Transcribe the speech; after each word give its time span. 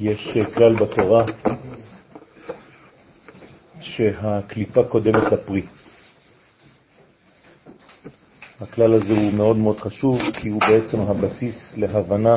יש 0.00 0.38
כלל 0.54 0.74
בתורה 0.76 1.24
שהקליפה 3.80 4.84
קודמת 4.84 5.32
לפרי. 5.32 5.62
הכלל 8.60 8.94
הזה 8.94 9.12
הוא 9.12 9.32
מאוד 9.32 9.56
מאוד 9.56 9.80
חשוב, 9.80 10.20
כי 10.32 10.48
הוא 10.48 10.60
בעצם 10.60 11.00
הבסיס 11.00 11.74
להבנה 11.76 12.36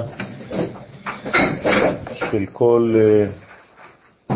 של 2.13 2.45
כל 2.53 2.95
uh, 4.29 4.33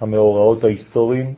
המאורעות 0.00 0.64
ההיסטוריים, 0.64 1.34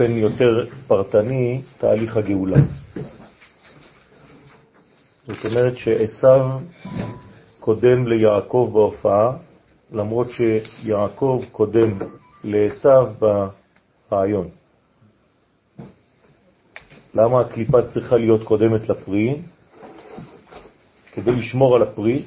ובאופן 0.00 0.16
יותר 0.16 0.66
פרטני, 0.86 1.60
תהליך 1.78 2.16
הגאולה. 2.16 2.56
זאת 5.26 5.44
אומרת 5.44 5.76
שעשיו 5.76 6.58
קודם 7.60 8.06
ליעקב 8.06 8.70
בהופעה, 8.72 9.32
למרות 9.92 10.26
שיעקב 10.30 11.44
קודם 11.52 11.98
לעשיו 12.44 13.08
ברעיון. 14.10 14.48
למה 17.14 17.40
הקליפה 17.40 17.82
צריכה 17.82 18.16
להיות 18.16 18.42
קודמת 18.42 18.88
לפרי? 18.88 19.36
כדי 21.12 21.32
לשמור 21.32 21.76
על 21.76 21.82
הפרי, 21.82 22.22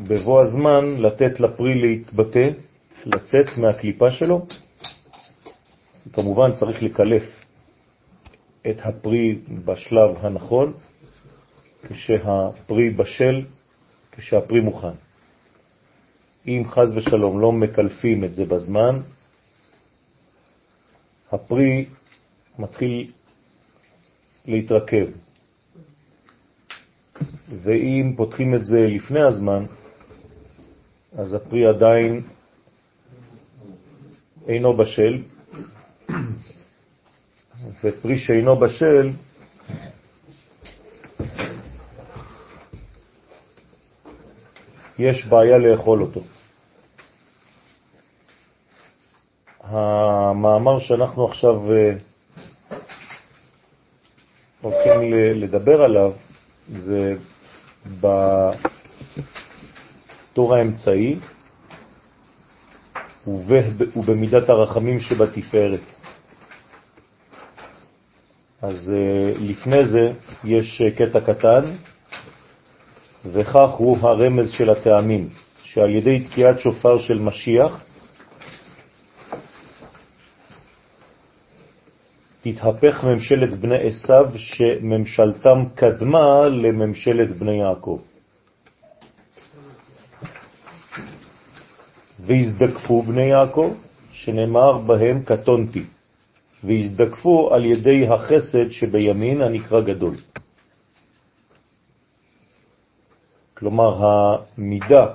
ובבוא 0.00 0.42
הזמן 0.42 0.84
לתת 0.98 1.40
לפרי 1.40 1.74
להתבטא, 1.74 2.50
לצאת 3.06 3.58
מהקליפה 3.58 4.10
שלו. 4.10 4.46
כמובן 6.12 6.52
צריך 6.52 6.82
לקלף 6.82 7.22
את 8.70 8.76
הפרי 8.84 9.38
בשלב 9.64 10.16
הנכון, 10.20 10.72
כשהפרי 11.88 12.90
בשל, 12.90 13.44
כשהפרי 14.12 14.60
מוכן. 14.60 14.96
אם 16.46 16.62
חז 16.66 16.96
ושלום 16.96 17.40
לא 17.40 17.52
מקלפים 17.52 18.24
את 18.24 18.34
זה 18.34 18.44
בזמן, 18.44 19.00
הפרי 21.32 21.86
מתחיל 22.58 23.10
להתרכב. 24.46 25.06
ואם 27.48 28.12
פותחים 28.16 28.54
את 28.54 28.64
זה 28.64 28.78
לפני 28.80 29.20
הזמן, 29.20 29.64
אז 31.18 31.34
הפרי 31.34 31.66
עדיין 31.66 32.22
אינו 34.48 34.76
בשל, 34.76 35.22
ופרי 37.84 38.18
שאינו 38.18 38.56
בשל 38.56 39.10
יש 44.98 45.26
בעיה 45.26 45.58
לאכול 45.58 46.02
אותו. 46.02 46.20
המאמר 49.60 50.78
שאנחנו 50.78 51.24
עכשיו 51.24 51.72
אה, 51.72 51.92
הולכים 54.60 55.12
לדבר 55.34 55.82
עליו 55.82 56.12
זה 56.68 57.14
בתור 60.32 60.54
האמצעי 60.54 61.16
ובמידת 63.96 64.48
הרחמים 64.48 65.00
שבתפארת. 65.00 65.80
אז 68.62 68.94
אה, 68.96 69.32
לפני 69.38 69.86
זה 69.86 70.00
יש 70.44 70.82
אה, 70.82 70.90
קטע 70.90 71.20
קטן, 71.20 71.70
וכך 73.32 73.70
הוא 73.70 73.98
הרמז 74.00 74.50
של 74.50 74.70
הטעמים, 74.70 75.28
שעל 75.62 75.90
ידי 75.90 76.20
תקיעת 76.20 76.60
שופר 76.60 76.98
של 76.98 77.18
משיח 77.18 77.84
תתהפך 82.42 83.04
ממשלת 83.04 83.58
בני 83.58 83.82
עשיו 83.82 84.30
שממשלתם 84.36 85.64
קדמה 85.74 86.48
לממשלת 86.48 87.28
בני 87.36 87.52
יעקב. 87.60 88.00
והזדקפו 92.30 93.02
בני 93.02 93.24
יעקב, 93.24 93.74
שנאמר 94.12 94.78
בהם 94.78 95.22
קטונתי. 95.22 95.84
והזדקפו 96.64 97.54
על 97.54 97.64
ידי 97.64 98.06
החסד 98.06 98.70
שבימין 98.70 99.42
הנקרא 99.42 99.80
גדול. 99.80 100.14
כלומר, 103.54 104.06
המידה 104.06 105.06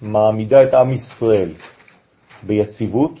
שמעמידה 0.00 0.62
את 0.62 0.74
עם 0.74 0.92
ישראל 0.92 1.52
ביציבות 2.42 3.20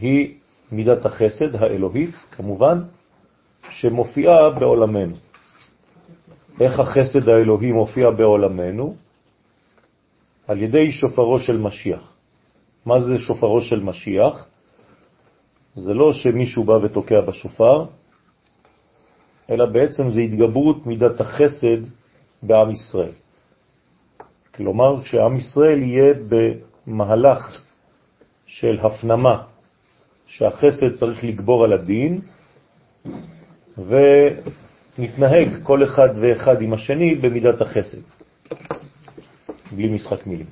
היא 0.00 0.34
מידת 0.72 1.06
החסד 1.06 1.62
האלוהית, 1.62 2.14
כמובן, 2.30 2.78
שמופיעה 3.70 4.50
בעולמנו. 4.50 5.16
איך 6.60 6.80
החסד 6.80 7.28
האלוהי 7.28 7.72
מופיע 7.72 8.10
בעולמנו? 8.10 8.96
על 10.48 10.62
ידי 10.62 10.92
שופרו 10.92 11.38
של 11.38 11.58
משיח. 11.58 12.12
מה 12.86 13.00
זה 13.00 13.18
שופרו 13.18 13.60
של 13.60 13.82
משיח? 13.82 14.48
זה 15.74 15.94
לא 15.94 16.12
שמישהו 16.12 16.64
בא 16.64 16.72
ותוקע 16.72 17.20
בשופר, 17.20 17.84
אלא 19.50 19.66
בעצם 19.66 20.10
זה 20.10 20.20
התגברות 20.20 20.86
מידת 20.86 21.20
החסד 21.20 21.86
בעם 22.42 22.70
ישראל. 22.70 23.12
כלומר, 24.54 25.02
שעם 25.02 25.36
ישראל 25.36 25.82
יהיה 25.82 26.14
במהלך 26.86 27.64
של 28.46 28.78
הפנמה, 28.82 29.42
שהחסד 30.26 30.92
צריך 30.92 31.24
לגבור 31.24 31.64
על 31.64 31.72
הדין, 31.72 32.20
ונתנהג 33.78 35.48
כל 35.62 35.84
אחד 35.84 36.08
ואחד 36.20 36.62
עם 36.62 36.72
השני 36.72 37.14
במידת 37.14 37.60
החסד, 37.60 38.00
בלי 39.76 39.94
משחק 39.94 40.26
מילים. 40.26 40.46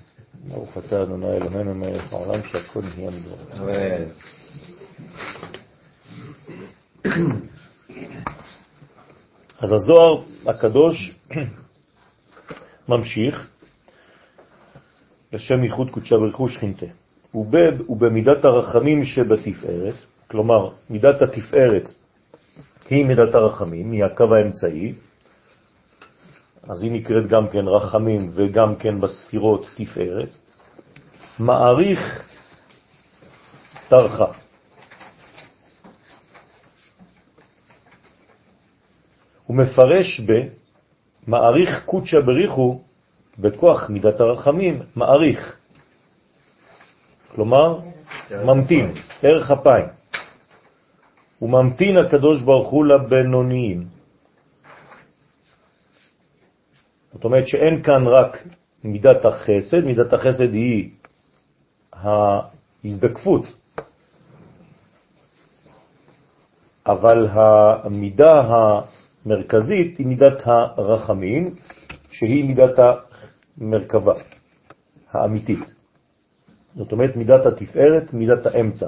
ברוך 0.48 0.78
אתה 0.78 1.02
אדוני 1.02 1.26
אלוהינו 1.36 1.74
מלך 1.74 2.12
העולם 2.12 2.40
שהכל 2.52 2.80
נהיה 2.96 3.10
מדבר. 3.10 4.04
אז 9.58 9.72
הזוהר 9.72 10.22
הקדוש 10.46 11.16
ממשיך 12.88 13.48
לשם 15.32 15.64
ייחוד 15.64 15.90
קודשה 15.90 16.16
ברכו 16.16 16.48
שכינתה. 16.48 16.86
ובמידת 17.34 18.44
הרחמים 18.44 19.04
שבתפארת, 19.04 19.94
כלומר 20.30 20.70
מידת 20.90 21.22
התפארת 21.22 21.92
היא 22.90 23.06
מידת 23.06 23.34
הרחמים, 23.34 23.92
היא 23.92 24.04
הקו 24.04 24.34
האמצעי, 24.34 24.94
אז 26.68 26.82
היא 26.82 26.92
נקראת 26.92 27.26
גם 27.28 27.48
כן 27.48 27.68
רחמים 27.68 28.30
וגם 28.34 28.76
כן 28.76 29.00
בספירות 29.00 29.66
תפארת, 29.76 30.36
מעריך 31.38 32.24
תרחה. 33.88 34.32
הוא 39.46 39.56
מפרש 39.56 40.20
במעריך 41.26 41.84
קודשא 41.86 42.20
בריחו, 42.20 42.80
בכוח 43.38 43.90
מידת 43.90 44.20
הרחמים, 44.20 44.82
מעריך. 44.96 45.56
כלומר, 47.34 47.78
ממתין, 48.44 48.92
ערך 49.22 49.50
אפיים. 49.50 49.86
הוא 51.38 51.50
ממתין 51.50 51.98
הקדוש 51.98 52.42
ברוך 52.42 52.68
הוא 52.68 52.84
לבינוניים. 52.84 53.99
זאת 57.12 57.24
אומרת 57.24 57.46
שאין 57.46 57.82
כאן 57.82 58.06
רק 58.06 58.44
מידת 58.84 59.24
החסד, 59.24 59.84
מידת 59.84 60.12
החסד 60.12 60.52
היא 60.52 60.90
ההזדקפות, 61.92 63.46
אבל 66.86 67.26
המידה 67.30 68.42
מרכזית 69.26 69.98
היא 69.98 70.06
מידת 70.06 70.42
הרחמים, 70.44 71.50
שהיא 72.10 72.44
מידת 72.44 72.78
המרכבה 73.58 74.14
האמיתית. 75.12 75.74
זאת 76.76 76.92
אומרת 76.92 77.16
מידת 77.16 77.46
התפארת, 77.46 78.14
מידת 78.14 78.46
האמצע. 78.46 78.86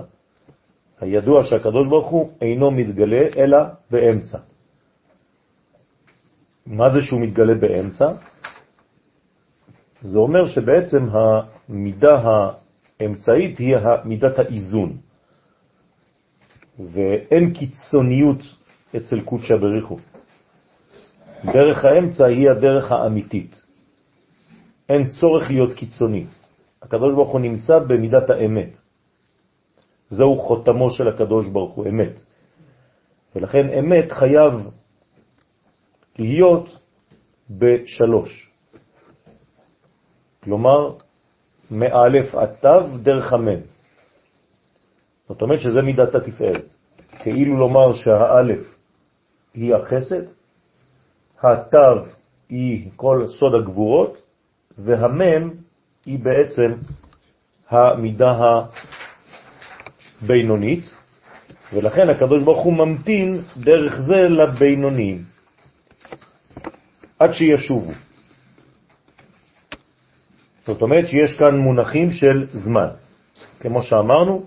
הידוע 1.00 1.44
שהקדוש 1.44 1.88
ברוך 1.88 2.10
הוא 2.10 2.30
אינו 2.40 2.70
מתגלה 2.70 3.26
אלא 3.36 3.58
באמצע. 3.90 4.38
מה 6.67 6.91
זה 6.91 7.03
שהוא 7.03 7.20
מתגלה 7.20 7.55
באמצע? 7.55 8.12
זה 10.03 10.19
אומר 10.19 10.47
שבעצם 10.47 11.09
המידה 11.12 12.23
האמצעית 12.25 13.59
היא 13.59 13.76
מידת 14.05 14.38
האיזון, 14.38 14.97
ואין 16.79 17.55
קיצוניות 17.55 18.38
אצל 18.97 19.20
קודשא 19.20 19.56
בריחו. 19.56 19.99
דרך 21.44 21.85
האמצע 21.85 22.25
היא 22.25 22.50
הדרך 22.50 22.93
האמיתית. 22.93 23.62
אין 24.88 25.08
צורך 25.08 25.50
להיות 25.50 25.73
קיצוני. 25.73 26.26
הקדוש 26.82 27.15
ברוך 27.15 27.31
הוא 27.31 27.41
נמצא 27.41 27.79
במידת 27.79 28.31
האמת. 28.31 28.76
זהו 30.11 30.37
חותמו 30.37 30.91
של 30.91 31.08
הקדוש 31.08 31.49
ברוך 31.49 31.75
הוא, 31.75 31.88
אמת. 31.88 32.20
ולכן 33.37 33.69
אמת 33.79 34.12
חייב 34.12 34.53
להיות 36.19 36.79
בשלוש. 37.50 38.50
כלומר, 40.44 40.93
מאלף 41.70 42.35
עד 42.35 42.50
תו 42.61 42.99
דרך 43.03 43.32
המם. 43.32 43.61
זאת 45.29 45.43
אומרת 45.43 45.61
שזה 45.61 45.82
מידת 45.82 46.14
התפארת. 46.14 46.75
כאילו 47.19 47.59
לומר 47.59 47.94
שהאלף 47.94 48.61
היא 49.55 49.75
החסד, 49.75 50.23
התו 51.43 52.05
היא 52.49 52.91
כל 52.97 53.25
סוד 53.38 53.55
הגבורות, 53.55 54.23
והמם 54.79 55.50
היא 56.06 56.19
בעצם 56.19 56.75
המידה 57.70 58.38
הבינונית, 60.23 60.85
ולכן 61.73 62.11
הקדוש 62.11 62.43
ברוך 62.43 62.65
הוא 62.65 62.73
ממתין 62.73 63.43
דרך 63.56 64.00
זה 64.00 64.29
לבינוניים, 64.29 65.25
עד 67.22 67.32
שישובו. 67.32 67.92
זאת 70.66 70.82
אומרת 70.82 71.06
שיש 71.06 71.38
כאן 71.38 71.54
מונחים 71.56 72.10
של 72.10 72.46
זמן. 72.52 72.88
כמו 73.60 73.82
שאמרנו, 73.82 74.46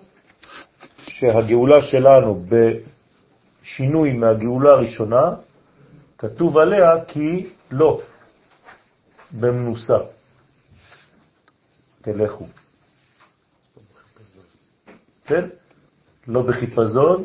שהגאולה 1.08 1.82
שלנו 1.82 2.46
בשינוי 2.50 4.14
מהגאולה 4.14 4.72
הראשונה, 4.72 5.36
כתוב 6.18 6.58
עליה 6.58 7.06
כי 7.08 7.48
לא 7.72 8.02
במנוסה. 9.32 9.98
תלכו. 12.02 12.48
כן? 15.26 15.46
לא 16.28 16.42
בחיפזון, 16.42 17.24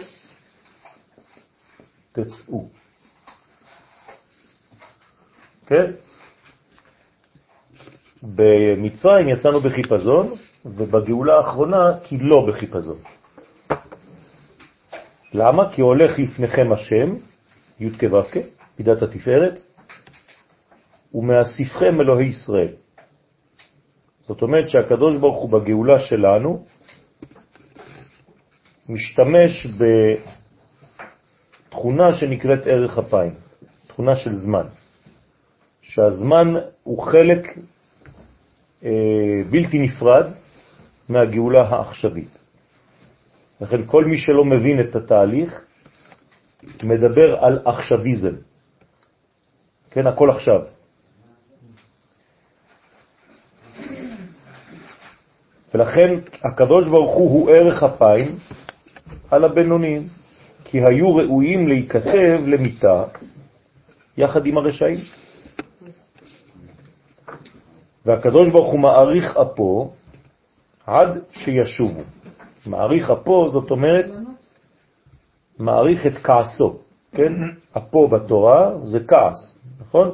תצאו. 2.13 2.80
כן? 5.71 5.91
במצרים 8.23 9.29
יצאנו 9.29 9.61
בחיפזון, 9.61 10.35
ובגאולה 10.65 11.37
האחרונה 11.37 11.99
כי 12.05 12.19
לא 12.19 12.47
בחיפזון. 12.49 12.99
למה? 15.35 15.73
כי 15.73 15.81
הולך 15.81 16.19
לפניכם 16.19 16.73
השם, 16.73 17.15
י' 17.81 17.99
כו' 17.99 18.41
מידת 18.79 19.03
התפארת, 19.03 19.61
ומאסיפכם 21.15 22.01
אלוהי 22.01 22.27
ישראל. 22.27 22.73
זאת 24.29 24.43
אומרת 24.43 24.69
שהקדוש 24.69 25.17
ברוך 25.17 25.39
הוא 25.39 25.51
בגאולה 25.51 26.01
שלנו 26.01 26.65
משתמש 28.89 29.67
בתכונה 31.69 32.13
שנקראת 32.15 32.67
ערך 32.67 32.99
אפיים, 32.99 33.35
תכונה 33.87 34.17
של 34.17 34.37
זמן, 34.37 34.67
שהזמן 35.91 36.55
הוא 36.83 37.03
חלק 37.03 37.59
אה, 38.85 38.91
בלתי 39.51 39.79
נפרד 39.79 40.33
מהגאולה 41.09 41.63
העכשווית. 41.63 42.39
לכן 43.61 43.87
כל 43.87 44.05
מי 44.05 44.19
שלא 44.19 44.45
מבין 44.45 44.81
את 44.81 44.97
התהליך 44.97 45.65
מדבר 46.83 47.37
על 47.45 47.59
עכשוויזם. 47.65 48.35
כן, 49.91 50.07
הכל 50.07 50.31
עכשיו. 50.31 50.61
ולכן 55.75 56.19
הקדוש 56.45 56.89
ברוך 56.89 57.15
הוא 57.15 57.31
הוא 57.31 57.51
ערך 57.51 57.83
אפיים 57.83 58.39
על 59.31 59.45
הבינוניים, 59.45 60.09
כי 60.65 60.81
היו 60.85 61.17
ראויים 61.17 61.69
להיכתב 61.69 62.41
למיטה 62.47 63.05
יחד 64.17 64.47
עם 64.47 64.59
הרשעים. 64.59 65.20
והקדוש 68.07 68.51
ברוך 68.51 68.73
הוא 68.73 68.81
מעריך 68.81 69.37
אפו 69.37 69.93
עד 70.87 71.19
שישובו. 71.33 72.03
מעריך 72.67 73.11
אפו 73.11 73.49
זאת 73.49 73.71
אומרת 73.71 74.07
מעריך 75.59 76.07
את 76.07 76.13
כעסו, 76.13 76.79
כן? 77.13 77.33
אפו 77.77 78.09
בתורה 78.09 78.71
זה 78.85 78.99
כעס, 79.09 79.59
נכון? 79.81 80.11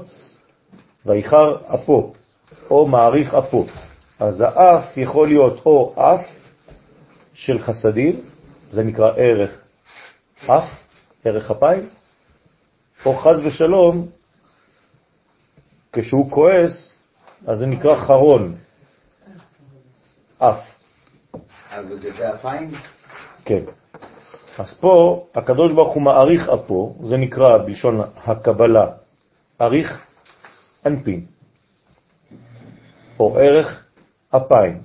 ואיחר 1.06 1.56
אפו, 1.74 2.12
או 2.70 2.86
מעריך 2.86 3.34
אפו. 3.34 3.64
אז 4.20 4.40
האף 4.40 4.96
יכול 4.96 5.28
להיות 5.28 5.60
או 5.66 5.94
אף 5.96 6.26
של 7.34 7.58
חסדים, 7.58 8.20
זה 8.70 8.82
נקרא 8.82 9.12
ערך 9.16 9.64
אף, 10.46 10.64
ערך 11.24 11.50
אפיים, 11.50 11.88
או 13.06 13.16
חז 13.16 13.40
ושלום, 13.46 14.06
כשהוא 15.92 16.30
כועס, 16.30 16.98
אז 17.46 17.58
זה 17.58 17.66
נקרא 17.66 17.94
חרון, 17.94 18.54
אף. 20.38 20.60
אז 21.70 21.86
זה 22.16 22.34
אפיים? 22.34 22.70
כן. 23.44 23.62
אז 24.58 24.74
פה 24.80 25.26
הקדוש 25.34 25.72
ברוך 25.72 25.94
הוא 25.94 26.02
מעריך 26.02 26.48
אפו, 26.48 26.96
זה 27.02 27.16
נקרא 27.16 27.58
בלשון 27.58 28.00
הקבלה, 28.16 28.86
עריך 29.58 30.00
אנפין, 30.86 31.24
או 33.20 33.38
ערך 33.38 33.84
אפיים. 34.30 34.82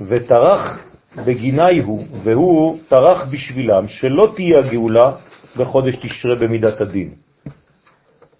וטרח 0.00 0.84
בגיני 1.26 1.78
הוא, 1.78 2.04
והוא 2.22 2.78
טרח 2.88 3.26
בשבילם 3.30 3.88
שלא 3.88 4.32
תהיה 4.36 4.58
הגאולה 4.58 5.12
בחודש 5.56 5.96
תשרה 5.96 6.34
במידת 6.34 6.80
הדין. 6.80 7.14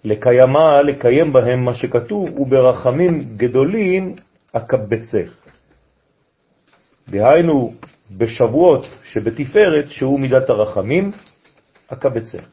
לקיימה, 0.03 0.81
לקיים 0.81 1.33
בהם 1.33 1.65
מה 1.65 1.75
שכתוב, 1.75 2.39
וברחמים 2.39 3.23
גדולים 3.37 4.15
אקבצך. 4.53 5.29
דהיינו, 7.09 7.73
בשבועות 8.17 8.87
שבתפארת, 9.03 9.91
שהוא 9.91 10.19
מידת 10.19 10.49
הרחמים, 10.49 11.11
אקבצך. 11.87 12.43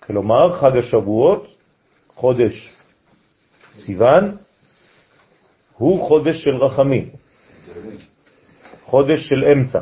כלומר, 0.00 0.60
חג 0.60 0.76
השבועות, 0.76 1.46
חודש 2.14 2.74
סיוון, 3.72 4.36
הוא 5.76 6.08
חודש 6.08 6.44
של 6.44 6.56
רחמים, 6.56 7.10
חודש 8.84 9.28
של 9.28 9.44
אמצע. 9.44 9.80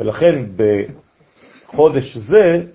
ולכן 0.00 0.44
בחודש 0.56 2.16
זה 2.16 2.66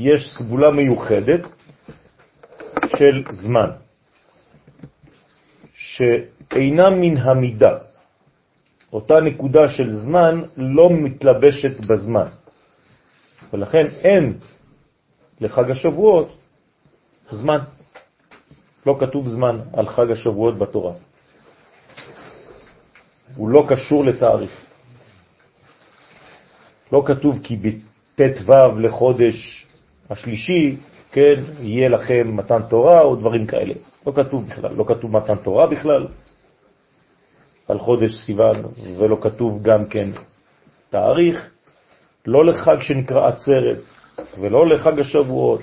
יש 0.00 0.32
סגולה 0.38 0.70
מיוחדת 0.70 1.40
של 2.86 3.24
זמן, 3.30 3.70
שאינה 5.74 6.90
מן 6.90 7.16
המידה. 7.16 7.78
אותה 8.92 9.14
נקודה 9.20 9.68
של 9.68 9.94
זמן 9.94 10.42
לא 10.56 10.88
מתלבשת 10.90 11.80
בזמן. 11.80 12.26
ולכן 13.52 13.86
אין 13.86 14.38
לחג 15.40 15.70
השבועות 15.70 16.36
זמן. 17.30 17.58
לא 18.86 18.96
כתוב 19.00 19.28
זמן 19.28 19.60
על 19.72 19.88
חג 19.88 20.10
השבועות 20.10 20.58
בתורה. 20.58 20.92
הוא 23.36 23.48
לא 23.48 23.66
קשור 23.68 24.04
לתאריך. 24.04 24.66
לא 26.92 27.02
כתוב 27.06 27.38
כי 27.42 27.56
בט"ו 27.56 28.80
לחודש 28.80 29.69
השלישי, 30.10 30.76
כן, 31.12 31.34
יהיה 31.60 31.88
לכם 31.88 32.36
מתן 32.36 32.62
תורה 32.68 33.00
או 33.00 33.16
דברים 33.16 33.46
כאלה. 33.46 33.74
לא 34.06 34.12
כתוב 34.12 34.48
בכלל, 34.48 34.72
לא 34.74 34.84
כתוב 34.88 35.16
מתן 35.16 35.36
תורה 35.36 35.66
בכלל 35.66 36.06
על 37.68 37.78
חודש 37.78 38.14
סיוון, 38.14 38.56
ולא 38.98 39.16
כתוב 39.20 39.62
גם 39.62 39.86
כן 39.86 40.10
תאריך, 40.90 41.50
לא 42.26 42.44
לחג 42.44 42.82
שנקרא 42.82 43.28
עצרת, 43.28 43.78
ולא 44.40 44.66
לחג 44.66 45.00
השבועות, 45.00 45.60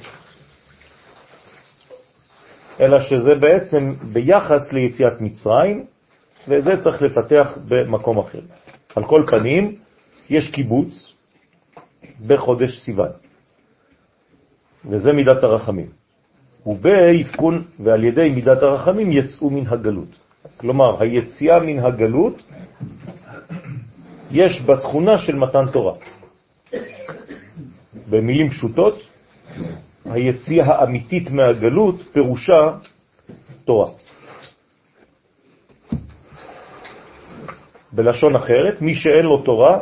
אלא 2.79 2.99
שזה 2.99 3.35
בעצם 3.39 3.93
ביחס 4.13 4.73
ליציאת 4.73 5.21
מצרים, 5.21 5.85
וזה 6.47 6.71
צריך 6.83 7.01
לפתח 7.01 7.57
במקום 7.67 8.19
אחר. 8.19 8.41
על 8.95 9.03
כל 9.05 9.23
פנים, 9.27 9.75
יש 10.29 10.51
קיבוץ 10.51 11.13
בחודש 12.27 12.79
סיוון, 12.85 13.09
וזה 14.89 15.13
מידת 15.13 15.43
הרחמים. 15.43 15.87
ובאבקון 16.65 17.63
ועל 17.79 18.03
ידי 18.03 18.29
מידת 18.29 18.63
הרחמים 18.63 19.11
יצאו 19.11 19.49
מן 19.49 19.67
הגלות. 19.67 20.07
כלומר, 20.57 21.01
היציאה 21.03 21.59
מן 21.59 21.79
הגלות 21.79 22.41
יש 24.31 24.61
בה 24.61 24.77
תכונה 24.77 25.17
של 25.17 25.35
מתן 25.35 25.65
תורה. 25.71 25.93
במילים 28.09 28.49
פשוטות, 28.49 28.95
היציאה 30.05 30.65
האמיתית 30.65 31.31
מהגלות 31.31 31.95
פירושה 32.13 32.77
תורה. 33.65 33.91
בלשון 37.91 38.35
אחרת, 38.35 38.81
מי 38.81 38.95
שאין 38.95 39.25
לו 39.25 39.41
תורה 39.41 39.79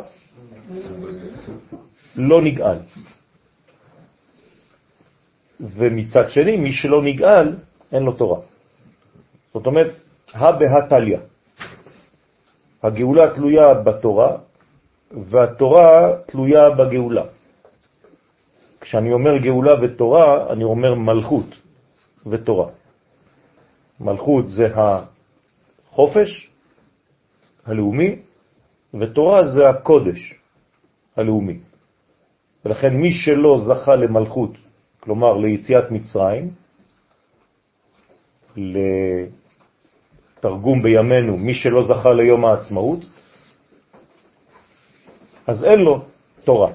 לא 2.16 2.42
נגאל. 2.42 2.78
ומצד 5.60 6.30
שני, 6.30 6.56
מי 6.56 6.72
שלא 6.72 7.02
נגאל, 7.02 7.56
אין 7.92 8.02
לו 8.02 8.12
תורה. 8.12 8.40
זאת 9.54 9.66
אומרת, 9.66 9.90
הא 10.32 10.50
בהא 10.50 10.80
הגאולה 12.82 13.34
תלויה 13.34 13.74
בתורה, 13.74 14.36
והתורה 15.10 16.16
תלויה 16.26 16.70
בגאולה. 16.70 17.24
כשאני 18.80 19.12
אומר 19.12 19.36
גאולה 19.36 19.74
ותורה, 19.82 20.52
אני 20.52 20.64
אומר 20.64 20.94
מלכות 20.94 21.46
ותורה. 22.26 22.68
מלכות 24.00 24.48
זה 24.48 24.66
החופש 24.76 26.50
הלאומי, 27.66 28.16
ותורה 28.94 29.46
זה 29.46 29.68
הקודש 29.68 30.34
הלאומי. 31.16 31.58
ולכן 32.64 32.94
מי 32.96 33.12
שלא 33.12 33.58
זכה 33.58 33.94
למלכות, 33.96 34.50
כלומר 35.06 35.36
ליציאת 35.36 35.90
מצרים, 35.90 36.50
לתרגום 40.36 40.82
בימינו, 40.82 41.36
מי 41.36 41.54
שלא 41.54 41.82
זכה 41.82 42.12
ליום 42.12 42.44
העצמאות, 42.44 42.98
אז 45.46 45.64
אין 45.64 45.80
לו 45.80 46.04
תורה, 46.44 46.72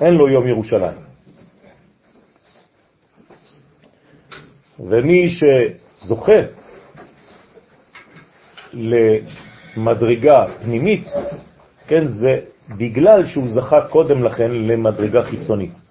אין 0.00 0.14
לו 0.14 0.28
יום 0.28 0.48
ירושלים. 0.48 0.98
ומי 4.80 5.26
שזוכה 5.28 6.40
למדרגה 9.76 10.46
פנימית, 10.62 11.04
כן, 11.86 12.06
זה 12.06 12.40
בגלל 12.68 13.26
שהוא 13.26 13.48
זכה 13.48 13.88
קודם 13.90 14.24
לכן 14.24 14.50
למדרגה 14.50 15.22
חיצונית. 15.22 15.83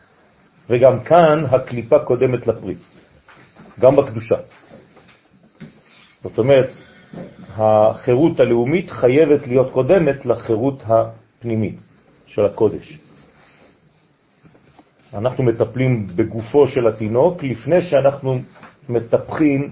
וגם 0.70 1.03
כאן 1.03 1.46
הקליפה 1.51 2.00
קודמת 2.00 2.48
לפרי, 2.48 2.75
גם 3.79 3.96
בקדושה. 3.96 4.36
זאת 6.24 6.38
אומרת, 6.38 6.70
החירות 7.55 8.39
הלאומית 8.39 8.91
חייבת 8.91 9.48
להיות 9.48 9.72
קודמת 9.72 10.25
לחירות 10.25 10.84
הפנימית 10.86 11.79
של 12.27 12.46
הקודש. 12.46 12.98
אנחנו 15.13 15.43
מטפלים 15.43 16.08
בגופו 16.15 16.67
של 16.67 16.88
התינוק 16.88 17.43
לפני 17.43 17.82
שאנחנו 17.82 18.39
מטפחים 18.89 19.72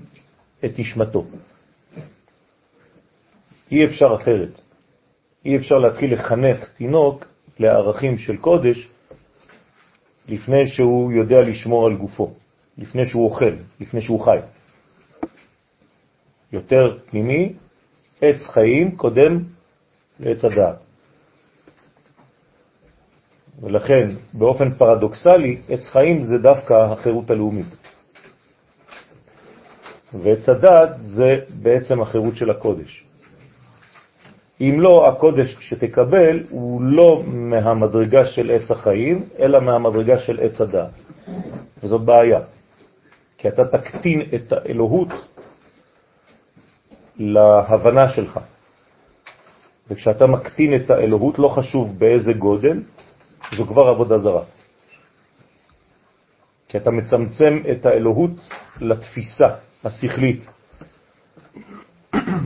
את 0.65 0.79
נשמתו. 0.79 1.25
אי 3.71 3.85
אפשר 3.85 4.15
אחרת. 4.21 4.61
אי 5.45 5.57
אפשר 5.57 5.75
להתחיל 5.75 6.13
לחנך 6.13 6.71
תינוק 6.77 7.25
לערכים 7.59 8.17
של 8.17 8.37
קודש 8.37 8.87
לפני 10.31 10.67
שהוא 10.67 11.11
יודע 11.11 11.41
לשמור 11.41 11.85
על 11.87 11.95
גופו, 11.97 12.33
לפני 12.77 13.05
שהוא 13.05 13.25
אוכל, 13.25 13.53
לפני 13.79 14.01
שהוא 14.01 14.19
חי. 14.19 14.37
יותר 16.51 16.97
פנימי, 17.09 17.53
עץ 18.21 18.47
חיים 18.47 18.95
קודם 18.95 19.43
לעץ 20.19 20.45
הדעת. 20.45 20.79
ולכן, 23.61 24.07
באופן 24.33 24.71
פרדוקסלי, 24.71 25.61
עץ 25.69 25.89
חיים 25.89 26.23
זה 26.23 26.37
דווקא 26.37 26.73
החירות 26.73 27.29
הלאומית. 27.29 27.75
ועץ 30.13 30.49
הדעת 30.49 30.89
זה 30.99 31.39
בעצם 31.61 32.01
החירות 32.01 32.35
של 32.37 32.49
הקודש. 32.51 33.03
אם 34.61 34.81
לא, 34.81 35.07
הקודש 35.07 35.57
שתקבל 35.59 36.43
הוא 36.49 36.81
לא 36.81 37.23
מהמדרגה 37.25 38.25
של 38.25 38.51
עץ 38.51 38.71
החיים, 38.71 39.25
אלא 39.39 39.59
מהמדרגה 39.59 40.19
של 40.19 40.39
עץ 40.39 40.61
הדעת. 40.61 40.93
וזאת 41.83 42.01
בעיה, 42.01 42.39
כי 43.37 43.47
אתה 43.47 43.65
תקטין 43.65 44.21
את 44.35 44.53
האלוהות 44.53 45.09
להבנה 47.17 48.09
שלך. 48.09 48.39
וכשאתה 49.89 50.27
מקטין 50.27 50.75
את 50.75 50.89
האלוהות, 50.89 51.39
לא 51.39 51.47
חשוב 51.47 51.99
באיזה 51.99 52.33
גודל, 52.33 52.81
זו 53.57 53.65
כבר 53.65 53.87
עבודה 53.87 54.17
זרה. 54.17 54.43
כי 56.67 56.77
אתה 56.77 56.91
מצמצם 56.91 57.61
את 57.71 57.85
האלוהות 57.85 58.31
לתפיסה 58.81 59.45
השכלית, 59.83 60.47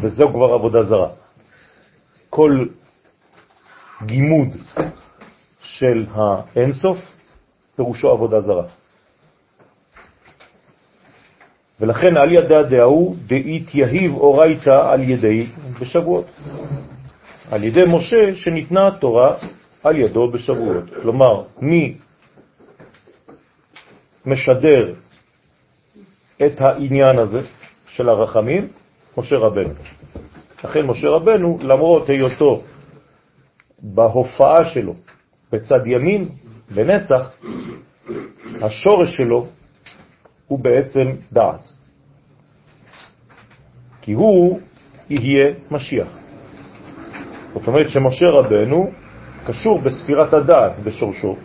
וזו 0.01 0.29
כבר 0.29 0.53
עבודה 0.53 0.84
זרה. 0.84 1.25
כל 2.35 2.65
גימוד 4.05 4.47
של 5.61 6.05
האינסוף 6.13 6.97
פירושו 7.75 8.11
עבודה 8.11 8.41
זרה. 8.41 8.65
ולכן 11.79 12.17
על 12.17 12.31
ידה 12.31 12.63
דהוא 12.63 13.15
דאית 13.27 13.75
יהיב 13.75 14.13
אורייתא 14.13 14.91
על 14.91 15.03
ידי 15.03 15.47
בשבועות. 15.79 16.25
על 17.51 17.63
ידי 17.63 17.83
משה 17.87 18.35
שניתנה 18.35 18.87
התורה 18.87 19.35
על 19.83 19.95
ידו 19.95 20.31
בשבועות. 20.31 20.83
כלומר, 21.01 21.43
מי 21.61 21.97
משדר 24.25 24.93
את 26.45 26.61
העניין 26.61 27.19
הזה 27.19 27.41
של 27.87 28.09
הרחמים? 28.09 28.67
משה 29.17 29.35
רבנו. 29.37 29.73
לכן 30.63 30.85
משה 30.85 31.09
רבנו, 31.09 31.59
למרות 31.62 32.09
היותו 32.09 32.62
בהופעה 33.79 34.65
שלו 34.65 34.93
בצד 35.51 35.88
ימין, 35.88 36.29
בנצח, 36.75 37.31
השורש 38.62 39.17
שלו 39.17 39.47
הוא 40.47 40.59
בעצם 40.59 41.12
דעת. 41.31 41.71
כי 44.01 44.13
הוא 44.13 44.59
יהיה 45.09 45.53
משיח. 45.71 46.17
זאת 47.53 47.67
אומרת 47.67 47.89
שמשה 47.89 48.25
רבנו 48.29 48.91
קשור 49.47 49.81
בספירת 49.81 50.33
הדעת 50.33 50.79
בשורשו. 50.79 51.35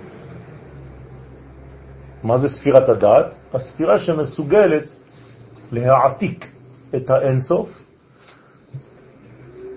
מה 2.22 2.38
זה 2.38 2.48
ספירת 2.48 2.88
הדעת? 2.88 3.36
הספירה 3.54 3.98
שמסוגלת 3.98 4.84
להעתיק 5.72 6.46
את 6.96 7.10
האינסוף 7.10 7.89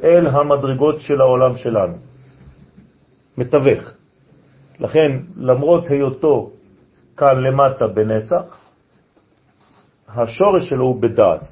אל 0.03 0.27
המדרגות 0.27 1.01
של 1.01 1.21
העולם 1.21 1.55
שלנו. 1.55 1.97
מתווך. 3.37 3.91
לכן, 4.79 5.11
למרות 5.37 5.87
היותו 5.87 6.51
כאן 7.17 7.39
למטה 7.39 7.87
בנצח, 7.87 8.57
השורש 10.07 10.69
שלו 10.69 10.85
הוא 10.85 11.01
בדעת. 11.01 11.47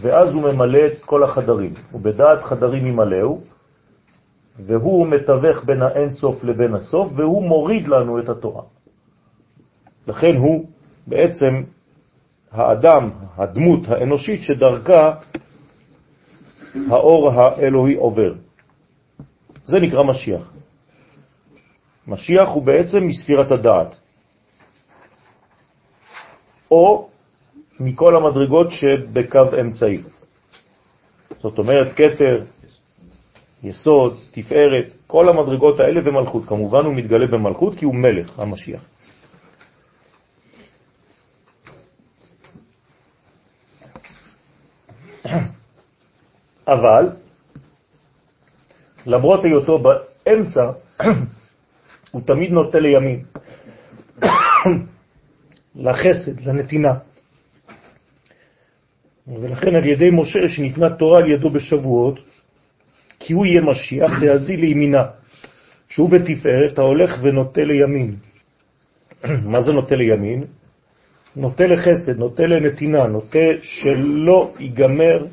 ואז 0.00 0.34
הוא 0.34 0.42
ממלא 0.42 0.86
את 0.86 1.04
כל 1.04 1.24
החדרים. 1.24 1.74
ובדעת 1.94 2.42
חדרים 2.42 2.86
ימלאו, 2.86 3.40
והוא 4.58 5.06
מתווך 5.06 5.64
בין 5.64 5.82
האינסוף 5.82 6.44
לבין 6.44 6.74
הסוף, 6.74 7.12
והוא 7.16 7.48
מוריד 7.48 7.88
לנו 7.88 8.18
את 8.18 8.28
התורה. 8.28 8.62
לכן 10.06 10.36
הוא 10.36 10.66
בעצם 11.06 11.62
האדם, 12.52 13.10
הדמות 13.36 13.88
האנושית 13.88 14.42
שדרכה 14.42 15.14
האור 16.90 17.30
האלוהי 17.30 17.94
עובר. 17.94 18.34
זה 19.64 19.78
נקרא 19.78 20.02
משיח. 20.02 20.52
משיח 22.06 22.48
הוא 22.48 22.62
בעצם 22.62 22.98
מספירת 23.06 23.50
הדעת, 23.50 24.00
או 26.70 27.08
מכל 27.80 28.16
המדרגות 28.16 28.70
שבקו 28.70 29.60
אמצעי. 29.60 30.02
זאת 31.42 31.58
אומרת, 31.58 31.92
קטר, 31.92 32.44
יסוד, 33.62 34.18
תפארת, 34.30 34.94
כל 35.06 35.28
המדרגות 35.28 35.80
האלה 35.80 36.00
ומלכות. 36.04 36.44
כמובן 36.46 36.84
הוא 36.84 36.94
מתגלה 36.94 37.26
במלכות 37.26 37.74
כי 37.74 37.84
הוא 37.84 37.94
מלך, 37.94 38.38
המשיח. 38.38 38.80
אבל 46.68 47.08
למרות 49.06 49.44
היותו 49.44 49.78
באמצע, 49.78 50.70
הוא 52.12 52.22
תמיד 52.24 52.50
נוטה 52.52 52.78
לימין. 52.78 53.22
לחסד, 55.76 56.40
לנתינה. 56.40 56.94
ולכן 59.28 59.74
על 59.74 59.86
ידי 59.86 60.10
משה 60.12 60.48
שניתנה 60.48 60.90
תורה 60.90 61.18
על 61.18 61.30
ידו 61.30 61.50
בשבועות, 61.50 62.20
כי 63.20 63.32
הוא 63.32 63.46
יהיה 63.46 63.60
משיח 63.60 64.22
להזיל 64.22 64.60
לימינה, 64.60 65.04
שהוא 65.88 66.10
בתפארת 66.10 66.78
ההולך 66.78 67.18
ונוטה 67.22 67.62
לימין. 67.64 68.16
מה 69.52 69.62
זה 69.62 69.72
נוטה 69.72 69.96
לימין? 69.96 70.44
נוטה 71.36 71.66
לחסד, 71.66 72.18
נוטה 72.18 72.46
לנתינה, 72.46 73.06
נוטה 73.06 73.48
שלא 73.62 74.52
ייגמר 74.58 75.26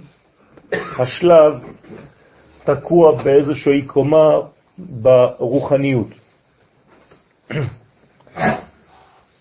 השלב 0.72 1.54
תקוע 2.64 3.24
באיזושהי 3.24 3.82
קומה 3.82 4.30
ברוחניות. 4.78 6.08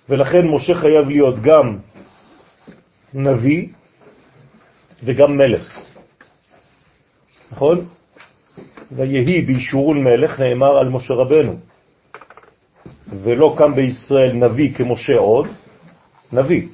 ולכן 0.08 0.46
משה 0.46 0.74
חייב 0.74 1.08
להיות 1.08 1.34
גם 1.42 1.78
נביא 3.14 3.68
וגם 5.04 5.36
מלך. 5.36 5.80
נכון? 7.52 7.86
ויהי 8.92 9.42
בישורון 9.42 10.04
מלך 10.04 10.40
נאמר 10.40 10.78
על 10.78 10.88
משה 10.88 11.14
רבנו. 11.14 11.58
ולא 13.08 13.54
קם 13.58 13.74
בישראל 13.74 14.32
נביא 14.32 14.74
כמשה 14.74 15.16
עוד, 15.16 15.46
נביא. 16.32 16.68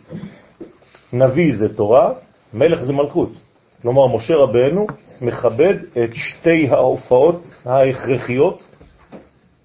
נביא 1.12 1.56
זה 1.56 1.76
תורה, 1.76 2.12
מלך 2.54 2.82
זה 2.82 2.92
מלכות. 2.92 3.32
כלומר, 3.82 4.16
משה 4.16 4.36
רבנו 4.36 4.86
מכבד 5.20 5.74
את 6.04 6.14
שתי 6.14 6.68
ההופעות 6.68 7.42
ההכרחיות 7.64 8.62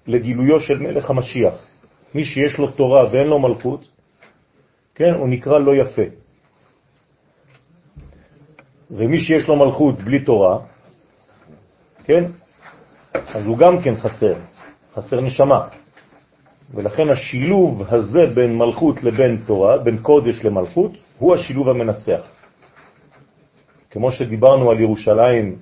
לגילויו 0.06 0.60
של 0.60 0.78
מלך 0.78 1.10
המשיח. 1.10 1.64
מי 2.14 2.24
שיש 2.24 2.58
לו 2.58 2.70
תורה 2.70 3.06
ואין 3.12 3.26
לו 3.26 3.38
מלכות, 3.38 3.88
כן, 4.94 5.14
הוא 5.14 5.28
נקרא 5.28 5.58
לא 5.58 5.72
יפה. 5.76 6.02
ומי 8.90 9.20
שיש 9.20 9.48
לו 9.48 9.56
מלכות 9.56 9.98
בלי 9.98 10.24
תורה, 10.24 10.58
כן, 12.04 12.24
אז 13.14 13.46
הוא 13.46 13.58
גם 13.58 13.82
כן 13.82 13.96
חסר, 13.96 14.34
חסר 14.94 15.20
נשמה. 15.20 15.68
ולכן 16.74 17.08
השילוב 17.08 17.82
הזה 17.88 18.26
בין 18.34 18.58
מלכות 18.58 19.02
לבין 19.02 19.36
תורה, 19.46 19.78
בין 19.78 19.98
קודש 19.98 20.44
למלכות, 20.44 20.92
הוא 21.18 21.34
השילוב 21.34 21.68
המנצח. 21.68 22.35
כמו 23.96 24.12
שדיברנו 24.12 24.70
על 24.70 24.80
ירושלים 24.80 25.56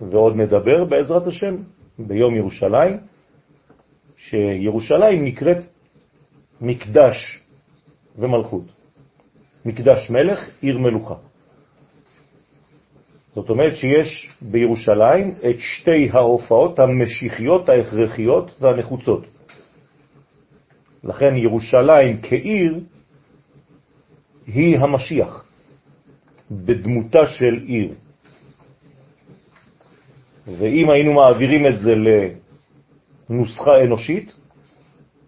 ועוד 0.00 0.36
נדבר 0.36 0.84
בעזרת 0.84 1.26
השם 1.26 1.56
ביום 1.98 2.34
ירושלים, 2.34 2.96
שירושלים 4.16 5.24
נקראת 5.24 5.56
מקדש 6.60 7.40
ומלכות. 8.18 8.64
מקדש 9.64 10.10
מלך, 10.10 10.48
עיר 10.60 10.78
מלוכה. 10.78 11.14
זאת 13.34 13.50
אומרת 13.50 13.76
שיש 13.76 14.30
בירושלים 14.40 15.34
את 15.50 15.56
שתי 15.58 16.10
ההופעות 16.12 16.78
המשיחיות, 16.78 17.68
ההכרחיות 17.68 18.50
והנחוצות. 18.60 19.24
לכן 21.04 21.36
ירושלים 21.36 22.20
כעיר 22.22 22.80
היא 24.46 24.78
המשיח 24.78 25.51
בדמותה 26.52 27.26
של 27.26 27.54
עיר. 27.66 27.94
ואם 30.46 30.90
היינו 30.90 31.12
מעבירים 31.12 31.66
את 31.66 31.78
זה 31.78 31.94
לנוסחה 33.28 33.82
אנושית, 33.84 34.34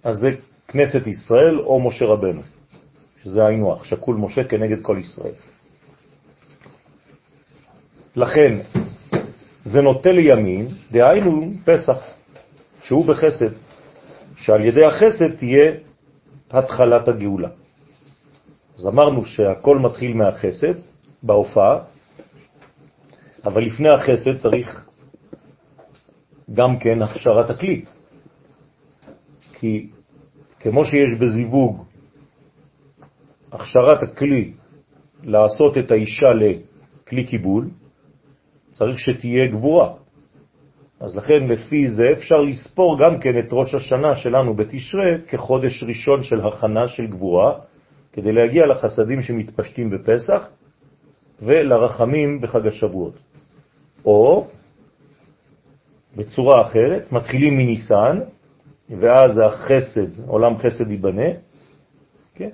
אז 0.04 0.16
זה 0.16 0.31
כנסת 0.69 1.07
ישראל 1.07 1.59
או 1.59 1.81
משה 1.81 2.04
רבנו, 2.04 2.43
שזה 3.23 3.47
היינו 3.47 3.75
אח, 3.75 3.85
שקול 3.85 4.16
משה 4.16 4.45
כנגד 4.45 4.83
כל 4.83 4.97
ישראל. 5.00 5.35
לכן, 8.16 8.59
זה 9.62 9.83
נוטה 9.83 10.12
לימין, 10.12 10.66
דהיינו 10.93 11.52
פסח, 11.65 11.99
שהוא 12.82 13.06
בחסד, 13.06 13.50
שעל 14.37 14.65
ידי 14.65 14.84
החסד 14.84 15.37
תהיה 15.37 15.73
התחלת 16.50 17.08
הגאולה. 17.08 17.49
אז 18.78 18.87
אמרנו 18.87 19.25
שהכל 19.25 19.78
מתחיל 19.78 20.15
מהחסד 20.15 20.75
בהופעה, 21.25 21.78
אבל 23.45 23.63
לפני 23.63 23.89
החסד 23.95 24.37
צריך 24.39 24.89
גם 26.54 26.78
כן 26.78 27.02
הכשרת 27.02 27.50
הכלי. 27.50 27.84
כי 29.52 29.91
כמו 30.60 30.84
שיש 30.84 31.19
בזיווג 31.21 31.84
הכשרת 33.52 34.02
הכלי 34.02 34.52
לעשות 35.23 35.78
את 35.78 35.91
האישה 35.91 36.26
לכלי 36.34 37.25
קיבול, 37.26 37.69
צריך 38.73 38.99
שתהיה 38.99 39.47
גבורה. 39.49 39.95
אז 41.00 41.17
לכן 41.17 41.45
לפי 41.49 41.87
זה 41.87 42.02
אפשר 42.13 42.41
לספור 42.43 42.99
גם 42.99 43.21
כן 43.21 43.39
את 43.39 43.49
ראש 43.52 43.75
השנה 43.75 44.17
שלנו 44.17 44.54
בתשרה 44.54 45.19
כחודש 45.28 45.84
ראשון 45.84 46.23
של 46.23 46.47
הכנה 46.47 46.89
של 46.89 47.06
גבורה, 47.06 47.58
כדי 48.13 48.32
להגיע 48.32 48.67
לחסדים 48.67 49.23
שמתפשטים 49.23 49.91
בפסח 49.91 50.50
ולרחמים 51.45 52.41
בחג 52.41 52.67
השבועות. 52.67 53.15
או 54.04 54.47
בצורה 56.17 56.63
אחרת, 56.63 57.13
מתחילים 57.13 57.57
מניסן, 57.57 58.21
ואז 58.91 59.30
החסד, 59.39 60.21
עולם 60.26 60.57
חסד 60.57 60.91
ייבנה, 60.91 61.28
כן? 62.35 62.50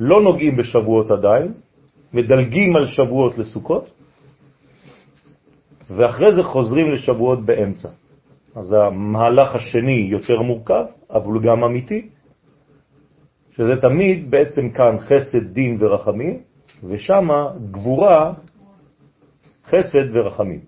לא 0.00 0.22
נוגעים 0.22 0.56
בשבועות 0.56 1.10
עדיין, 1.10 1.52
מדלגים 2.12 2.76
על 2.76 2.86
שבועות 2.86 3.38
לסוכות, 3.38 3.90
ואחרי 5.90 6.32
זה 6.34 6.42
חוזרים 6.42 6.90
לשבועות 6.90 7.44
באמצע. 7.44 7.88
אז 8.54 8.72
המהלך 8.72 9.54
השני 9.54 10.08
יותר 10.10 10.40
מורכב, 10.40 10.84
אבל 11.10 11.40
גם 11.42 11.64
אמיתי, 11.64 12.08
שזה 13.50 13.80
תמיד 13.80 14.30
בעצם 14.30 14.70
כאן 14.70 14.98
חסד, 14.98 15.52
דין 15.52 15.76
ורחמים, 15.80 16.40
ושם 16.84 17.28
גבורה, 17.70 18.32
חסד 19.66 20.16
ורחמים. 20.16 20.60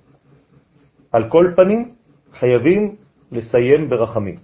על 1.13 1.29
כל 1.29 1.53
פנים 1.57 1.95
חייבים 2.33 2.97
לסיים 3.33 3.91
ברחמים. 3.91 4.37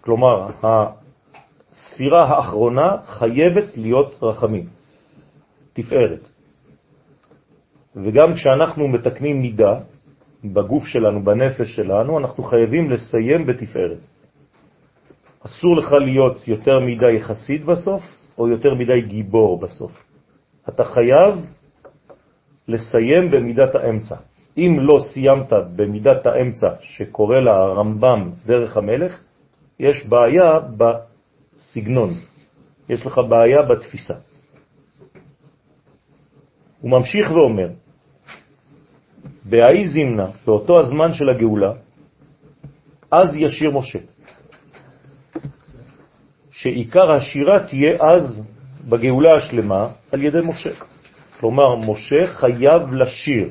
כלומר, 0.00 0.48
הספירה 0.62 2.24
האחרונה 2.24 2.96
חייבת 3.04 3.76
להיות 3.76 4.18
רחמים, 4.22 4.66
תפארת. 5.72 6.28
וגם 7.96 8.34
כשאנחנו 8.34 8.88
מתקנים 8.88 9.40
מידה 9.40 9.80
בגוף 10.44 10.86
שלנו, 10.86 11.24
בנפש 11.24 11.76
שלנו, 11.76 12.18
אנחנו 12.18 12.42
חייבים 12.42 12.90
לסיים 12.90 13.46
בתפארת. 13.46 14.06
אסור 15.46 15.76
לך 15.76 15.92
להיות 15.92 16.48
יותר 16.48 16.80
מדי 16.80 17.22
חסיד 17.22 17.66
בסוף, 17.66 18.02
או 18.38 18.48
יותר 18.48 18.74
מדי 18.74 19.00
גיבור 19.00 19.60
בסוף. 19.60 20.07
אתה 20.68 20.84
חייב 20.84 21.34
לסיים 22.68 23.30
במידת 23.30 23.74
האמצע. 23.74 24.16
אם 24.58 24.76
לא 24.80 24.98
סיימת 25.00 25.52
במידת 25.76 26.26
האמצע 26.26 26.68
שקורא 26.80 27.38
לה 27.38 27.52
הרמב"ם 27.52 28.30
דרך 28.46 28.76
המלך, 28.76 29.20
יש 29.80 30.06
בעיה 30.06 30.58
בסגנון, 30.76 32.10
יש 32.88 33.06
לך 33.06 33.20
בעיה 33.28 33.62
בתפיסה. 33.62 34.14
הוא 36.80 36.90
ממשיך 36.90 37.30
ואומר, 37.30 37.68
בהאי 39.44 39.88
זימנה, 39.88 40.26
באותו 40.46 40.80
הזמן 40.80 41.12
של 41.12 41.28
הגאולה, 41.28 41.72
אז 43.10 43.36
ישיר 43.36 43.70
משה. 43.70 43.98
שעיקר 46.50 47.10
השירה 47.10 47.66
תהיה 47.66 47.96
אז 48.00 48.42
בגאולה 48.88 49.34
השלמה 49.34 49.88
על 50.12 50.22
ידי 50.22 50.38
משה. 50.44 50.70
כלומר, 51.40 51.76
משה 51.76 52.26
חייב 52.26 52.94
לשיר. 52.94 53.48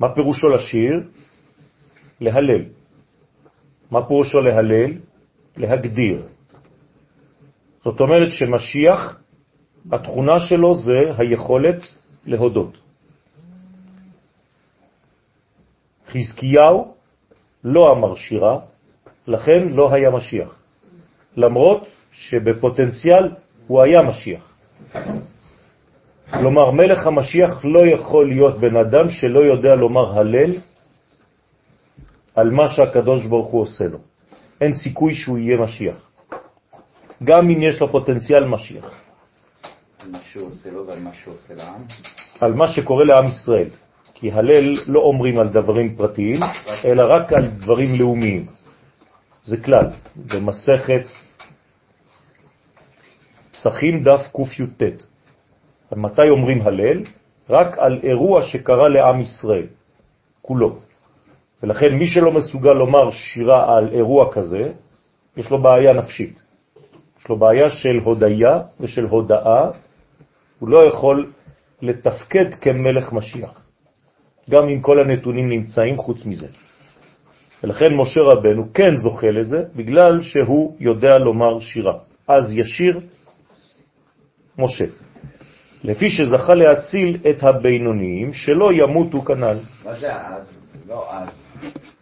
מה 0.00 0.14
פירושו 0.14 0.48
לשיר? 0.48 0.92
להלל. 2.20 2.64
מה 3.90 4.06
פירושו 4.06 4.38
להלל? 4.38 4.92
להגדיר. 5.56 6.22
זאת 7.84 8.00
אומרת 8.00 8.32
שמשיח, 8.32 9.20
התכונה 9.92 10.40
שלו 10.40 10.74
זה 10.74 10.98
היכולת 11.18 11.80
להודות. 12.26 12.76
חזקיהו 16.08 16.94
לא 17.64 17.92
אמר 17.92 18.16
שירה, 18.16 18.58
לכן 19.26 19.68
לא 19.68 19.92
היה 19.94 20.10
משיח. 20.10 20.62
למרות 21.36 21.86
שבפוטנציאל 22.12 23.30
הוא 23.70 23.82
היה 23.82 24.02
משיח. 24.02 24.42
כלומר, 26.30 26.70
מלך 26.70 27.06
המשיח 27.06 27.64
לא 27.64 27.86
יכול 27.86 28.28
להיות 28.28 28.58
בן 28.58 28.76
אדם 28.76 29.08
שלא 29.08 29.40
יודע 29.40 29.74
לומר 29.74 30.18
הלל 30.18 30.52
על 32.34 32.50
מה 32.50 32.68
שהקדוש 32.68 33.26
ברוך 33.26 33.50
הוא 33.50 33.62
עושה 33.62 33.84
לו. 33.84 33.98
אין 34.60 34.74
סיכוי 34.74 35.14
שהוא 35.14 35.38
יהיה 35.38 35.56
משיח. 35.60 35.96
גם 37.24 37.50
אם 37.50 37.62
יש 37.62 37.80
לו 37.80 37.88
פוטנציאל 37.88 38.44
משיח. 38.44 38.90
על 42.40 42.52
מה 42.54 42.68
שקורה 42.68 43.04
לעם 43.04 43.26
ישראל. 43.26 43.70
כי 44.14 44.32
הלל 44.32 44.74
לא 44.86 45.00
אומרים 45.00 45.38
על 45.38 45.48
דברים 45.48 45.96
פרטיים, 45.96 46.40
אלא 46.84 47.02
רק 47.06 47.32
על 47.32 47.46
דברים 47.46 47.94
לאומיים. 47.98 48.46
זה 49.42 49.56
כלל, 49.56 49.86
במסכת 50.16 51.29
פסחים 53.52 54.02
דף 54.02 54.20
קי"ט. 54.36 54.82
מתי 55.96 56.28
אומרים 56.30 56.62
הלל? 56.62 57.02
רק 57.50 57.78
על 57.78 58.00
אירוע 58.02 58.42
שקרה 58.42 58.88
לעם 58.88 59.20
ישראל, 59.20 59.66
כולו. 60.42 60.78
ולכן 61.62 61.94
מי 61.94 62.06
שלא 62.06 62.32
מסוגל 62.32 62.72
לומר 62.72 63.10
שירה 63.10 63.76
על 63.76 63.88
אירוע 63.92 64.32
כזה, 64.32 64.72
יש 65.36 65.50
לו 65.50 65.62
בעיה 65.62 65.92
נפשית. 65.92 66.42
יש 67.20 67.28
לו 67.28 67.36
בעיה 67.36 67.70
של 67.70 67.98
הודיה 68.04 68.60
ושל 68.80 69.04
הודאה, 69.04 69.70
הוא 70.58 70.68
לא 70.68 70.86
יכול 70.86 71.32
לתפקד 71.82 72.54
כמלך 72.54 73.12
משיח, 73.12 73.62
גם 74.50 74.68
אם 74.68 74.80
כל 74.80 75.00
הנתונים 75.00 75.48
נמצאים 75.48 75.96
חוץ 75.96 76.26
מזה. 76.26 76.48
ולכן 77.64 77.94
משה 77.94 78.20
רבנו 78.20 78.72
כן 78.74 78.96
זוכה 78.96 79.30
לזה, 79.30 79.64
בגלל 79.76 80.22
שהוא 80.22 80.76
יודע 80.80 81.18
לומר 81.18 81.60
שירה. 81.60 81.94
אז 82.28 82.58
ישיר 82.58 83.00
משה. 84.60 84.84
לפי 85.84 86.10
שזכה 86.10 86.54
להציל 86.54 87.18
את 87.30 87.42
הבינוניים, 87.42 88.32
שלא 88.32 88.72
ימותו 88.72 89.20
כנ"ל. 89.20 89.58
מה 89.84 89.94
זה 89.94 90.14
אז? 90.14 90.52
לא 90.88 91.12
אז, 91.12 91.28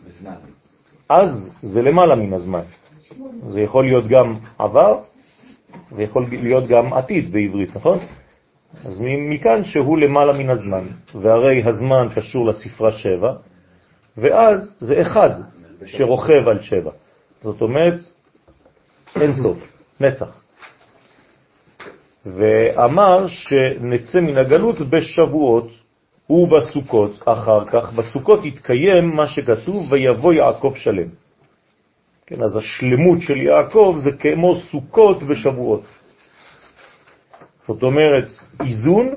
בזמן. 0.06 0.34
אז 1.08 1.50
זה 1.62 1.82
למעלה 1.82 2.14
מן 2.14 2.34
הזמן. 2.34 2.62
זה 3.48 3.60
יכול 3.60 3.84
להיות 3.84 4.06
גם 4.08 4.36
עבר, 4.58 4.98
ויכול 5.92 6.26
להיות 6.30 6.68
גם 6.68 6.92
עתיד 6.92 7.32
בעברית, 7.32 7.76
נכון? 7.76 7.98
אז 8.84 9.02
מכאן 9.30 9.64
שהוא 9.64 9.98
למעלה 9.98 10.38
מן 10.38 10.50
הזמן, 10.50 10.86
והרי 11.14 11.62
הזמן 11.64 12.08
קשור 12.14 12.46
לספרה 12.46 12.92
שבע, 12.92 13.32
ואז 14.16 14.76
זה 14.80 15.02
אחד 15.02 15.30
שרוכב 15.86 16.48
על 16.48 16.62
שבע. 16.62 16.90
זאת 17.42 17.60
אומרת, 17.60 18.00
אין 19.16 19.32
סוף, 19.42 19.58
נצח. 20.00 20.40
ואמר 22.36 23.26
שנצא 23.26 24.20
מן 24.20 24.38
הגלות 24.38 24.80
בשבועות 24.80 25.68
ובסוכות 26.30 27.22
אחר 27.24 27.64
כך. 27.64 27.92
בסוכות 27.92 28.44
יתקיים 28.44 29.16
מה 29.16 29.26
שכתוב, 29.26 29.92
ויבוא 29.92 30.32
יעקב 30.32 30.72
שלם. 30.76 31.08
כן, 32.26 32.42
אז 32.42 32.56
השלמות 32.56 33.20
של 33.20 33.36
יעקב 33.36 33.96
זה 34.02 34.10
כמו 34.12 34.54
סוכות 34.54 35.22
בשבועות. 35.22 35.82
זאת 37.68 37.82
אומרת, 37.82 38.28
איזון 38.64 39.14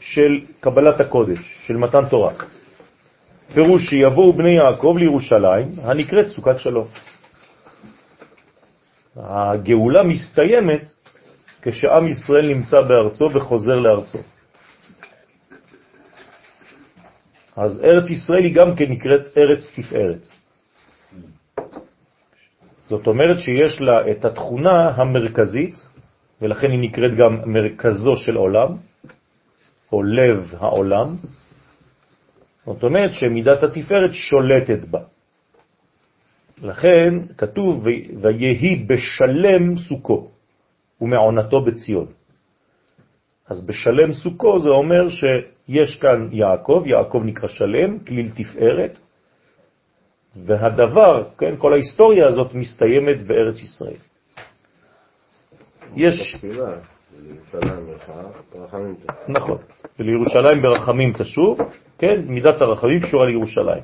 של 0.00 0.40
קבלת 0.60 1.00
הקודש, 1.00 1.38
של 1.66 1.76
מתן 1.76 2.08
תורה. 2.08 2.32
פירוש 3.54 3.90
שיבואו 3.90 4.32
בני 4.32 4.50
יעקב 4.50 4.94
לירושלים, 4.98 5.68
הנקראת 5.82 6.28
סוכת 6.28 6.58
שלום. 6.58 6.86
הגאולה 9.16 10.02
מסתיימת 10.02 10.99
כשעם 11.62 12.08
ישראל 12.08 12.46
נמצא 12.48 12.80
בארצו 12.80 13.30
וחוזר 13.34 13.78
לארצו. 13.80 14.18
אז 17.56 17.80
ארץ 17.84 18.10
ישראל 18.10 18.44
היא 18.44 18.54
גם 18.54 18.76
כן 18.76 18.90
נקראת 18.90 19.38
ארץ 19.38 19.72
תפארת. 19.76 20.26
זאת 22.88 23.06
אומרת 23.06 23.38
שיש 23.40 23.80
לה 23.80 24.10
את 24.10 24.24
התכונה 24.24 24.88
המרכזית, 24.88 25.86
ולכן 26.42 26.70
היא 26.70 26.80
נקראת 26.80 27.14
גם 27.14 27.40
מרכזו 27.46 28.16
של 28.16 28.36
עולם, 28.36 28.76
או 29.92 30.02
לב 30.02 30.54
העולם. 30.58 31.16
זאת 32.66 32.82
אומרת 32.82 33.12
שמידת 33.12 33.62
התפארת 33.62 34.10
שולטת 34.14 34.84
בה. 34.84 35.00
לכן 36.62 37.14
כתוב, 37.38 37.84
ויהי 38.22 38.84
בשלם 38.86 39.76
סוכו. 39.76 40.30
ומעונתו 41.00 41.60
בציון. 41.60 42.06
אז 43.48 43.66
בשלם 43.66 44.12
סוכו 44.12 44.58
זה 44.58 44.70
אומר 44.70 45.08
שיש 45.08 45.98
כאן 46.00 46.28
יעקב, 46.32 46.82
יעקב 46.86 47.22
נקרא 47.24 47.48
שלם, 47.48 47.98
כליל 47.98 48.30
תפארת, 48.34 48.98
והדבר, 50.36 51.24
כן, 51.38 51.54
כל 51.58 51.72
ההיסטוריה 51.72 52.26
הזאת 52.26 52.54
מסתיימת 52.54 53.22
בארץ 53.22 53.60
ישראל. 53.62 54.00
יש... 55.96 56.44
נכון, 59.28 59.58
ולירושלים 59.98 60.62
ברחמים 60.62 61.12
תשוב, 61.18 61.58
כן, 61.98 62.20
מידת 62.26 62.60
הרחמים 62.60 63.00
קשורה 63.00 63.26
לירושלים. 63.26 63.82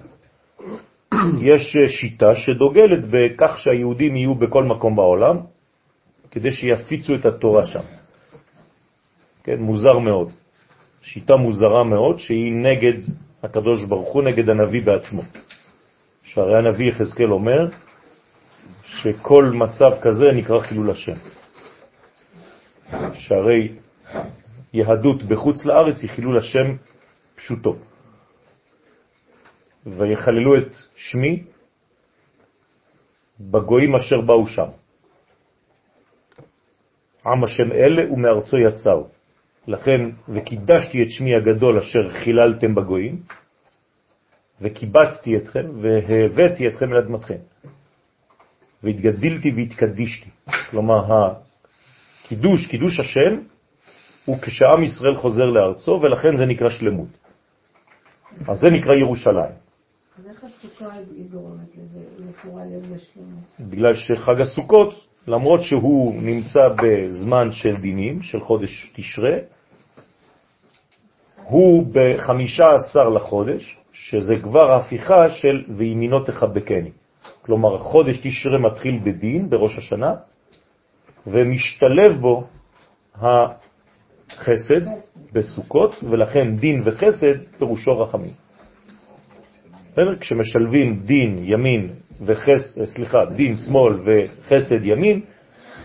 יש 1.40 1.76
שיטה 1.88 2.34
שדוגלת 2.34 3.04
בכך 3.10 3.58
שהיהודים 3.58 4.16
יהיו 4.16 4.34
בכל 4.34 4.64
מקום 4.64 4.96
בעולם, 4.96 5.36
כדי 6.36 6.52
שיפיצו 6.52 7.14
את 7.14 7.24
התורה 7.26 7.66
שם. 7.66 7.80
כן, 9.44 9.56
מוזר 9.58 9.98
מאוד. 9.98 10.30
שיטה 11.02 11.36
מוזרה 11.36 11.84
מאוד 11.84 12.18
שהיא 12.18 12.52
נגד 12.52 12.98
הקדוש 13.42 13.84
ברוך 13.84 14.12
הוא, 14.12 14.22
נגד 14.22 14.50
הנביא 14.50 14.82
בעצמו. 14.82 15.22
שהרי 16.22 16.58
הנביא 16.58 16.86
יחזקאל 16.86 17.32
אומר 17.32 17.68
שכל 18.84 19.44
מצב 19.44 20.00
כזה 20.02 20.32
נקרא 20.32 20.60
חילול 20.60 20.90
השם. 20.90 21.16
שהרי 23.14 23.72
יהדות 24.72 25.22
בחוץ 25.22 25.64
לארץ 25.64 26.02
היא 26.02 26.10
חילול 26.10 26.38
השם 26.38 26.76
פשוטו. 27.36 27.76
ויחללו 29.86 30.56
את 30.56 30.76
שמי 30.96 31.44
בגויים 33.40 33.94
אשר 33.96 34.20
באו 34.20 34.46
שם. 34.46 34.85
עם 37.26 37.44
השם 37.44 37.72
אלה 37.72 38.12
ומארצו 38.12 38.58
יצאו. 38.58 39.06
לכן, 39.68 40.00
וקידשתי 40.28 41.02
את 41.02 41.10
שמי 41.10 41.36
הגדול 41.36 41.78
אשר 41.78 42.10
חיללתם 42.10 42.74
בגויים, 42.74 43.22
וקיבצתי 44.60 45.36
אתכם 45.36 45.66
והבאתי 45.80 46.68
אתכם 46.68 46.92
אל 46.92 46.98
אדמתכם. 46.98 47.38
והתגדלתי 48.82 49.52
והתקדישתי. 49.56 50.30
כלומר, 50.70 51.30
הקידוש, 52.24 52.66
קידוש 52.66 53.00
השם, 53.00 53.40
הוא 54.24 54.38
כשעם 54.42 54.82
ישראל 54.82 55.16
חוזר 55.16 55.50
לארצו, 55.50 56.00
ולכן 56.02 56.36
זה 56.36 56.46
נקרא 56.46 56.70
שלמות. 56.70 57.08
אז 58.48 58.58
זה 58.58 58.70
נקרא 58.70 58.94
ירושלים. 58.94 59.54
אז 60.18 60.26
איך 60.26 60.44
הסוכה 60.44 60.92
היא 60.92 61.24
גורמת 61.30 61.76
לזה, 61.76 62.00
לקורה 62.28 62.62
לזה 62.64 62.98
שלמות? 62.98 63.70
בגלל 63.70 63.94
שחג 63.94 64.40
הסוכות 64.40 65.05
למרות 65.26 65.62
שהוא 65.62 66.22
נמצא 66.22 66.68
בזמן 66.82 67.52
של 67.52 67.76
דינים, 67.76 68.22
של 68.22 68.40
חודש 68.40 68.92
תשרה, 68.96 69.38
הוא 71.42 71.86
ב-15 71.92 73.08
לחודש, 73.14 73.76
שזה 73.92 74.36
כבר 74.42 74.72
הפיכה 74.72 75.30
של 75.30 75.64
וימינו 75.68 76.20
תחבקני. 76.20 76.90
כלומר, 77.42 77.78
חודש 77.78 78.18
תשרה 78.18 78.58
מתחיל 78.58 78.98
בדין, 79.04 79.50
בראש 79.50 79.78
השנה, 79.78 80.14
ומשתלב 81.26 82.20
בו 82.20 82.44
החסד 83.14 84.82
בסוכות, 85.32 86.04
ולכן 86.10 86.56
דין 86.56 86.82
וחסד 86.84 87.34
פירושו 87.58 88.00
רחמים. 88.00 88.32
כשמשלבים 90.20 91.00
דין, 91.04 91.38
ימין 91.42 91.90
וחסד, 92.20 92.84
סליחה, 92.84 93.18
דין 93.36 93.56
שמאל 93.56 93.94
וחסד 94.04 94.84
ימין, 94.84 95.20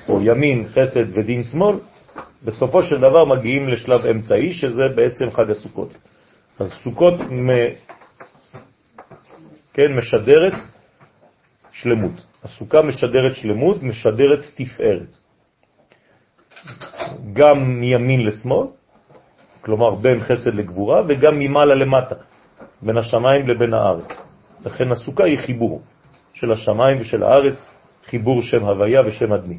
או 0.10 0.22
ימין, 0.22 0.67
חסד 0.67 1.17
ודין 1.17 1.44
שמאל, 1.44 1.76
בסופו 2.44 2.84
של 2.84 2.98
דבר 3.02 3.26
מגיעים 3.26 3.67
לשלב 3.67 4.06
אמצעי, 4.06 4.54
שזה 4.54 4.88
בעצם 4.89 5.32
חג 5.32 5.50
הסוכות. 5.50 5.98
אז 6.60 6.72
סוכות 6.84 7.13
מ... 7.32 7.50
כן, 9.74 9.96
משדרת 9.96 10.54
שלמות. 11.72 12.24
הסוכה 12.44 12.82
משדרת 12.82 13.36
שלמות, 13.36 13.84
משדרת 13.84 14.39
תפארת. 14.56 15.15
גם 17.34 17.80
מימין 17.80 18.26
לשמאל, 18.26 18.67
כלומר 19.62 19.96
בין 19.96 20.24
חסד 20.24 20.54
לגבורה, 20.54 21.02
וגם 21.08 21.39
ממעלה 21.39 21.76
למטה, 21.76 22.15
בין 22.82 22.98
השמיים 22.98 23.48
לבין 23.48 23.74
הארץ. 23.74 24.22
לכן 24.65 24.91
הסוכה 24.91 25.24
היא 25.24 25.38
חיבור. 25.38 25.82
של 26.34 26.52
השמיים 26.52 27.02
ושל 27.02 27.24
הארץ, 27.24 27.65
חיבור 28.06 28.41
שם 28.41 28.65
הוויה 28.65 29.02
ושם 29.08 29.34
אדמי. 29.34 29.58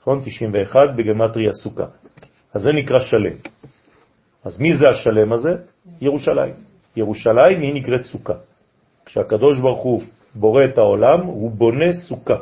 נכון? 0.00 0.20
91 0.24 0.80
בגמטרי 0.96 1.52
סוכה. 1.52 1.86
אז 2.54 2.62
זה 2.62 2.72
נקרא 2.72 3.00
שלם. 3.00 3.36
אז 4.44 4.60
מי 4.60 4.76
זה 4.76 4.88
השלם 4.90 5.32
הזה? 5.32 5.50
ירושלים. 6.00 6.54
ירושלים 6.96 7.60
היא 7.60 7.74
נקראת 7.74 8.02
סוכה. 8.02 8.34
כשהקדוש 9.06 9.60
ברוך 9.60 9.82
הוא 9.82 10.02
בורא 10.34 10.64
את 10.64 10.78
העולם, 10.78 11.20
הוא 11.26 11.50
בונה 11.50 11.92
סוכה 11.92 12.36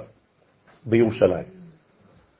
בירושלים. 0.86 1.48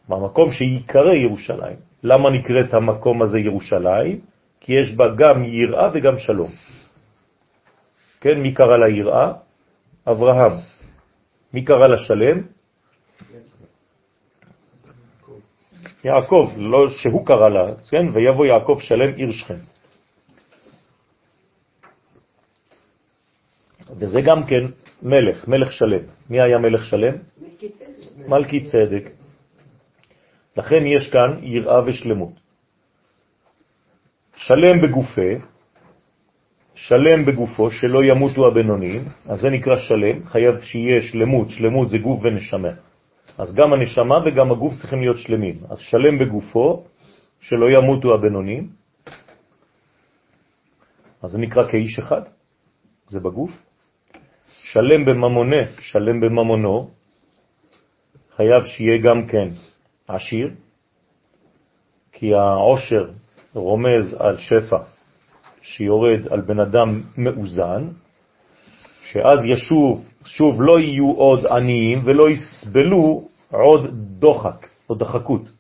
במקום 0.09 0.53
שיקרא 0.53 1.13
ירושלים. 1.13 1.77
למה 2.03 2.31
נקראת 2.31 2.75
המקום 2.75 3.23
הזה 3.23 3.39
ירושלים? 3.39 4.21
כי 4.61 4.73
יש 4.73 4.93
בה 4.93 5.15
גם 5.17 5.45
יראה 5.45 5.91
וגם 5.95 6.19
שלום. 6.19 6.51
כן, 8.21 8.41
מי 8.41 8.53
קרא 8.53 8.77
לה 8.77 8.89
יראה? 8.89 9.33
אברהם. 10.09 10.70
מי 11.55 11.65
קרא 11.65 11.87
לה 11.87 11.97
שלם? 11.97 12.43
יעקב, 16.05 16.53
לא 16.57 16.89
שהוא 16.89 17.27
קרא 17.27 17.49
לה, 17.49 17.75
כן, 17.91 18.07
ויבוא 18.15 18.47
יעקב 18.47 18.79
שלם 18.81 19.15
עיר 19.17 19.33
שכם. 19.33 19.59
וזה 23.97 24.21
גם 24.21 24.47
כן 24.47 24.65
מלך, 25.03 25.49
מלך 25.49 25.73
שלם. 25.73 26.05
מי 26.31 26.41
היה 26.41 26.59
מלך 26.59 26.85
שלם? 26.85 27.15
מלכי 28.29 28.61
צדק. 28.61 29.11
לכן 30.57 30.87
יש 30.87 31.11
כאן 31.13 31.39
יראה 31.43 31.85
ושלמות. 31.87 32.33
שלם 34.37 34.81
בגופה, 34.83 35.31
שלם 36.81 37.25
בגופו, 37.25 37.71
שלא 37.71 38.05
ימותו 38.05 38.47
הבינוניים, 38.47 39.05
אז 39.29 39.41
זה 39.41 39.51
נקרא 39.51 39.77
שלם, 39.77 40.25
חייב 40.25 40.61
שיהיה 40.61 41.03
שלמות, 41.03 41.51
שלמות 41.51 41.89
זה 41.89 41.99
גוף 41.99 42.21
ונשמה. 42.25 42.73
אז 43.39 43.55
גם 43.55 43.73
הנשמה 43.73 44.19
וגם 44.25 44.51
הגוף 44.51 44.73
צריכים 44.81 45.01
להיות 45.01 45.19
שלמים. 45.19 45.57
אז 45.71 45.79
שלם 45.79 46.19
בגופו, 46.19 46.85
שלא 47.41 47.67
ימותו 47.71 48.15
הבינוניים, 48.15 48.69
אז 51.23 51.31
זה 51.31 51.39
נקרא 51.39 51.69
כאיש 51.69 51.99
אחד, 51.99 52.23
זה 53.09 53.21
בגוף. 53.21 53.53
שלם 54.73 55.05
בממונה, 55.05 55.63
שלם 55.81 56.21
בממונו, 56.21 56.91
חייב 58.37 58.65
שיהיה 58.65 58.99
גם 58.99 59.27
כן 59.27 59.49
עשיר, 60.09 60.51
כי 62.13 62.35
העושר 62.35 63.11
רומז 63.55 64.17
על 64.19 64.37
שפע 64.39 64.81
שיורד 65.63 66.21
על 66.31 66.41
בן 66.41 66.61
אדם 66.61 67.01
מאוזן, 67.19 67.89
שאז 69.03 69.45
ישוב, 69.45 70.05
שוב 70.25 70.63
לא 70.63 70.79
יהיו 70.79 71.13
עוד 71.13 71.47
עניים 71.47 71.99
ולא 72.05 72.31
יסבלו 72.31 73.29
עוד 73.51 73.91
דוחק 74.19 74.67
או 74.91 74.95
דחקות. 74.95 75.51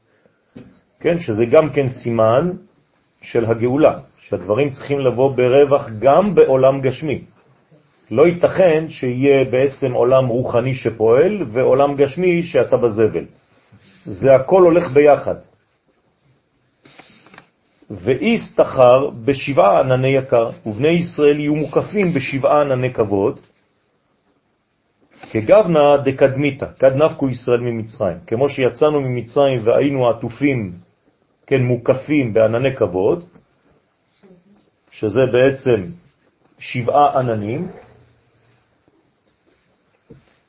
כן, 1.00 1.18
שזה 1.18 1.44
גם 1.50 1.70
כן 1.70 1.88
סימן 1.88 2.50
של 3.22 3.50
הגאולה, 3.50 3.98
שהדברים 4.18 4.70
צריכים 4.70 5.00
לבוא 5.00 5.36
ברווח 5.36 5.88
גם 5.98 6.34
בעולם 6.34 6.80
גשמי. 6.80 7.24
לא 8.10 8.26
ייתכן 8.26 8.86
שיהיה 8.88 9.44
בעצם 9.44 9.92
עולם 9.92 10.26
רוחני 10.26 10.74
שפועל 10.74 11.42
ועולם 11.52 11.96
גשמי 11.96 12.42
שאתה 12.42 12.76
בזבל. 12.76 13.24
זה 14.04 14.34
הכל 14.34 14.62
הולך 14.62 14.90
ביחד. 14.94 15.34
ואיס 17.90 18.55
תחר 18.55 19.11
בשבעה 19.11 19.81
ענני 19.81 20.09
יקר, 20.09 20.50
ובני 20.66 20.88
ישראל 20.88 21.38
יהיו 21.40 21.55
מוקפים 21.55 22.14
בשבעה 22.14 22.61
ענני 22.61 22.92
כבוד, 22.92 23.40
כגבנה 25.31 25.96
דקדמיתא, 25.96 26.66
קד 26.79 26.96
נפקו 26.96 27.29
ישראל 27.29 27.61
ממצרים. 27.61 28.16
כמו 28.26 28.48
שיצאנו 28.48 29.00
ממצרים 29.00 29.61
והיינו 29.64 30.09
עטופים, 30.09 30.72
כן, 31.46 31.62
מוקפים 31.62 32.33
בענני 32.33 32.76
כבוד, 32.76 33.24
שזה 34.90 35.20
בעצם 35.33 35.85
שבעה 36.59 37.18
עננים, 37.18 37.68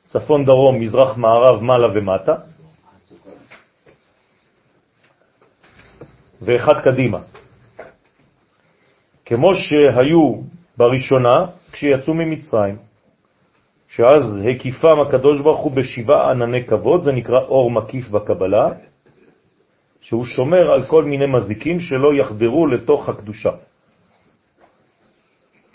צפון 0.04 0.44
דרום, 0.44 0.80
מזרח 0.80 1.16
מערב, 1.16 1.62
מעלה 1.62 1.88
ומטה, 1.94 2.34
ואחד 6.44 6.80
קדימה. 6.84 7.18
כמו 9.24 9.54
שהיו 9.54 10.34
בראשונה 10.76 11.46
כשיצאו 11.72 12.14
ממצרים, 12.14 12.76
שאז 13.88 14.22
הקיפם 14.50 15.00
הקדוש 15.00 15.40
ברוך 15.40 15.60
הוא 15.60 15.72
בשבעה 15.72 16.30
ענני 16.30 16.64
כבוד, 16.64 17.02
זה 17.02 17.12
נקרא 17.12 17.40
אור 17.40 17.70
מקיף 17.70 18.08
בקבלה, 18.08 18.68
שהוא 20.00 20.24
שומר 20.24 20.70
על 20.72 20.84
כל 20.84 21.04
מיני 21.04 21.26
מזיקים 21.26 21.80
שלא 21.80 22.14
יחדרו 22.14 22.66
לתוך 22.66 23.08
הקדושה. 23.08 23.50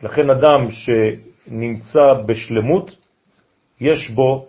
לכן 0.04 0.30
אדם 0.30 0.68
שנמצא 0.72 2.14
בשלמות, 2.26 2.96
יש 3.82 4.10
בו 4.10 4.48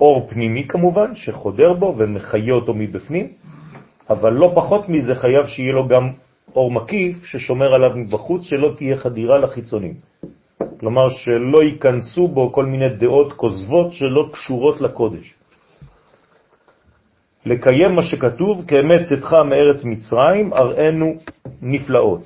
אור 0.00 0.28
פנימי 0.30 0.68
כמובן, 0.68 1.16
שחודר 1.16 1.72
בו 1.72 1.94
ומחיה 1.98 2.54
אותו 2.54 2.74
מבפנים, 2.74 3.32
אבל 4.10 4.32
לא 4.32 4.52
פחות 4.54 4.88
מזה 4.88 5.14
חייב 5.14 5.46
שיהיה 5.46 5.72
לו 5.72 5.88
גם 5.88 6.10
אור 6.56 6.70
מקיף 6.70 7.24
ששומר 7.24 7.74
עליו 7.74 7.90
מבחוץ, 7.96 8.42
שלא 8.42 8.72
תהיה 8.76 8.96
חדירה 8.96 9.38
לחיצונים. 9.38 9.94
כלומר 10.80 11.08
שלא 11.08 11.62
ייכנסו 11.62 12.28
בו 12.28 12.52
כל 12.52 12.66
מיני 12.66 12.88
דעות 12.88 13.32
כוזבות 13.32 13.92
שלא 13.92 14.28
קשורות 14.32 14.80
לקודש. 14.80 15.34
לקיים 17.46 17.94
מה 17.94 18.02
שכתוב, 18.02 18.64
כאמת 18.68 19.00
צאתך 19.08 19.32
מארץ 19.32 19.84
מצרים, 19.84 20.52
אראנו 20.52 21.14
נפלאות. 21.62 22.24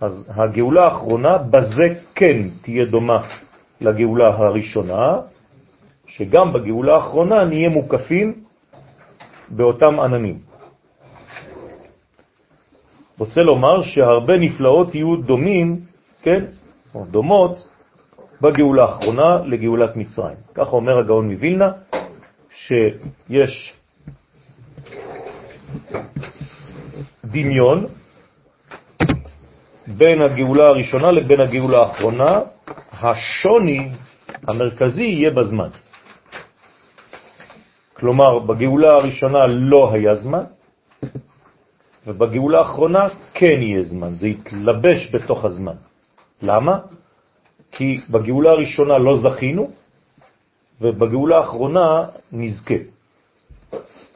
אז 0.00 0.30
הגאולה 0.34 0.84
האחרונה, 0.84 1.38
בזה 1.38 1.86
כן 2.14 2.38
תהיה 2.62 2.84
דומה 2.84 3.22
לגאולה 3.80 4.28
הראשונה, 4.36 5.20
שגם 6.06 6.52
בגאולה 6.52 6.94
האחרונה 6.94 7.44
נהיה 7.44 7.68
מוקפים 7.68 8.34
באותם 9.48 10.00
עננים. 10.00 10.38
רוצה 13.18 13.40
לומר 13.40 13.82
שהרבה 13.82 14.38
נפלאות 14.38 14.94
יהיו 14.94 15.16
דומים, 15.16 15.80
כן, 16.22 16.44
או 16.94 17.04
דומות, 17.10 17.68
בגאולה 18.40 18.82
האחרונה 18.82 19.36
לגאולת 19.46 19.96
מצרים. 19.96 20.36
כך 20.54 20.72
אומר 20.72 20.98
הגאון 20.98 21.30
מווילנה, 21.30 21.72
שיש 22.50 23.74
דמיון 27.24 27.86
בין 29.86 30.22
הגאולה 30.22 30.66
הראשונה 30.66 31.12
לבין 31.12 31.40
הגאולה 31.40 31.78
האחרונה, 31.82 32.40
השוני 32.92 33.88
המרכזי 34.48 35.04
יהיה 35.04 35.30
בזמן. 35.30 35.68
כלומר, 37.94 38.38
בגאולה 38.38 38.92
הראשונה 38.94 39.46
לא 39.46 39.92
היה 39.92 40.16
זמן, 40.16 40.44
ובגאולה 42.06 42.58
האחרונה 42.58 43.08
כן 43.34 43.62
יהיה 43.62 43.82
זמן, 43.82 44.10
זה 44.10 44.28
יתלבש 44.28 45.14
בתוך 45.14 45.44
הזמן. 45.44 45.74
למה? 46.42 46.78
כי 47.72 48.00
בגאולה 48.10 48.50
הראשונה 48.50 48.98
לא 48.98 49.16
זכינו, 49.16 49.70
ובגאולה 50.80 51.38
האחרונה 51.38 52.04
נזכה. 52.32 52.74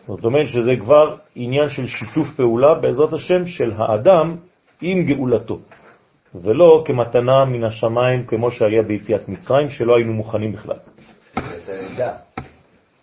זאת 0.07 0.24
אומרת 0.24 0.48
שזה 0.48 0.70
כבר 0.81 1.16
עניין 1.35 1.68
של 1.68 1.87
שיתוף 1.87 2.29
פעולה 2.37 2.74
בעזרת 2.74 3.12
השם 3.12 3.46
של 3.46 3.72
האדם 3.76 4.37
עם 4.81 5.05
גאולתו, 5.07 5.59
ולא 6.35 6.85
כמתנה 6.87 7.44
מן 7.44 7.64
השמיים 7.64 8.26
כמו 8.26 8.50
שהיה 8.50 8.83
ביציאת 8.83 9.29
מצרים, 9.29 9.70
שלא 9.70 9.96
היינו 9.96 10.12
מוכנים 10.12 10.53
בכלל. 10.53 10.76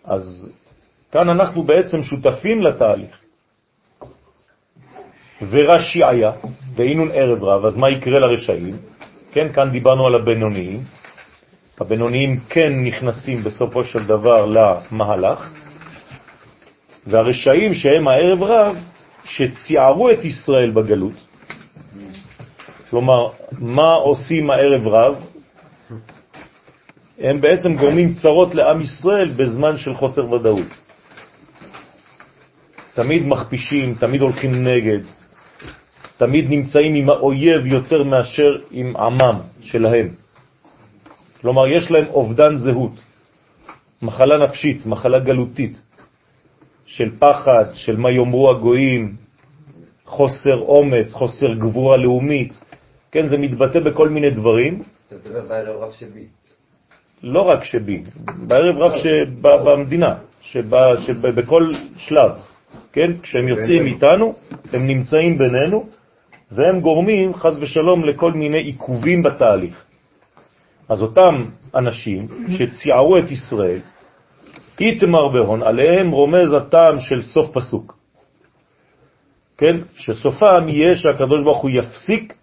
אז 0.04 0.52
כאן 1.12 1.30
אנחנו 1.30 1.62
בעצם 1.62 2.02
שותפים 2.02 2.62
לתהליך. 2.62 3.27
ורשעיה, 5.42 6.30
ואינון 6.74 7.10
ערב 7.14 7.44
רב, 7.44 7.64
אז 7.64 7.76
מה 7.76 7.90
יקרה 7.90 8.18
לרשעים? 8.18 8.76
כן, 9.32 9.52
כאן 9.52 9.70
דיברנו 9.70 10.06
על 10.06 10.14
הבינוניים. 10.14 10.80
הבינוניים 11.80 12.40
כן 12.48 12.72
נכנסים 12.84 13.44
בסופו 13.44 13.84
של 13.84 14.06
דבר 14.06 14.46
למהלך, 14.46 15.50
והרשעים 17.06 17.74
שהם 17.74 18.08
הערב 18.08 18.42
רב, 18.42 18.76
שציערו 19.24 20.10
את 20.10 20.24
ישראל 20.24 20.70
בגלות, 20.70 21.28
כלומר, 22.90 23.28
מה 23.58 23.92
עושים 23.92 24.50
הערב 24.50 24.86
רב? 24.86 25.24
הם 27.18 27.40
בעצם 27.40 27.76
גורמים 27.76 28.14
צרות 28.14 28.54
לעם 28.54 28.80
ישראל 28.80 29.28
בזמן 29.36 29.76
של 29.76 29.94
חוסר 29.94 30.32
ודאות. 30.32 30.68
תמיד 32.94 33.26
מכפישים, 33.26 33.94
תמיד 33.94 34.20
הולכים 34.20 34.64
נגד, 34.64 35.04
תמיד 36.18 36.44
נמצאים 36.50 36.94
עם 36.94 37.10
האויב 37.10 37.66
יותר 37.66 38.02
מאשר 38.02 38.58
עם 38.70 38.96
עמם 38.96 39.38
שלהם. 39.62 40.08
כלומר, 41.40 41.66
יש 41.66 41.90
להם 41.90 42.06
אובדן 42.06 42.56
זהות, 42.56 42.92
מחלה 44.02 44.44
נפשית, 44.44 44.86
מחלה 44.86 45.18
גלותית, 45.18 45.82
של 46.86 47.10
פחד, 47.18 47.64
של 47.74 47.96
מה 47.96 48.10
יאמרו 48.10 48.50
הגויים, 48.50 49.16
חוסר 50.06 50.58
אומץ, 50.58 51.12
חוסר 51.12 51.54
גבורה 51.54 51.96
לאומית. 51.96 52.52
כן, 53.12 53.26
זה 53.26 53.36
מתבטא 53.36 53.80
בכל 53.80 54.08
מיני 54.08 54.30
דברים. 54.30 54.82
אתה 55.08 55.14
מדבר 55.16 55.40
בערב 55.48 55.82
רב 55.82 55.92
שבי. 55.92 56.26
לא 57.22 57.48
רק 57.48 57.64
שבי, 57.64 58.02
בערב 58.46 58.76
רב 58.78 58.92
שבמדינה. 59.02 60.14
שבכל 60.42 61.72
שלב, 61.96 62.30
כן? 62.92 63.10
כשהם 63.22 63.48
יוצאים 63.48 63.86
איתנו, 63.86 64.34
הם 64.72 64.86
נמצאים 64.86 65.38
בינינו, 65.38 65.88
והם 66.52 66.80
גורמים, 66.80 67.34
חז 67.34 67.58
ושלום, 67.60 68.04
לכל 68.04 68.32
מיני 68.32 68.58
עיכובים 68.58 69.22
בתהליך. 69.22 69.84
אז 70.88 71.02
אותם 71.02 71.44
אנשים 71.74 72.28
שציערו 72.48 73.18
את 73.18 73.30
ישראל, 73.30 73.80
איתמר 74.80 75.28
בהון, 75.28 75.62
עליהם 75.62 76.10
רומז 76.10 76.52
הטעם 76.52 77.00
של 77.00 77.22
סוף 77.22 77.50
פסוק. 77.52 77.98
כן? 79.58 79.76
שסופם 79.96 80.68
יהיה 80.68 80.96
שהקדוש 80.96 81.42
ברוך 81.42 81.62
הוא 81.62 81.70
יפסיק 81.70 82.34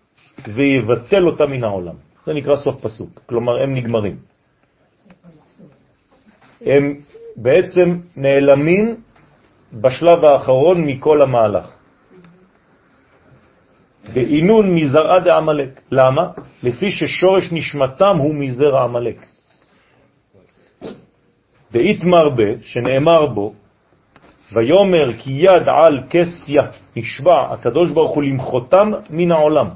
ויבטל 0.48 1.28
אותם 1.28 1.52
מן 1.52 1.64
העולם. 1.64 1.96
זה 2.26 2.34
נקרא 2.34 2.56
סוף 2.56 2.82
פסוק, 2.82 3.22
כלומר 3.26 3.64
הם 3.64 3.76
נגמרים. 3.76 4.18
הם 6.62 6.96
בעצם 7.36 8.00
נעלמים 8.16 8.96
בשלב 9.74 10.26
האחרון 10.26 10.86
מכל 10.86 11.22
המהלך. 11.22 11.85
בעינון 14.14 14.76
מזרעה 14.76 15.20
דעמלק. 15.20 15.82
למה? 15.92 16.30
לפי 16.64 16.92
ששורש 16.92 17.52
נשמתם 17.52 18.18
הוא 18.18 18.36
מזרע 18.36 18.84
עמלק. 18.84 19.26
דאית 21.72 22.04
מרבה, 22.04 22.44
שנאמר 22.62 23.26
בו, 23.26 23.54
ויומר 24.54 25.12
כי 25.18 25.32
יד 25.32 25.70
על 25.70 26.00
כסיה 26.10 26.64
נשבע 26.96 27.54
הקדוש 27.54 27.92
ברוך 27.92 28.12
הוא 28.12 28.24
למחותם 28.24 28.92
מן 29.10 29.32
העולם. 29.32 29.70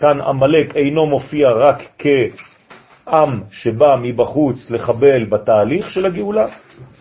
כאן 0.00 0.20
עמלק 0.20 0.76
אינו 0.76 1.06
מופיע 1.06 1.50
רק 1.50 1.82
כעם 1.98 3.42
שבא 3.50 3.96
מבחוץ 4.02 4.70
לחבל 4.70 5.24
בתהליך 5.24 5.90
של 5.90 6.06
הגאולה, 6.06 6.46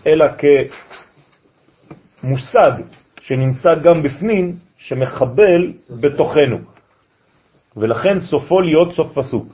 אלא 0.05 0.25
כמושג 2.21 2.71
שנמצא 3.21 3.75
גם 3.75 4.03
בפנים, 4.03 4.55
שמחבל 4.77 5.73
בתוכנו. 5.89 6.57
ולכן 7.77 8.19
סופו 8.19 8.61
להיות 8.61 8.93
סוף 8.93 9.11
פסוק. 9.13 9.53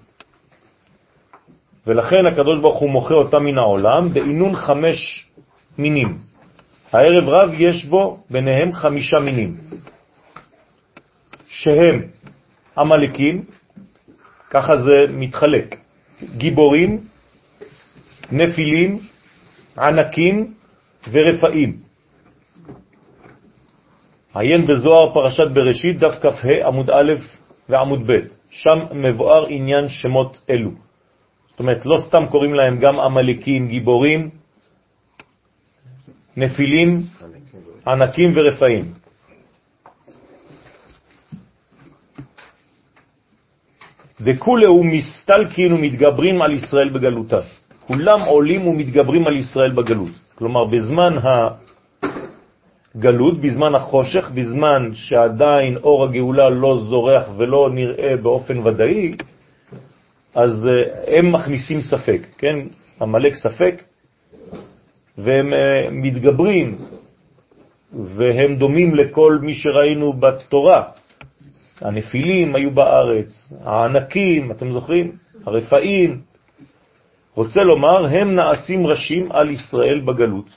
ולכן 1.88 2.26
הקדוש 2.26 2.60
ברוך 2.60 2.80
הוא 2.80 2.90
מוכר 2.90 3.16
אותה 3.16 3.40
מן 3.40 3.58
העולם 3.58 4.14
בעינון 4.14 4.56
חמש 4.56 5.28
מינים. 5.78 6.18
הערב 6.94 7.30
רב 7.30 7.50
יש 7.54 7.86
בו 7.86 8.24
ביניהם 8.30 8.74
חמישה 8.74 9.20
מינים, 9.20 9.58
שהם 11.48 12.08
המלאקים, 12.76 13.46
ככה 14.50 14.78
זה 14.78 15.06
מתחלק, 15.10 15.76
גיבורים, 16.38 17.04
נפילים, 18.32 19.00
ענקים 19.78 20.54
ורפאים. 21.12 21.83
עיין 24.36 24.68
בזוהר 24.68 25.14
פרשת 25.14 25.48
בראשית, 25.54 26.00
דף 26.00 26.16
כ"ה 26.22 26.68
עמוד 26.68 26.90
א' 26.90 27.14
ועמוד 27.70 28.12
ב', 28.12 28.20
שם 28.50 28.80
מבואר 28.94 29.46
עניין 29.50 29.90
שמות 29.90 30.42
אלו. 30.50 30.72
זאת 31.50 31.60
אומרת, 31.60 31.86
לא 31.86 31.98
סתם 31.98 32.26
קוראים 32.30 32.54
להם 32.54 32.80
גם 32.80 33.00
עמלקים, 33.00 33.68
גיבורים, 33.68 34.30
נפילים, 36.38 37.02
ענקים 37.88 38.34
ורפאים. 38.36 38.94
וכולהו 44.22 44.84
מסתלקין 44.84 45.74
ומתגברים 45.74 46.42
על 46.42 46.52
ישראל 46.54 46.90
בגלותה. 46.90 47.42
כולם 47.88 48.22
עולים 48.22 48.68
ומתגברים 48.68 49.28
על 49.28 49.38
ישראל 49.38 49.72
בגלות. 49.72 50.12
כלומר, 50.36 50.66
בזמן 50.66 51.18
הגלות, 52.96 53.42
בזמן 53.42 53.76
החושך, 53.76 54.32
בזמן 54.34 54.90
שעדיין 54.94 55.78
אור 55.78 56.04
הגאולה 56.04 56.50
לא 56.50 56.78
זורח 56.78 57.30
ולא 57.38 57.70
נראה 57.74 58.18
באופן 58.18 58.68
ודאי, 58.68 59.16
אז 60.36 60.68
אה, 60.68 61.18
הם 61.18 61.32
מכניסים 61.32 61.82
ספק, 61.82 62.22
כן? 62.38 62.60
המלאק 63.00 63.34
ספק, 63.34 63.84
והם 65.18 65.54
אה, 65.54 65.88
מתגברים, 65.92 66.78
והם 67.94 68.56
דומים 68.56 68.96
לכל 68.96 69.38
מי 69.42 69.54
שראינו 69.54 70.14
בתורה. 70.14 70.84
הנפילים 71.82 72.56
היו 72.56 72.72
בארץ, 72.72 73.54
הענקים, 73.64 74.52
אתם 74.52 74.72
זוכרים? 74.72 75.12
הרפאים. 75.46 76.22
רוצה 77.36 77.62
לומר, 77.62 78.06
הם 78.06 78.36
נעשים 78.36 78.88
ראשים 78.88 79.32
על 79.32 79.50
ישראל 79.50 80.02
בגלות, 80.06 80.50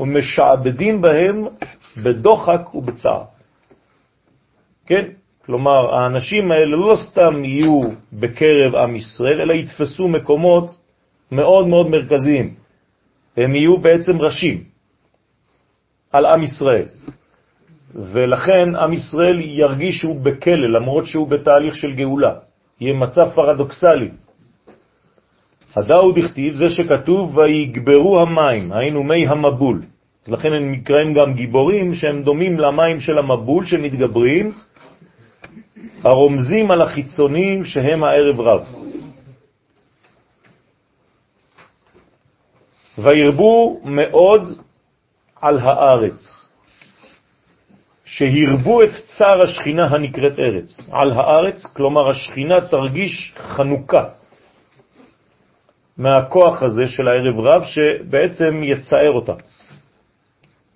ומשעבדים 0.00 1.00
בהם 1.00 1.44
בדוחק 1.96 2.74
ובצער. 2.74 3.24
כן? 4.86 5.04
כלומר, 5.46 5.94
האנשים 5.94 6.52
האלה 6.52 6.76
לא 6.76 6.96
סתם 6.96 7.44
יהיו 7.44 7.80
בקרב 8.12 8.74
עם 8.74 8.96
ישראל, 8.96 9.40
אלא 9.40 9.54
יתפסו 9.54 10.08
מקומות 10.08 10.64
מאוד 11.32 11.66
מאוד 11.66 11.86
מרכזיים. 11.86 12.54
הם 13.36 13.54
יהיו 13.54 13.78
בעצם 13.78 14.20
ראשים 14.20 14.64
על 16.12 16.26
עם 16.26 16.42
ישראל. 16.42 16.86
ולכן 17.94 18.76
עם 18.76 18.92
ישראל 18.92 19.40
ירגיש 19.40 19.96
שהוא 19.96 20.20
בכלא, 20.20 20.68
למרות 20.78 21.06
שהוא 21.06 21.28
בתהליך 21.28 21.74
של 21.76 21.92
גאולה. 21.94 22.34
יהיה 22.80 22.94
מצב 22.94 23.30
פרדוקסלי. 23.34 24.10
הדאו 25.76 26.12
דכתיב 26.12 26.54
זה 26.54 26.70
שכתוב 26.70 27.36
ויגברו 27.36 28.20
המים, 28.20 28.72
היינו 28.72 29.02
מי 29.02 29.26
המבול. 29.26 29.82
לכן 30.28 30.52
הם 30.52 30.72
נקראים 30.72 31.14
גם 31.14 31.34
גיבורים 31.34 31.94
שהם 31.94 32.22
דומים 32.22 32.58
למים 32.58 33.00
של 33.00 33.18
המבול 33.18 33.66
שמתגברים, 33.66 34.52
הרומזים 36.04 36.70
על 36.70 36.82
החיצונים 36.82 37.64
שהם 37.64 38.04
הערב 38.04 38.40
רב. 38.40 38.64
וירבו 42.98 43.80
מאוד 43.84 44.42
על 45.40 45.58
הארץ, 45.58 46.48
שהרבו 48.04 48.82
את 48.82 48.90
צער 49.06 49.42
השכינה 49.42 49.86
הנקראת 49.86 50.38
ארץ. 50.38 50.88
על 50.90 51.12
הארץ, 51.12 51.66
כלומר 51.76 52.10
השכינה 52.10 52.60
תרגיש 52.60 53.34
חנוכה 53.38 54.04
מהכוח 55.96 56.62
הזה 56.62 56.88
של 56.88 57.08
הערב 57.08 57.40
רב 57.40 57.62
שבעצם 57.64 58.62
יצער 58.62 59.12
אותה. 59.12 59.34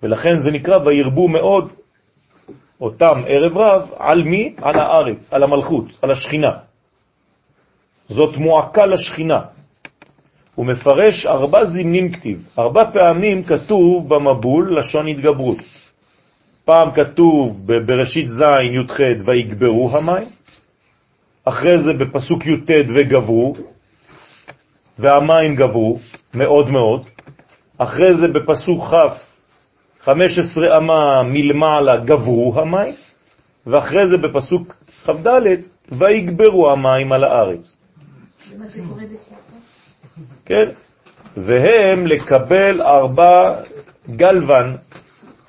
ולכן 0.03 0.39
זה 0.39 0.51
נקרא 0.51 0.77
וירבו 0.85 1.27
מאוד 1.27 1.71
אותם 2.81 3.21
ערב 3.27 3.57
רב 3.57 3.89
על 3.97 4.23
מי? 4.23 4.55
על 4.61 4.79
הארץ, 4.79 5.33
על 5.33 5.43
המלכות, 5.43 5.85
על 6.01 6.11
השכינה. 6.11 6.51
זאת 8.09 8.37
מועקה 8.37 8.85
לשכינה. 8.85 9.41
הוא 10.55 10.65
מפרש 10.65 11.25
ארבע 11.25 11.65
זמנים 11.65 12.11
כתיב. 12.11 12.49
ארבע 12.59 12.91
פעמים 12.91 13.43
כתוב 13.43 14.09
במבול 14.09 14.79
לשון 14.79 15.07
התגברות. 15.07 15.57
פעם 16.65 16.89
כתוב 16.91 17.67
בראשית 17.85 18.29
ז' 18.29 18.41
י"ח 18.41 18.99
ויגברו 19.25 19.97
המים, 19.97 20.27
אחרי 21.45 21.77
זה 21.77 21.93
בפסוק 21.99 22.45
י"ט 22.45 22.69
וגברו, 22.97 23.55
והמים 24.99 25.55
גברו 25.55 25.99
מאוד 26.33 26.69
מאוד, 26.69 27.05
אחרי 27.77 28.15
זה 28.15 28.27
בפסוק 28.27 28.83
כ' 28.83 28.95
15 30.05 30.77
אמה 30.77 31.23
מלמעלה 31.23 31.97
גברו 31.97 32.53
המים, 32.59 32.93
ואחרי 33.67 34.07
זה 34.07 34.17
בפסוק 34.17 34.75
כ"ד 35.05 35.27
ויגברו 35.91 36.71
המים 36.71 37.11
על 37.11 37.23
הארץ. 37.23 37.77
כן? 40.45 40.69
והם 41.37 42.07
לקבל 42.07 42.81
ארבע 42.81 43.55
גלוון 44.15 44.77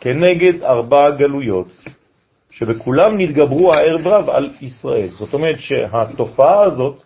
כנגד 0.00 0.62
ארבע 0.62 1.10
גלויות, 1.10 1.68
שבכולם 2.50 3.18
נתגברו 3.18 3.74
הערב 3.74 4.06
רב 4.06 4.30
על 4.30 4.50
ישראל. 4.60 5.08
זאת 5.08 5.34
אומרת 5.34 5.60
שהתופעה 5.60 6.62
הזאת 6.62 7.02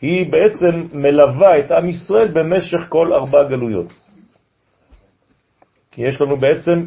היא 0.00 0.32
בעצם 0.32 0.86
מלווה 0.92 1.58
את 1.58 1.70
עם 1.70 1.88
ישראל 1.88 2.28
במשך 2.28 2.80
כל 2.88 3.12
ארבע 3.12 3.44
גלויות. 3.44 3.92
כי 5.98 6.02
יש 6.06 6.20
לנו 6.20 6.40
בעצם 6.40 6.86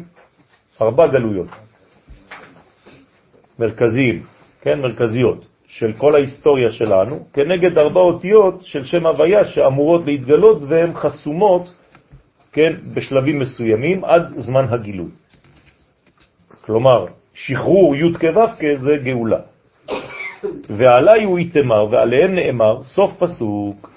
ארבע 0.82 1.06
גלויות 1.06 1.48
מרכזיים, 3.58 4.22
כן, 4.60 4.80
מרכזיות. 4.80 5.44
של 5.66 5.92
כל 5.92 6.14
ההיסטוריה 6.14 6.72
שלנו, 6.72 7.26
כנגד 7.32 7.78
ארבע 7.78 8.00
אותיות 8.00 8.62
של 8.62 8.84
שם 8.84 9.06
הוויה 9.06 9.44
שאמורות 9.44 10.06
להתגלות 10.06 10.62
והן 10.68 10.94
חסומות, 10.94 11.74
כן, 12.52 12.72
בשלבים 12.94 13.38
מסוימים 13.38 14.04
עד 14.04 14.22
זמן 14.36 14.64
הגילוי. 14.68 15.10
כלומר, 16.64 17.06
שחרור 17.34 17.96
י' 17.96 18.12
כו' 18.12 18.76
זה 18.76 18.96
גאולה. 18.96 19.40
ועלי 20.70 21.24
הוא 21.24 21.38
יתמר 21.38 21.86
ועליהם 21.90 22.34
נאמר 22.34 22.82
סוף 22.82 23.12
פסוק, 23.18 23.90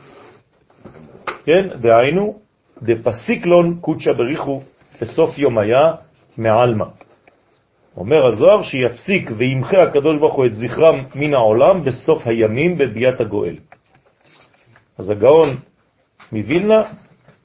כן, 1.46 1.68
דהיינו, 1.80 2.40
דפסיקלון 2.84 3.78
קודשא 3.82 4.12
בריחו 4.12 4.75
בסוף 5.02 5.38
יום 5.38 5.58
היה 5.58 5.94
מעלמה. 6.38 6.86
אומר 7.98 8.28
הזוהר 8.28 8.62
שיפסיק 8.64 9.32
וימחה 9.38 9.84
הקדוש 9.84 10.18
ברוך 10.20 10.34
הוא 10.34 10.46
את 10.46 10.56
זכרם 10.56 11.04
מן 11.16 11.34
העולם 11.34 11.84
בסוף 11.84 12.28
הימים 12.28 12.78
בביאת 12.78 13.22
הגואל. 13.22 13.56
אז 14.98 15.10
הגאון 15.10 15.50
מווילנה 16.32 16.84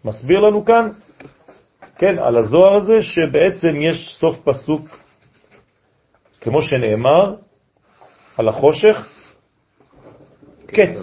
מסביר 0.05 0.41
לנו 0.41 0.65
כאן, 0.65 0.91
כן, 1.99 2.19
על 2.19 2.37
הזוהר 2.37 2.75
הזה, 2.75 3.03
שבעצם 3.03 3.81
יש 3.81 4.09
סוף 4.13 4.37
פסוק, 4.45 4.89
כמו 6.41 6.63
שנאמר, 6.63 7.35
על 8.39 8.49
החושך, 8.49 9.09
קץ 10.67 10.97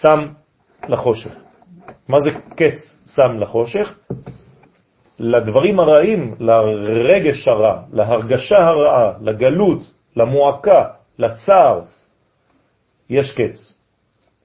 שם 0.00 0.26
לחושך. 0.88 1.34
מה 2.08 2.20
זה 2.20 2.30
קץ 2.56 3.04
שם 3.14 3.40
לחושך? 3.40 3.98
לדברים 5.18 5.80
הרעים, 5.80 6.34
לרגש 6.40 7.48
הרע, 7.48 7.82
להרגשה 7.92 8.58
הרעה, 8.58 9.12
לגלות, 9.20 9.80
למועקה, 10.16 10.84
לצער, 11.18 11.80
יש 13.10 13.32
קץ. 13.32 13.78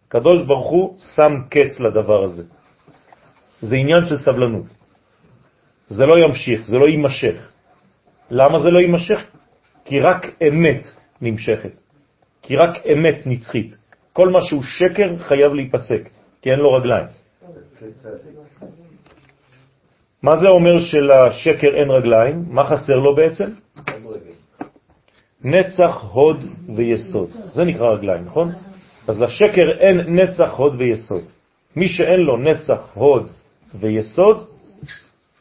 קדוש 0.08 0.46
ברוך 0.46 0.70
הוא 0.70 1.00
שם 1.16 1.34
קץ 1.50 1.80
לדבר 1.80 2.24
הזה. 2.24 2.44
זה 3.62 3.76
עניין 3.76 4.06
של 4.06 4.18
סבלנות. 4.18 4.66
זה 5.88 6.06
לא 6.06 6.20
ימשיך, 6.20 6.68
זה 6.68 6.78
לא 6.78 6.88
יימשך. 6.88 7.52
למה 8.32 8.60
זה 8.60 8.70
לא 8.70 8.80
יימשך? 8.80 9.22
כי 9.86 10.00
רק 10.00 10.26
אמת 10.48 10.86
נמשכת. 11.22 11.80
כי 12.42 12.56
רק 12.56 12.78
אמת 12.94 13.16
נצחית. 13.26 13.78
כל 14.14 14.30
מה 14.30 14.42
שהוא 14.42 14.64
שקר 14.64 15.18
חייב 15.18 15.54
להיפסק, 15.54 16.10
כי 16.42 16.52
אין 16.52 16.60
לו 16.60 16.74
רגליים. 16.74 17.08
מה 20.24 20.36
זה 20.36 20.48
אומר 20.48 20.80
שלשקר 20.80 21.76
אין 21.76 21.90
רגליים? 21.90 22.46
מה 22.50 22.64
חסר 22.64 23.00
לו 23.00 23.16
בעצם? 23.16 23.46
נצח, 25.44 26.04
הוד 26.12 26.44
ויסוד. 26.76 27.30
זה 27.46 27.64
נקרא 27.64 27.88
רגליים, 27.88 28.26
נכון? 28.26 28.52
אז 29.08 29.22
לשקר 29.22 29.72
אין 29.80 29.98
נצח, 30.16 30.54
הוד 30.54 30.76
ויסוד. 30.78 31.24
מי 31.76 31.88
שאין 31.88 32.20
לו 32.20 32.38
נצח, 32.38 32.92
הוד 32.94 33.28
ויסוד, 33.76 34.48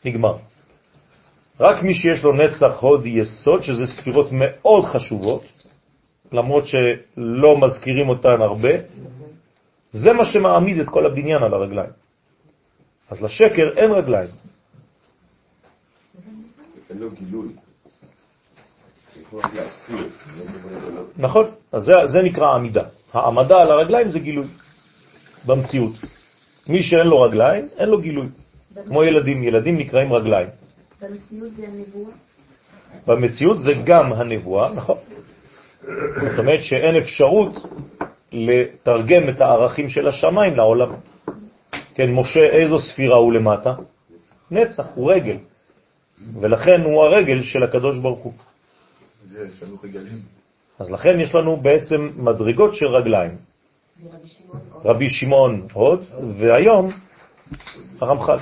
נגמר. 0.05 0.37
רק 1.61 1.83
מי 1.83 1.95
שיש 1.95 2.24
לו 2.24 2.33
נצח, 2.33 2.81
הוד, 2.81 3.07
יסוד, 3.07 3.62
שזה 3.62 3.87
ספירות 3.87 4.29
מאוד 4.33 4.85
חשובות, 4.85 5.45
למרות 6.33 6.64
שלא 6.66 7.61
מזכירים 7.61 8.09
אותן 8.09 8.43
הרבה, 8.43 8.72
זה 9.91 10.12
מה 10.12 10.24
שמעמיד 10.24 10.81
את 10.81 10.89
כל 10.89 11.07
הבניין 11.07 11.43
על 11.43 11.55
הרגליים. 11.55 11.91
אז 13.11 13.22
לשקר 13.22 13.68
אין 13.76 13.91
רגליים. 13.91 14.31
אין 16.91 16.99
לו 16.99 17.11
גילוי. 17.11 17.49
נכון, 21.16 21.51
אז 21.72 21.82
זה, 21.82 21.93
זה 22.07 22.22
נקרא 22.22 22.55
עמידה. 22.55 22.84
העמדה 23.12 23.61
על 23.61 23.70
הרגליים 23.70 24.11
זה 24.11 24.18
גילוי 24.18 24.47
במציאות. 25.47 25.93
מי 26.68 26.82
שאין 26.82 27.07
לו 27.07 27.20
רגליים, 27.22 27.64
אין 27.78 27.89
לו 27.89 28.01
גילוי. 28.01 28.26
כמו 28.86 29.05
ילדים, 29.05 29.43
ילדים 29.43 29.76
נקראים 29.78 30.12
רגליים. 30.12 30.49
במציאות 31.03 31.53
זה 31.57 31.66
הנבואה? 31.66 32.12
במציאות 33.07 33.61
זה 33.61 33.72
גם 33.84 34.12
הנבואה, 34.12 34.74
נכון. 34.74 34.97
זאת 35.80 36.39
אומרת 36.39 36.62
שאין 36.62 36.97
אפשרות 36.97 37.66
לתרגם 38.32 39.28
את 39.28 39.41
הערכים 39.41 39.89
של 39.89 40.09
השמיים 40.09 40.57
לעולם. 40.57 40.91
כן, 41.95 42.11
משה, 42.11 42.41
איזו 42.41 42.78
ספירה 42.78 43.16
הוא 43.16 43.32
למטה? 43.32 43.74
נצח, 44.51 44.86
הוא 44.95 45.12
רגל. 45.12 45.36
ולכן 46.41 46.81
הוא 46.81 47.03
הרגל 47.03 47.43
של 47.43 47.62
הקדוש 47.62 47.99
ברוך 47.99 48.21
הוא. 48.21 48.33
אז 50.79 50.91
לכן 50.91 51.21
יש 51.21 51.35
לנו 51.35 51.57
בעצם 51.57 52.11
מדרגות 52.16 52.75
של 52.75 52.87
רגליים. 52.87 53.37
רבי 54.85 55.11
שמעון 55.11 55.66
הוד, 55.73 56.05
והיום 56.39 56.91
הרמח"ל. 58.01 58.39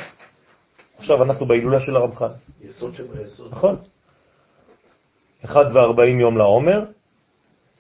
עכשיו 0.99 1.23
אנחנו 1.23 1.47
בהילולה 1.47 1.81
של 1.81 1.97
הרמח"ל. 1.97 2.29
יסוד 2.61 2.95
שביסוד. 2.95 3.53
נכון. 3.53 3.77
אחד 5.45 5.65
וארבעים 5.75 6.21
יום 6.21 6.39
לעומר, 6.39 6.85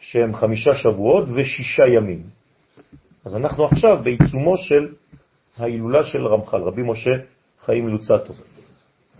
שהם 0.00 0.36
חמישה 0.36 0.74
שבועות 0.74 1.24
ושישה 1.34 1.82
ימים. 1.94 2.22
אז 3.24 3.36
אנחנו 3.36 3.64
עכשיו 3.64 3.98
בעיצומו 4.04 4.58
של 4.58 4.88
ההילולה 5.58 6.04
של 6.04 6.26
רמח"ל, 6.26 6.62
רבי 6.62 6.82
משה 6.82 7.10
חיים 7.64 7.88
לוצטו. 7.88 8.32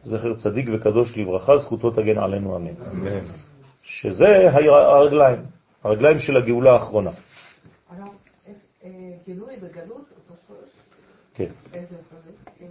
זכר 0.07 0.34
צדיק 0.34 0.66
וקדוש 0.74 1.18
לברכה, 1.18 1.59
זכותו 1.59 1.90
תגן 1.90 2.18
עלינו 2.18 2.57
אמן. 2.57 2.74
אמן. 2.92 3.24
שזה 3.82 4.50
הרגליים, 4.50 5.38
הרגליים 5.84 6.18
של 6.18 6.36
הגאולה 6.36 6.72
האחרונה. 6.72 7.11
אה, 7.11 8.90
גילוי 9.26 9.54
וגלות, 9.57 10.07
אותו 10.16 10.34
שורש? 10.46 10.70
כן, 11.34 11.50
איזה 11.74 11.96
אה, 12.62 12.66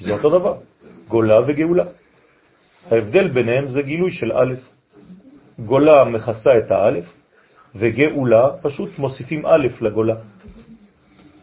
זה 0.00 0.12
אותו 0.12 0.38
דבר, 0.38 0.56
גולה 1.08 1.40
וגאולה. 1.46 1.84
ההבדל 2.90 3.28
ביניהם 3.28 3.66
זה 3.66 3.82
גילוי 3.82 4.12
של 4.12 4.32
א', 4.32 4.54
גולה 5.58 6.04
מכסה 6.04 6.58
את 6.58 6.70
האלף, 6.70 7.04
וגאולה 7.74 8.50
פשוט 8.62 8.98
מוסיפים 8.98 9.46
א' 9.46 9.66
לגולה. 9.80 10.16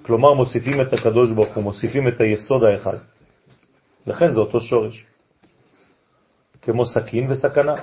כלומר 0.01 0.33
מוסיפים 0.33 0.81
את 0.81 0.93
הקדוש 0.93 1.31
ברוך 1.31 1.55
הוא, 1.55 1.63
מוסיפים 1.63 2.07
את 2.07 2.21
היסוד 2.21 2.63
האחד. 2.63 2.97
לכן 4.07 4.31
זה 4.31 4.39
אותו 4.39 4.61
שורש. 4.61 5.05
כמו 6.61 6.85
סכין 6.85 7.31
וסכנה. 7.31 7.73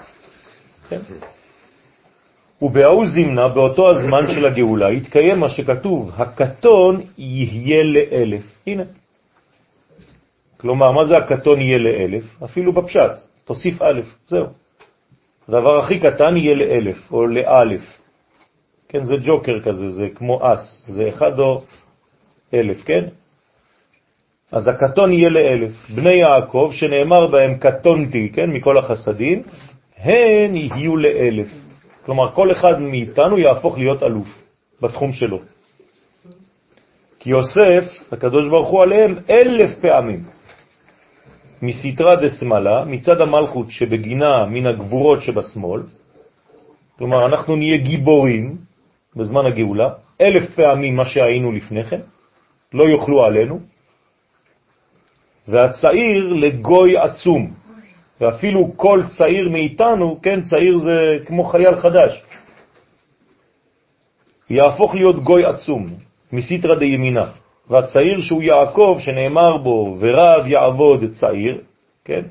כן? 0.89 1.01
ובהוא 2.63 3.07
זמנה, 3.07 3.49
באותו 3.49 3.91
הזמן 3.91 4.35
של 4.35 4.47
הגאולה, 4.47 4.89
התקיים 4.89 5.39
מה 5.39 5.49
שכתוב, 5.49 6.11
הקטון 6.17 7.01
יהיה 7.19 7.83
לאלף. 7.83 8.43
הנה. 8.67 8.85
כלומר, 10.57 10.93
מה 10.93 11.05
זה 11.05 11.15
הקטון 11.17 11.61
יהיה 11.61 11.79
לאלף? 11.79 12.43
אפילו 12.45 12.73
בפשט, 12.73 13.13
תוסיף 13.45 13.83
א', 13.83 14.01
זהו. 14.25 14.47
הדבר 15.49 15.79
הכי 15.79 16.01
קטן 16.01 16.37
יהיה 16.37 16.55
לאלף, 16.55 17.13
או 17.13 17.27
לאלף. 17.27 17.99
כן, 18.89 19.05
זה 19.05 19.15
ג'וקר 19.27 19.61
כזה, 19.65 19.91
זה 19.91 20.09
כמו 20.15 20.53
אס, 20.53 20.87
זה 20.89 21.09
אחד 21.09 21.39
או 21.39 21.63
אלף, 22.55 22.85
כן? 22.85 23.05
אז 24.55 24.69
הקטון 24.69 25.13
יהיה 25.13 25.29
לאלף. 25.31 25.73
בני 25.95 26.13
יעקב, 26.13 26.71
שנאמר 26.73 27.27
בהם 27.27 27.55
קטונתי, 27.59 28.31
כן, 28.33 28.51
מכל 28.51 28.79
החסדים, 28.79 29.43
הן 29.99 30.57
יהיו 30.57 30.97
לאלף. 30.97 31.49
כלומר, 32.07 32.35
כל 32.35 32.53
אחד 32.53 32.81
מאיתנו 32.81 33.39
יהפוך 33.39 33.79
להיות 33.79 34.03
אלוף 34.03 34.29
בתחום 34.83 35.13
שלו. 35.13 35.39
כי 37.19 37.31
יוסף, 37.31 38.13
הקדוש 38.13 38.49
ברוך 38.49 38.69
הוא 38.69 38.83
עליהם, 38.83 39.15
אלף 39.31 39.71
פעמים. 39.81 40.21
מסתרה 41.63 42.17
דשמאלה, 42.17 42.85
מצד 42.85 43.21
המלכות 43.21 43.71
שבגינה 43.71 44.47
מן 44.47 44.67
הגבורות 44.67 45.23
שבשמאל, 45.23 45.83
כלומר, 46.99 47.27
אנחנו 47.27 47.57
נהיה 47.57 47.77
גיבורים 47.77 48.57
בזמן 49.17 49.47
הגאולה, 49.47 49.89
אלף 50.21 50.55
פעמים 50.55 50.97
מה 50.97 51.05
שהיינו 51.05 51.53
לפני 51.53 51.85
כן, 51.85 52.01
לא 52.73 52.85
יוכלו 52.85 53.25
עלינו, 53.25 53.74
והצעיר 55.49 56.33
לגוי 56.33 56.97
עצום, 56.97 57.51
ואפילו 58.21 58.73
כל 58.77 59.03
צעיר 59.19 59.49
מאיתנו, 59.49 60.19
כן, 60.23 60.41
צעיר 60.43 60.79
זה 60.79 61.19
כמו 61.27 61.45
חייל 61.45 61.77
חדש, 61.77 62.23
יהפוך 64.51 64.95
להיות 64.95 65.17
גוי 65.25 65.45
עצום, 65.45 65.87
מסיטרא 66.33 66.75
דימינה. 66.75 67.27
והצעיר 67.71 68.21
שהוא 68.21 68.43
יעקב, 68.43 68.99
שנאמר 69.01 69.57
בו, 69.57 69.97
ורב 69.99 70.47
יעבוד 70.47 71.05
צעיר, 71.13 71.61
כן? 72.05 72.23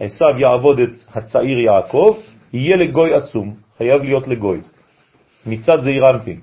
עשיו 0.00 0.40
יעבוד 0.40 0.78
את 0.78 0.90
הצעיר 1.14 1.58
יעקב, 1.58 2.16
יהיה 2.52 2.76
לגוי 2.76 3.14
עצום, 3.14 3.54
חייב 3.78 4.02
להיות 4.02 4.28
לגוי, 4.28 4.60
מצד 5.46 5.80
זעיר 5.80 6.10
אנפין. 6.10 6.40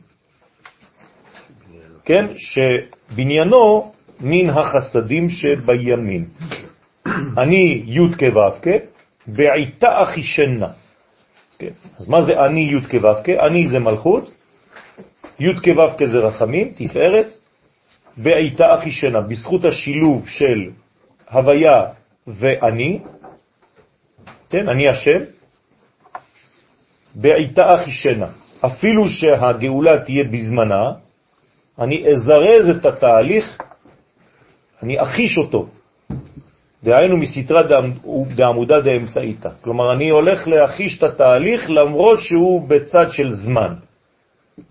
כן? 2.05 2.25
שבניינו 2.37 3.91
מן 4.23 4.49
החסדים 4.49 5.29
שבימין. 5.29 6.25
אני 7.37 7.83
י' 7.85 7.99
כו' 8.19 8.69
בעיתה 9.27 10.03
אחישנה. 10.03 10.67
כן. 11.59 11.73
אז 11.99 12.09
מה 12.09 12.23
זה 12.23 12.33
אני 12.39 12.61
י' 12.61 12.81
כו' 12.81 13.09
אני 13.47 13.67
זה 13.67 13.79
מלכות, 13.79 14.31
י' 15.39 15.53
כו' 15.63 16.05
זה 16.05 16.17
רחמים, 16.17 16.71
תפארת, 16.75 17.27
בעיתה 18.17 18.75
אחישנה, 18.75 19.21
בזכות 19.21 19.65
השילוב 19.65 20.27
של 20.27 20.59
הוויה 21.31 21.85
ואני, 22.27 22.99
כן, 24.49 24.69
אני 24.69 24.89
השם, 24.89 25.19
בעיתה 27.15 27.75
אחישנה. 27.75 28.27
אפילו 28.65 29.09
שהגאולה 29.09 29.99
תהיה 30.05 30.23
בזמנה, 30.23 30.91
אני 31.79 32.05
אזרז 32.11 32.69
את 32.77 32.85
התהליך, 32.85 33.57
אני 34.83 35.01
אחיש 35.01 35.37
אותו, 35.37 35.67
דהיינו 36.83 37.17
מסתרה 37.17 37.63
דעמודה 38.35 38.81
דאמצעיתא. 38.81 39.49
כלומר, 39.61 39.93
אני 39.93 40.09
הולך 40.09 40.47
להחיש 40.47 40.97
את 40.97 41.03
התהליך 41.03 41.69
למרות 41.69 42.19
שהוא 42.19 42.67
בצד 42.67 43.11
של 43.11 43.33
זמן. 43.33 43.73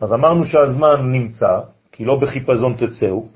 אז 0.00 0.12
אמרנו 0.12 0.44
שהזמן 0.44 1.12
נמצא, 1.12 1.60
כי 1.92 2.04
לא 2.04 2.16
בחיפזון 2.16 2.74
תצאו. 2.76 3.26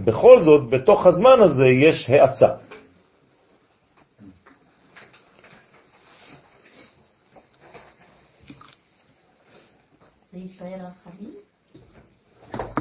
בכל 0.00 0.40
זאת, 0.40 0.70
בתוך 0.70 1.06
הזמן 1.06 1.40
הזה 1.40 1.68
יש 1.68 2.10
האצה. 2.10 2.48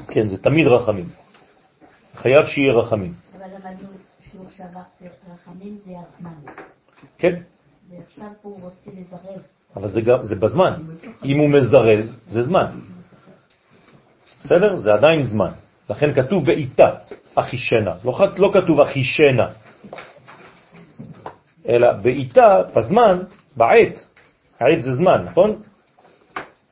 כן, 0.08 0.28
זה 0.28 0.38
תמיד 0.44 0.68
רחמים. 0.68 1.06
חייב 2.16 2.46
שיהיה 2.46 2.74
רחמים. 2.74 3.29
שעבר, 4.60 4.80
זה 5.86 5.94
הזמן. 6.08 6.52
כן, 7.18 7.36
ועכשיו 7.90 8.28
הוא 8.42 8.62
רוצה 8.62 8.92
לזרז. 8.98 9.42
אבל 9.76 9.90
זה, 9.90 10.02
גם, 10.02 10.24
זה 10.24 10.36
בזמן. 10.36 10.74
אם 11.26 11.38
הוא 11.38 11.50
מזרז, 11.50 12.20
זה 12.28 12.44
זמן. 12.44 12.66
בסדר? 14.44 14.78
זה 14.78 14.94
עדיין 14.94 15.26
זמן. 15.26 15.52
לכן 15.90 16.14
כתוב 16.14 16.46
בעיתה, 16.46 16.90
אחישנה. 17.36 17.96
לא, 18.06 18.20
לא 18.38 18.52
כתוב 18.54 18.80
אחישנה, 18.80 19.48
אלא 21.68 21.92
בעיתה, 21.92 22.62
בזמן, 22.76 23.24
בעת. 23.56 24.08
העת 24.60 24.82
זה 24.82 24.96
זמן, 24.96 25.24
נכון? 25.26 25.62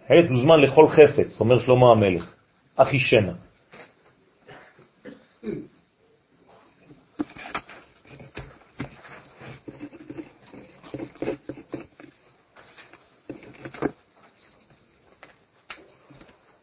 עת 0.09 0.29
הוא 0.29 0.41
זמן 0.41 0.59
לכל 0.59 0.87
חפץ, 0.89 1.39
אומר 1.39 1.59
שלמה 1.59 1.91
המלך. 1.91 2.33
אחישנה. 2.75 3.46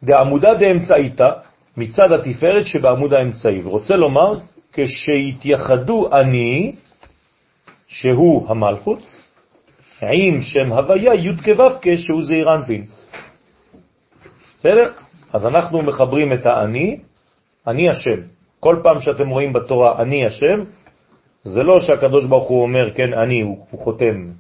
דעמודה 0.05 0.55
דאמצעיתא, 0.55 1.29
מצד 1.77 2.13
התפארת 2.13 2.67
שבעמוד 2.67 3.15
האמצעי. 3.15 3.61
ורוצה 3.63 3.97
לומר, 3.97 4.39
כשהתייחדו 4.73 6.09
אני, 6.13 6.75
שהוא 7.89 8.47
המלכות, 8.49 9.03
עם 10.03 10.43
שם 10.43 10.73
הוויה 10.73 11.15
י' 11.15 11.37
כו' 11.45 11.97
שהוא 11.97 12.25
זעיר 12.25 12.55
אנפין. 12.55 12.85
בסדר? 14.59 14.91
אז 15.33 15.47
אנחנו 15.47 15.83
מחברים 15.83 16.33
את 16.33 16.47
האני, 16.47 17.01
אני 17.67 17.89
השם. 17.89 18.21
כל 18.61 18.77
פעם 18.83 19.01
שאתם 19.01 19.29
רואים 19.29 19.53
בתורה 19.53 20.03
אני 20.03 20.27
השם, 20.27 20.65
זה 21.43 21.63
לא 21.63 21.81
שהקדוש 21.81 22.27
ברוך 22.27 22.49
הוא 22.49 22.63
אומר, 22.63 22.95
כן, 22.95 23.13
אני, 23.13 23.41
הוא, 23.41 23.67
הוא 23.71 23.81
חותם, 23.81 24.31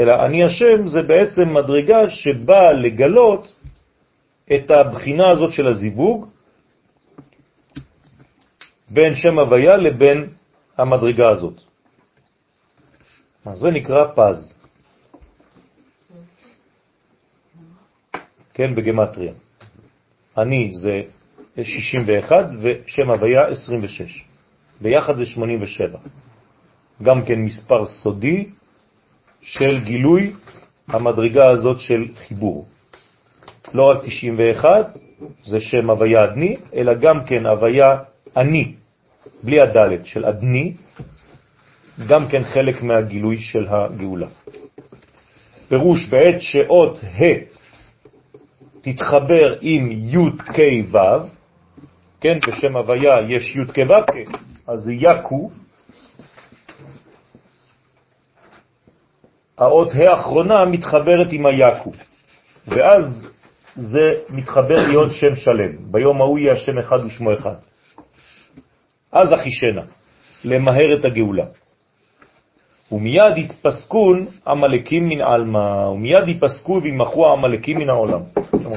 אלא 0.00 0.26
אני 0.26 0.44
השם 0.44 0.88
זה 0.88 1.02
בעצם 1.02 1.54
מדרגה 1.54 2.10
שבאה 2.10 2.72
לגלות 2.72 3.56
את 4.52 4.70
הבחינה 4.70 5.30
הזאת 5.30 5.52
של 5.52 5.68
הזיווג 5.68 6.28
בין 8.90 9.14
שם 9.14 9.38
הוויה 9.38 9.76
לבין 9.76 10.28
המדרגה 10.76 11.30
הזאת. 11.30 11.60
אז 13.44 13.58
זה 13.58 13.70
נקרא 13.70 14.04
פז. 14.14 14.58
כן, 18.54 18.74
בגמטריה. 18.74 19.32
אני 20.38 20.70
זה 20.72 21.02
61 21.62 22.46
ושם 22.62 23.10
הוויה 23.10 23.46
26. 23.48 24.24
ביחד 24.80 25.16
זה 25.16 25.26
87. 25.26 25.98
גם 27.02 27.24
כן 27.24 27.38
מספר 27.38 27.86
סודי 27.86 28.50
של 29.42 29.84
גילוי 29.84 30.32
המדרגה 30.88 31.48
הזאת 31.50 31.80
של 31.80 32.08
חיבור. 32.14 32.66
לא 33.74 33.90
רק 33.90 33.98
91, 34.04 34.96
זה 35.42 35.60
שם 35.60 35.90
הוויה 35.90 36.24
אדני, 36.24 36.56
אלא 36.74 36.94
גם 36.94 37.24
כן 37.24 37.46
הוויה 37.46 37.96
אני, 38.36 38.74
בלי 39.42 39.60
הדלת 39.60 40.06
של 40.06 40.24
אדני, 40.24 40.72
גם 42.08 42.28
כן 42.28 42.44
חלק 42.44 42.82
מהגילוי 42.82 43.38
של 43.38 43.66
הגאולה. 43.68 44.26
פירוש 45.68 46.08
בעת 46.08 46.40
שאות 46.40 47.00
ה' 47.04 47.24
תתחבר 48.80 49.56
עם 49.60 49.90
י' 49.92 50.38
כ' 50.38 50.60
ו', 50.92 50.98
כן, 52.20 52.38
בשם 52.48 52.76
הוויה 52.76 53.14
יש 53.28 53.56
י' 53.56 53.72
כ' 53.72 53.90
ו' 53.90 54.06
כ', 54.12 54.30
אז 54.66 54.90
יקו, 54.90 55.50
האות 59.58 59.88
ה' 59.92 60.10
האחרונה 60.10 60.64
מתחברת 60.64 61.26
עם 61.30 61.46
היקו, 61.46 61.92
ואז 62.66 63.33
זה 63.76 64.14
מתחבר 64.30 64.88
להיות 64.88 65.12
שם 65.12 65.36
שלם. 65.36 65.92
ביום 65.92 66.20
ההוא 66.20 66.38
יהיה 66.38 66.52
השם 66.52 66.78
אחד 66.78 67.04
ושמו 67.06 67.32
אחד. 67.32 67.54
אז 69.12 69.32
אחישנה, 69.32 69.82
למהר 70.44 70.98
את 70.98 71.04
הגאולה. 71.04 71.44
ומיד 72.92 73.38
יתפסקון 73.38 74.26
המלאקים 74.46 75.08
מן 75.08 75.20
עלמא, 75.20 75.88
ומיד 75.88 76.28
יפסקו 76.28 76.80
וימחו 76.82 77.32
המלאקים 77.32 77.78
מן 77.78 77.90
העולם. 77.90 78.20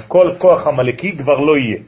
כל 0.08 0.36
כוח 0.38 0.68
המלאקי 0.68 1.18
כבר 1.18 1.40
לא 1.40 1.58
יהיה. 1.58 1.80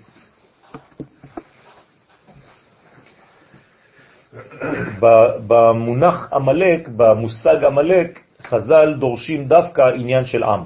במונח 5.47 6.34
המלאק, 6.34 6.88
במושג 6.88 7.64
המלאק, 7.64 8.20
חז"ל 8.47 8.93
דורשים 8.99 9.47
דווקא 9.47 9.82
עניין 9.82 10.26
של 10.26 10.43
עם. 10.43 10.64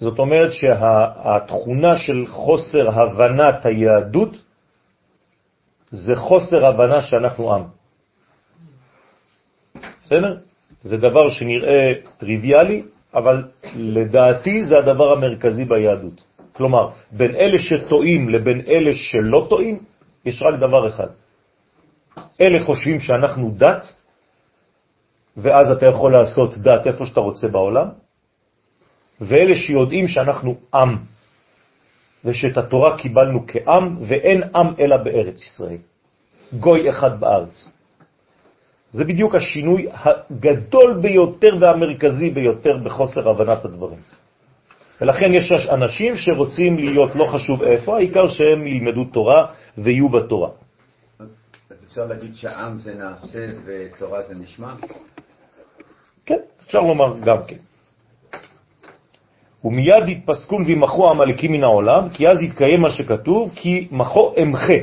זאת 0.00 0.18
אומרת 0.18 0.52
שהתכונה 0.52 1.96
של 1.98 2.26
חוסר 2.28 2.90
הבנת 2.90 3.66
היהדות 3.66 4.36
זה 5.90 6.16
חוסר 6.16 6.66
הבנה 6.66 7.02
שאנחנו 7.02 7.54
עם. 7.54 7.62
בסדר? 10.04 10.36
זה 10.82 10.96
דבר 10.96 11.30
שנראה 11.30 11.92
טריוויאלי, 12.18 12.82
אבל 13.14 13.44
לדעתי 13.74 14.62
זה 14.64 14.74
הדבר 14.78 15.12
המרכזי 15.12 15.64
ביהדות. 15.64 16.24
כלומר, 16.52 16.90
בין 17.12 17.34
אלה 17.34 17.58
שטועים 17.58 18.28
לבין 18.28 18.60
אלה 18.60 18.94
שלא 18.94 19.46
טועים, 19.50 19.78
יש 20.24 20.42
רק 20.42 20.54
דבר 20.60 20.88
אחד. 20.88 21.08
אלה 22.40 22.64
חושבים 22.64 23.00
שאנחנו 23.00 23.50
דת, 23.56 23.84
ואז 25.36 25.70
אתה 25.70 25.86
יכול 25.86 26.12
לעשות 26.12 26.58
דת 26.58 26.86
איפה 26.86 27.06
שאתה 27.06 27.20
רוצה 27.20 27.48
בעולם, 27.48 27.88
ואלה 29.20 29.56
שיודעים 29.56 30.08
שאנחנו 30.08 30.54
עם, 30.74 30.96
ושאת 32.24 32.56
התורה 32.58 32.98
קיבלנו 32.98 33.44
כעם, 33.46 33.96
ואין 34.08 34.42
עם 34.54 34.66
אלא 34.78 34.96
בארץ 34.96 35.42
ישראל. 35.42 35.78
גוי 36.52 36.90
אחד 36.90 37.20
בארץ. 37.20 37.68
זה 38.92 39.04
בדיוק 39.04 39.34
השינוי 39.34 39.86
הגדול 39.92 41.00
ביותר 41.02 41.56
והמרכזי 41.60 42.30
ביותר 42.30 42.76
בחוסר 42.84 43.30
הבנת 43.30 43.64
הדברים. 43.64 43.98
ולכן 45.00 45.34
יש 45.34 45.52
אנשים 45.72 46.16
שרוצים 46.16 46.78
להיות 46.78 47.16
לא 47.16 47.24
חשוב 47.24 47.62
איפה, 47.62 47.96
העיקר 47.96 48.28
שהם 48.28 48.66
ילמדו 48.66 49.04
תורה 49.04 49.46
ויהיו 49.78 50.08
בתורה. 50.08 50.50
אפשר 51.88 52.06
להגיד 52.06 52.34
שעם 52.34 52.78
זה 52.78 52.94
נעשה 52.94 53.46
ותורה 53.64 54.22
זה 54.28 54.34
נשמע? 54.34 54.74
כן, 56.26 56.38
אפשר 56.64 56.80
לומר 56.80 57.20
גם 57.20 57.36
כן. 57.46 57.65
ומיד 59.66 60.08
יתפסקון 60.08 60.62
וימחו 60.62 61.10
המלאקים 61.10 61.52
מן 61.52 61.64
העולם, 61.64 62.08
כי 62.08 62.28
אז 62.28 62.42
יתקיים 62.42 62.80
מה 62.80 62.90
שכתוב, 62.90 63.52
כי 63.54 63.88
מחו 63.90 64.34
אמחה 64.42 64.78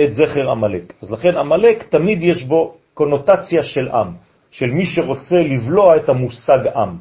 את 0.00 0.12
זכר 0.12 0.50
המלאק. 0.50 0.92
אז 1.02 1.10
לכן 1.10 1.36
המלאק 1.36 1.82
תמיד 1.82 2.22
יש 2.22 2.44
בו 2.44 2.74
קונוטציה 2.94 3.62
של 3.62 3.88
עם, 3.88 4.08
של 4.50 4.66
מי 4.66 4.86
שרוצה 4.86 5.42
לבלוע 5.42 5.96
את 5.96 6.08
המושג 6.08 6.58
עם 6.74 6.96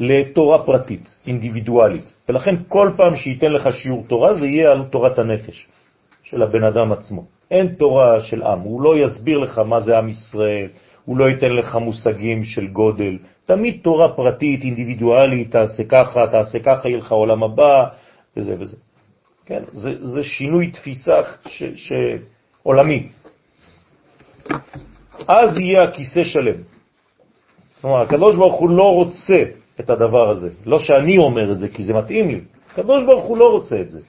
לתורה 0.00 0.64
פרטית, 0.64 1.16
אינדיבידואלית. 1.26 2.14
ולכן 2.28 2.54
כל 2.68 2.90
פעם 2.96 3.16
שייתן 3.16 3.52
לך 3.52 3.74
שיעור 3.74 4.04
תורה 4.06 4.34
זה 4.34 4.46
יהיה 4.46 4.70
על 4.70 4.84
תורת 4.84 5.18
הנפש 5.18 5.66
של 6.24 6.42
הבן 6.42 6.64
אדם 6.64 6.92
עצמו. 6.92 7.24
אין 7.50 7.66
תורה 7.66 8.20
של 8.20 8.42
עם, 8.42 8.60
הוא 8.60 8.82
לא 8.82 8.98
יסביר 8.98 9.38
לך 9.38 9.58
מה 9.58 9.80
זה 9.80 9.98
עם 9.98 10.08
ישראל, 10.08 10.68
הוא 11.04 11.16
לא 11.16 11.24
ייתן 11.28 11.52
לך 11.52 11.76
מושגים 11.76 12.44
של 12.44 12.66
גודל, 12.66 13.18
תמיד 13.48 13.80
תורה 13.82 14.12
פרטית, 14.16 14.62
אינדיבידואלית, 14.62 15.50
תעשה 15.50 15.82
ככה, 15.84 16.26
תעשה 16.30 16.58
ככה, 16.58 16.88
יהיה 16.88 16.98
לך 16.98 17.12
עולם 17.12 17.42
הבא, 17.42 17.86
וזה 18.36 18.54
וזה. 18.58 18.76
כן? 19.46 19.62
זה, 19.72 20.04
זה 20.04 20.24
שינוי 20.24 20.70
תפיסה 20.70 21.22
ש, 21.46 21.62
ש, 21.76 21.92
עולמי. 22.62 23.08
אז 25.28 25.58
יהיה 25.58 25.82
הכיסא 25.82 26.24
שלם. 26.24 26.60
כלומר, 27.80 28.02
הקדוש 28.02 28.36
ברוך 28.36 28.54
הוא 28.54 28.70
לא 28.70 28.94
רוצה 28.94 29.42
את 29.80 29.90
הדבר 29.90 30.30
הזה. 30.30 30.50
לא 30.66 30.78
שאני 30.78 31.18
אומר 31.18 31.52
את 31.52 31.58
זה 31.58 31.68
כי 31.68 31.84
זה 31.84 31.94
מתאים 31.94 32.28
לי. 32.28 32.40
הקדוש 32.72 33.04
ברוך 33.04 33.24
הוא 33.24 33.38
לא 33.38 33.52
רוצה 33.52 33.80
את 33.80 33.90
זה. 33.90 34.00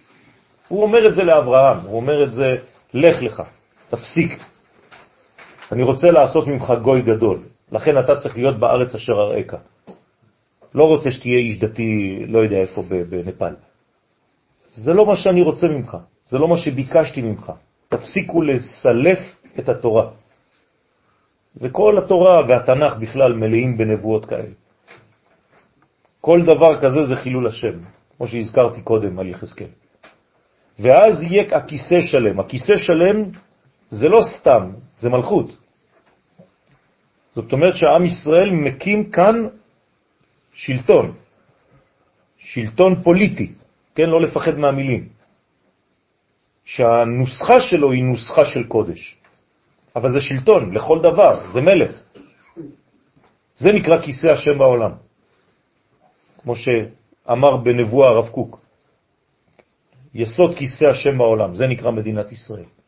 הוא 0.67 0.83
אומר 0.83 1.07
את 1.07 1.15
זה 1.15 1.23
לאברהם, 1.23 1.77
הוא 1.79 1.95
אומר 1.95 2.23
את 2.23 2.33
זה, 2.33 2.57
לך 2.93 3.21
לך, 3.21 3.43
תפסיק. 3.89 4.43
אני 5.71 5.83
רוצה 5.83 6.11
לעשות 6.11 6.47
ממך 6.47 6.73
גוי 6.81 7.01
גדול, 7.01 7.37
לכן 7.71 7.99
אתה 7.99 8.15
צריך 8.15 8.37
להיות 8.37 8.57
בארץ 8.59 8.95
אשר 8.95 9.13
אראך. 9.13 9.53
לא 10.75 10.83
רוצה 10.87 11.11
שתהיה 11.11 11.39
איש 11.39 11.59
דתי, 11.59 12.25
לא 12.27 12.39
יודע 12.39 12.57
איפה, 12.57 12.83
בנפאל. 13.09 13.55
זה 14.73 14.93
לא 14.93 15.05
מה 15.05 15.15
שאני 15.15 15.41
רוצה 15.41 15.67
ממך, 15.67 15.97
זה 16.25 16.37
לא 16.37 16.47
מה 16.47 16.57
שביקשתי 16.57 17.21
ממך. 17.21 17.51
תפסיקו 17.87 18.41
לסלף 18.41 19.19
את 19.59 19.69
התורה. 19.69 20.09
וכל 21.57 21.97
התורה 21.97 22.47
והתנ"ך 22.47 22.97
בכלל 22.97 23.33
מלאים 23.33 23.77
בנבואות 23.77 24.25
כאלה. 24.25 24.53
כל 26.21 26.41
דבר 26.45 26.81
כזה 26.81 27.05
זה 27.05 27.15
חילול 27.15 27.47
השם, 27.47 27.79
כמו 28.17 28.27
שהזכרתי 28.27 28.81
קודם 28.81 29.19
על 29.19 29.27
יחזקאל. 29.27 29.73
ואז 30.79 31.23
יהיה 31.23 31.43
הכיסא 31.57 32.01
שלם. 32.01 32.39
הכיסא 32.39 32.77
שלם 32.77 33.23
זה 33.89 34.09
לא 34.09 34.21
סתם, 34.21 34.71
זה 34.99 35.09
מלכות. 35.09 35.58
זאת 37.41 37.51
אומרת 37.51 37.75
שהעם 37.75 38.05
ישראל 38.05 38.49
מקים 38.51 39.11
כאן 39.11 39.47
שלטון, 40.53 41.15
שלטון 42.37 43.03
פוליטי, 43.03 43.51
כן, 43.95 44.09
לא 44.09 44.21
לפחד 44.21 44.57
מהמילים, 44.57 45.07
שהנוסחה 46.65 47.61
שלו 47.61 47.91
היא 47.91 48.03
נוסחה 48.03 48.45
של 48.45 48.67
קודש, 48.67 49.17
אבל 49.95 50.09
זה 50.11 50.21
שלטון 50.21 50.73
לכל 50.75 50.99
דבר, 50.99 51.51
זה 51.53 51.61
מלך. 51.61 51.91
זה 53.55 53.69
נקרא 53.71 54.01
כיסא 54.01 54.27
השם 54.27 54.57
בעולם, 54.57 54.91
כמו 56.43 56.53
שאמר 56.55 57.57
בנבואה 57.57 58.09
הרב 58.09 58.29
קוק. 58.29 58.59
יסוד 60.13 60.55
כיסא 60.57 60.85
השם 60.85 61.17
בעולם, 61.17 61.55
זה 61.55 61.67
נקרא 61.67 61.91
מדינת 61.91 62.31
ישראל. 62.31 62.78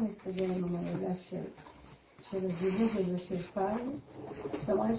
זה 0.00 0.04
מסתדר 0.08 0.44
עם 0.44 0.64
המעלה 0.64 1.14
של, 1.30 1.42
של 2.30 2.46
הזיווג 2.46 2.90
הזה 2.94 3.18
של 3.18 3.42
פעם? 3.54 3.90
זאת 4.52 4.70
אומרת, 4.70 4.98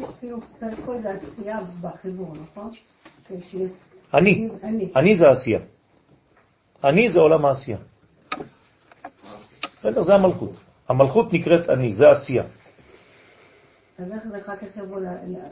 יש 0.00 0.08
כאילו 0.20 0.38
צריך 0.60 0.80
פה 0.84 0.94
איזו 0.94 1.08
עשייה 1.08 1.58
בחיבור, 1.80 2.34
נכון? 2.42 2.70
אני, 4.14 4.48
אני 4.96 5.16
זה 5.16 5.26
העשייה. 5.28 5.60
אני 6.84 7.10
זה 7.10 7.20
עולם 7.20 7.44
העשייה. 7.44 7.78
בסדר, 9.78 10.02
זה 10.04 10.14
המלכות. 10.14 10.52
המלכות 10.88 11.32
נקראת 11.32 11.70
אני, 11.70 11.92
זה 11.92 12.04
העשייה. 12.04 12.44
אז 13.98 14.12
איך 14.12 14.26
זה 14.30 14.38
אחר 14.38 14.56
כך 14.56 14.76
יבוא, 14.76 15.00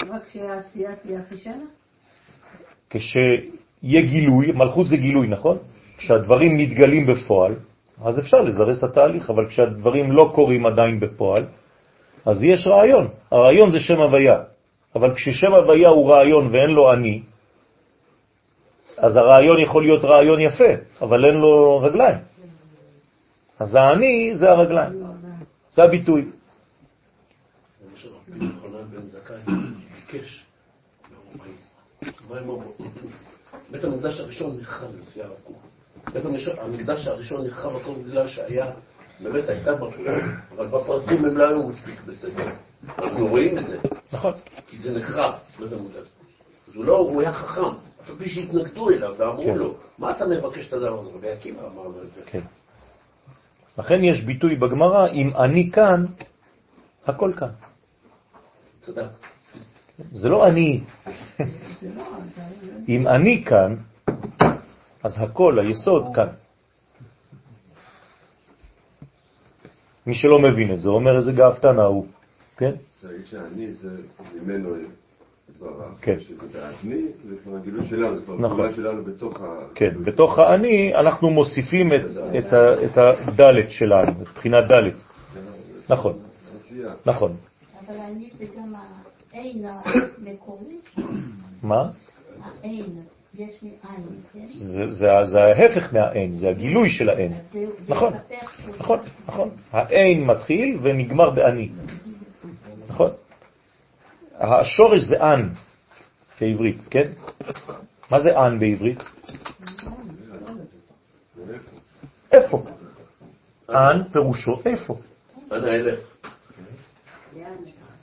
רק 0.08 0.24
כשהעשייה 0.26 0.96
תהיה 0.96 1.20
אחישנה? 1.20 1.64
כשיהיה 2.90 4.02
גילוי, 4.02 4.52
מלכות 4.52 4.86
זה 4.86 4.96
גילוי, 4.96 5.28
נכון? 5.28 5.58
כשהדברים 5.98 6.58
מתגלים 6.58 7.06
בפועל, 7.06 7.54
אז 8.04 8.18
אפשר 8.18 8.36
לזרס 8.36 8.78
את 8.78 8.82
התהליך, 8.82 9.30
אבל 9.30 9.48
כשהדברים 9.48 10.12
לא 10.12 10.30
קורים 10.34 10.66
עדיין 10.66 11.00
בפועל, 11.00 11.44
אז 12.26 12.42
יש 12.42 12.66
רעיון. 12.66 13.08
הרעיון 13.32 13.70
זה 13.70 13.80
שם 13.80 14.00
הוויה. 14.00 14.38
אבל 14.94 15.14
כששם 15.14 15.54
הוויה 15.54 15.88
הוא 15.88 16.10
רעיון 16.10 16.48
ואין 16.52 16.70
לו 16.70 16.92
אני, 16.92 17.22
אז 18.98 19.16
הרעיון 19.16 19.60
יכול 19.60 19.82
להיות 19.82 20.04
רעיון 20.04 20.40
יפה, 20.40 20.72
אבל 21.02 21.24
אין 21.24 21.34
לו 21.34 21.80
רגליים. 21.82 22.18
אז 23.58 23.74
האני 23.74 24.30
זה 24.34 24.50
הרגליים, 24.50 25.02
זה 25.72 25.82
הביטוי. 25.82 26.24
בית 33.70 33.84
המקדש 33.84 34.20
הראשון 34.20 34.58
נחרב 34.60 34.90
לפי 34.96 35.22
הרב 35.22 35.36
קוק. 35.44 35.77
בית 36.12 36.24
המקדש 36.58 37.06
הראשון 37.06 37.46
נחרב 37.46 37.76
הכל 37.76 37.94
בגלל 38.06 38.28
שהיה, 38.28 38.70
באמת 39.20 39.48
הייתה 39.48 39.74
ברור, 39.74 39.92
אבל 40.56 40.66
בפרטים 40.66 41.24
הם 41.24 41.36
לא 41.36 41.48
היו 41.48 41.68
מספיק 41.68 42.00
בסדר. 42.06 42.50
אנחנו 42.98 43.26
רואים 43.26 43.58
את 43.58 43.66
זה. 43.68 43.78
נכון. 44.12 44.32
כי 44.66 44.78
זה 44.78 44.98
נחרב, 44.98 45.34
בית 45.58 45.72
המקדש. 45.72 46.06
אז 46.68 46.74
הוא 46.74 46.84
לא, 46.84 46.96
הוא 46.96 47.20
היה 47.20 47.32
חכם, 47.32 47.62
אף 48.00 48.10
פי 48.18 48.28
שהתנגדו 48.28 48.90
אליו 48.90 49.14
ואמרו 49.18 49.44
כן. 49.44 49.58
לו, 49.58 49.74
מה 49.98 50.10
אתה 50.10 50.26
מבקש 50.26 50.66
את 50.68 50.72
הדבר 50.72 50.98
הזה? 50.98 51.10
רבי 51.10 51.30
עקיבא 51.30 51.66
אמר 51.66 51.82
לו 51.82 52.02
את 52.02 52.10
זה. 52.14 52.20
כן. 52.26 52.40
לכן 53.78 54.04
יש 54.04 54.24
ביטוי 54.24 54.56
בגמרא, 54.56 55.08
אם 55.08 55.30
אני 55.36 55.70
כאן, 55.70 56.06
הכל 57.06 57.32
כאן. 57.36 57.48
צדק. 58.80 59.08
זה 60.12 60.28
לא 60.28 60.46
אני. 60.46 60.80
אם 62.88 63.08
אני 63.08 63.44
כאן, 63.44 63.76
אז 65.02 65.12
הכל, 65.22 65.58
היסוד 65.60 66.04
כאן. 66.14 66.26
מי 70.06 70.14
שלא 70.14 70.38
מבין 70.38 70.72
את 70.74 70.80
זה, 70.80 70.88
אומר 70.88 71.16
איזה 71.16 71.32
גאוותן 71.32 71.78
ההוא, 71.78 72.06
כן? 72.56 72.72
להגיד 73.02 73.26
שאני 73.26 73.72
זה 73.72 73.90
ממנו 74.42 74.74
דבריו, 75.58 75.88
כן. 76.00 76.20
שזה 76.20 76.34
בעצמי, 76.52 77.02
זה 77.28 77.34
כבר 77.44 77.56
הגילוי 77.56 77.86
שלנו, 77.86 78.16
זה 78.18 78.24
כבר 78.24 78.36
נכון. 78.38 78.74
שלנו 78.74 79.04
בתוך 79.04 79.40
ה... 79.40 79.44
כן, 79.74 80.04
בתוך 80.04 80.38
האני 80.38 80.94
אנחנו 80.94 81.30
מוסיפים 81.30 81.92
את, 81.92 82.00
את, 82.38 82.52
ה- 82.52 82.84
את 82.84 82.98
הדלת 83.28 83.70
שלנו, 83.70 84.22
את 84.22 84.28
בחינת 84.34 84.64
דלת. 84.68 84.94
נכון, 85.90 86.18
עשייה. 86.56 86.94
נכון. 87.06 87.36
אבל 87.86 87.94
אני 87.96 88.30
זה 88.38 88.44
גם 88.56 88.74
העין 89.32 89.64
המקורי, 89.64 90.76
מה? 91.62 91.90
העין, 92.42 93.02
יש 93.38 93.62
לי 93.62 93.68
עין, 93.82 94.02
כן? 94.32 94.46
זה, 94.52 94.82
זה, 94.90 95.06
זה 95.24 95.40
ההפך 95.42 95.92
מהאין, 95.94 96.34
זה 96.34 96.48
הגילוי 96.48 96.90
של 96.90 97.08
האין. 97.10 97.32
נכון, 97.88 98.12
שהוא- 98.12 98.74
נכון, 98.78 98.98
נכון. 99.28 99.50
האין 99.72 100.24
מתחיל 100.26 100.78
ונגמר 100.82 101.30
באני. 101.30 101.68
נכון? 102.88 103.10
השורש 104.34 105.02
זה 105.02 105.16
אן 105.22 105.48
בעברית, 106.40 106.86
כן? 106.90 107.08
מה 108.10 108.20
זה 108.20 108.30
אן 108.46 108.58
בעברית? 108.58 109.02
איפה? 112.32 112.62
אן 113.70 114.02
פירושו 114.12 114.60
איפה. 114.64 114.96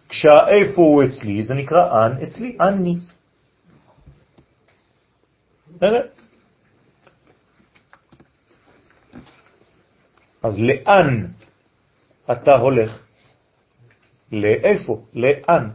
כשהאיפה 0.10 0.82
הוא 0.82 1.04
אצלי, 1.04 1.44
זה 1.44 1.54
נקרא 1.54 2.06
אן 2.06 2.12
אצלי, 2.24 2.58
אני. 2.62 2.96
בסדר? 5.76 6.08
אז 10.44 10.60
לאן 10.60 11.26
אתה 12.32 12.56
הולך? 12.58 13.04
לאיפה? 14.32 15.02
לאן? 15.14 15.70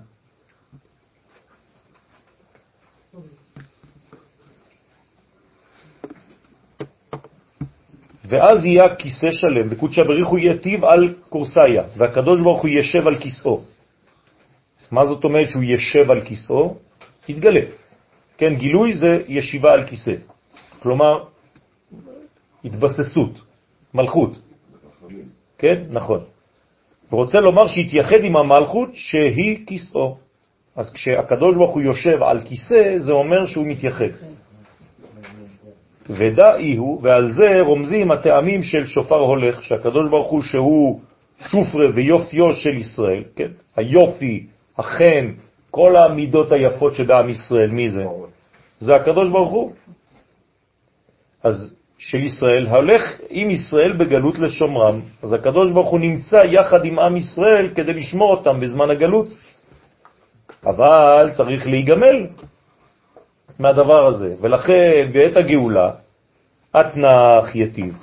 ואז 8.24 8.64
יהיה 8.64 8.94
כיסא 8.96 9.30
שלם, 9.30 9.66
וקודשא 9.70 10.02
בריחו 10.02 10.38
יטיב 10.38 10.84
על 10.84 11.14
קורסאיה, 11.28 11.82
והקדוש 11.96 12.40
ברוך 12.40 12.62
הוא 12.62 12.70
ישב 12.70 13.08
על 13.08 13.18
כיסאו. 13.18 13.60
מה 14.90 15.06
זאת 15.06 15.24
אומרת 15.24 15.48
שהוא 15.48 15.62
ישב 15.62 16.10
על 16.10 16.20
כיסאו? 16.24 16.76
יתגלה. 17.28 17.79
כן, 18.40 18.54
גילוי 18.54 18.94
זה 18.94 19.22
ישיבה 19.28 19.72
על 19.72 19.86
כיסא. 19.86 20.14
כלומר, 20.82 21.24
התבססות, 22.64 23.40
מלכות. 23.94 24.40
כן, 25.58 25.82
נכון. 25.90 26.20
ורוצה 27.12 27.40
לומר 27.40 27.66
שהתייחד 27.66 28.24
עם 28.24 28.36
המלכות 28.36 28.90
שהיא 28.94 29.66
כיסאו. 29.66 30.16
אז 30.76 30.92
כשהקדוש 30.92 31.56
ברוך 31.56 31.74
הוא 31.74 31.82
יושב 31.82 32.22
על 32.22 32.40
כיסא, 32.40 32.98
זה 32.98 33.12
אומר 33.12 33.46
שהוא 33.46 33.66
מתייחד. 33.66 34.12
ודאי 36.10 36.76
הוא, 36.76 37.00
ועל 37.02 37.30
זה 37.30 37.60
רומזים 37.60 38.10
הטעמים 38.10 38.62
של 38.62 38.86
שופר 38.86 39.20
הולך, 39.20 39.62
שהקדוש 39.62 40.08
ברוך 40.08 40.30
הוא 40.30 40.42
שהוא 40.42 41.00
שופרה 41.40 41.86
ויופיו 41.94 42.54
של 42.54 42.76
ישראל, 42.76 43.24
כן? 43.36 43.50
היופי, 43.76 44.46
החן, 44.78 45.26
כל 45.70 45.96
המידות 45.96 46.52
היפות 46.52 46.94
שבעם 46.94 47.28
ישראל, 47.28 47.70
מי 47.70 47.90
זה? 47.90 48.04
זה 48.80 48.94
הקדוש 48.94 49.28
ברוך 49.28 49.50
הוא. 49.50 49.72
אז 51.42 51.76
של 51.98 52.18
ישראל, 52.18 52.66
הולך 52.66 53.02
עם 53.28 53.50
ישראל 53.50 53.92
בגלות 53.92 54.38
לשומרם, 54.38 55.00
אז 55.22 55.32
הקדוש 55.32 55.72
ברוך 55.72 55.90
הוא 55.90 56.00
נמצא 56.00 56.36
יחד 56.36 56.84
עם 56.84 56.98
עם 56.98 57.16
ישראל 57.16 57.68
כדי 57.74 57.92
לשמור 57.92 58.30
אותם 58.30 58.60
בזמן 58.60 58.90
הגלות. 58.90 59.26
אבל 60.66 61.30
צריך 61.36 61.66
להיגמל 61.66 62.26
מהדבר 63.58 64.06
הזה, 64.06 64.34
ולכן 64.40 65.12
בעת 65.12 65.36
הגאולה 65.36 65.90
אתנח 66.80 67.54
יתיב. 67.54 67.96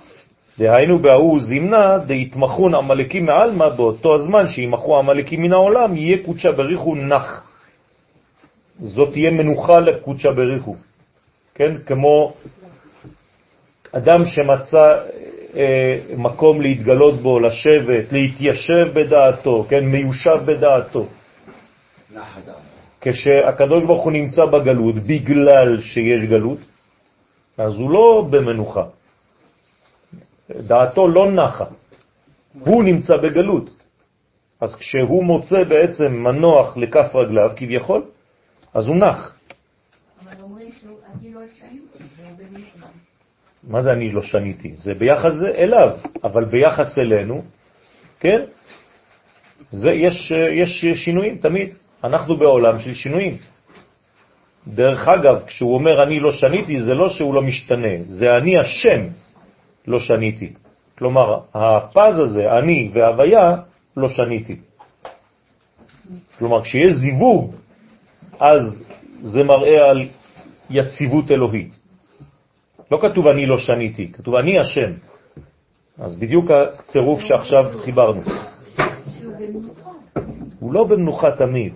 דהיינו 0.59 0.99
בהוא 0.99 1.39
זימנה 1.39 1.97
דהתמחון 1.97 2.75
עמלקים 2.75 3.25
מעלמא, 3.25 3.69
באותו 3.69 4.15
הזמן 4.15 4.47
שימחו 4.47 4.99
עמלקים 4.99 5.41
מן 5.41 5.53
העולם, 5.53 5.97
יהיה 5.97 6.17
קודשא 6.25 6.51
בריחו 6.51 6.95
נח. 6.95 7.46
זאת 8.79 9.11
תהיה 9.11 9.31
מנוחה 9.31 9.79
לקודשא 9.79 10.31
בריחו. 10.31 10.75
כן? 11.55 11.77
כמו 11.85 12.33
אדם 13.91 14.25
שמצא 14.25 14.97
אה, 15.55 15.99
מקום 16.17 16.61
להתגלות 16.61 17.15
בו, 17.21 17.39
לשבת, 17.39 18.11
להתיישב 18.11 18.87
בדעתו, 18.93 19.65
כן, 19.69 19.85
מיושב 19.85 20.37
בדעתו. 20.45 21.05
כשהקדוש 23.01 23.83
ברוך 23.85 24.03
הוא 24.03 24.11
נמצא 24.11 24.45
בגלות 24.45 24.95
בגלל 24.95 25.81
שיש 25.81 26.29
גלות, 26.29 26.57
אז 27.57 27.73
הוא 27.73 27.91
לא 27.91 28.27
במנוחה. 28.29 28.83
דעתו 30.49 31.07
לא 31.07 31.31
נחה, 31.31 31.65
הוא 32.59 32.83
נמצא 32.83 33.17
בגלות. 33.17 33.69
אז 34.61 34.75
כשהוא 34.75 35.23
מוצא 35.23 35.63
בעצם 35.63 36.13
מנוח 36.13 36.77
לכף 36.77 37.15
רגליו, 37.15 37.49
כביכול, 37.55 38.03
אז 38.77 38.87
הוא 38.87 38.95
נח. 38.95 39.35
לא. 42.81 42.87
מה 43.63 43.81
זה 43.81 43.93
אני 43.93 44.11
לא 44.11 44.21
שניתי? 44.21 44.73
זה 44.73 44.93
ביחס 44.93 45.33
אליו, 45.43 45.89
אבל 46.23 46.45
ביחס 46.45 46.97
אלינו, 46.97 47.43
כן? 48.19 48.41
זה, 49.71 49.91
יש, 49.91 50.31
יש 50.31 50.85
שינויים 50.95 51.37
תמיד. 51.37 51.73
אנחנו 52.03 52.37
בעולם 52.37 52.79
של 52.79 52.93
שינויים. 52.93 53.37
דרך 54.67 55.07
אגב, 55.07 55.45
כשהוא 55.45 55.73
אומר 55.73 56.03
אני 56.03 56.19
לא 56.19 56.31
שניתי, 56.31 56.81
זה 56.81 56.93
לא 56.93 57.09
שהוא 57.09 57.33
לא 57.33 57.41
משתנה, 57.41 57.97
זה 58.05 58.37
אני 58.37 58.59
השם 58.59 59.01
לא 59.87 59.99
שניתי. 59.99 60.53
כלומר, 60.97 61.39
הפז 61.53 62.19
הזה, 62.19 62.57
אני 62.57 62.91
והוויה, 62.93 63.55
לא 63.97 64.09
שניתי. 64.09 64.55
כלומר, 66.37 66.61
כשיש 66.61 66.93
זיווג, 66.93 67.55
אז 68.39 68.83
זה 69.21 69.43
מראה 69.43 69.89
על 69.89 70.05
יציבות 70.69 71.31
אלוהית. 71.31 71.79
לא 72.91 72.99
כתוב 73.01 73.27
אני 73.27 73.45
לא 73.45 73.57
שניתי, 73.57 74.11
כתוב 74.13 74.35
אני 74.35 74.59
השם. 74.59 74.91
אז 75.99 76.19
בדיוק 76.19 76.51
הצירוף 76.51 77.19
שעכשיו 77.21 77.65
חיברנו. 77.83 78.21
הוא 80.59 80.73
לא 80.73 80.83
במנוחה 80.83 81.31
תמיד, 81.31 81.73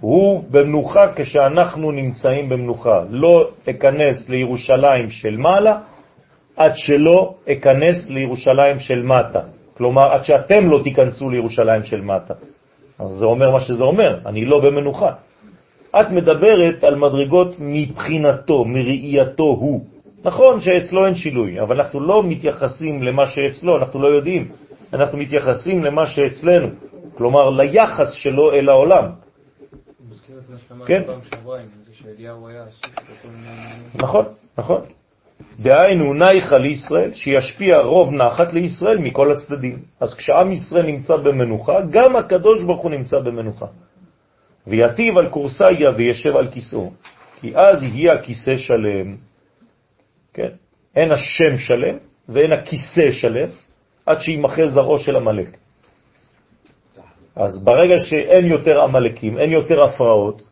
הוא 0.00 0.44
במנוחה 0.50 1.12
כשאנחנו 1.16 1.92
נמצאים 1.92 2.48
במנוחה. 2.48 3.00
לא 3.10 3.50
אכנס 3.70 4.28
לירושלים 4.28 5.10
של 5.10 5.36
מעלה 5.36 5.80
עד 6.56 6.72
שלא 6.74 7.34
אכנס 7.52 8.10
לירושלים 8.10 8.80
של 8.80 9.02
מטה. 9.02 9.40
כלומר, 9.74 10.12
עד 10.12 10.24
שאתם 10.24 10.70
לא 10.70 10.80
תיכנסו 10.84 11.30
לירושלים 11.30 11.84
של 11.84 12.00
מטה. 12.00 12.34
אז 13.02 13.10
זה 13.10 13.24
אומר 13.24 13.50
מה 13.50 13.60
שזה 13.60 13.82
אומר, 13.82 14.18
אני 14.26 14.44
לא 14.44 14.60
במנוחה. 14.60 15.12
את 16.00 16.10
מדברת 16.10 16.84
על 16.84 16.94
מדרגות 16.94 17.56
מבחינתו, 17.58 18.64
מראייתו 18.64 19.44
הוא. 19.44 19.84
נכון 20.24 20.60
שאצלו 20.60 21.06
אין 21.06 21.14
שילוי, 21.14 21.60
אבל 21.60 21.80
אנחנו 21.80 22.00
לא 22.00 22.22
מתייחסים 22.22 23.02
למה 23.02 23.26
שאצלו, 23.26 23.78
אנחנו 23.78 24.02
לא 24.02 24.08
יודעים. 24.08 24.48
אנחנו 24.92 25.18
מתייחסים 25.18 25.84
למה 25.84 26.06
שאצלנו, 26.06 26.68
כלומר 27.14 27.50
ליחס 27.50 28.12
שלו 28.12 28.52
אל 28.52 28.68
העולם. 28.68 29.04
כן. 30.86 31.02
נכון, 33.94 34.24
נכון. 34.58 34.80
דהיינו 35.60 36.14
נייחה 36.14 36.58
לישראל, 36.58 37.14
שישפיע 37.14 37.78
רוב 37.78 38.12
נחת 38.12 38.52
לישראל 38.52 38.98
מכל 38.98 39.32
הצדדים. 39.32 39.78
אז 40.00 40.14
כשעם 40.14 40.52
ישראל 40.52 40.86
נמצא 40.86 41.16
במנוחה, 41.16 41.80
גם 41.90 42.16
הקדוש 42.16 42.64
ברוך 42.64 42.80
הוא 42.80 42.90
נמצא 42.90 43.18
במנוחה. 43.18 43.66
ויתיב 44.66 45.18
על 45.18 45.28
קורסאיה 45.28 45.90
וישב 45.96 46.36
על 46.36 46.50
כיסאו, 46.50 46.90
כי 47.40 47.56
אז 47.56 47.82
יהיה 47.82 48.12
הכיסא 48.12 48.56
שלם. 48.56 49.16
כן? 50.34 50.50
אין 50.96 51.12
השם 51.12 51.58
שלם 51.58 51.96
ואין 52.28 52.52
הכיסא 52.52 53.10
שלם, 53.10 53.48
עד 54.06 54.20
שימחה 54.20 54.66
זרעו 54.66 54.98
של 54.98 55.16
המלאק. 55.16 55.56
אז 57.36 57.64
ברגע 57.64 57.98
שאין 57.98 58.46
יותר 58.46 58.80
המלאקים, 58.80 59.38
אין 59.38 59.50
יותר 59.50 59.84
הפרעות, 59.84 60.42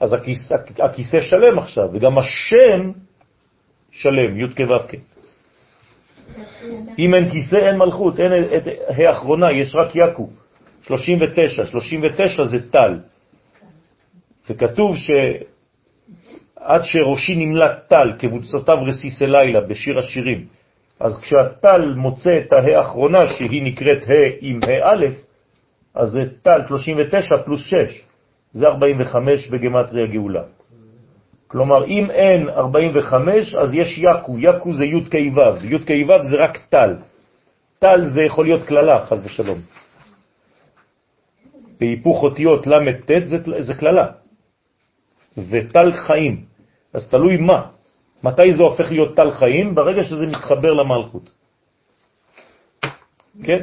אז 0.00 0.12
הכיסא, 0.12 0.54
הכיסא 0.78 1.20
שלם 1.20 1.58
עכשיו, 1.58 1.88
וגם 1.92 2.18
השם 2.18 2.90
שלם, 3.92 4.40
י' 4.40 4.54
כו'. 4.54 4.98
אם 6.98 7.14
אין 7.14 7.30
כיסא, 7.30 7.56
אין 7.56 7.76
מלכות, 7.76 8.20
אין 8.20 8.32
את 8.44 8.68
האחרונה, 8.88 9.52
יש 9.52 9.74
רק 9.76 9.96
יקו. 9.96 10.28
39, 10.82 11.66
39 11.66 12.44
זה 12.44 12.70
טל. 12.70 12.98
וכתוב 14.50 14.96
שעד 14.96 16.84
שראשי 16.84 17.34
נמלט 17.36 17.88
טל, 17.88 18.12
כבוצותיו 18.18 18.78
רסיס 18.86 19.22
לילה 19.22 19.60
בשיר 19.60 19.98
השירים, 19.98 20.46
אז 21.00 21.20
כשהטל 21.20 21.94
מוצא 21.96 22.38
את 22.38 22.52
האחרונה, 22.52 23.26
שהיא 23.26 23.62
נקראת 23.62 24.02
ה' 24.02 24.30
עם 24.40 24.60
ה' 24.62 24.92
א', 24.92 25.06
אז 25.94 26.08
זה 26.08 26.24
טל 26.42 26.60
39 26.68 27.36
פלוס 27.44 27.64
6, 27.66 28.02
זה 28.52 28.66
45 28.66 29.48
בגמטריה 29.48 30.06
גאולה. 30.06 30.42
כלומר, 31.48 31.84
אם 31.86 32.10
אין 32.10 32.48
45, 32.48 33.54
אז 33.54 33.74
יש 33.74 33.98
יקו, 33.98 34.38
יקו 34.38 34.74
זה 34.74 34.84
י' 34.84 35.04
כ' 35.10 35.14
ו', 35.14 35.64
י' 35.64 35.78
כ' 35.78 36.08
ו' 36.08 36.22
זה 36.30 36.36
רק 36.36 36.58
טל. 36.68 36.96
טל 37.78 38.06
זה 38.06 38.22
יכול 38.22 38.44
להיות 38.44 38.66
כללה, 38.66 39.06
חז 39.06 39.24
ושלום. 39.24 39.58
בהיפוך 41.80 42.22
אותיות 42.22 42.66
ל"ט 42.66 43.10
זה, 43.24 43.36
זה 43.58 43.74
כללה. 43.74 44.06
וטל 45.50 45.92
חיים. 45.92 46.44
אז 46.92 47.10
תלוי 47.10 47.36
מה. 47.36 47.66
מתי 48.22 48.54
זה 48.54 48.62
הופך 48.62 48.90
להיות 48.90 49.16
טל 49.16 49.30
חיים? 49.30 49.74
ברגע 49.74 50.02
שזה 50.02 50.26
מתחבר 50.26 50.72
למלכות. 50.72 51.30
כן? 53.44 53.62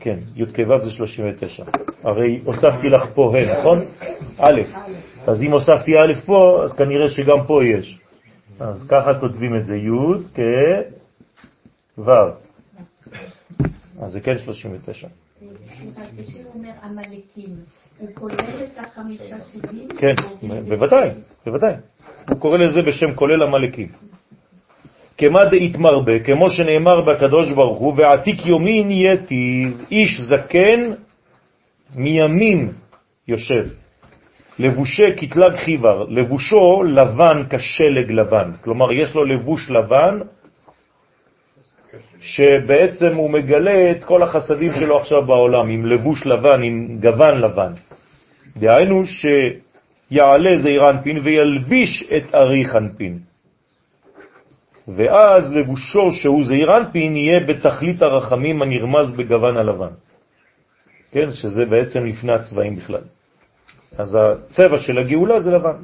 כן, 0.00 0.18
י' 0.36 0.46
כ' 0.46 0.84
זה 0.84 0.90
39. 0.90 1.64
הרי 2.02 2.40
הוספתי 2.44 2.88
לך 2.88 3.02
פה 3.14 3.32
ה', 3.36 3.58
נכון? 3.58 3.78
א'. 4.38 4.60
אז 5.26 5.42
אם 5.42 5.52
הוספתי 5.52 5.98
א' 5.98 6.14
פה, 6.26 6.60
אז 6.64 6.76
כנראה 6.76 7.08
שגם 7.08 7.46
פה 7.46 7.64
יש. 7.64 7.98
אז 8.60 8.86
ככה 8.90 9.20
כותבים 9.20 9.56
את 9.56 9.64
זה, 9.64 9.76
י' 9.76 10.22
כ' 10.34 10.40
ו'. 11.98 12.10
אז 14.02 14.12
זה 14.12 14.20
כן 14.20 14.38
39. 14.38 15.08
סליחה, 15.64 16.02
כשהוא 16.18 16.44
אומר 16.54 16.70
עמלקים, 16.84 17.50
הוא 17.98 18.08
כולל 18.14 18.34
את 18.34 18.78
החמישה 18.78 19.36
סוגים? 19.38 19.88
כן, 19.88 20.14
בוודאי, 20.68 21.10
בוודאי. 21.46 21.74
הוא 22.28 22.38
קורא 22.38 22.58
לזה 22.58 22.82
בשם 22.82 23.14
כולל 23.14 23.42
המלאקים. 23.42 23.88
כמה 25.18 25.44
דהתמרבה, 25.44 26.18
כמו 26.18 26.50
שנאמר 26.50 27.00
בקדוש 27.00 27.52
ברוך 27.52 27.78
הוא, 27.78 27.94
ועתיק 27.96 28.46
יומין 28.46 28.90
יתיב, 28.90 29.84
איש 29.90 30.20
זקן 30.20 30.80
מימין 31.94 32.72
יושב. 33.28 33.81
לבושה 34.58 35.16
כתלג 35.16 35.56
חיבר, 35.56 36.04
לבושו 36.08 36.82
לבן 36.82 37.42
כשלג 37.50 38.10
לבן. 38.10 38.50
כלומר, 38.64 38.92
יש 38.92 39.14
לו 39.14 39.24
לבוש 39.24 39.70
לבן, 39.70 40.20
שבעצם 42.20 43.16
הוא 43.16 43.30
מגלה 43.30 43.90
את 43.90 44.04
כל 44.04 44.22
החסדים 44.22 44.72
שלו 44.72 44.98
עכשיו 44.98 45.26
בעולם, 45.26 45.68
עם 45.68 45.86
לבוש 45.86 46.26
לבן, 46.26 46.62
עם 46.62 46.98
גוון 47.00 47.40
לבן. 47.40 47.72
דהיינו 48.56 49.02
שיעלה 49.06 50.56
זעיר 50.58 50.88
אנפין 50.88 51.18
וילביש 51.22 52.12
את 52.16 52.34
אריך 52.34 52.76
אנפין. 52.76 53.18
ואז 54.88 55.52
לבושו 55.52 56.10
שהוא 56.10 56.44
זעיר 56.44 56.76
אנפין 56.76 57.16
יהיה 57.16 57.40
בתכלית 57.40 58.02
הרחמים 58.02 58.62
הנרמז 58.62 59.10
בגוון 59.16 59.56
הלבן. 59.56 59.94
כן, 61.12 61.30
שזה 61.30 61.62
בעצם 61.70 62.06
לפני 62.06 62.32
הצבעים 62.32 62.76
בכלל. 62.76 63.02
אז 63.98 64.18
הצבע 64.20 64.78
של 64.78 64.98
הגאולה 64.98 65.40
זה 65.40 65.50
לבן. 65.50 65.76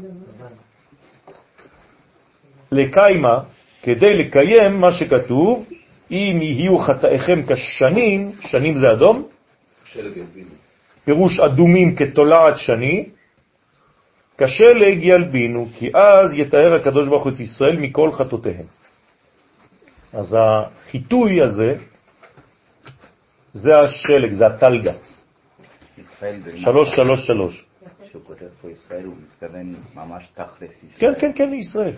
לקיימה, 2.72 3.40
כדי 3.82 4.14
לקיים 4.14 4.80
מה 4.80 4.92
שכתוב, 4.92 5.66
אם 6.10 6.38
יהיו 6.42 6.78
חטאיכם 6.78 7.40
כשנים, 7.48 8.32
שנים 8.40 8.78
זה 8.78 8.92
אדום, 8.92 9.28
פירוש 11.04 11.40
אדומים 11.40 11.96
כתולעת 11.96 12.58
שני, 12.58 13.08
כשלג 14.38 14.98
ילבינו, 15.02 15.68
כי 15.78 15.90
אז 15.94 16.32
יתאר 16.34 16.74
הקדוש 16.74 17.08
ברוך 17.08 17.24
הוא 17.24 17.32
את 17.32 17.40
ישראל 17.40 17.76
מכל 17.76 18.12
חטאותיהם. 18.12 18.66
אז 20.12 20.36
החיתוי 20.38 21.42
הזה, 21.42 21.74
זה 23.52 23.70
השלג, 23.78 24.32
זה 24.32 24.46
התלגה. 24.46 24.92
שלוש, 26.56 26.96
שלוש, 26.96 27.26
שלוש. 27.26 27.67
שהוא 28.18 28.26
כותב 28.26 28.46
פה 28.62 28.68
ישראל, 28.70 29.04
הוא 29.04 29.14
מתכוון 29.22 29.74
ממש 29.94 30.28
תכלס 30.34 30.84
ישראל. 30.84 31.14
כן, 31.14 31.20
כן, 31.20 31.32
כן, 31.34 31.50
לישראל. 31.50 31.94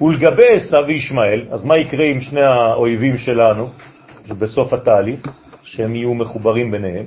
ולגבי 0.00 0.48
עשיו 0.48 0.84
וישמעאל, 0.86 1.48
אז 1.50 1.64
מה 1.64 1.76
יקרה 1.76 2.04
עם 2.14 2.20
שני 2.20 2.40
האויבים 2.40 3.18
שלנו 3.18 3.68
בסוף 4.28 4.72
התהליך, 4.72 5.20
שהם 5.62 5.94
יהיו 5.94 6.14
מחוברים 6.14 6.70
ביניהם? 6.70 7.06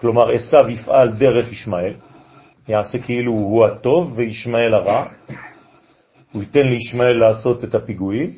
כלומר, 0.00 0.30
עשיו 0.30 0.70
יפעל 0.70 1.12
דרך 1.12 1.52
ישמעאל, 1.52 1.94
יעשה 2.68 2.98
כאילו 2.98 3.32
הוא 3.32 3.66
הטוב 3.66 4.12
וישמעאל 4.16 4.74
הרע, 4.74 5.08
הוא 6.32 6.42
ייתן 6.42 6.60
לישמעאל 6.60 7.18
לעשות 7.18 7.64
את 7.64 7.74
הפיגועים, 7.74 8.30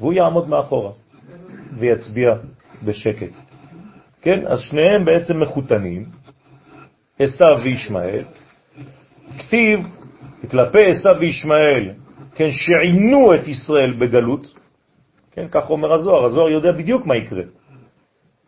והוא 0.00 0.12
יעמוד 0.12 0.48
מאחורה 0.48 0.90
ויצביע 1.72 2.34
בשקט. 2.84 3.45
כן? 4.26 4.46
אז 4.46 4.60
שניהם 4.60 5.04
בעצם 5.04 5.40
מחותנים, 5.42 6.04
עשיו 7.18 7.58
וישמעאל. 7.62 8.24
כתיב 9.38 9.80
כלפי 10.50 10.84
עשיו 10.90 11.16
וישמעאל, 11.20 11.90
כן, 12.34 12.48
שעינו 12.50 13.34
את 13.34 13.48
ישראל 13.48 13.92
בגלות, 13.92 14.54
כן, 15.32 15.46
כך 15.50 15.70
אומר 15.70 15.92
הזוהר, 15.92 16.24
הזוהר 16.24 16.48
יודע 16.48 16.72
בדיוק 16.72 17.06
מה 17.06 17.16
יקרה. 17.16 17.42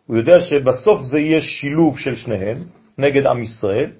הוא 0.07 0.17
יודע 0.17 0.41
שבסוף 0.41 1.01
זה 1.01 1.19
יהיה 1.19 1.41
שילוב 1.41 1.99
של 1.99 2.15
שניהם 2.15 2.57
נגד 2.97 3.25
עם 3.25 3.41
ישראל. 3.41 3.91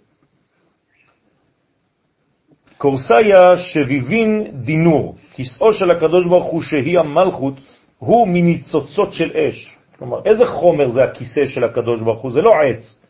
קורסאיה 2.77 3.57
שביבין 3.57 4.47
דינור, 4.67 5.15
כיסאו 5.33 5.73
של 5.73 5.91
הקדוש 5.91 6.27
ברוך 6.27 6.51
הוא 6.51 6.61
שהיא 6.61 6.99
המלכות, 6.99 7.53
הוא 7.97 8.27
מניצוצות 8.27 9.13
של 9.13 9.31
אש. 9.37 9.78
כלומר, 9.99 10.21
איזה 10.25 10.45
חומר 10.45 10.89
זה 10.89 11.03
הכיסא 11.03 11.47
של 11.47 11.63
הקדוש 11.63 12.01
ברוך 12.01 12.21
הוא? 12.21 12.31
זה 12.31 12.41
לא 12.41 12.53
עץ, 12.63 13.01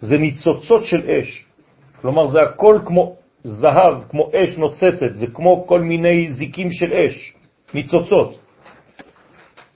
זה 0.00 0.18
ניצוצות 0.18 0.84
של 0.84 1.10
אש. 1.10 1.44
כלומר, 2.02 2.28
זה 2.28 2.42
הכל 2.42 2.78
כמו 2.86 3.16
זהב, 3.42 3.94
כמו 4.10 4.30
אש 4.34 4.58
נוצצת, 4.58 5.14
זה 5.14 5.26
כמו 5.26 5.66
כל 5.66 5.80
מיני 5.80 6.28
זיקים 6.30 6.70
של 6.70 6.92
אש, 6.92 7.34
ניצוצות. 7.74 8.38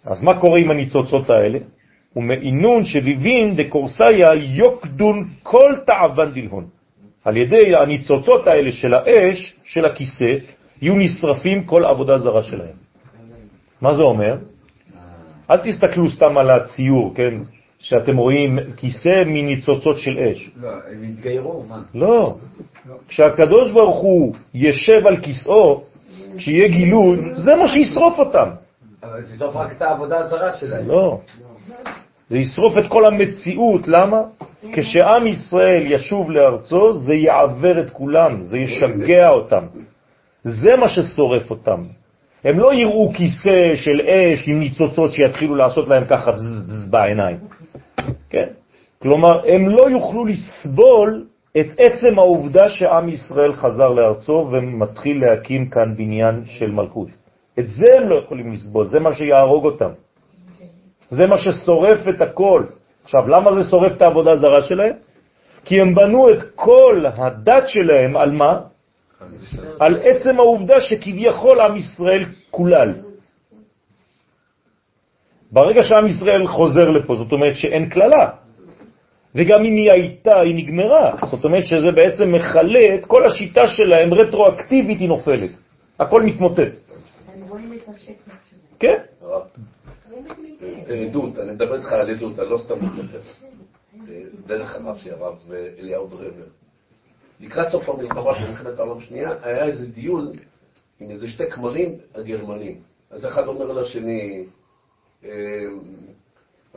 אז 0.04 0.22
מה 0.22 0.40
קורה 0.40 0.58
עם 0.58 0.70
הניצוצות 0.70 1.30
האלה? 1.30 1.58
ומעינון 2.16 2.84
שביבין 2.84 3.56
דקורסאיה 3.56 4.34
יוקדון 4.34 5.24
כל 5.42 5.72
תאוון 5.86 6.34
דלהון. 6.34 6.66
על 7.24 7.36
ידי 7.36 7.76
הניצוצות 7.76 8.46
האלה 8.46 8.72
של 8.72 8.94
האש, 8.94 9.56
של 9.64 9.84
הכיסא, 9.84 10.38
יהיו 10.82 10.94
נשרפים 10.96 11.64
כל 11.64 11.84
עבודה 11.84 12.18
זרה 12.18 12.42
שלהם. 12.42 12.76
מה 13.80 13.94
זה 13.94 14.02
אומר? 14.02 14.53
אל 15.50 15.56
תסתכלו 15.56 16.10
סתם 16.10 16.38
על 16.38 16.50
הציור, 16.50 17.12
כן? 17.14 17.34
שאתם 17.78 18.16
רואים 18.16 18.58
כיסא 18.76 19.22
מניצוצות 19.26 19.98
של 19.98 20.18
אש. 20.18 20.50
לא, 20.62 20.68
הם 20.68 21.02
התגיירו, 21.02 21.64
מה? 21.68 21.82
לא. 21.94 22.34
כשהקדוש 23.08 23.72
ברוך 23.72 23.98
הוא 23.98 24.34
ישב 24.54 25.06
על 25.06 25.16
כיסאו, 25.16 25.82
כשיהיה 26.36 26.68
גילוי, 26.68 27.18
זה 27.34 27.56
מה 27.56 27.68
שישרוף 27.68 28.18
אותם. 28.18 28.48
אבל 29.02 29.22
זה 29.22 29.34
ישרוף 29.34 29.56
רק 29.56 29.72
את 29.72 29.82
העבודה 29.82 30.18
הזרה 30.18 30.52
שלהם. 30.52 30.88
לא. 30.88 31.18
זה 32.28 32.38
ישרוף 32.38 32.78
את 32.78 32.88
כל 32.88 33.06
המציאות, 33.06 33.88
למה? 33.88 34.22
כשעם 34.72 35.26
ישראל 35.26 35.82
ישוב 35.86 36.30
לארצו, 36.30 36.92
זה 36.92 37.14
יעבר 37.14 37.80
את 37.80 37.90
כולם, 37.90 38.44
זה 38.44 38.58
ישגע 38.58 39.28
אותם. 39.28 39.66
זה 40.44 40.76
מה 40.76 40.88
ששורף 40.88 41.50
אותם. 41.50 41.82
הם 42.44 42.58
לא 42.58 42.74
יראו 42.74 43.12
כיסא 43.14 43.76
של 43.76 44.00
אש 44.00 44.48
עם 44.48 44.60
ניצוצות 44.60 45.12
שיתחילו 45.12 45.54
לעשות 45.54 45.88
להם 45.88 46.04
ככה 46.04 46.32
זז 46.36 46.90
בעיניים. 46.90 47.38
כן? 48.30 48.46
כלומר, 49.02 49.40
הם 49.48 49.68
לא 49.68 49.90
יוכלו 49.90 50.24
לסבול 50.24 51.24
את 51.60 51.66
עצם 51.78 52.18
העובדה 52.18 52.68
שעם 52.68 53.08
ישראל 53.08 53.52
חזר 53.52 53.88
לארצו 53.88 54.48
ומתחיל 54.52 55.24
להקים 55.24 55.68
כאן 55.68 55.94
בניין 55.96 56.42
של 56.46 56.70
מלכות. 56.70 57.08
את 57.58 57.68
זה 57.68 57.98
הם 57.98 58.08
לא 58.08 58.14
יכולים 58.14 58.52
לסבול, 58.52 58.86
זה 58.86 59.00
מה 59.00 59.12
שיהרוג 59.12 59.64
אותם. 59.64 59.90
זה 61.10 61.26
מה 61.26 61.38
ששורף 61.38 62.08
את 62.08 62.20
הכל. 62.20 62.64
עכשיו, 63.04 63.28
למה 63.28 63.54
זה 63.54 63.70
שורף 63.70 63.92
את 63.96 64.02
העבודה 64.02 64.32
הזרה 64.32 64.62
שלהם? 64.62 64.96
כי 65.64 65.80
הם 65.80 65.94
בנו 65.94 66.30
את 66.30 66.38
כל 66.54 67.04
הדת 67.16 67.68
שלהם 67.68 68.16
על 68.16 68.30
מה? 68.32 68.60
על 69.80 70.00
עצם 70.02 70.38
העובדה 70.38 70.80
שכביכול 70.80 71.60
עם 71.60 71.76
ישראל 71.76 72.24
כולל. 72.50 72.94
ברגע 75.52 75.84
שעם 75.84 76.06
ישראל 76.06 76.46
חוזר 76.46 76.90
לפה, 76.90 77.16
זאת 77.16 77.32
אומרת 77.32 77.56
שאין 77.56 77.90
כללה. 77.90 78.30
וגם 79.34 79.64
אם 79.64 79.76
היא 79.76 79.92
הייתה, 79.92 80.40
היא 80.40 80.54
נגמרה. 80.54 81.16
זאת 81.30 81.44
אומרת 81.44 81.64
שזה 81.64 81.92
בעצם 81.92 82.32
מכלה 82.32 82.94
את 82.94 83.04
כל 83.06 83.26
השיטה 83.26 83.68
שלהם, 83.68 84.14
רטרואקטיבית 84.14 84.98
היא 85.00 85.08
נופלת. 85.08 85.50
הכל 85.98 86.22
מתמוטט. 86.22 86.58
הם 87.34 87.42
רואים 87.48 87.72
את 87.72 87.88
השקט 87.88 88.30
שלו. 88.50 88.58
כן? 88.78 88.98
עדות, 91.08 91.38
אני 91.38 91.50
מדבר 91.52 91.76
איתך 91.76 91.92
על 91.92 92.10
עדות, 92.10 92.38
אני 92.38 92.50
לא 92.50 92.58
סתם 92.58 92.74
מספר. 92.82 93.18
דרך 94.46 94.74
הרב 94.74 94.96
שלי, 94.96 95.10
הרב 95.10 95.38
אליהו 95.78 96.06
דרבר. 96.06 96.46
לקראת 97.40 97.72
סוף 97.72 97.88
המלחמה 97.88 98.34
של 98.34 98.50
מלחמת 98.50 98.78
העולם 98.78 98.98
השנייה, 98.98 99.30
היה 99.42 99.64
איזה 99.64 99.86
דיון 99.86 100.32
עם 101.00 101.10
איזה 101.10 101.28
שתי 101.28 101.50
כמרים 101.50 101.98
הגרמנים. 102.14 102.80
אז 103.10 103.26
אחד 103.26 103.46
אומר 103.46 103.72
לשני, 103.72 104.44
אה, 105.24 105.30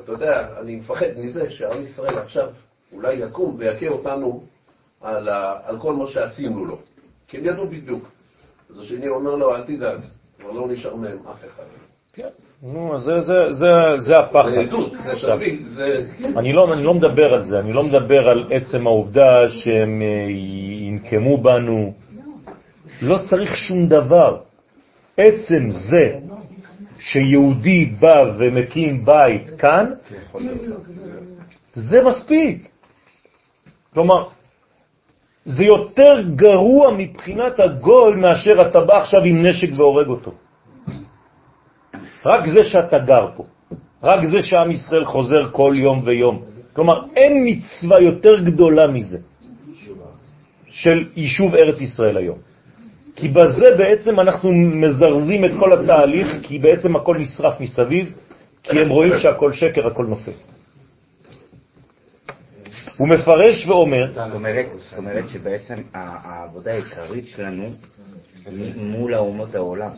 אתה 0.04 0.12
יודע, 0.12 0.60
אני 0.60 0.76
מפחד 0.76 1.08
מזה 1.18 1.50
שעם 1.50 1.84
ישראל 1.84 2.18
עכשיו 2.18 2.50
אולי 2.92 3.14
יקום 3.14 3.56
ויכה 3.58 3.88
אותנו 3.88 4.44
על, 5.02 5.30
ה, 5.30 5.60
על 5.64 5.80
כל 5.80 5.94
מה 5.94 6.08
שעשינו 6.08 6.66
לו. 6.66 6.80
כי 7.28 7.38
הם 7.38 7.46
ידעו 7.46 7.68
בדיוק. 7.68 8.04
אז 8.70 8.80
השני 8.80 9.08
אומר 9.08 9.36
לו, 9.36 9.56
אל 9.56 9.64
תדאג, 9.64 10.00
כבר 10.40 10.52
לא 10.52 10.68
נשאר 10.68 10.96
מהם 10.96 11.28
אף 11.28 11.46
אחד. 11.46 11.64
כן. 12.14 12.30
נו, 12.64 13.00
זה, 13.00 13.22
זה, 13.22 13.34
זה, 13.52 13.72
זה 13.98 14.20
הפחד. 14.20 14.50
זה 14.50 14.60
עדות, 14.60 14.94
עכשיו, 15.06 15.38
זה... 15.68 16.06
אני 16.38 16.54
לא, 16.54 16.74
אני 16.74 16.84
לא 16.84 16.94
מדבר 16.94 17.34
על 17.34 17.44
זה, 17.44 17.60
אני 17.60 17.74
לא 17.74 17.84
מדבר 17.84 18.30
על 18.30 18.48
עצם 18.52 18.88
העובדה 18.88 19.50
שהם 19.50 20.02
אה, 20.02 20.28
ינקמו 20.88 21.38
בנו. 21.38 21.94
לא 23.02 23.18
צריך 23.30 23.56
שום 23.56 23.88
דבר. 23.88 24.38
עצם 25.18 25.70
זה 25.70 26.16
שיהודי 27.00 27.86
בא 27.86 28.26
ומקים 28.38 29.06
בית 29.06 29.50
כאן, 29.50 29.92
זה 31.74 32.04
מספיק. 32.04 32.70
כלומר, 33.94 34.28
זה 35.46 35.64
יותר 35.64 36.22
גרוע 36.36 36.92
מבחינת 36.98 37.60
הגוי 37.60 38.16
מאשר 38.16 38.70
אתה 38.70 38.80
בא 38.80 38.98
עכשיו 38.98 39.24
עם 39.24 39.46
נשק 39.46 39.70
והורג 39.78 40.08
אותו. 40.08 40.32
רק 42.28 42.48
זה 42.48 42.64
שאתה 42.64 43.00
גר 43.00 43.28
פה, 43.36 43.44
רק 44.04 44.26
זה 44.26 44.42
שעם 44.42 44.72
ישראל 44.72 45.06
חוזר 45.06 45.50
כל 45.52 45.74
יום 45.76 46.02
ויום. 46.06 46.42
כלומר, 46.74 47.06
אין 47.16 47.34
מצווה 47.46 48.02
יותר 48.02 48.40
גדולה 48.40 48.88
מזה 48.88 49.18
של 50.68 51.06
יישוב 51.16 51.56
ארץ 51.56 51.82
ישראל 51.82 52.18
היום. 52.18 52.38
כי 53.16 53.28
בזה 53.28 53.66
בעצם 53.78 54.20
אנחנו 54.20 54.54
מזרזים 54.54 55.46
את 55.46 55.52
כל 55.60 55.74
התהליך, 55.74 56.28
כי 56.44 56.60
בעצם 56.60 56.96
הכל 56.96 57.18
נשרף 57.18 57.62
מסביב, 57.62 58.14
כי 58.64 58.80
הם 58.80 58.90
רואים 58.90 59.18
שהכל 59.18 59.54
שקר, 59.54 59.88
הכל 59.88 60.06
נופל. 60.06 60.32
הוא 62.98 63.08
מפרש 63.08 63.68
ואומר, 63.68 64.14
זאת 64.14 64.98
אומרת, 64.98 65.28
שבעצם 65.28 65.76
העבודה 65.94 66.72
העיקרית 66.72 67.28
שלנו 67.28 67.70
מול 68.76 69.14
האומות 69.14 69.56
העולם. 69.56 69.90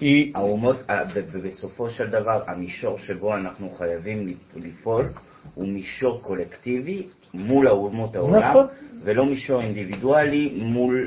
היא, 0.00 0.32
האומות, 0.34 0.76
ה- 0.88 1.04
ב- 1.04 1.18
ב- 1.18 1.46
בסופו 1.46 1.90
של 1.90 2.06
דבר, 2.06 2.42
המישור 2.46 2.98
שבו 2.98 3.34
אנחנו 3.34 3.70
חייבים 3.78 4.34
לפעול 4.56 5.04
הוא 5.54 5.68
מישור 5.68 6.20
קולקטיבי 6.22 7.02
מול 7.34 7.68
האומות 7.68 8.16
העולם, 8.16 8.38
נכון. 8.50 8.66
ולא 9.04 9.24
מישור 9.26 9.60
אינדיבידואלי 9.60 10.58
מול 10.62 11.06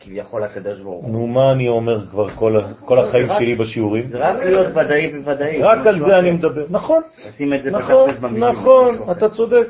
כביכול 0.00 0.42
הקדוש 0.42 0.80
ברוך 0.80 1.04
הוא. 1.04 1.12
נו 1.12 1.26
מה 1.26 1.52
אני 1.52 1.68
אומר 1.68 2.06
כבר 2.06 2.28
כל, 2.28 2.60
כל 2.84 2.98
החיים 2.98 3.26
שלי 3.38 3.54
בשיעורים? 3.54 4.02
זה 4.02 4.18
רק 4.18 4.44
להיות 4.44 4.66
ודאי 4.76 5.18
וודאי. 5.24 5.62
רק 5.62 5.86
על 5.86 6.00
זה 6.00 6.18
אני. 6.18 6.30
מדבר. 6.30 6.64
נכון, 6.70 7.02
לשים 7.28 7.54
את 7.54 7.62
זה 7.62 7.70
נכון, 7.70 8.10
במילים. 8.20 8.44
נכון, 8.44 8.94
אחר. 8.94 9.12
אתה 9.12 9.28
צודק. 9.28 9.66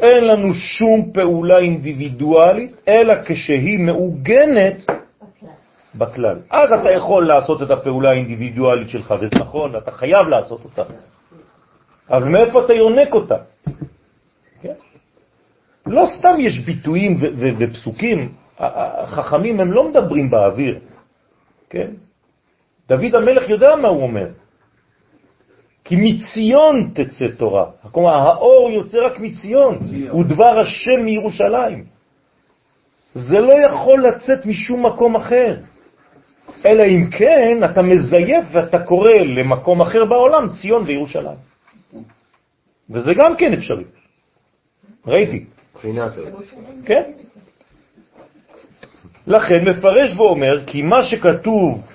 אין 0.00 0.24
לנו 0.24 0.54
שום 0.54 1.10
פעולה 1.14 1.58
אינדיבידואלית, 1.58 2.82
אלא 2.88 3.14
כשהיא 3.24 3.78
מעוגנת 3.78 4.86
בכלל. 5.98 6.36
אז 6.50 6.72
אתה 6.72 6.90
יכול 6.90 7.26
לעשות 7.26 7.62
את 7.62 7.70
הפעולה 7.70 8.10
האינדיבידואלית 8.10 8.90
שלך, 8.90 9.14
וזה 9.20 9.36
נכון, 9.40 9.76
אתה 9.76 9.90
חייב 9.90 10.28
לעשות 10.28 10.64
אותה. 10.64 10.82
אבל 12.10 12.28
מאיפה 12.28 12.64
אתה 12.64 12.72
יונק 12.72 13.14
אותה? 13.14 13.36
כן? 14.62 14.74
לא 15.86 16.04
סתם 16.06 16.34
יש 16.38 16.58
ביטויים 16.64 17.20
ופסוקים, 17.58 18.32
החכמים 18.58 19.60
הם 19.60 19.72
לא 19.72 19.88
מדברים 19.88 20.30
באוויר, 20.30 20.78
כן? 21.70 21.90
דוד 22.88 23.14
המלך 23.14 23.48
יודע 23.48 23.76
מה 23.76 23.88
הוא 23.88 24.02
אומר. 24.02 24.26
כי 25.84 25.96
מציון 25.96 26.90
תצא 26.94 27.28
תורה. 27.38 27.64
כלומר, 27.92 28.14
האור 28.14 28.70
יוצא 28.70 28.98
רק 28.98 29.20
מציון, 29.20 29.78
ודבר 30.20 30.60
השם 30.60 31.04
מירושלים. 31.04 31.84
זה 33.14 33.40
לא 33.40 33.52
יכול 33.52 34.06
לצאת 34.06 34.46
משום 34.46 34.86
מקום 34.86 35.16
אחר. 35.16 35.56
אלא 36.66 36.84
אם 36.84 37.10
כן 37.10 37.64
אתה 37.64 37.82
מזייף 37.82 38.44
ואתה 38.52 38.78
קורא 38.78 39.12
למקום 39.12 39.82
אחר 39.82 40.04
בעולם 40.04 40.48
ציון 40.52 40.84
וירושלים. 40.86 41.38
וזה 42.90 43.10
גם 43.16 43.36
כן 43.36 43.52
אפשרי. 43.52 43.84
ראיתי. 45.06 45.44
בחינת 45.74 46.12
זה. 46.14 46.22
כן? 46.86 47.02
לכן 49.26 49.68
מפרש 49.68 50.16
ואומר 50.16 50.64
כי 50.66 50.82
מה 50.82 51.02
שכתוב 51.02 51.86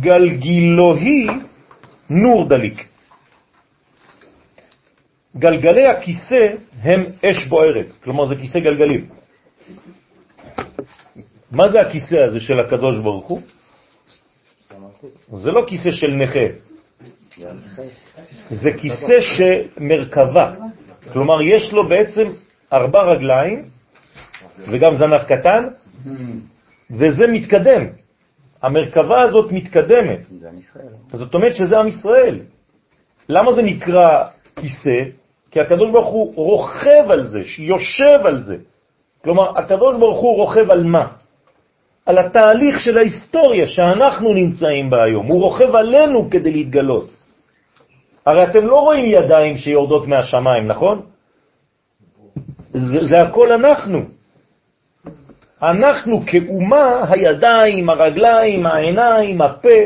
גלגילוהי 0.00 1.26
נור 2.10 2.48
דליק. 2.48 2.88
גלגלי 5.36 5.86
הכיסא 5.86 6.54
הם 6.82 7.04
אש 7.24 7.46
בוערת, 7.46 7.86
כלומר 8.04 8.24
זה 8.24 8.34
כיסא 8.36 8.58
גלגלים. 8.58 9.08
מה 11.52 11.68
זה 11.68 11.80
הכיסא 11.80 12.16
הזה 12.16 12.40
של 12.40 12.60
הקדוש 12.60 13.00
ברוך 13.00 13.26
הוא? 13.26 13.40
זה 15.32 15.52
לא 15.52 15.64
כיסא 15.66 15.90
של 15.90 16.10
נכה, 16.10 16.46
זה 18.50 18.70
כיסא 18.78 19.20
שמרכבה, 19.20 20.52
כלומר 21.12 21.42
יש 21.42 21.72
לו 21.72 21.88
בעצם 21.88 22.28
ארבע 22.72 23.02
רגליים 23.02 23.62
וגם 24.58 24.94
זנח 24.94 25.24
קטן, 25.24 25.68
וזה 26.90 27.26
מתקדם. 27.26 27.86
המרכבה 28.62 29.22
הזאת 29.22 29.52
מתקדמת. 29.52 30.20
זאת 31.08 31.34
אומרת 31.34 31.54
שזה 31.54 31.78
עם 31.78 31.88
ישראל. 31.88 32.40
למה 33.28 33.52
זה 33.52 33.62
נקרא 33.62 34.24
כיסא? 34.56 35.02
כי 35.50 35.60
הקדוש 35.60 35.90
ברוך 35.90 36.08
הוא 36.08 36.34
רוכב 36.34 37.10
על 37.10 37.28
זה, 37.28 37.44
שיושב 37.44 38.20
על 38.24 38.42
זה. 38.42 38.56
כלומר, 39.24 39.58
הקדוש 39.58 39.96
ברוך 39.96 40.18
הוא 40.18 40.36
רוכב 40.36 40.70
על 40.70 40.84
מה? 40.84 41.06
על 42.08 42.18
התהליך 42.18 42.80
של 42.80 42.98
ההיסטוריה 42.98 43.68
שאנחנו 43.68 44.34
נמצאים 44.34 44.90
בה 44.90 45.04
היום. 45.04 45.26
הוא 45.26 45.40
רוכב 45.40 45.74
עלינו 45.74 46.28
כדי 46.30 46.50
להתגלות. 46.50 47.10
הרי 48.26 48.44
אתם 48.44 48.66
לא 48.66 48.80
רואים 48.80 49.04
ידיים 49.04 49.56
שיורדות 49.56 50.08
מהשמיים, 50.08 50.66
נכון? 50.66 51.02
זה, 52.72 53.04
זה 53.04 53.16
הכל 53.28 53.52
אנחנו. 53.52 53.98
אנחנו 55.62 56.22
כאומה, 56.26 57.04
הידיים, 57.08 57.90
הרגליים, 57.90 58.66
העיניים, 58.66 59.42
הפה, 59.42 59.78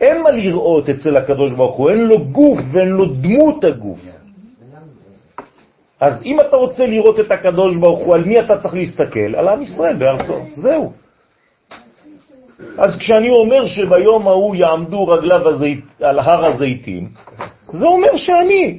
אין 0.00 0.22
מה 0.22 0.30
לראות 0.30 0.88
אצל 0.88 1.16
הקדוש 1.16 1.52
ברוך 1.52 1.76
הוא, 1.76 1.90
אין 1.90 2.04
לו 2.06 2.24
גוף 2.24 2.58
ואין 2.72 2.88
לו 2.88 3.06
דמות 3.06 3.64
הגוף. 3.64 4.21
אז 6.02 6.22
אם 6.24 6.40
אתה 6.40 6.56
רוצה 6.56 6.86
לראות 6.86 7.20
את 7.20 7.30
הקדוש 7.30 7.76
ברוך 7.76 8.00
הוא, 8.00 8.14
על 8.14 8.24
מי 8.24 8.40
אתה 8.40 8.58
צריך 8.58 8.74
להסתכל? 8.74 9.34
על 9.34 9.48
עם 9.48 9.62
ישראל 9.62 9.96
בארצו, 9.96 10.38
זהו. 10.52 10.92
אז 12.78 12.98
כשאני 12.98 13.30
אומר 13.30 13.66
שביום 13.66 14.28
ההוא 14.28 14.56
יעמדו 14.56 15.08
רגליו 15.08 15.48
הזית, 15.48 15.84
על 16.00 16.18
הר 16.18 16.44
הזיתים, 16.44 17.08
זה 17.68 17.86
אומר 17.86 18.16
שאני 18.16 18.78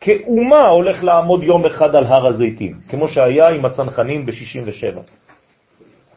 כאומה 0.00 0.68
הולך 0.68 1.04
לעמוד 1.04 1.42
יום 1.42 1.66
אחד 1.66 1.96
על 1.96 2.04
הר 2.04 2.26
הזיתים, 2.26 2.72
כמו 2.88 3.08
שהיה 3.08 3.48
עם 3.48 3.64
הצנחנים 3.64 4.26
ב-67. 4.26 4.98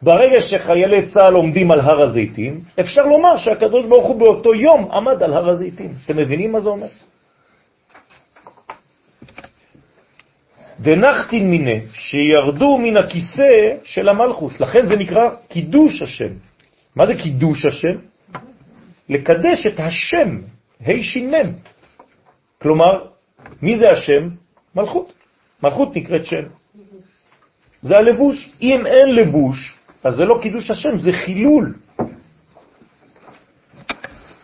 ברגע 0.02 0.40
שחיילי 0.40 1.06
צה"ל 1.06 1.34
עומדים 1.34 1.70
על 1.70 1.80
הר 1.80 2.02
הזיתים, 2.02 2.60
אפשר 2.80 3.06
לומר 3.06 3.36
שהקדוש 3.36 3.86
ברוך 3.86 4.06
הוא 4.06 4.16
באותו 4.20 4.54
יום 4.54 4.88
עמד 4.92 5.22
על 5.22 5.34
הר 5.34 5.48
הזיתים. 5.50 5.90
אתם 6.04 6.16
מבינים 6.16 6.52
מה 6.52 6.60
זה 6.60 6.68
אומר? 6.68 6.86
דנחתין 10.80 11.50
מיני, 11.50 11.80
שירדו 11.92 12.78
מן 12.78 12.96
הכיסא 12.96 13.74
של 13.84 14.08
המלכות. 14.08 14.60
לכן 14.60 14.86
זה 14.86 14.96
נקרא 14.96 15.30
קידוש 15.48 16.02
השם. 16.02 16.32
מה 16.96 17.06
זה 17.06 17.14
קידוש 17.14 17.64
השם? 17.64 17.96
לקדש 19.08 19.66
את 19.66 19.80
השם, 19.80 20.38
ה' 20.86 21.02
שינם. 21.02 21.52
כלומר, 22.62 23.04
מי 23.62 23.78
זה 23.78 23.86
השם? 23.92 24.28
מלכות. 24.74 25.12
מלכות 25.62 25.96
נקראת 25.96 26.26
שם. 26.26 26.44
זה 27.82 27.96
הלבוש. 27.96 28.50
אם 28.62 28.86
אין 28.86 29.14
לבוש, 29.14 29.78
אז 30.04 30.14
זה 30.14 30.24
לא 30.24 30.38
קידוש 30.42 30.70
השם, 30.70 30.98
זה 30.98 31.12
חילול. 31.12 31.74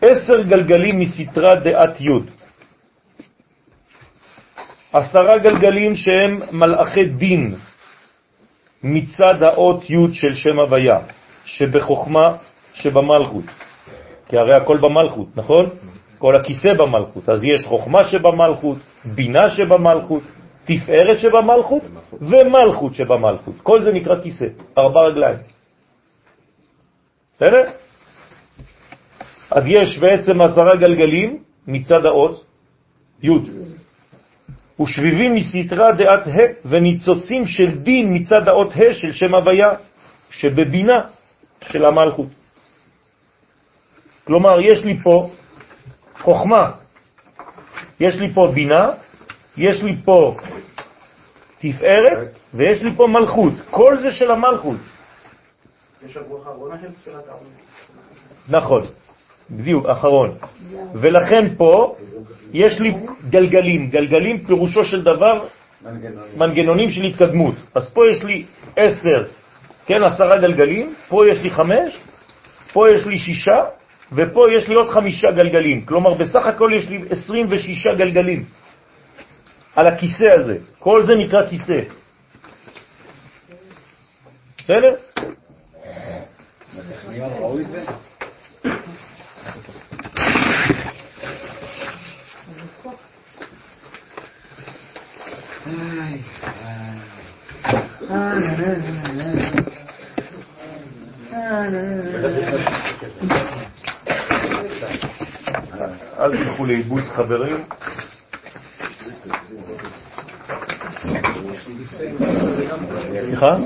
עשר 0.01 0.41
גלגלים 0.41 0.99
מסתרה 0.99 1.55
דעת 1.55 2.01
י' 2.01 2.44
עשרה 4.95 5.37
גלגלים 5.37 5.95
שהם 5.95 6.39
מלאכי 6.51 7.05
דין 7.05 7.55
מצד 8.83 9.43
האות 9.43 9.89
י' 9.89 10.13
של 10.13 10.35
שם 10.35 10.59
הוויה, 10.59 10.99
שבחוכמה 11.45 12.35
שבמלכות. 12.73 13.43
כי 14.29 14.37
הרי 14.37 14.53
הכל 14.53 14.77
במלכות, 14.77 15.27
נכון? 15.35 15.69
כל 16.17 16.35
הכיסא 16.35 16.73
במלכות. 16.73 17.29
אז 17.29 17.43
יש 17.43 17.65
חוכמה 17.65 18.03
שבמלכות, 18.03 18.77
בינה 19.05 19.49
שבמלכות, 19.49 20.23
תפארת 20.65 21.19
שבמלכות 21.19 21.83
ומלכות 22.21 22.93
שבמלכות. 22.93 23.55
כל 23.63 23.83
זה 23.83 23.91
נקרא 23.93 24.21
כיסא, 24.21 24.45
ארבע 24.77 25.01
רגליים. 25.01 25.39
בסדר? 27.35 27.63
אז 29.51 29.63
יש 29.67 29.99
בעצם 29.99 30.41
עשרה 30.41 30.75
גלגלים 30.75 31.43
מצד 31.67 32.05
האות 32.05 32.43
י' 33.23 33.29
ושביבים 34.79 35.33
מסתרה 35.33 35.91
דעת 35.91 36.27
ה' 36.27 36.67
וניצוצים 36.69 37.47
של 37.47 37.77
דין 37.77 38.15
מצד 38.15 38.47
האות 38.47 38.71
ה' 38.75 38.93
של 38.93 39.13
שם 39.13 39.35
הוויה 39.35 39.69
שבבינה 40.29 41.01
של 41.67 41.85
המלכות. 41.85 42.27
כלומר, 44.23 44.61
יש 44.61 44.85
לי 44.85 44.97
פה 45.03 45.29
חוכמה, 46.21 46.71
יש 47.99 48.15
לי 48.15 48.33
פה 48.33 48.51
בינה, 48.53 48.91
יש 49.57 49.83
לי 49.83 49.95
פה 50.05 50.35
תפארת 51.59 52.27
ויש 52.53 52.83
לי 52.83 52.95
פה 52.95 53.07
מלכות. 53.07 53.53
כל 53.71 53.97
זה 54.01 54.11
של 54.11 54.31
המלכות. 54.31 54.77
יש 56.05 56.17
הברוך 56.17 56.47
האחרונה 56.47 56.75
של 56.81 56.91
ספירת 56.91 57.27
העולם. 57.27 57.49
נכון, 58.49 58.81
בדיוק, 59.49 59.85
אחרון. 59.85 60.37
ולכן 60.95 61.55
פה 61.57 61.95
יש 62.53 62.79
לי 62.79 62.93
גלגלים. 63.29 63.89
גלגלים 63.89 64.45
פירושו 64.45 64.83
של 64.83 65.03
דבר 65.03 65.45
מנגנונים 66.37 66.89
של 66.89 67.03
התקדמות. 67.03 67.55
אז 67.75 67.89
פה 67.93 68.01
יש 68.11 68.23
לי 68.23 68.45
עשר, 68.75 69.23
כן, 69.85 70.03
עשרה 70.03 70.37
גלגלים, 70.37 70.93
פה 71.09 71.29
יש 71.29 71.39
לי 71.39 71.49
חמש, 71.49 71.97
פה 72.73 72.89
יש 72.89 73.05
לי 73.05 73.17
שישה, 73.17 73.63
ופה 74.11 74.45
יש 74.57 74.67
לי 74.67 74.75
עוד 74.75 74.89
חמישה 74.89 75.31
גלגלים. 75.31 75.85
כלומר, 75.85 76.13
בסך 76.13 76.45
הכל 76.45 76.71
יש 76.75 76.89
לי 76.89 76.99
26 77.09 77.87
גלגלים 77.87 78.43
על 79.75 79.87
הכיסא 79.87 80.25
הזה. 80.35 80.57
כל 80.79 81.03
זה 81.03 81.15
נקרא 81.15 81.49
כיסא. 81.49 81.81
בסדר? 84.57 84.95
אל 106.19 106.37
תלכו 106.37 106.65
לאיבוד 106.65 107.01
חברים. 107.15 107.63
סליחה? 113.19 113.57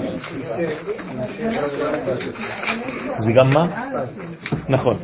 זה 3.17 3.31
גם 3.33 3.49
מה? 3.49 3.67
נכון, 4.69 4.97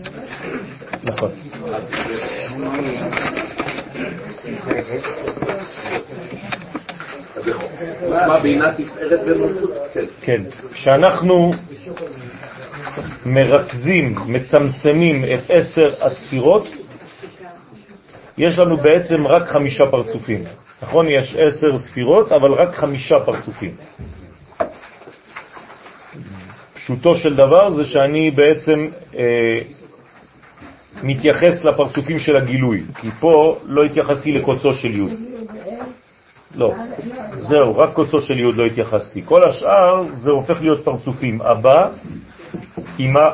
נכון. 1.03 1.31
כן. 9.93 10.05
כן, 10.21 10.41
כשאנחנו 10.73 11.51
מרכזים, 13.25 14.15
מצמצמים 14.27 15.23
את 15.23 15.39
עשר 15.49 15.93
הספירות, 16.01 16.67
יש 18.37 18.59
לנו 18.59 18.77
בעצם 18.77 19.27
רק 19.27 19.47
חמישה 19.47 19.85
פרצופים. 19.85 20.43
נכון? 20.81 21.07
יש 21.07 21.35
עשר 21.39 21.79
ספירות, 21.79 22.31
אבל 22.31 22.51
רק 22.51 22.75
חמישה 22.75 23.15
פרצופים. 23.25 23.71
פשוטו 26.73 27.15
של 27.15 27.33
דבר 27.35 27.71
זה 27.71 27.83
שאני 27.83 28.31
בעצם 28.31 28.87
אה, 29.17 29.59
מתייחס 31.03 31.63
לפרצופים 31.63 32.19
של 32.19 32.37
הגילוי, 32.37 32.83
כי 33.01 33.11
פה 33.19 33.59
לא 33.65 33.83
התייחסתי 33.83 34.31
לקוצו 34.31 34.73
של 34.73 34.99
י'. 34.99 35.07
לא, 36.55 36.73
זהו, 37.37 37.77
רק 37.77 37.93
קוצו 37.93 38.21
של 38.21 38.39
י' 38.39 38.51
לא 38.51 38.65
התייחסתי. 38.65 39.21
כל 39.25 39.49
השאר 39.49 40.03
זה 40.11 40.31
הופך 40.31 40.61
להיות 40.61 40.83
פרצופים. 40.85 41.41
אבא, 41.41 41.89
אמא, 42.99 43.29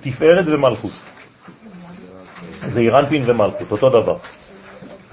תפארת 0.00 0.44
ומלכות. 0.48 0.92
זה 2.66 2.80
אירנפין 2.80 3.22
ומלכות, 3.26 3.70
אותו 3.70 3.88
דבר. 3.90 4.16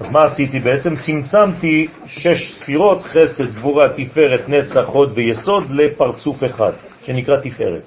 אז 0.00 0.10
מה 0.10 0.24
עשיתי 0.24 0.58
בעצם? 0.58 0.96
צמצמתי 0.96 1.88
שש 2.06 2.52
ספירות, 2.52 3.02
חסד, 3.02 3.54
גבורה, 3.54 3.88
תפארת, 3.88 4.48
נצח, 4.48 4.84
הוד 4.86 5.12
ויסוד, 5.14 5.70
לפרצוף 5.70 6.44
אחד, 6.44 6.72
שנקרא 7.02 7.36
תפארת. 7.36 7.82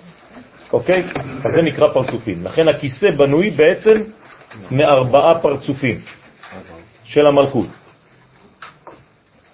אוקיי? 0.74 1.04
אז 1.46 1.52
זה 1.54 1.62
נקרא 1.62 1.88
פרצופים. 1.94 2.44
לכן 2.44 2.68
הכיסא 2.68 3.12
בנוי 3.18 3.50
בעצם 3.50 4.02
מארבעה 4.72 5.40
פרצופים 5.40 6.00
של 7.04 7.28
המלכות. 7.28 7.68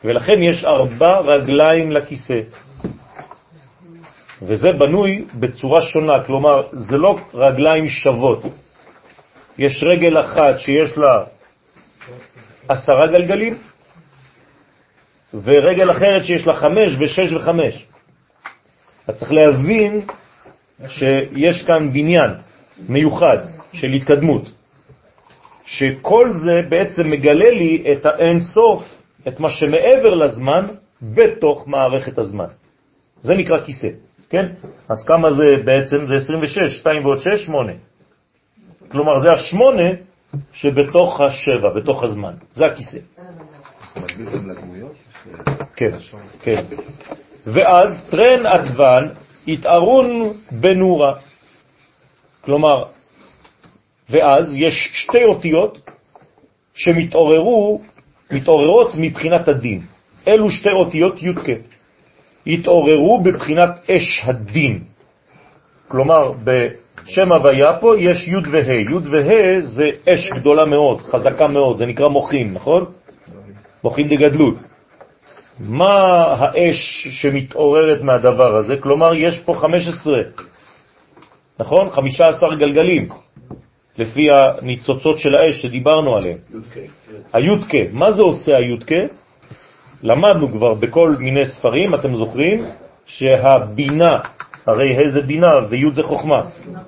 ולכן 0.03 0.43
יש 0.43 0.65
ארבע 0.65 1.19
רגליים 1.19 1.91
לכיסא. 1.91 2.41
וזה 4.41 4.71
בנוי 4.71 5.25
בצורה 5.39 5.81
שונה, 5.81 6.23
כלומר, 6.23 6.67
זה 6.71 6.97
לא 6.97 7.17
רגליים 7.33 7.89
שוות. 7.89 8.43
יש 9.57 9.83
רגל 9.83 10.19
אחת 10.19 10.59
שיש 10.59 10.97
לה 10.97 11.23
עשרה 12.67 13.07
גלגלים, 13.07 13.57
ורגל 15.33 15.91
אחרת 15.91 16.25
שיש 16.25 16.47
לה 16.47 16.53
חמש 16.55 16.91
ושש 16.99 17.33
וחמש. 17.33 17.85
אז 19.07 19.19
צריך 19.19 19.31
להבין 19.31 20.01
שיש 20.87 21.65
כאן 21.67 21.93
בניין 21.93 22.31
מיוחד 22.89 23.37
של 23.73 23.87
התקדמות, 23.87 24.51
שכל 25.65 26.29
זה 26.29 26.69
בעצם 26.69 27.09
מגלה 27.09 27.49
לי 27.49 27.83
את 27.91 28.05
האין 28.05 28.39
סוף, 28.41 28.98
את 29.28 29.39
מה 29.39 29.49
שמעבר 29.49 30.15
לזמן, 30.15 30.65
בתוך 31.01 31.67
מערכת 31.67 32.17
הזמן. 32.17 32.45
זה 33.22 33.34
נקרא 33.34 33.59
כיסא, 33.59 33.88
כן? 34.30 34.45
אז 34.89 35.05
כמה 35.07 35.32
זה 35.34 35.55
בעצם? 35.65 36.07
זה 36.07 36.15
26, 36.15 36.80
2 36.80 37.05
ועוד 37.05 37.20
6, 37.20 37.45
8. 37.45 37.74
כלומר, 38.91 39.20
זה 39.20 39.28
השמונה 39.34 39.89
שבתוך 40.53 41.22
השבע, 41.22 41.70
בתוך 41.76 42.03
הזמן. 42.03 42.34
זה 42.53 42.65
הכיסא. 42.65 42.99
כן, 45.76 45.97
כן. 46.41 46.63
ואז 47.45 48.01
טרן 48.11 48.45
עדוון 48.45 49.09
התארון 49.47 50.34
בנורה. 50.51 51.13
כלומר, 52.41 52.84
ואז 54.09 54.55
יש 54.57 54.91
שתי 54.93 55.24
אותיות 55.24 55.89
שמתעוררו, 56.74 57.82
מתעוררות 58.32 58.91
מבחינת 58.97 59.47
הדין. 59.47 59.82
אלו 60.27 60.51
שתי 60.51 60.71
אותיות 60.71 61.23
י"ק. 61.23 61.39
התעוררו 62.47 63.21
בבחינת 63.23 63.89
אש 63.91 64.21
הדין. 64.25 64.80
כלומר, 65.88 66.32
בשם 66.43 67.32
הוויה 67.32 67.73
פה 67.80 67.99
יש 67.99 68.27
י' 68.27 68.36
וה'. 68.51 68.73
י' 68.73 69.09
וה' 69.11 69.61
זה 69.61 69.89
אש 70.09 70.32
גדולה 70.32 70.65
מאוד, 70.65 71.01
חזקה 71.01 71.47
מאוד, 71.47 71.77
זה 71.77 71.86
נקרא 71.86 72.07
מוחין, 72.07 72.53
נכון? 72.53 72.86
מוחין 73.84 74.07
דגדלות. 74.07 74.55
מה 75.59 75.93
האש 76.39 77.07
שמתעוררת 77.09 78.01
מהדבר 78.01 78.57
הזה? 78.57 78.77
כלומר, 78.77 79.15
יש 79.15 79.39
פה 79.39 79.53
15, 79.53 80.13
נכון? 81.59 81.89
15 81.89 82.55
גלגלים, 82.55 83.09
לפי 83.99 84.27
הניצוצות 84.31 85.19
של 85.19 85.35
האש 85.35 85.61
שדיברנו 85.61 86.17
עליהם. 86.17 86.37
היודקה, 87.33 87.77
מה 87.91 88.11
זה 88.11 88.21
עושה 88.21 88.57
היודקה? 88.57 89.01
למדנו 90.03 90.51
כבר 90.51 90.73
בכל 90.73 91.15
מיני 91.19 91.45
ספרים, 91.45 91.95
אתם 91.95 92.15
זוכרים, 92.15 92.63
שהבינה, 93.05 94.19
הרי 94.67 94.97
איזה 94.97 95.21
בינה 95.21 95.53
ויוד 95.69 95.93
זה 95.93 96.03
חוכמה, 96.03 96.41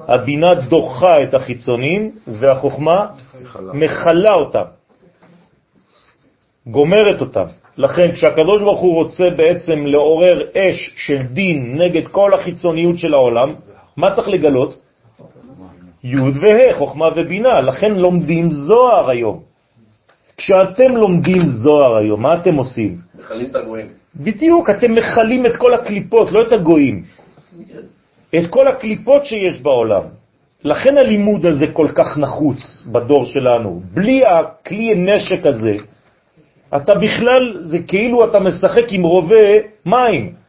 הבינה 0.07 0.53
דוחה 0.53 1.23
את 1.23 1.33
החיצונים 1.33 2.11
והחוכמה 2.27 3.07
מחלה 3.73 4.33
אותם, 4.33 4.67
גומרת 6.67 7.21
אותם. 7.21 7.45
לכן 7.77 8.11
כשהקדוש 8.11 8.61
ברוך 8.61 8.79
הוא 8.79 8.95
רוצה 8.95 9.29
בעצם 9.29 9.85
לעורר 9.85 10.41
אש 10.55 10.93
של 10.95 11.21
דין 11.33 11.81
נגד 11.81 12.07
כל 12.07 12.33
החיצוניות 12.33 12.97
של 12.97 13.13
העולם, 13.13 13.53
מה 13.97 14.15
צריך 14.15 14.27
לגלות? 14.27 14.90
י' 16.03 16.15
וה', 16.15 16.77
חוכמה 16.77 17.09
ובינה, 17.15 17.61
לכן 17.61 17.91
לומדים 17.93 18.51
זוהר 18.51 19.09
היום. 19.09 19.39
כשאתם 20.37 20.97
לומדים 20.97 21.41
זוהר 21.47 21.97
היום, 21.97 22.21
מה 22.21 22.35
אתם 22.41 22.55
עושים? 22.55 22.97
מחלים 23.19 23.49
את 23.49 23.55
הגויים. 23.55 23.87
בדיוק, 24.15 24.69
אתם 24.69 24.95
מחלים 24.95 25.45
את 25.45 25.55
כל 25.55 25.73
הקליפות, 25.73 26.31
לא 26.31 26.41
את 26.41 26.53
הגויים. 26.53 27.03
את 28.35 28.47
כל 28.49 28.67
הקליפות 28.67 29.25
שיש 29.25 29.61
בעולם. 29.61 30.01
לכן 30.63 30.97
הלימוד 30.97 31.45
הזה 31.45 31.65
כל 31.73 31.87
כך 31.95 32.17
נחוץ 32.17 32.83
בדור 32.91 33.25
שלנו. 33.25 33.81
בלי 33.93 34.25
הכלי 34.25 34.93
נשק 34.95 35.45
הזה, 35.45 35.75
אתה 36.75 36.95
בכלל, 36.95 37.57
זה 37.65 37.79
כאילו 37.87 38.25
אתה 38.25 38.39
משחק 38.39 38.91
עם 38.91 39.03
רובה 39.03 39.45
מים. 39.85 40.40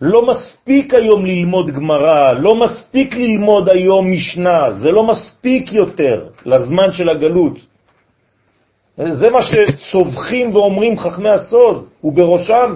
לא 0.00 0.26
מספיק 0.26 0.94
היום 0.94 1.26
ללמוד 1.26 1.70
גמרא, 1.70 2.32
לא 2.32 2.54
מספיק 2.54 3.14
ללמוד 3.14 3.68
היום 3.68 4.12
משנה, 4.12 4.72
זה 4.72 4.90
לא 4.90 5.02
מספיק 5.02 5.72
יותר 5.72 6.26
לזמן 6.46 6.92
של 6.92 7.08
הגלות. 7.08 7.58
זה 8.96 9.30
מה 9.30 9.42
שצובחים 9.42 10.56
ואומרים 10.56 10.98
חכמי 10.98 11.28
הסוד, 11.28 11.86
ובראשם 12.04 12.74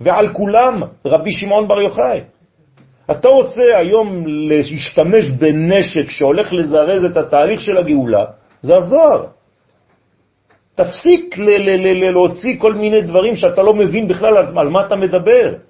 ועל 0.00 0.32
כולם 0.32 0.82
רבי 1.04 1.32
שמעון 1.32 1.68
בר 1.68 1.80
יוחאי. 1.80 2.20
אתה 3.10 3.28
רוצה 3.28 3.76
היום 3.76 4.24
להשתמש 4.26 5.30
בנשק 5.30 6.10
שהולך 6.10 6.52
לזרז 6.52 7.04
את 7.04 7.16
התהליך 7.16 7.60
של 7.60 7.78
הגאולה, 7.78 8.24
זה 8.62 8.76
הזוהר. 8.76 9.24
תפסיק 10.74 11.34
להוציא 12.12 12.56
כל 12.58 12.74
מיני 12.74 13.00
דברים 13.00 13.36
שאתה 13.36 13.62
לא 13.62 13.74
מבין 13.74 14.08
בכלל 14.08 14.36
על 14.36 14.68
מה 14.68 14.86
אתה 14.86 14.96
מדבר. 14.96 15.67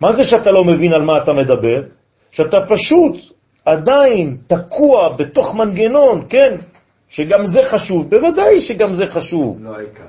מה 0.00 0.12
זה 0.12 0.24
שאתה 0.24 0.50
לא 0.50 0.64
מבין 0.64 0.92
על 0.92 1.02
מה 1.02 1.22
אתה 1.22 1.32
מדבר? 1.32 1.82
שאתה 2.30 2.56
פשוט 2.68 3.16
עדיין 3.64 4.36
תקוע 4.46 5.16
בתוך 5.16 5.54
מנגנון, 5.54 6.26
כן, 6.28 6.56
שגם 7.08 7.46
זה 7.46 7.60
חשוב, 7.64 8.10
בוודאי 8.10 8.60
שגם 8.60 8.94
זה 8.94 9.06
חשוב. 9.06 9.58
לא 9.60 9.76
העיקר. 9.76 10.06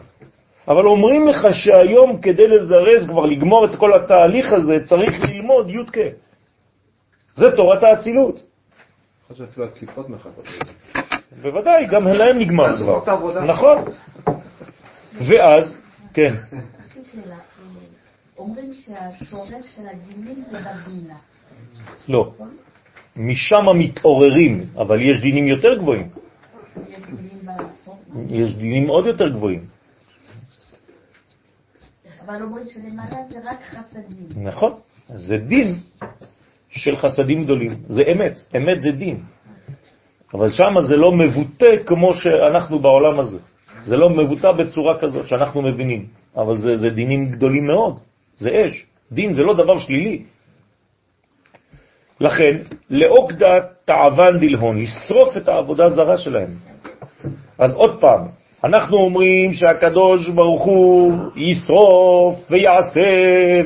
אבל 0.67 0.85
אומרים 0.85 1.27
לך 1.27 1.47
שהיום 1.51 2.21
כדי 2.21 2.47
לזרז, 2.47 3.07
כבר 3.07 3.25
לגמור 3.25 3.65
את 3.65 3.75
כל 3.75 3.93
התהליך 3.93 4.53
הזה, 4.53 4.79
צריך 4.85 5.21
ללמוד 5.29 5.69
י"ק. 5.69 5.97
זה 7.35 7.51
תורת 7.55 7.83
האצילות. 7.83 8.35
אני 8.35 8.43
חושב 9.27 9.45
שאפילו 9.45 9.65
הקליפות 9.65 10.09
מחכות. 10.09 10.45
בוודאי, 11.41 11.85
גם 11.85 12.07
להם 12.07 12.39
נגמר 12.39 12.77
כבר. 12.77 12.99
נכון. 13.45 13.77
ואז, 15.27 15.81
כן, 16.13 16.33
יש 16.33 16.95
לי 16.95 17.01
שאלה, 17.11 17.35
אה, 17.35 17.39
אומרים 18.37 18.73
שהשורש 18.73 19.65
של 19.75 19.87
הדינים 19.87 20.43
זה 20.51 20.57
בבינה. 20.59 21.17
לא. 22.07 22.33
משם 23.15 23.65
מתעוררים, 23.75 24.65
אבל 24.77 25.01
יש 25.01 25.21
דינים 25.21 25.43
יותר 25.47 25.77
גבוהים. 25.77 26.09
יש 26.89 26.99
דינים 27.05 27.35
יש 28.29 28.57
דינים 28.57 28.87
עוד 28.87 29.05
יותר 29.05 29.29
גבוהים. 29.29 29.65
אבל 32.25 32.43
אומרים 32.43 32.65
שלמעלה 32.69 33.17
זה 33.29 33.39
רק 33.43 33.59
חסדים. 33.63 34.43
נכון. 34.43 34.73
זה 35.15 35.37
דין 35.37 35.75
של 36.69 36.95
חסדים 36.97 37.43
גדולים. 37.43 37.71
זה 37.87 38.01
אמת. 38.11 38.35
אמת 38.57 38.81
זה 38.81 38.91
דין. 38.91 39.23
אבל 40.33 40.51
שם 40.51 40.81
זה 40.87 40.97
לא 40.97 41.11
מבוטא 41.11 41.83
כמו 41.85 42.13
שאנחנו 42.13 42.79
בעולם 42.79 43.19
הזה. 43.19 43.39
זה 43.83 43.97
לא 43.97 44.09
מבוטא 44.09 44.51
בצורה 44.51 44.99
כזאת 44.99 45.27
שאנחנו 45.27 45.61
מבינים. 45.61 46.07
אבל 46.35 46.57
זה, 46.57 46.77
זה 46.77 46.87
דינים 46.95 47.29
גדולים 47.29 47.67
מאוד. 47.67 47.99
זה 48.37 48.65
אש. 48.65 48.85
דין 49.11 49.33
זה 49.33 49.43
לא 49.43 49.53
דבר 49.53 49.79
שלילי. 49.79 50.23
לכן, 52.19 52.57
לאוקדה 52.89 53.59
תעוון 53.85 54.39
דלהון, 54.39 54.81
לשרוף 54.81 55.37
את 55.37 55.47
העבודה 55.47 55.85
הזרה 55.85 56.17
שלהם. 56.17 56.49
אז 57.57 57.73
עוד 57.73 58.01
פעם, 58.01 58.27
אנחנו 58.63 58.97
אומרים 58.97 59.53
שהקדוש 59.53 60.29
ברוך 60.29 60.63
הוא 60.63 61.13
ישרוף 61.35 62.39
ויעשה 62.49 63.01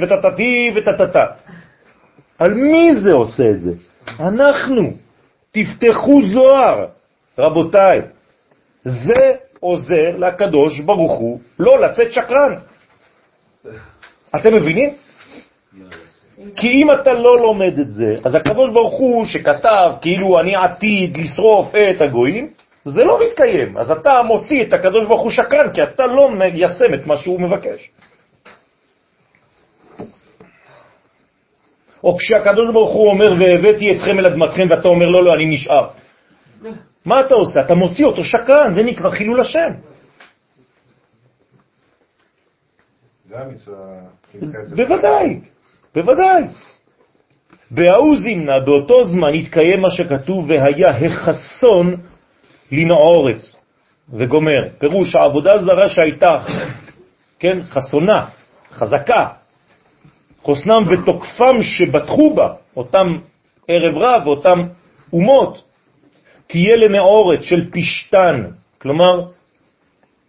ותתתי 0.02 0.72
ותתתה. 0.76 1.26
על 2.40 2.54
מי 2.54 2.96
זה 2.96 3.14
עושה 3.14 3.44
את 3.56 3.62
זה? 3.62 3.72
אנחנו. 4.20 4.92
תפתחו 5.52 6.22
זוהר, 6.34 6.86
רבותיי. 7.38 8.02
זה 8.84 9.36
עוזר 9.60 10.16
לקדוש 10.18 10.80
ברוך 10.80 11.12
הוא 11.12 11.40
לא 11.60 11.80
לצאת 11.80 12.14
שקרן. 12.14 12.56
אתם 14.36 14.54
מבינים? 14.54 14.90
כי 16.56 16.68
אם 16.68 16.92
אתה 16.92 17.14
לא 17.14 17.38
לומד 17.38 17.80
את 17.80 17.92
זה, 17.92 18.16
אז 18.26 18.36
הקדוש 18.36 18.72
ברוך 18.72 18.94
הוא 18.94 19.26
שכתב 19.26 19.92
כאילו 20.02 20.40
אני 20.40 20.56
עתיד 20.56 21.18
לשרוף 21.18 21.76
את 21.76 22.02
הגויים, 22.02 22.50
זה 22.86 23.04
לא 23.04 23.20
מתקיים. 23.28 23.78
אז 23.78 23.92
אתה 23.92 24.22
מוציא 24.24 24.64
את 24.64 24.74
הקדוש 24.74 25.06
ברוך 25.06 25.22
הוא 25.22 25.32
שקרן, 25.32 25.74
כי 25.74 25.84
אתה 25.84 26.04
לא 26.06 26.32
מיישם 26.32 26.94
את 26.94 27.08
מה 27.08 27.18
שהוא 27.18 27.42
מבקש. 27.42 27.90
או 32.04 32.18
כשהקדוש 32.18 32.74
ברוך 32.74 32.92
הוא 32.92 33.10
אומר 33.10 33.34
והבאתי 33.40 33.96
אתכם 33.96 34.20
אל 34.20 34.26
אדמתכם 34.26 34.68
ואתה 34.70 34.88
אומר 34.88 35.06
לא, 35.06 35.24
לא, 35.24 35.34
אני 35.34 35.46
נשאר. 35.46 35.88
מה 37.06 37.20
אתה 37.20 37.34
עושה? 37.34 37.62
אתה 37.62 37.76
מוציא 37.76 38.06
אותו 38.06 38.24
שקרן, 38.24 38.74
זה 38.74 38.84
נקרא 38.84 39.10
חילול 39.10 39.40
השם. 39.42 39.72
זה 43.30 43.40
המצווה. 43.40 43.78
בוודאי, 44.76 45.40
בוודאי. 45.96 46.44
בהוא 47.72 48.18
זימנה, 48.18 48.60
באותו 48.60 49.04
זמן 49.04 49.34
התקיים 49.34 49.82
מה 49.82 49.92
שכתוב, 49.92 50.50
והיה 50.50 50.90
החסון 50.90 51.96
לנעורת, 52.72 53.42
וגומר. 54.14 54.68
פירוש 54.78 55.16
העבודה 55.16 55.58
זרה 55.58 55.90
שהייתה, 55.90 56.44
כן, 57.40 57.64
חסונה, 57.64 58.26
חזקה, 58.72 59.28
חוסנם 60.42 60.84
ותוקפם 60.90 61.62
שבטחו 61.62 62.34
בה, 62.34 62.54
אותם 62.78 63.18
ערב 63.68 63.98
רב, 63.98 64.28
אותם 64.28 64.60
אומות, 65.14 65.64
תהיה 66.48 66.76
לנעורת 66.76 67.44
של 67.44 67.72
פשטן, 67.72 68.44
כלומר, 68.82 69.26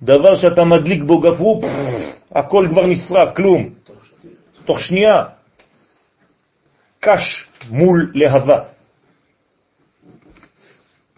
דבר 0.03 0.37
שאתה 0.37 0.65
מדליק 0.65 1.03
בו 1.03 1.21
גפרור, 1.21 1.63
הכל 2.35 2.67
כבר 2.71 2.87
נשרף, 2.87 3.37
כלום. 3.37 3.69
תוך 4.65 4.81
שנייה, 4.81 5.25
קש 7.01 7.47
מול 7.71 8.13
להבה. 8.15 8.61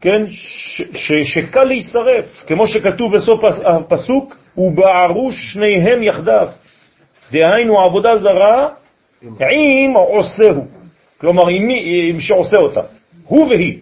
כן, 0.01 0.25
ש, 0.29 0.83
ש, 0.95 1.13
שקל 1.25 1.65
להישרף, 1.65 2.45
כמו 2.47 2.67
שכתוב 2.67 3.17
בסוף 3.17 3.45
הפסוק, 3.65 4.37
ובערו 4.57 5.33
שניהם 5.33 6.03
יחדיו. 6.03 6.49
דהיינו 7.33 7.81
עבודה 7.81 8.17
זרה 8.17 8.69
עם 9.51 9.95
עושהו, 9.95 10.67
כלומר 11.19 11.49
עם 11.49 11.67
מי 11.67 12.09
עם 12.11 12.21
שעושה 12.21 12.57
אותה, 12.57 12.81
הוא 13.25 13.49
והיא. 13.49 13.79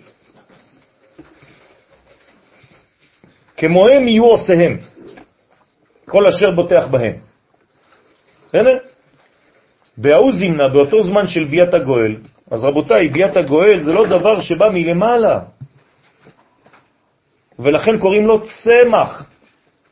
כמוהם 3.56 4.08
יהיו 4.08 4.24
עושיהם, 4.24 4.78
כל 6.10 6.26
אשר 6.26 6.50
בוטח 6.50 6.86
בהם. 6.90 7.14
בסדר? 8.48 8.78
בהוא 9.96 10.32
זימנה, 10.32 10.68
באותו 10.68 11.02
זמן 11.02 11.26
של 11.26 11.44
ביאת 11.44 11.74
הגואל, 11.74 12.16
אז 12.50 12.64
רבותיי, 12.64 13.08
ביאת 13.08 13.36
הגואל 13.36 13.80
זה 13.80 13.92
לא 13.92 14.06
דבר 14.06 14.40
שבא 14.40 14.68
מלמעלה, 14.72 15.38
ולכן 17.58 17.98
קוראים 17.98 18.26
לו 18.26 18.40
צמח. 18.46 19.24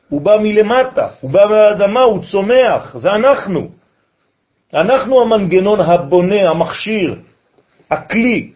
הוא 0.09 0.21
בא 0.21 0.37
מלמטה, 0.41 1.09
הוא 1.21 1.31
בא 1.31 1.47
מהאדמה, 1.51 2.01
הוא 2.01 2.25
צומח, 2.25 2.97
זה 2.97 3.11
אנחנו. 3.11 3.69
אנחנו 4.75 5.23
המנגנון 5.23 5.81
הבונה, 5.81 6.51
המכשיר, 6.51 7.15
הכלי. 7.91 8.51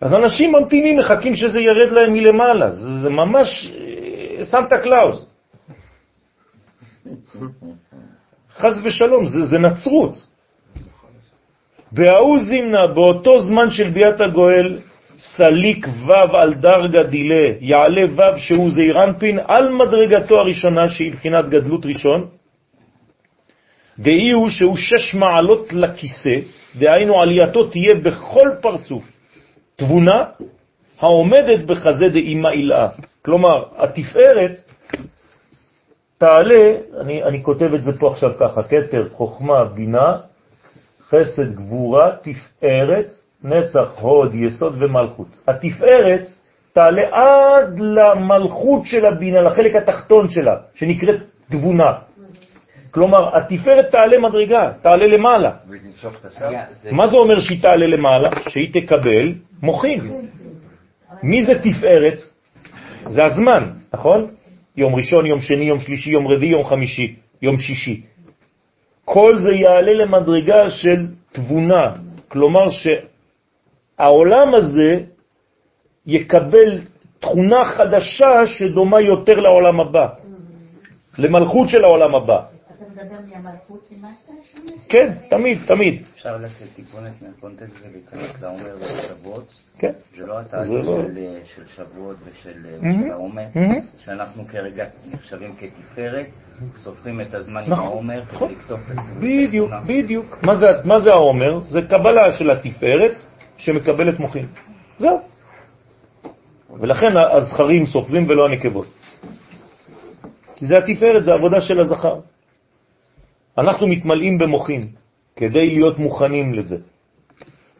אז 0.00 0.14
אנשים 0.14 0.52
ממתינים, 0.52 0.98
מחכים 0.98 1.36
שזה 1.36 1.60
ירד 1.60 1.92
להם 1.92 2.12
מלמעלה. 2.12 2.70
זה, 2.70 2.92
זה 3.02 3.10
ממש 3.10 3.72
אה, 3.76 4.44
סנטה 4.44 4.78
קלאוס. 4.78 5.31
חס 8.56 8.80
ושלום, 8.84 9.26
זה, 9.26 9.46
זה 9.46 9.58
נצרות. 9.58 10.26
בההוא 11.92 12.38
זמנא, 12.38 12.86
באותו 12.86 13.42
זמן 13.42 13.70
של 13.70 13.90
ביאת 13.90 14.20
הגואל, 14.20 14.78
סליק 15.18 15.86
וו 16.06 16.36
על 16.36 16.54
דרגה 16.54 17.02
דילה, 17.02 17.44
יעלה 17.60 18.04
וו 18.04 18.38
שהוא 18.38 18.70
זעירנפין 18.70 19.38
על 19.46 19.72
מדרגתו 19.72 20.40
הראשונה 20.40 20.88
שהיא 20.88 21.12
בחינת 21.12 21.48
גדלות 21.48 21.86
ראשון, 21.86 22.28
דאי 23.98 24.30
הוא 24.30 24.48
שהוא 24.48 24.76
שש 24.76 25.14
מעלות 25.14 25.72
לכיסא, 25.72 26.36
דהיינו 26.78 27.20
עלייתו 27.22 27.64
תהיה 27.64 27.94
בכל 27.94 28.48
פרצוף, 28.62 29.04
תבונה 29.76 30.24
העומדת 31.00 31.64
בחזה 31.64 32.08
דאימה 32.08 32.50
אילאה. 32.50 32.88
כלומר, 33.24 33.64
התפארת 33.76 34.60
תעלה, 36.22 36.74
אני, 37.00 37.22
אני 37.22 37.42
כותב 37.42 37.74
את 37.74 37.82
זה 37.82 37.98
פה 37.98 38.10
עכשיו 38.10 38.30
ככה, 38.40 38.62
כתר, 38.62 39.08
חוכמה, 39.08 39.64
בינה, 39.64 40.16
חסד, 41.08 41.54
גבורה, 41.54 42.12
תפארת, 42.22 43.06
נצח, 43.44 43.90
הוד, 44.00 44.34
יסוד 44.34 44.82
ומלכות. 44.82 45.38
התפארת 45.48 46.26
תעלה 46.72 47.02
עד 47.12 47.80
למלכות 47.80 48.82
של 48.84 49.06
הבינה, 49.06 49.40
לחלק 49.40 49.76
התחתון 49.76 50.28
שלה, 50.28 50.56
שנקראת 50.74 51.20
תבונה. 51.50 51.92
כלומר, 52.90 53.36
התפארת 53.36 53.90
תעלה 53.90 54.18
מדרגה, 54.18 54.72
תעלה 54.82 55.06
למעלה. 55.06 55.50
מה 56.92 57.06
זה 57.06 57.16
אומר 57.16 57.40
שהיא 57.40 57.62
תעלה 57.62 57.86
למעלה? 57.86 58.30
שהיא 58.48 58.72
תקבל 58.72 59.34
מוחין. 59.62 60.28
מי 61.22 61.44
זה 61.44 61.52
תפארת? 61.58 62.18
זה 63.06 63.24
הזמן, 63.24 63.70
נכון? 63.94 64.30
יום 64.76 64.94
ראשון, 64.94 65.26
יום 65.26 65.40
שני, 65.40 65.64
יום 65.64 65.80
שלישי, 65.80 66.10
יום 66.10 66.26
רביעי, 66.26 66.52
יום 66.52 66.64
חמישי, 66.64 67.14
יום 67.42 67.58
שישי. 67.58 68.02
כל 69.04 69.36
זה 69.36 69.52
יעלה 69.52 69.92
למדרגה 69.92 70.70
של 70.70 71.06
תבונה, 71.32 71.92
כלומר 72.28 72.66
שהעולם 73.98 74.54
הזה 74.54 75.00
יקבל 76.06 76.80
תכונה 77.20 77.64
חדשה 77.64 78.46
שדומה 78.46 79.00
יותר 79.00 79.40
לעולם 79.40 79.80
הבא, 79.80 80.08
למלכות 81.18 81.68
של 81.68 81.84
העולם 81.84 82.14
הבא. 82.14 82.51
אתה 82.82 83.04
מדבר 83.04 83.16
מהמלכות 83.30 83.88
למטה? 83.92 84.32
כן, 84.88 85.12
תמיד, 85.30 85.58
תמיד. 85.66 86.02
אפשר 86.14 86.36
לעשות 86.36 86.68
טיפונת 86.76 87.12
מהקונטקסט 87.22 87.72
ולהיכנס 87.82 88.42
לעומר 88.42 88.76
ולשבועות. 88.80 89.54
כן. 89.78 89.92
זה 90.16 90.26
לא 90.26 90.40
התהליך 90.40 90.68
זה 90.68 90.74
לא- 90.74 91.02
של, 91.02 91.18
אה, 91.18 91.38
של 91.54 91.66
שבועות 91.66 92.16
ושל 92.24 92.66
אה, 92.84 93.12
העומר. 93.12 93.44
שאנחנו 94.04 94.46
כרגע 94.48 94.86
נחשבים 95.12 95.54
כתפארת, 95.56 96.26
סופרים 96.76 97.20
את 97.20 97.34
הזמן 97.34 97.62
עם 97.62 97.70
נכון, 97.72 97.84
העומר 97.84 98.22
נכון. 98.32 98.48
כדי 98.48 98.56
לכתוב 98.58 98.80
את 98.86 98.90
התמונה. 98.98 99.20
בדיוק, 99.20 99.70
בדיוק. 99.86 100.38
מה 100.42 100.56
זה, 100.56 100.66
מה 100.84 101.00
זה 101.00 101.10
העומר? 101.10 101.60
זה 101.60 101.82
קבלה 101.82 102.32
של 102.38 102.50
התפארת 102.50 103.12
שמקבלת 103.56 104.20
מוחין. 104.20 104.46
זהו. 104.98 105.20
ולכן 106.80 107.16
הזכרים 107.16 107.86
סופרים 107.86 108.28
ולא 108.28 108.46
הנקבות. 108.46 108.86
כי 110.56 110.66
זה 110.66 110.78
התפארת, 110.78 111.24
זה 111.24 111.32
עבודה 111.32 111.60
של 111.60 111.80
הזכר. 111.80 112.18
אנחנו 113.58 113.86
מתמלאים 113.88 114.38
במוחין 114.38 114.88
כדי 115.36 115.70
להיות 115.70 115.98
מוכנים 115.98 116.54
לזה. 116.54 116.76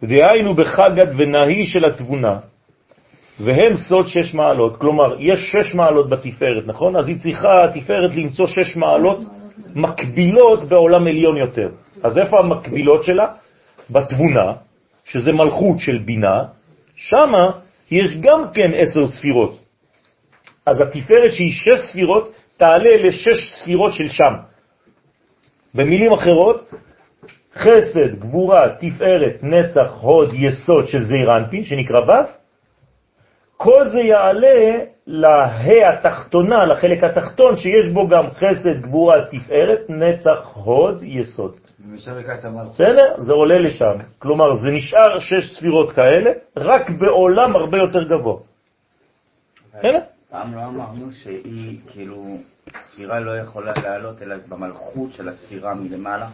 דהיינו 0.03 0.55
בחגת 0.55 1.09
ונהי 1.16 1.66
של 1.66 1.85
התבונה, 1.85 2.39
והם 3.40 3.77
סוד 3.77 4.07
שש 4.07 4.35
מעלות, 4.35 4.77
כלומר, 4.77 5.20
יש 5.20 5.40
שש 5.53 5.74
מעלות 5.74 6.09
בתפארת, 6.09 6.66
נכון? 6.66 6.97
אז 6.97 7.09
היא 7.09 7.19
צריכה, 7.19 7.65
התפארת, 7.65 8.15
למצוא 8.15 8.47
שש 8.47 8.77
מעלות 8.77 9.20
מקבילות 9.74 10.65
בעולם 10.65 11.07
עליון 11.07 11.36
יותר. 11.36 11.69
אז 12.03 12.19
איפה 12.19 12.39
המקבילות 12.39 13.05
שלה? 13.05 13.27
בתבונה, 13.90 14.53
שזה 15.05 15.32
מלכות 15.32 15.81
של 15.81 15.99
בינה, 15.99 16.44
שמה 16.97 17.51
יש 17.90 18.16
גם 18.20 18.44
כן 18.55 18.70
עשר 18.74 19.07
ספירות. 19.07 19.59
אז 20.66 20.81
התפארת 20.81 21.32
שהיא 21.32 21.53
שש 21.53 21.81
ספירות, 21.90 22.32
תעלה 22.57 22.97
לשש 22.97 23.53
ספירות 23.55 23.93
של 23.93 24.09
שם. 24.09 24.35
במילים 25.74 26.12
אחרות, 26.12 26.74
חסד, 27.55 28.15
גבורה, 28.20 28.66
תפארת, 28.78 29.43
נצח, 29.43 30.01
הוד, 30.01 30.31
יסוד 30.32 30.86
של 30.86 31.05
זעיר 31.05 31.36
אנפין, 31.36 31.65
שנקרא 31.65 32.01
ו', 32.01 32.12
כל 33.57 33.86
זה 33.86 34.01
יעלה 34.01 34.78
להא 35.07 35.89
התחתונה, 35.89 36.66
לחלק 36.66 37.05
התחתון, 37.05 37.57
שיש 37.57 37.89
בו 37.89 38.09
גם 38.09 38.31
חסד, 38.31 38.81
גבורה, 38.82 39.24
תפארת, 39.24 39.81
נצח, 39.89 40.51
הוד, 40.55 41.03
יסוד. 41.03 41.57
בסדר? 42.70 43.15
זה 43.19 43.32
עולה 43.32 43.59
לשם. 43.59 43.94
כלומר, 44.19 44.55
זה 44.55 44.70
נשאר 44.70 45.19
שש 45.19 45.57
ספירות 45.57 45.93
כאלה, 45.93 46.31
רק 46.57 46.90
בעולם 46.90 47.57
הרבה 47.57 47.78
יותר 47.78 48.03
גבוה. 48.03 48.36
בסדר? 49.69 50.01
פעם 50.31 50.55
לא 50.55 50.61
אמרנו 50.61 51.12
שהיא, 51.12 51.78
כאילו, 51.90 52.24
ספירה 52.94 53.20
לא 53.20 53.39
יכולה 53.39 53.73
לעלות 53.85 54.23
אלא 54.23 54.36
במלכות 54.48 55.12
של 55.12 55.28
הספירה 55.28 55.74
מלמעלה? 55.74 56.27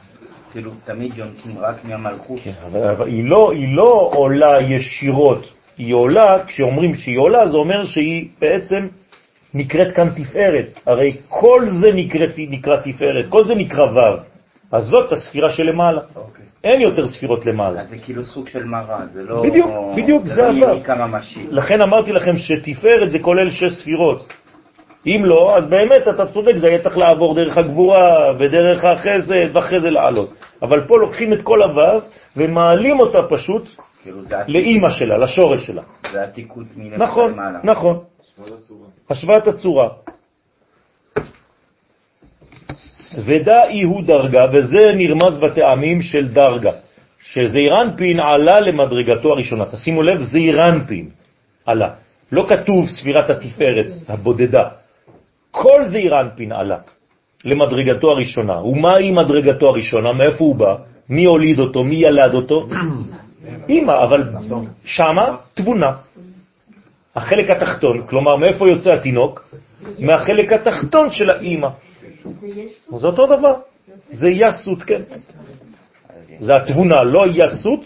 כאילו, 0.53 0.71
תמיד 0.85 1.13
יונקים 1.17 1.59
רק 1.59 1.85
מהמלכות. 1.85 2.41
כן, 2.45 2.53
אבל, 2.67 2.89
אבל 2.89 3.07
היא, 3.07 3.25
לא, 3.25 3.53
היא 3.53 3.77
לא 3.77 4.11
עולה 4.15 4.61
ישירות, 4.61 5.53
היא 5.79 5.95
עולה, 5.95 6.45
כשאומרים 6.47 6.95
שהיא 6.95 7.19
עולה, 7.19 7.49
זה 7.49 7.57
אומר 7.57 7.85
שהיא 7.85 8.29
בעצם 8.41 8.87
נקראת 9.55 9.95
כאן 9.95 10.09
תפארת. 10.11 10.73
הרי 10.87 11.17
כל 11.29 11.67
זה 11.71 11.93
נקראת, 11.95 12.31
נקרא 12.39 12.77
תפארת, 12.77 13.25
כל 13.29 13.45
זה 13.45 13.55
נקרא 13.55 13.85
ו'. 13.85 14.19
אז 14.73 14.85
זאת 14.85 15.13
הספירה 15.13 15.51
שלמעלה. 15.51 16.01
אוקיי. 16.17 16.45
אין 16.65 16.81
יותר 16.81 17.09
ספירות 17.09 17.47
למעלה. 17.47 17.81
אז 17.81 17.89
זה 17.89 17.99
כאילו 17.99 18.25
סוג 18.25 18.49
של 18.49 18.65
מראה, 18.65 19.07
זה 19.07 19.23
לא... 19.23 19.43
בדיוק, 19.43 19.71
בדיוק, 19.97 20.23
זה 20.23 20.35
זה 20.35 20.43
לא. 20.43 20.67
יניקה 20.67 21.07
ממשי. 21.07 21.47
לכן 21.51 21.81
אמרתי 21.81 22.13
לכם 22.13 22.37
שתפארת 22.37 23.11
זה 23.11 23.19
כולל 23.19 23.51
שש 23.51 23.73
ספירות. 23.73 24.33
אם 25.07 25.23
לא, 25.25 25.57
אז 25.57 25.67
באמת 25.67 26.09
אתה 26.09 26.27
צודק, 26.27 26.57
זה 26.57 26.67
היה 26.67 26.79
צריך 26.79 26.97
לעבור 26.97 27.35
דרך 27.35 27.59
הגבורה 27.59 28.33
ודרך 28.39 28.85
החסד 28.85 29.57
ואחרי 29.57 29.81
זה 29.81 29.91
לעלות. 29.91 30.35
אבל 30.63 30.87
פה 30.87 30.99
לוקחים 30.99 31.33
את 31.33 31.43
כל 31.43 31.63
הוו 31.63 32.01
ומעלים 32.37 33.01
אותה 33.01 33.23
פשוט 33.29 33.63
כאילו 34.03 34.21
לאימא 34.49 34.91
שלה, 34.91 35.17
לשורש 35.19 35.67
שלה. 35.67 35.83
זה 36.13 36.23
עתיקות 36.23 36.67
מלמעלה. 36.77 37.05
נכון, 37.05 37.35
נכון. 37.65 37.99
השוואת 39.11 39.47
הצורה. 39.47 39.89
ודאי 43.25 43.83
הוא 43.83 44.03
דרגה, 44.03 44.45
וזה 44.53 44.93
נרמז 44.95 45.39
בטעמים 45.39 46.03
של 46.03 46.29
דרגה, 46.29 46.71
שזעירנפין 47.23 48.21
עלה 48.21 48.61
למדרגתו 48.61 49.33
הראשונה. 49.33 49.65
תשימו 49.65 50.03
לב, 50.03 50.23
זעירנפין 50.23 51.09
עלה. 51.67 51.91
לא 52.33 52.47
כתוב 52.49 52.87
ספירת 52.89 53.31
התפארת 53.31 53.87
הבודדה. 54.09 54.69
כל 55.51 55.85
זעירנפין 55.85 56.53
עלה 56.53 56.79
למדרגתו 57.45 58.11
הראשונה. 58.11 58.63
ומהי 58.63 59.11
מדרגתו 59.11 59.69
הראשונה? 59.69 60.13
מאיפה 60.13 60.45
הוא 60.45 60.57
בא? 60.57 60.77
מי 61.09 61.25
הוליד 61.25 61.59
אותו? 61.59 61.85
מי 61.85 61.95
ילד 61.95 62.35
אותו? 62.35 62.69
אמא, 63.71 63.93
אבל 64.05 64.25
שמה 64.85 65.37
תבונה. 65.55 65.93
החלק 67.17 67.51
התחתון, 67.51 68.07
כלומר 68.07 68.37
מאיפה 68.37 68.69
יוצא 68.69 68.93
התינוק? 68.95 69.55
מהחלק 69.99 70.53
התחתון 70.53 71.11
של 71.11 71.31
האמא. 71.31 71.69
זה 72.97 73.07
אותו 73.07 73.27
דבר, 73.27 73.55
זה 74.09 74.29
יסות, 74.29 74.83
כן. 74.83 75.03
זה 76.41 76.57
התבונה, 76.57 77.03
לא 77.03 77.25
יסות, 77.27 77.81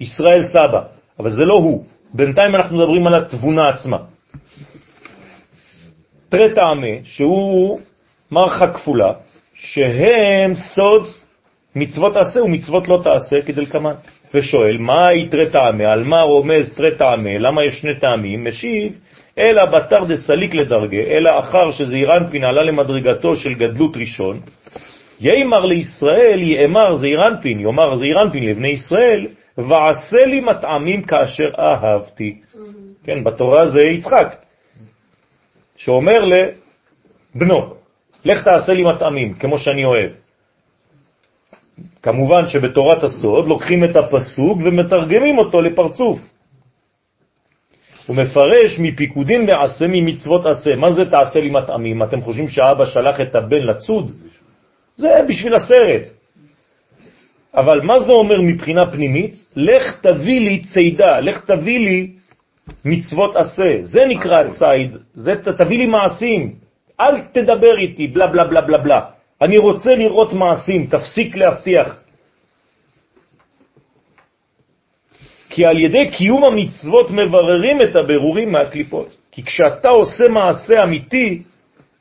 ישראל 0.00 0.44
סבא, 0.44 0.82
אבל 1.18 1.32
זה 1.32 1.44
לא 1.44 1.54
הוא. 1.54 1.84
בינתיים 2.14 2.54
אנחנו 2.56 2.76
מדברים 2.76 3.06
על 3.06 3.14
התבונה 3.14 3.68
עצמה. 3.68 3.98
תראה 6.30 6.54
טעמה, 6.54 6.86
שהוא 7.04 7.80
מרחה 8.30 8.66
כפולה, 8.66 9.12
שהם 9.54 10.54
סוד 10.54 11.06
מצוות 11.76 12.14
תעשה 12.14 12.42
ומצוות 12.42 12.88
לא 12.88 13.00
תעשה 13.04 13.42
כדלקמן. 13.42 13.94
ושואל, 14.34 14.78
מה 14.78 15.12
יתרה 15.12 15.46
טעמה? 15.46 15.92
על 15.92 16.04
מה 16.04 16.22
רומז 16.22 16.74
תרה 16.74 16.90
טעמה? 16.90 17.38
למה 17.38 17.64
יש 17.64 17.74
שני 17.74 17.94
טעמים? 18.00 18.44
משיב, 18.44 18.92
אלא 19.38 19.64
בתר 19.64 20.04
דסליק 20.04 20.54
לדרגה, 20.54 21.02
אלא 21.06 21.38
אחר 21.38 21.70
שזעירנפין 21.70 22.44
עלה 22.44 22.62
למדרגתו 22.62 23.36
של 23.36 23.54
גדלות 23.54 23.96
ראשון, 23.96 24.40
יאמר 25.20 25.66
לישראל, 25.66 26.42
יאמר 26.42 26.96
זעירנפין, 26.96 27.60
יאמר 27.60 27.96
זעירנפין 27.96 28.46
לבני 28.46 28.68
ישראל, 28.68 29.26
ועשה 29.58 30.26
לי 30.26 30.40
מטעמים 30.40 31.02
כאשר 31.02 31.50
אהבתי. 31.58 32.38
כן, 33.04 33.24
בתורה 33.24 33.68
זה 33.68 33.82
יצחק, 33.82 34.36
שאומר 35.80 36.24
לבנו, 36.24 37.74
לך 38.24 38.44
תעשה 38.44 38.72
לי 38.72 38.84
מטעמים, 38.84 39.34
כמו 39.34 39.58
שאני 39.58 39.84
אוהב. 39.84 40.10
כמובן 42.02 42.46
שבתורת 42.46 43.02
הסוד 43.02 43.46
לוקחים 43.46 43.84
את 43.84 43.96
הפסוק 43.96 44.58
ומתרגמים 44.64 45.38
אותו 45.38 45.62
לפרצוף. 45.62 46.20
הוא 48.06 48.16
מפרש 48.16 48.78
מפיקודין 48.78 49.48
ועשה 49.48 49.86
ממצוות 49.88 50.46
עשה. 50.46 50.76
מה 50.76 50.92
זה 50.92 51.10
תעשה 51.10 51.40
לי 51.40 51.50
מטעמים? 51.50 52.02
אתם 52.02 52.20
חושבים 52.20 52.48
שהאבא 52.48 52.84
שלח 52.84 53.20
את 53.20 53.34
הבן 53.34 53.64
לצוד? 53.66 54.12
זה 54.96 55.08
בשביל 55.28 55.54
הסרט. 55.54 56.08
אבל 57.54 57.80
מה 57.80 58.00
זה 58.00 58.12
אומר 58.12 58.40
מבחינה 58.40 58.90
פנימית? 58.92 59.34
לך 59.56 60.00
תביא 60.00 60.40
לי 60.40 60.62
צידה, 60.62 61.20
לך 61.20 61.44
תביא 61.44 61.78
לי 61.78 62.19
מצוות 62.84 63.36
עשה. 63.36 63.76
זה 63.80 64.04
נקרא 64.08 64.42
ציד, 64.50 64.96
זה 65.14 65.32
תביא 65.42 65.78
לי 65.78 65.86
מעשים. 65.86 66.54
אל 67.00 67.20
תדבר 67.32 67.78
איתי, 67.78 68.06
בלה 68.06 68.26
בלה 68.26 68.44
בלה 68.44 68.60
בלה 68.60 68.78
בלה. 68.78 69.00
אני 69.40 69.58
רוצה 69.58 69.90
לראות 69.94 70.32
מעשים, 70.32 70.86
תפסיק 70.86 71.36
להבטיח. 71.36 71.96
כי 75.50 75.66
על 75.66 75.78
ידי 75.78 76.10
קיום 76.10 76.44
המצוות 76.44 77.10
מבררים 77.10 77.82
את 77.82 77.96
הבירורים 77.96 78.52
מהקליפות. 78.52 79.08
כי 79.32 79.42
כשאתה 79.42 79.88
עושה 79.88 80.28
מעשה 80.28 80.82
אמיתי, 80.82 81.42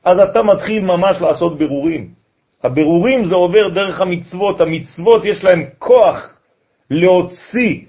אז 0.03 0.19
אתה 0.19 0.43
מתחיל 0.43 0.83
ממש 0.83 1.21
לעשות 1.21 1.57
בירורים. 1.57 2.09
הבירורים 2.63 3.25
זה 3.25 3.35
עובר 3.35 3.69
דרך 3.69 4.01
המצוות, 4.01 4.61
המצוות 4.61 5.25
יש 5.25 5.43
להם 5.43 5.65
כוח 5.79 6.39
להוציא 6.91 7.79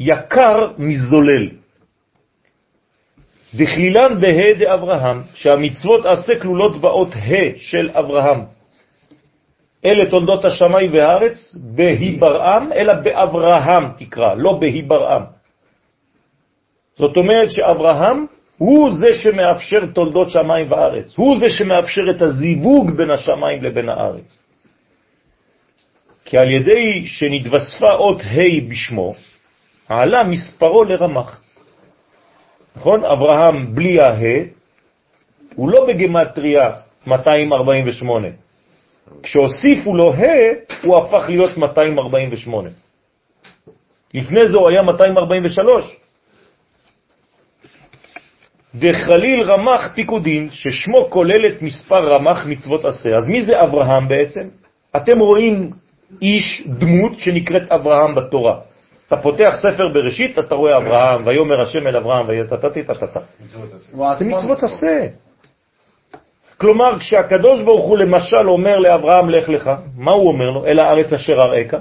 יקר 0.00 0.72
מזולל. 0.78 1.59
בכלילן 3.54 4.20
בה' 4.20 4.52
דאברהם, 4.58 5.20
שהמצוות 5.34 6.06
עשה 6.06 6.32
כלולות 6.42 6.80
באות 6.80 7.14
ה' 7.14 7.56
של 7.56 7.90
אברהם. 7.98 8.44
אלה 9.84 10.10
תולדות 10.10 10.44
השמיים 10.44 10.92
והארץ, 10.92 11.56
בהיברעם, 11.74 12.72
אלא 12.72 12.92
באברהם 12.92 13.84
תקרא, 13.98 14.34
לא 14.34 14.52
בהיברעם. 14.52 15.22
זאת 16.96 17.16
אומרת 17.16 17.50
שאברהם 17.50 18.26
הוא 18.58 18.90
זה 18.96 19.14
שמאפשר 19.14 19.86
תולדות 19.86 20.30
שמיים 20.30 20.72
וארץ, 20.72 21.12
הוא 21.16 21.38
זה 21.38 21.48
שמאפשר 21.48 22.10
את 22.16 22.22
הזיווג 22.22 22.90
בין 22.90 23.10
השמיים 23.10 23.62
לבין 23.62 23.88
הארץ. 23.88 24.42
כי 26.24 26.38
על 26.38 26.50
ידי 26.50 27.06
שנתווספה 27.06 27.92
אות 27.92 28.20
ה' 28.20 28.70
בשמו, 28.70 29.14
עלה 29.88 30.22
מספרו 30.24 30.84
לרמח. 30.84 31.40
נכון? 32.76 33.04
אברהם 33.04 33.74
בלי 33.74 34.00
הה, 34.00 34.44
הוא 35.54 35.70
לא 35.70 35.86
בגמטריה 35.86 36.70
248. 37.06 38.28
כשהוסיפו 39.22 39.96
לו 39.96 40.12
ה', 40.14 40.24
הוא 40.82 40.96
הפך 40.98 41.24
להיות 41.28 41.56
248. 41.56 42.70
לפני 44.14 44.48
זה 44.48 44.56
הוא 44.56 44.68
היה 44.68 44.82
243. 44.82 45.96
דחליל 48.74 49.42
רמח 49.42 49.92
פיקודין, 49.94 50.48
ששמו 50.50 51.10
כולל 51.10 51.46
את 51.46 51.62
מספר 51.62 52.14
רמח 52.14 52.46
מצוות 52.46 52.84
עשה. 52.84 53.08
אז 53.16 53.28
מי 53.28 53.42
זה 53.42 53.62
אברהם 53.62 54.08
בעצם? 54.08 54.48
אתם 54.96 55.18
רואים 55.18 55.70
איש, 56.22 56.62
דמות 56.66 57.20
שנקראת 57.20 57.72
אברהם 57.72 58.14
בתורה. 58.14 58.69
אתה 59.12 59.22
פותח 59.22 59.54
ספר 59.58 59.88
בראשית, 59.94 60.38
אתה 60.38 60.54
רואה 60.54 60.76
אברהם, 60.76 61.26
ויאמר 61.26 61.60
השם 61.60 61.86
אל 61.86 61.96
אברהם, 61.96 62.28
ויתתתתתתת. 62.28 63.20
זה 64.18 64.24
מצוות 64.24 64.62
עשה. 64.62 65.06
כלומר, 66.58 66.98
כשהקדוש 66.98 67.62
ברוך 67.62 67.86
הוא 67.86 67.98
למשל 67.98 68.48
אומר 68.48 68.78
לאברהם, 68.78 69.30
לך 69.30 69.48
לך, 69.48 69.70
מה 69.96 70.10
הוא 70.10 70.28
אומר 70.28 70.50
לו? 70.50 70.66
אל 70.66 70.78
הארץ 70.78 71.12
אשר 71.12 71.32
אראך. 71.32 71.74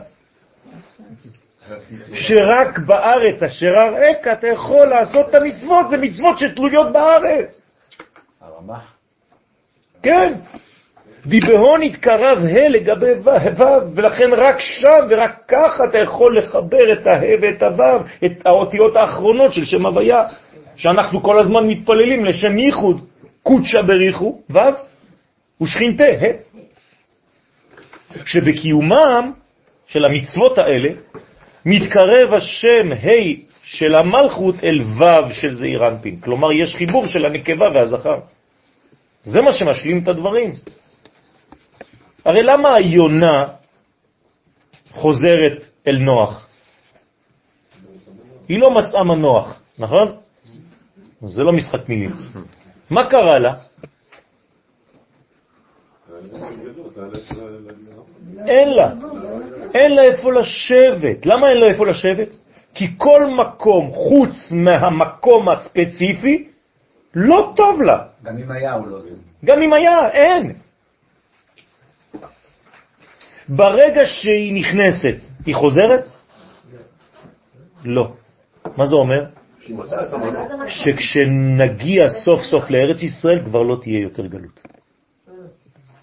שרק 2.13 2.79
בארץ 2.79 3.43
אשר 3.43 3.71
אראך 3.77 4.27
אתה 4.31 4.47
יכול 4.47 4.87
לעשות 4.87 5.29
את 5.29 5.35
המצוות, 5.35 5.89
זה 5.89 5.97
מצוות 5.97 6.39
שתלויות 6.39 6.93
בארץ. 6.93 7.61
הרמח? 8.41 8.93
כן. 10.03 10.33
דיבהון 11.25 11.81
התקרב 11.81 12.37
ה' 12.37 12.69
לגבי 12.69 13.11
ו', 13.23 13.95
ולכן 13.95 14.29
רק 14.37 14.59
שם 14.59 15.07
ורק 15.09 15.37
ככה 15.47 15.85
אתה 15.85 15.97
יכול 15.97 16.37
לחבר 16.37 16.93
את 16.93 17.07
ה' 17.07 17.21
ואת 17.41 17.63
הו', 17.63 18.25
את 18.25 18.45
האותיות 18.45 18.95
האחרונות 18.95 19.53
של 19.53 19.65
שם 19.65 19.85
הוויה, 19.85 20.23
שאנחנו 20.75 21.23
כל 21.23 21.39
הזמן 21.39 21.67
מתפללים 21.67 22.25
לשם 22.25 22.57
ייחוד, 22.57 23.05
קודשא 23.43 23.81
בריחו, 23.81 24.41
ו' 24.49 24.59
ושכינתה, 25.61 26.03
ה'. 26.03 26.49
שבקיומם 28.25 29.31
של 29.87 30.05
המצוות 30.05 30.57
האלה 30.57 30.89
מתקרב 31.65 32.33
השם 32.33 32.91
ה' 32.91 33.49
של 33.63 33.95
המלכות 33.95 34.55
אל 34.63 34.81
ו' 34.81 35.33
של 35.33 35.55
זעיר 35.55 35.87
אנפין. 35.87 36.19
כלומר, 36.19 36.51
יש 36.51 36.75
חיבור 36.75 37.07
של 37.07 37.25
הנקבה 37.25 37.69
והזכר. 37.75 38.19
זה 39.23 39.41
מה 39.41 39.53
שמשלים 39.53 39.99
את 40.03 40.07
הדברים. 40.07 40.51
הרי 42.29 42.43
למה 42.43 42.75
היונה 42.75 43.47
חוזרת 44.91 45.57
אל 45.87 45.97
נוח? 45.97 46.47
היא 48.49 48.59
לא 48.59 48.71
מצאה 48.71 49.03
מנוח, 49.03 49.61
נכון? 49.79 50.17
זה 51.25 51.43
לא 51.43 51.53
משחק 51.53 51.89
מילים. 51.89 52.11
מה 52.89 53.09
קרה 53.09 53.39
לה? 53.39 53.53
אין 58.47 58.69
לה. 58.69 58.93
אין 59.73 59.95
לה 59.95 60.01
איפה 60.01 60.33
לשבת. 60.33 61.25
למה 61.25 61.49
אין 61.49 61.57
לה 61.57 61.65
איפה 61.65 61.85
לשבת? 61.85 62.35
כי 62.73 62.85
כל 62.97 63.25
מקום 63.25 63.91
חוץ 63.91 64.51
מהמקום 64.51 65.49
הספציפי 65.49 66.47
לא 67.15 67.53
טוב 67.55 67.81
לה. 67.81 67.97
גם 68.23 68.37
אם 68.37 68.51
היה 68.51 68.73
הוא 68.73 68.87
לא 68.87 68.99
טוב. 68.99 69.17
גם 69.45 69.61
אם 69.61 69.73
היה, 69.73 70.09
אין. 70.09 70.53
ברגע 73.49 74.05
שהיא 74.05 74.53
נכנסת, 74.53 75.15
היא 75.45 75.55
חוזרת? 75.55 76.07
לא. 77.85 78.13
מה 78.77 78.85
זה 78.85 78.95
אומר? 78.95 79.25
שכשנגיע 80.67 82.09
סוף 82.09 82.41
סוף 82.41 82.69
לארץ 82.69 83.03
ישראל 83.03 83.45
כבר 83.45 83.61
לא 83.61 83.77
תהיה 83.81 84.01
יותר 84.01 84.25
גלות. 84.25 84.61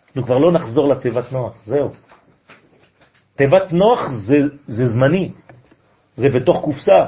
אנחנו 0.07 0.23
כבר 0.25 0.39
לא 0.39 0.53
נחזור 0.53 0.89
לתיבת 0.89 1.33
נוח, 1.33 1.55
זהו. 1.63 1.91
תיבת 3.37 3.73
נוח 3.73 4.11
זה, 4.11 4.39
זה 4.67 4.89
זמני, 4.89 5.33
זה 6.15 6.29
בתוך 6.29 6.65
קופסה. 6.65 7.05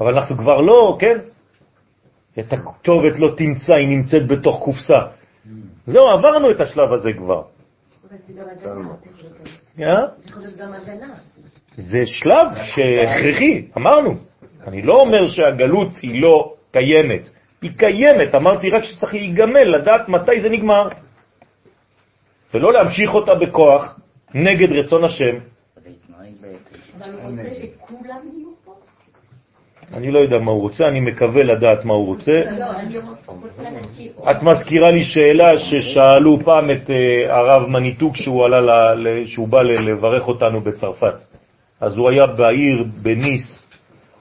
אבל 0.00 0.18
אנחנו 0.18 0.36
כבר 0.36 0.60
לא, 0.60 0.96
כן? 1.00 1.18
את 2.38 2.52
הכתובת 2.52 3.18
לא 3.18 3.34
תמצא, 3.36 3.74
היא 3.74 3.88
נמצאת 3.88 4.26
בתוך 4.26 4.60
קופסה. 4.64 5.00
זהו, 5.86 6.08
עברנו 6.08 6.50
את 6.50 6.60
השלב 6.60 6.92
הזה 6.92 7.10
כבר. 7.18 7.42
זה 11.76 12.06
שלב 12.06 12.46
שהכרחי, 12.74 13.66
אמרנו. 13.76 14.14
אני 14.66 14.82
לא 14.82 15.00
אומר 15.00 15.28
שהגלות 15.28 15.96
היא 16.02 16.22
לא 16.22 16.54
קיימת, 16.72 17.30
היא 17.62 17.70
קיימת, 17.76 18.34
אמרתי 18.34 18.70
רק 18.70 18.84
שצריך 18.84 19.14
להיגמל, 19.14 19.64
לדעת 19.64 20.08
מתי 20.08 20.40
זה 20.40 20.48
נגמר. 20.50 20.88
ולא 22.54 22.72
להמשיך 22.72 23.14
אותה 23.14 23.34
בכוח 23.34 24.00
נגד 24.34 24.72
רצון 24.72 25.04
השם. 25.04 25.36
אבל 26.98 27.12
הוא 27.12 27.30
רוצה 27.30 27.54
שכולם 27.54 28.20
יהיו? 28.34 28.41
אני 29.94 30.10
לא 30.10 30.18
יודע 30.18 30.38
מה 30.38 30.50
הוא 30.50 30.60
רוצה, 30.60 30.88
אני 30.88 31.00
מקווה 31.00 31.42
לדעת 31.42 31.84
מה 31.84 31.94
הוא 31.94 32.06
רוצה. 32.06 32.42
לא, 32.58 32.66
להכיר. 33.58 34.12
את 34.30 34.42
מזכירה 34.42 34.90
לי 34.90 35.04
שאלה 35.04 35.58
ששאלו 35.58 36.38
פעם 36.44 36.70
את 36.70 36.90
אה, 36.90 37.36
הרב 37.36 37.68
מניטוק 37.68 38.16
שהוא, 38.16 38.44
עלה 38.44 38.60
ל, 38.60 39.08
ל, 39.08 39.26
שהוא 39.26 39.48
בא 39.48 39.62
לברך 39.62 40.28
אותנו 40.28 40.60
בצרפת. 40.60 41.14
אז 41.80 41.96
הוא 41.98 42.10
היה 42.10 42.26
בעיר, 42.26 42.84
בניס, 43.02 43.68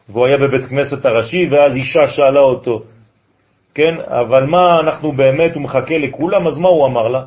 והוא 0.10 0.26
היה 0.26 0.38
בבית 0.38 0.66
כנסת 0.66 1.06
הראשי, 1.06 1.48
ואז 1.52 1.76
אישה 1.76 2.08
שאלה 2.08 2.40
אותו, 2.40 2.84
כן, 3.74 3.96
אבל 4.08 4.46
מה 4.46 4.80
אנחנו 4.80 5.12
באמת, 5.12 5.56
הוא 5.56 5.62
מחכה 5.62 5.98
לכולם, 5.98 6.48
אז 6.48 6.58
מה 6.58 6.70
הוא 6.70 6.86
אמר 6.86 7.08
לה? 7.08 7.24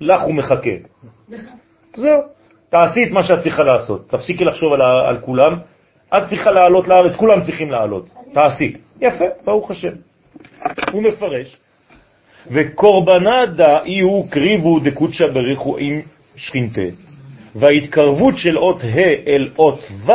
לך 0.00 0.22
הוא 0.22 0.34
מחכה. 0.34 0.70
זהו, 1.96 2.22
תעשי 2.68 3.04
את 3.04 3.10
מה 3.10 3.22
שאת 3.22 3.40
צריכה 3.40 3.62
לעשות, 3.62 4.08
תפסיקי 4.08 4.44
לחשוב 4.44 4.72
על, 4.72 4.82
על 4.82 5.18
כולם, 5.18 5.58
את 6.16 6.22
צריכה 6.28 6.50
לעלות 6.50 6.88
לארץ, 6.88 7.16
כולם 7.16 7.42
צריכים 7.42 7.70
לעלות, 7.70 8.08
תעשי. 8.32 8.72
יפה, 9.00 9.24
ברוך 9.44 9.70
השם. 9.70 9.92
הוא 10.92 11.02
מפרש, 11.02 11.56
וקורבנה 12.50 13.46
דאי 13.46 14.00
הוא 14.00 14.30
קריבו 14.30 14.80
דקודשא 14.80 15.26
בריחו 15.26 15.76
עם 15.78 16.00
שכינתה, 16.36 16.80
וההתקרבות 17.54 18.38
של 18.38 18.58
אות 18.58 18.82
ה' 18.82 19.26
אל 19.26 19.48
אות 19.58 19.80
ו' 20.06 20.12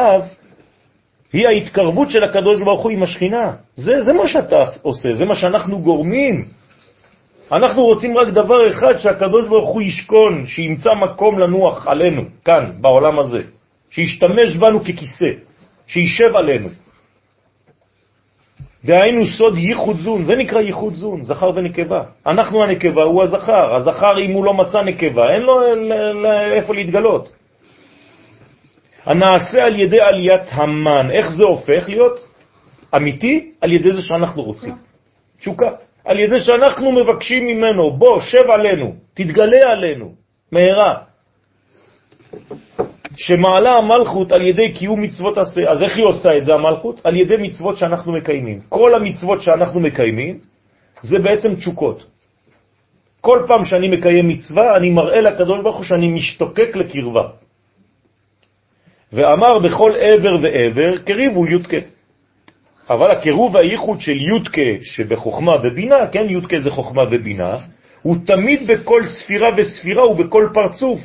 היא 1.34 1.48
ההתקרבות 1.48 2.10
של 2.10 2.24
הקדוש 2.24 2.62
ברוך 2.62 2.84
הוא 2.84 2.92
עם 2.92 3.04
השכינה. 3.04 3.54
זה, 3.76 4.02
זה 4.02 4.14
מה 4.14 4.28
שאתה 4.28 4.66
עושה, 4.82 5.14
זה 5.14 5.26
מה 5.26 5.36
שאנחנו 5.36 5.80
גורמים. 5.80 6.46
אנחנו 7.52 7.84
רוצים 7.84 8.18
רק 8.18 8.28
דבר 8.28 8.72
אחד, 8.72 8.98
שהקדוש 8.98 9.48
ברוך 9.48 9.70
הוא 9.70 9.82
ישכון, 9.82 10.48
שימצא 10.48 10.90
מקום 10.94 11.40
לנוח 11.40 11.88
עלינו, 11.88 12.22
כאן, 12.46 12.72
בעולם 12.82 13.20
הזה, 13.20 13.42
שישתמש 13.90 14.56
בנו 14.56 14.84
ככיסא, 14.84 15.32
שישב 15.88 16.36
עלינו. 16.36 16.70
דהיינו 18.86 19.26
סוד 19.26 19.58
ייחוד 19.58 20.00
זון, 20.00 20.26
זה 20.26 20.36
נקרא 20.36 20.62
ייחוד 20.62 20.94
זון, 20.94 21.24
זכר 21.24 21.52
ונקבה. 21.56 22.04
אנחנו 22.26 22.64
הנקבה, 22.64 23.04
הוא 23.04 23.24
הזכר. 23.24 23.76
הזכר, 23.76 24.20
אם 24.20 24.32
הוא 24.32 24.46
לא 24.46 24.54
מצא 24.54 24.82
נקבה, 24.82 25.34
אין 25.34 25.42
לו 25.42 25.62
איפה 26.52 26.74
להתגלות. 26.74 27.32
הנעשה 29.06 29.64
על 29.64 29.80
ידי 29.80 30.02
עליית 30.02 30.48
המן, 30.52 31.12
איך 31.12 31.32
זה 31.32 31.44
הופך 31.44 31.90
להיות 31.90 32.28
אמיתי? 32.96 33.52
על 33.62 33.72
ידי 33.72 33.94
זה 33.94 34.02
שאנחנו 34.02 34.42
רוצים. 34.42 34.76
תשוקה. 35.40 35.72
על 36.06 36.20
ידי 36.20 36.40
שאנחנו 36.40 36.92
מבקשים 36.92 37.48
ממנו, 37.48 37.92
בוא, 37.92 38.20
שב 38.20 38.50
עלינו, 38.50 38.96
תתגלה 39.14 39.72
עלינו, 39.72 40.14
מהרה. 40.52 40.98
שמעלה 43.18 43.72
המלכות 43.78 44.32
על 44.32 44.42
ידי 44.42 44.72
קיום 44.72 45.02
מצוות 45.02 45.38
עשה. 45.38 45.62
אז 45.70 45.84
איך 45.84 45.98
היא 45.98 46.06
עושה 46.06 46.38
את 46.38 46.46
זה, 46.46 46.54
המלכות? 46.54 47.02
על 47.04 47.16
ידי 47.16 47.38
מצוות 47.40 47.78
שאנחנו 47.78 48.12
מקיימים. 48.12 48.60
כל 48.70 48.96
המצוות 48.96 49.42
שאנחנו 49.42 49.80
מקיימים, 49.80 50.40
זה 51.02 51.20
בעצם 51.20 51.56
תשוקות. 51.56 52.06
כל 53.22 53.46
פעם 53.48 53.66
שאני 53.66 53.88
מקיים 53.88 54.28
מצווה, 54.28 54.76
אני 54.78 54.90
מראה 54.90 55.22
לקדוש 55.22 55.60
ברוך 55.62 55.78
הוא 55.78 55.86
שאני 55.86 56.08
משתוקק 56.08 56.76
לקרבה. 56.76 57.28
ואמר 59.14 59.60
בכל 59.60 59.92
עבר 60.00 60.36
ועבר, 60.42 60.98
קריבו 60.98 61.48
יודקה. 61.48 61.78
אבל 62.90 63.12
הקירוב 63.12 63.56
והייחוד 63.56 64.02
של 64.02 64.22
יודקה 64.22 64.72
שבחוכמה 64.82 65.56
ובינה, 65.64 66.08
כן, 66.12 66.26
יודקה 66.30 66.60
זה 66.60 66.72
חוכמה 66.72 67.04
ובינה, 67.12 67.58
הוא 68.02 68.16
תמיד 68.26 68.68
בכל 68.68 69.08
ספירה 69.08 69.50
וספירה 69.58 70.08
ובכל 70.10 70.50
פרצוף. 70.54 71.00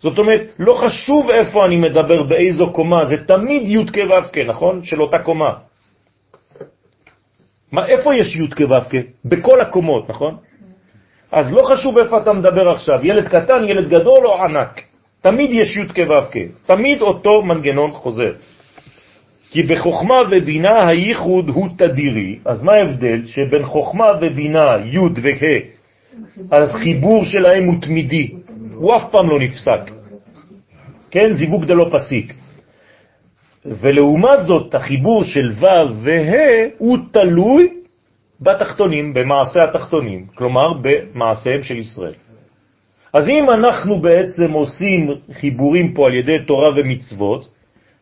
זאת 0.00 0.18
אומרת, 0.18 0.40
לא 0.58 0.74
חשוב 0.74 1.30
איפה 1.30 1.66
אני 1.66 1.76
מדבר, 1.76 2.22
באיזו 2.22 2.72
קומה, 2.72 3.04
זה 3.04 3.26
תמיד 3.26 3.68
יודקה 3.68 4.00
ואבקה, 4.10 4.44
נכון? 4.44 4.84
של 4.84 5.02
אותה 5.02 5.18
קומה. 5.18 5.52
מה, 7.72 7.86
איפה 7.86 8.14
יש 8.14 8.36
יודקה 8.36 8.64
ואבקה? 8.64 8.98
בכל 9.24 9.60
הקומות, 9.60 10.10
נכון? 10.10 10.36
אז 11.32 11.52
לא 11.52 11.62
חשוב 11.62 11.98
איפה 11.98 12.16
אתה 12.18 12.32
מדבר 12.32 12.68
עכשיו, 12.68 13.00
ילד 13.02 13.28
קטן, 13.28 13.64
ילד 13.68 13.88
גדול 13.88 14.26
או 14.26 14.42
ענק. 14.42 14.80
תמיד 15.20 15.50
יש 15.52 15.76
יודקה 15.76 16.02
ואבקה, 16.08 16.40
תמיד 16.66 17.02
אותו 17.02 17.42
מנגנון 17.42 17.90
חוזר. 17.90 18.32
כי 19.50 19.62
בחוכמה 19.62 20.20
ובינה 20.30 20.88
הייחוד 20.88 21.48
הוא 21.48 21.68
תדירי, 21.78 22.38
אז 22.44 22.62
מה 22.62 22.72
ההבדל 22.72 23.26
שבין 23.26 23.62
חוכמה 23.62 24.06
ובינה, 24.20 24.76
י' 24.84 24.98
וה', 24.98 25.58
אז 26.50 26.72
חיבור 26.72 27.24
שלהם 27.24 27.64
הוא 27.64 27.74
תמידי, 27.82 28.34
הוא 28.78 28.96
אף 28.96 29.02
פעם 29.10 29.30
לא 29.30 29.38
נפסק. 29.40 29.80
כן, 31.10 31.32
זיווג 31.32 31.64
דלא 31.64 31.90
פסיק. 31.92 32.34
ולעומת 33.64 34.44
זאת, 34.46 34.74
החיבור 34.74 35.24
של 35.24 35.52
ו' 35.52 36.02
וה' 36.02 36.66
הוא 36.78 36.98
תלוי 37.12 37.68
בתחתונים, 38.40 39.14
במעשה 39.14 39.64
התחתונים, 39.64 40.26
כלומר 40.34 40.72
במעשיהם 40.82 41.62
של 41.62 41.78
ישראל. 41.78 42.14
אז 43.12 43.28
אם 43.28 43.50
אנחנו 43.50 44.00
בעצם 44.00 44.52
עושים 44.52 45.10
חיבורים 45.32 45.94
פה 45.94 46.06
על 46.06 46.14
ידי 46.14 46.38
תורה 46.38 46.70
ומצוות, 46.76 47.48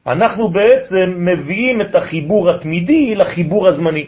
אנחנו 0.06 0.48
בעצם 0.48 1.14
מביאים 1.16 1.80
את 1.80 1.94
החיבור 1.94 2.50
התמידי 2.50 3.14
לחיבור 3.14 3.68
הזמני. 3.68 4.06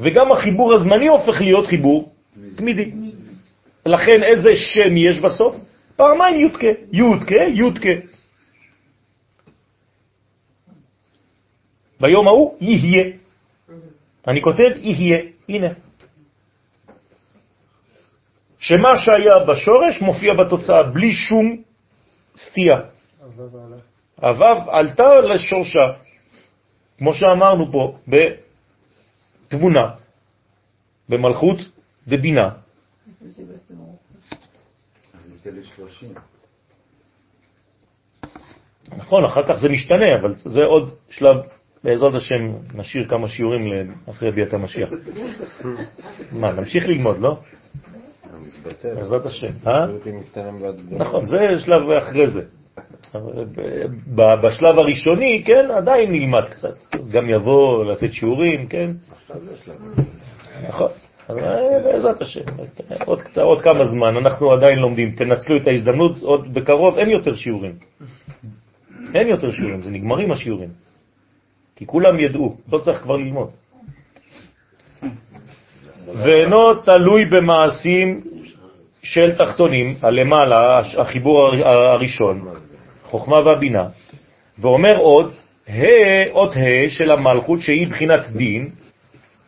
וגם 0.00 0.32
החיבור 0.32 0.74
הזמני 0.74 1.08
הופך 1.08 1.40
להיות 1.40 1.66
חיבור 1.66 2.08
תמידי. 2.56 2.90
לכן 3.90 4.22
איזה 4.22 4.56
שם 4.56 4.96
יש 4.96 5.18
בסוף? 5.18 5.56
פעמיים 5.96 6.40
יודקה, 6.40 6.72
יודקה, 6.92 7.42
יודקה. 7.54 7.96
ביום 12.00 12.28
ההוא 12.28 12.56
יהיה. 12.60 13.10
אני 14.28 14.42
כותב 14.42 14.70
יהיה, 14.76 15.18
הנה. 15.48 15.68
שמה 18.58 18.96
שהיה 18.96 19.38
בשורש 19.38 20.00
מופיע 20.02 20.34
בתוצאה 20.34 20.82
בלי 20.82 21.12
שום 21.12 21.62
סטייה. 22.36 22.80
הוו 24.16 24.70
עלתה 24.70 25.20
לשורשה, 25.20 25.92
כמו 26.98 27.14
שאמרנו 27.14 27.72
פה, 27.72 27.98
בתבונה, 28.08 29.90
במלכות 31.08 31.58
ובינה. 35.46 36.20
נכון, 38.96 39.24
אחר 39.24 39.46
כך 39.48 39.54
זה 39.54 39.68
משתנה, 39.68 40.14
אבל 40.14 40.34
זה 40.34 40.64
עוד 40.64 40.94
שלב, 41.10 41.36
בעזרת 41.84 42.14
השם 42.14 42.52
נשאיר 42.74 43.08
כמה 43.08 43.28
שיעורים 43.28 43.94
אחרי 44.10 44.30
ביאת 44.30 44.54
המשיח. 44.54 44.90
מה, 46.32 46.52
נמשיך 46.52 46.88
ללמוד, 46.88 47.18
לא? 47.18 47.38
בעזרת 48.84 49.26
השם, 49.26 49.52
אה? 49.66 49.86
נכון, 50.90 51.26
זה 51.26 51.36
שלב 51.58 51.90
אחרי 51.90 52.26
זה. 52.30 52.42
בשלב 54.42 54.78
הראשוני, 54.78 55.42
כן, 55.46 55.70
עדיין 55.70 56.12
נלמד 56.12 56.44
קצת. 56.44 56.74
גם 57.10 57.30
יבוא 57.30 57.84
לתת 57.84 58.12
שיעורים, 58.12 58.66
כן? 58.66 58.90
נכון. 60.68 60.90
אז 61.30 61.38
אה, 61.38 61.78
בעזרת 61.84 62.20
השם, 62.20 62.40
עוד 63.04 63.22
קצת, 63.22 63.42
עוד 63.42 63.62
כמה 63.62 63.84
זמן, 63.84 64.16
אנחנו 64.16 64.52
עדיין 64.52 64.78
לומדים, 64.78 65.10
תנצלו 65.10 65.56
את 65.56 65.66
ההזדמנות, 65.66 66.22
עוד 66.22 66.54
בקרוב 66.54 66.98
אין 66.98 67.10
יותר 67.10 67.34
שיעורים. 67.34 67.72
אין 69.14 69.28
יותר 69.28 69.52
שיעורים, 69.52 69.82
זה 69.82 69.90
נגמרים 69.90 70.32
השיעורים. 70.32 70.68
כי 71.76 71.86
כולם 71.86 72.20
ידעו, 72.20 72.56
לא 72.72 72.78
צריך 72.78 72.98
כבר 73.02 73.16
ללמוד. 73.16 73.50
ואינו 76.14 76.74
תלוי 76.74 77.24
במעשים 77.24 78.20
של 79.02 79.36
תחתונים, 79.36 79.94
הלמעלה, 80.02 80.78
החיבור 80.98 81.48
הראשון, 81.64 82.48
חוכמה 83.04 83.40
והבינה, 83.40 83.86
ואומר 84.58 84.96
עוד, 84.96 85.32
ה' 85.68 86.30
אות 86.30 86.56
ה' 86.56 86.90
של 86.90 87.10
המלכות 87.10 87.60
שהיא 87.60 87.88
בחינת 87.88 88.30
דין, 88.30 88.70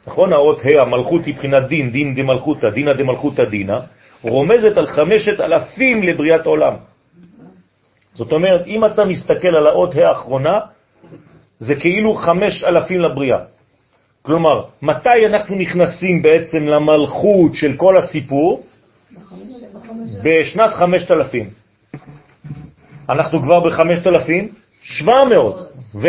נכון? 0.06 0.32
האות 0.32 0.58
ה' 0.64 0.82
המלכות 0.82 1.24
היא 1.24 1.34
בחינת 1.34 1.68
דין, 1.68 1.90
דין 1.90 2.14
דמלכותא, 2.14 2.70
דינא 2.70 2.92
דמלכותא 2.92 3.44
דינא, 3.44 3.78
רומזת 4.22 4.76
על 4.76 4.86
חמשת 4.86 5.40
אלפים 5.40 6.02
לבריאת 6.02 6.46
עולם. 6.46 6.74
זאת 8.14 8.32
אומרת, 8.32 8.66
אם 8.66 8.84
אתה 8.84 9.04
מסתכל 9.04 9.48
על 9.48 9.66
האות 9.66 9.94
האחרונה, 9.94 10.60
זה 11.58 11.74
כאילו 11.74 12.14
חמש 12.14 12.64
אלפים 12.64 13.00
לבריאה. 13.00 13.38
כלומר, 14.22 14.64
מתי 14.82 15.26
אנחנו 15.30 15.56
נכנסים 15.56 16.22
בעצם 16.22 16.58
למלכות 16.58 17.54
של 17.54 17.76
כל 17.76 17.96
הסיפור? 17.96 18.62
בשנת 20.22 20.72
חמשת 20.72 21.10
אלפים. 21.10 21.50
אנחנו 23.08 23.42
כבר 23.42 23.60
בחמשת 23.60 24.06
אלפים 24.06 24.48
שבע 24.82 25.24
מאות, 25.24 25.72
ו... 25.94 26.08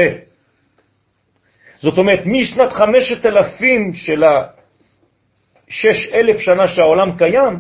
זאת 1.84 1.98
אומרת, 1.98 2.20
משנת 2.26 2.72
חמשת 2.72 3.26
אלפים 3.26 3.94
של 3.94 4.24
השש 4.24 6.14
אלף 6.14 6.40
שנה 6.40 6.68
שהעולם 6.68 7.18
קיים, 7.18 7.60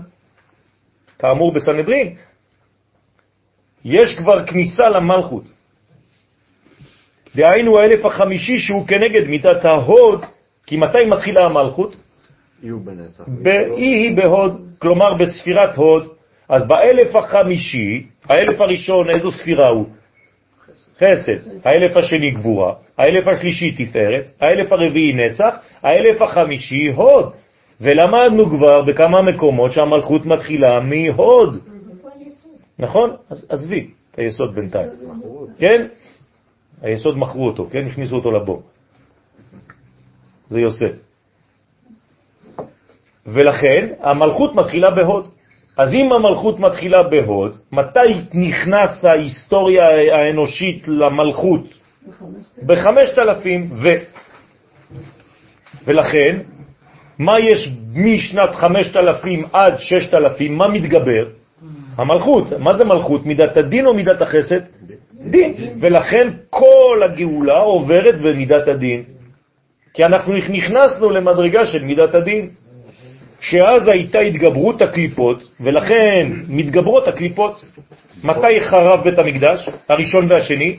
כאמור 1.19 1.53
בסנהדרין, 1.53 2.15
יש 3.85 4.17
כבר 4.17 4.45
כניסה 4.45 4.89
למלכות. 4.89 5.43
דהיינו 7.35 7.79
האלף 7.79 8.05
החמישי 8.05 8.57
שהוא 8.57 8.87
כנגד 8.87 9.27
מידת 9.27 9.65
ההוד, 9.65 10.25
כי 10.67 10.77
מתי 10.77 11.05
מתחילה 11.07 11.41
המלכות? 11.41 11.95
באי 13.27 13.85
היא 13.85 14.17
בהוד, 14.17 14.61
כלומר 14.79 15.13
בספירת 15.13 15.75
הוד. 15.75 16.07
אז 16.49 16.67
באלף 16.67 17.15
החמישי, 17.15 18.07
האלף 18.29 18.61
הראשון, 18.61 19.09
איזו 19.09 19.31
ספירה 19.31 19.69
הוא? 19.69 19.85
חסד. 20.98 21.65
האלף 21.65 21.98
השני 21.98 22.32
גבורה, 22.32 22.74
האלף 22.98 23.28
השלישי 23.28 23.72
תפארת, 23.72 24.26
האלף 24.41 24.72
הרביעי 24.72 25.14
נצח, 25.14 25.56
האלף 25.84 26.22
החמישי 26.22 26.88
הוד. 26.88 27.34
ולמדנו 27.82 28.49
כבר 28.49 28.82
בכמה 28.82 29.22
מקומות 29.22 29.72
שהמלכות 29.72 30.26
מתחילה 30.26 30.80
מהוד. 30.80 31.60
נכון? 32.80 33.15
אז 33.30 33.45
עזבי 33.49 33.88
את 34.11 34.20
היסוד 34.20 34.56
בינתיים. 34.56 34.90
כן? 35.60 35.88
היסוד 36.82 37.18
מכרו 37.18 37.48
אותו, 37.48 37.68
כן? 37.72 37.86
הכניסו 37.88 38.15
אותו 38.15 38.32
לבור. 38.32 38.61
זה 40.49 40.60
יוסף. 40.60 40.91
ולכן 43.26 43.88
המלכות 43.99 44.56
מתחילה 44.56 44.91
בהוד. 44.91 45.30
אז 45.77 45.93
אם 45.93 46.13
המלכות 46.13 46.59
מתחילה 46.59 47.03
בהוד, 47.03 47.57
מתי 47.71 48.13
נכנס 48.33 49.05
ההיסטוריה 49.05 49.83
האנושית 50.15 50.87
למלכות? 50.87 51.63
בחמשת 52.65 53.19
אלפים 53.19 53.69
ו... 53.71 53.87
ולכן, 55.85 56.39
מה 57.19 57.39
יש 57.39 57.69
משנת 57.95 58.55
חמשת 58.55 58.95
אלפים 58.95 59.45
עד 59.53 59.73
ששת 59.79 60.13
אלפים? 60.13 60.57
מה 60.57 60.67
מתגבר? 60.67 61.25
המלכות. 61.97 62.53
מה 62.59 62.73
זה 62.73 62.85
מלכות? 62.85 63.25
מידת 63.25 63.57
הדין 63.57 63.85
או 63.85 63.93
מידת 63.93 64.21
החסד? 64.21 64.59
דין. 65.13 65.53
ולכן 65.79 66.27
כל 66.49 67.01
הגאולה 67.05 67.57
עוברת 67.57 68.21
במידת 68.21 68.67
הדין. 68.67 69.03
כי 69.93 70.05
אנחנו 70.05 70.33
נכנסנו 70.33 71.09
למדרגה 71.09 71.65
של 71.65 71.83
מידת 71.85 72.15
הדין. 72.15 72.49
שאז 73.44 73.88
הייתה 73.88 74.20
התגברות 74.20 74.82
הקליפות, 74.82 75.44
ולכן 75.60 76.28
מתגברות 76.49 77.07
הקליפות. 77.07 77.65
מתי 78.24 78.61
חרב 78.61 79.03
בית 79.03 79.20
המקדש, 79.20 79.70
הראשון 79.90 80.32
והשני? 80.32 80.78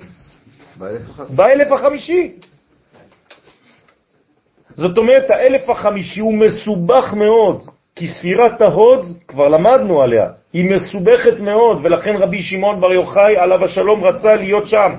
באלף 1.31 1.73
החמישי. 1.73 2.32
זאת 4.74 4.99
אומרת, 4.99 5.31
האלף 5.31 5.70
החמישי 5.70 6.20
הוא 6.20 6.35
מסובך 6.35 7.15
מאוד, 7.16 7.66
כי 7.97 8.07
ספירת 8.09 8.61
ההוד, 8.61 9.07
כבר 9.28 9.49
למדנו 9.49 10.03
עליה, 10.03 10.28
היא 10.53 10.70
מסובכת 10.70 11.41
מאוד, 11.41 11.81
ולכן 11.85 12.16
רבי 12.16 12.43
שמעון 12.43 12.81
בר 12.81 12.93
יוחאי 12.93 13.36
עליו 13.36 13.65
השלום 13.65 14.05
רצה 14.05 14.35
להיות 14.35 14.66
שם, 14.66 14.93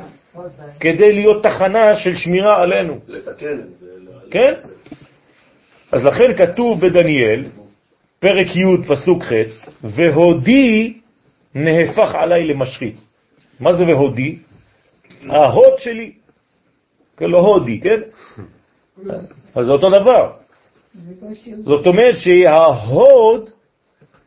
כדי 0.79 1.13
להיות 1.13 1.43
תחנה 1.43 1.95
של 1.95 2.15
שמירה 2.15 2.61
עלינו. 2.61 2.99
לתקן. 3.07 3.57
כן? 4.31 4.53
אז 5.95 6.05
לכן 6.05 6.37
כתוב 6.37 6.81
בדניאל, 6.81 7.45
פרק 8.19 8.47
י' 8.47 8.87
פסוק 8.87 9.23
ח', 9.23 9.33
והודי 9.83 10.93
נהפך 11.55 12.15
עליי 12.15 12.47
למשחית. 12.47 12.95
מה 13.59 13.73
זה 13.73 13.83
והודי? 13.83 14.37
ההוד 15.29 15.73
שלי. 15.77 16.11
לא 17.21 17.39
הודי, 17.39 17.79
כן? 17.79 17.99
אז 19.55 19.65
זה 19.65 19.71
אותו 19.71 19.89
דבר. 19.89 20.31
זאת 21.61 21.87
אומרת 21.87 22.15
שההוד 22.17 23.49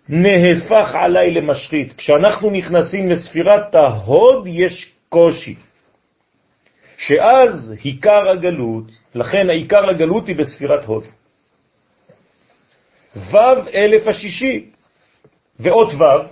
נהפך 0.08 0.94
עליי 0.94 1.30
למשחית. 1.30 1.92
כשאנחנו 1.96 2.50
נכנסים 2.50 3.08
לספירת 3.10 3.74
ההוד 3.74 4.46
יש 4.46 4.92
קושי. 5.08 5.54
שאז 6.96 7.74
עיקר 7.82 8.28
הגלות, 8.28 8.92
לכן 9.14 9.50
העיקר 9.50 9.88
הגלות 9.88 10.26
היא 10.26 10.36
בספירת 10.36 10.84
הוד. 10.84 11.04
ו' 13.16 13.36
אלף 13.74 14.06
השישי, 14.06 14.70
ואות 15.60 15.92
ו' 15.94 16.28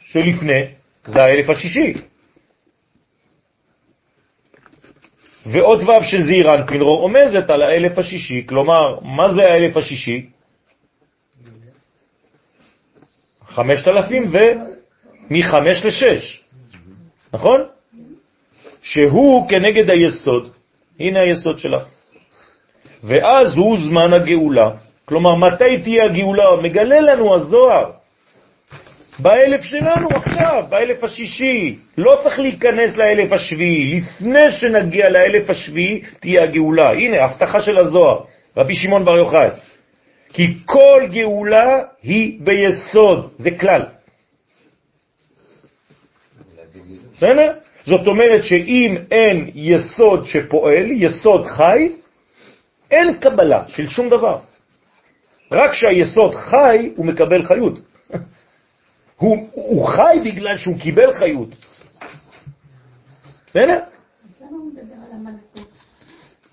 שלפני 0.00 0.64
זה 1.06 1.22
האלף 1.22 1.50
השישי. 1.50 1.94
ועוד 5.46 5.82
ו' 5.82 6.04
של 6.04 6.22
זעיר 6.22 6.54
אנפין 6.54 6.80
רומזת 6.80 7.50
על 7.50 7.62
האלף 7.62 7.98
השישי, 7.98 8.46
כלומר, 8.46 9.00
מה 9.00 9.32
זה 9.34 9.42
האלף 9.42 9.76
השישי? 9.76 10.26
חמשת 13.48 13.88
אלפים 13.88 14.32
ומחמש 14.32 15.84
לשש, 15.84 16.42
נכון? 17.32 17.60
שהוא 18.82 19.48
כנגד 19.48 19.90
היסוד, 19.90 20.52
הנה 21.00 21.20
היסוד 21.20 21.58
שלך. 21.58 21.88
ואז 23.04 23.56
הוא 23.56 23.78
זמן 23.78 24.12
הגאולה, 24.12 24.70
כלומר, 25.08 25.34
מתי 25.34 25.82
תהיה 25.82 26.04
הגאולה? 26.04 26.44
מגלה 26.62 27.00
לנו 27.00 27.34
הזוהר. 27.34 27.90
באלף 29.18 29.62
שלנו 29.62 30.08
עכשיו, 30.08 30.64
באלף 30.68 31.04
השישי. 31.04 31.78
לא 31.98 32.18
צריך 32.22 32.38
להיכנס 32.38 32.96
לאלף 32.96 33.32
השביעי. 33.32 34.00
לפני 34.00 34.52
שנגיע 34.52 35.08
לאלף 35.08 35.50
השביעי 35.50 36.02
תהיה 36.20 36.42
הגאולה. 36.42 36.90
הנה, 36.92 37.24
הבטחה 37.24 37.60
של 37.60 37.78
הזוהר, 37.78 38.20
רבי 38.56 38.74
שמעון 38.74 39.04
בר 39.04 39.16
יוחאי. 39.16 39.48
כי 40.32 40.54
כל 40.64 41.06
גאולה 41.10 41.82
היא 42.02 42.40
ביסוד, 42.40 43.30
זה 43.36 43.50
כלל. 43.50 43.82
בסדר? 47.14 47.52
זאת 47.86 48.06
אומרת 48.06 48.44
שאם 48.44 48.96
אין 49.10 49.50
יסוד 49.54 50.24
שפועל, 50.24 50.90
יסוד 50.90 51.46
חי, 51.46 51.88
אין 52.90 53.14
קבלה 53.14 53.62
של 53.68 53.86
שום 53.86 54.08
דבר. 54.08 54.47
רק 55.52 55.70
כשהיסוד 55.70 56.34
חי, 56.34 56.92
הוא 56.96 57.06
מקבל 57.06 57.42
חיות. 57.42 57.78
הוא, 59.20 59.48
הוא 59.52 59.86
חי 59.86 60.18
בגלל 60.24 60.56
שהוא 60.56 60.78
קיבל 60.78 61.12
חיות. 61.12 61.48
בסדר? 63.46 63.80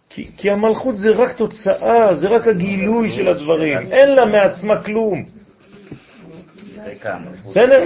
כי, 0.09 0.27
כי 0.37 0.49
המלכות 0.49 0.97
זה 0.97 1.09
רק 1.09 1.37
תוצאה, 1.37 2.15
זה 2.15 2.27
רק 2.27 2.47
הגילוי 2.47 3.11
של 3.11 3.27
הדברים, 3.27 3.77
אין 3.77 4.09
לה 4.15 4.25
מעצמה 4.25 4.83
כלום. 4.83 5.25
בסדר? 7.43 7.83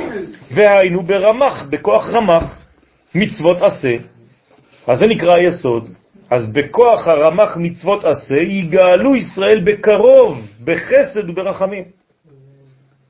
והיינו 0.52 1.04
ברמח, 1.04 1.66
בכוח 1.70 2.06
רמח, 2.08 2.68
מצוות 3.16 3.62
עשה, 3.62 3.96
אז 4.88 5.00
זה 5.00 5.08
נקרא 5.08 5.36
היסוד. 5.36 5.88
אז 6.30 6.54
בכוח 6.54 7.08
הרמח 7.08 7.58
מצוות 7.58 8.06
עשה 8.06 8.38
יגאלו 8.38 9.16
ישראל 9.16 9.62
בקרוב, 9.64 10.48
בחסד 10.64 11.30
וברחמים. 11.30 11.84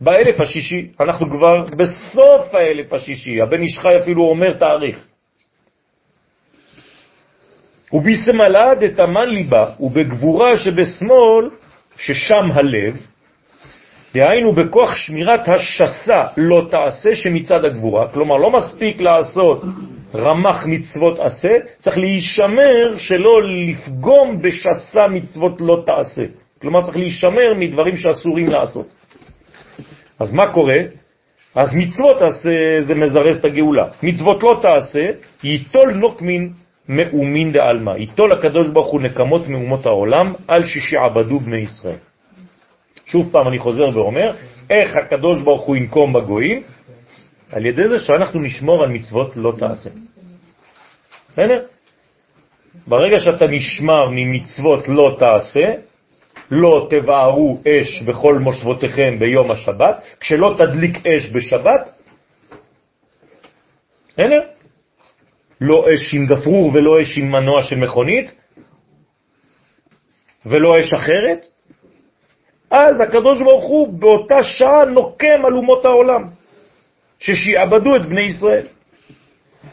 באלף 0.01 0.39
השישי, 0.41 0.87
אנחנו 0.99 1.29
כבר 1.29 1.65
בסוף 1.77 2.55
האלף 2.55 2.93
השישי, 2.93 3.41
הבן 3.41 3.61
איש 3.61 3.79
חי 3.79 3.97
אפילו 4.03 4.23
אומר 4.23 4.53
תאריך. 4.53 5.07
וביסמלה 7.93 8.75
דתמן 8.75 9.29
ליבה, 9.29 9.65
ובגבורה 9.79 10.57
שבשמאל, 10.57 11.49
ששם 11.97 12.51
הלב, 12.53 12.97
דהיינו 14.13 14.51
בכוח 14.53 14.95
שמירת 14.95 15.47
השסה 15.47 16.27
לא 16.37 16.67
תעשה 16.71 17.15
שמצד 17.15 17.65
הגבורה, 17.65 18.07
כלומר 18.07 18.35
לא 18.35 18.51
מספיק 18.51 19.01
לעשות 19.01 19.63
רמח 20.15 20.65
מצוות 20.65 21.19
עשה, 21.19 21.47
צריך 21.79 21.97
להישמר 21.97 22.97
שלא 22.97 23.43
לפגום 23.43 24.41
בשסה 24.41 25.07
מצוות 25.09 25.61
לא 25.61 25.83
תעשה. 25.85 26.21
כלומר 26.61 26.81
צריך 26.81 26.97
להישמר 26.97 27.53
מדברים 27.55 27.97
שאסורים 27.97 28.47
לעשות. 28.47 28.87
אז 30.19 30.33
מה 30.33 30.53
קורה? 30.53 30.79
אז 31.55 31.69
מצוות 31.73 32.21
עשה 32.21 32.81
זה 32.81 32.95
מזרז 32.95 33.37
את 33.37 33.45
הגאולה. 33.45 33.85
מצוות 34.03 34.43
לא 34.43 34.59
תעשה, 34.61 35.11
ייטול 35.43 35.93
נוקמין 35.93 36.49
מאומין 36.89 37.51
דעלמא. 37.51 37.91
ייטול 37.97 38.31
הקדוש 38.31 38.67
ברוך 38.67 38.87
הוא 38.87 39.01
נקמות 39.01 39.47
מאומות 39.47 39.85
העולם 39.85 40.33
על 40.47 40.65
ששעבדו 40.65 41.39
בני 41.39 41.57
ישראל. 41.57 42.01
שוב 43.05 43.29
פעם 43.31 43.47
אני 43.47 43.59
חוזר 43.59 43.89
ואומר, 43.93 44.33
איך 44.69 44.95
הקדוש 44.95 45.41
ברוך 45.41 45.61
הוא 45.61 45.75
ינקום 45.75 46.13
בגויים? 46.13 46.61
על 47.51 47.65
ידי 47.65 47.87
זה 47.89 47.99
שאנחנו 47.99 48.39
נשמור 48.39 48.83
על 48.83 48.89
מצוות 48.89 49.35
לא 49.35 49.53
תעשה. 49.59 49.89
בסדר? 51.29 51.65
ברגע 52.87 53.19
שאתה 53.19 53.47
נשמר 53.47 54.09
ממצוות 54.11 54.87
לא 54.87 55.15
תעשה, 55.19 55.73
לא 56.51 56.87
תבערו 56.89 57.61
אש 57.67 58.01
בכל 58.01 58.39
מושבותיכם 58.39 59.19
ביום 59.19 59.51
השבת, 59.51 60.01
כשלא 60.19 60.55
תדליק 60.57 61.05
אש 61.05 61.31
בשבת, 61.33 61.89
בסדר? 64.09 64.41
לא 65.61 65.85
אש 65.93 66.13
עם 66.13 66.25
גפרור 66.25 66.71
ולא 66.73 67.01
אש 67.01 67.17
עם 67.17 67.31
מנוע 67.31 67.63
של 67.63 67.75
מכונית, 67.75 68.31
ולא 70.45 70.73
אש 70.79 70.93
אחרת, 70.93 71.45
אז 72.71 73.01
הקדוש 73.07 73.41
ברוך 73.41 73.65
הוא 73.65 73.99
באותה 73.99 74.43
שעה 74.43 74.85
נוקם 74.85 75.45
על 75.45 75.53
אומות 75.53 75.85
העולם, 75.85 76.38
ששיעבדו 77.19 77.95
את 77.95 78.05
בני 78.05 78.21
ישראל. 78.21 78.65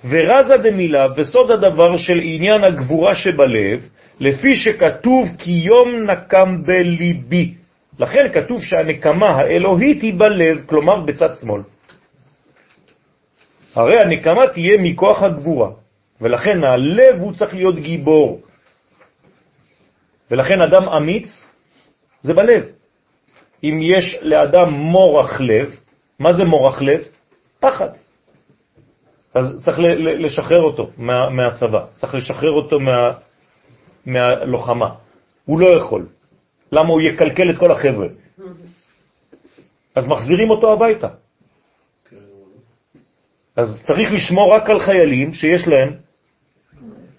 ורזה 0.05 0.56
דמילה, 0.56 1.09
בסוד 1.09 1.51
הדבר 1.51 1.97
של 1.97 2.20
עניין 2.23 2.64
הגבורה 2.64 3.14
שבלב, 3.14 3.89
לפי 4.20 4.55
שכתוב 4.55 5.28
כי 5.39 5.51
יום 5.51 6.10
נקם 6.10 6.62
בליבי. 6.62 7.55
לכן 7.98 8.32
כתוב 8.32 8.62
שהנקמה 8.62 9.28
האלוהית 9.31 10.02
היא 10.02 10.18
בלב, 10.18 10.64
כלומר 10.66 11.01
בצד 11.01 11.36
שמאל. 11.40 11.62
הרי 13.74 14.01
הנקמה 14.01 14.47
תהיה 14.47 14.77
מכוח 14.82 15.23
הגבורה, 15.23 15.70
ולכן 16.20 16.64
הלב 16.64 17.20
הוא 17.20 17.32
צריך 17.32 17.55
להיות 17.55 17.77
גיבור. 17.77 18.40
ולכן 20.31 20.62
אדם 20.62 20.89
אמיץ 20.89 21.47
זה 22.23 22.35
בלב. 22.35 22.64
אם 23.64 23.81
יש 23.82 24.18
לאדם 24.23 24.70
מורח 24.70 25.40
לב, 25.40 25.70
מה 26.18 26.32
זה 26.32 26.44
מורח 26.44 26.82
לב? 26.82 27.01
פחד. 27.66 27.88
אז 29.34 29.60
צריך 29.64 29.78
לשחרר 30.02 30.62
אותו 30.62 30.90
מה, 30.97 31.30
מהצבא, 31.30 31.84
צריך 31.97 32.14
לשחרר 32.14 32.51
אותו 32.51 32.80
מה, 32.80 33.12
מהלוחמה. 34.06 34.90
הוא 35.44 35.60
לא 35.60 35.66
יכול. 35.66 36.06
למה 36.72 36.88
הוא 36.88 37.01
יקלקל 37.01 37.51
את 37.51 37.59
כל 37.59 37.72
החבר'ה? 37.72 38.06
אז 39.94 40.09
מחזירים 40.09 40.51
אותו 40.51 40.72
הביתה. 40.72 41.09
אז 43.56 43.82
צריך 43.86 44.12
לשמור 44.12 44.55
רק 44.55 44.70
על 44.70 44.80
חיילים 44.80 45.32
שיש 45.32 45.68
להם 45.68 45.97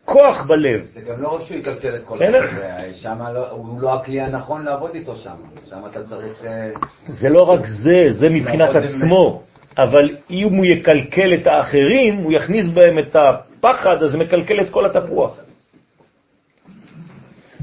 כוח 0.05 0.45
בלב. 0.47 0.81
זה 0.93 1.01
גם 1.01 1.21
לא 1.21 1.27
רק 1.27 1.41
שהוא 1.41 1.57
יקלקל 1.57 1.95
את 1.95 2.03
כל 2.03 2.23
החבר'ה, 2.23 2.93
שם 2.95 3.21
לא, 3.33 3.49
הוא 3.49 3.81
לא 3.81 3.93
הכלי 3.93 4.21
הנכון 4.21 4.65
לעבוד 4.65 4.95
איתו 4.95 5.15
שם. 5.15 5.35
שם 5.69 5.85
אתה 5.91 6.03
צריך... 6.03 6.45
אה, 6.45 6.69
זה 7.07 7.29
לא 7.29 7.41
רק 7.41 7.65
זה, 7.65 8.11
זה 8.11 8.29
מבחינת 8.29 8.75
עצמו. 8.75 9.43
אבל 9.77 10.09
אם 10.29 10.53
הוא 10.53 10.65
יקלקל 10.65 11.33
את 11.33 11.47
האחרים, 11.47 12.15
הוא 12.15 12.33
יכניס 12.33 12.69
בהם 12.69 12.99
את 12.99 13.15
הפחד, 13.15 14.03
אז 14.03 14.15
מקלקל 14.15 14.61
את 14.61 14.69
כל 14.69 14.85
התפוח. 14.85 15.39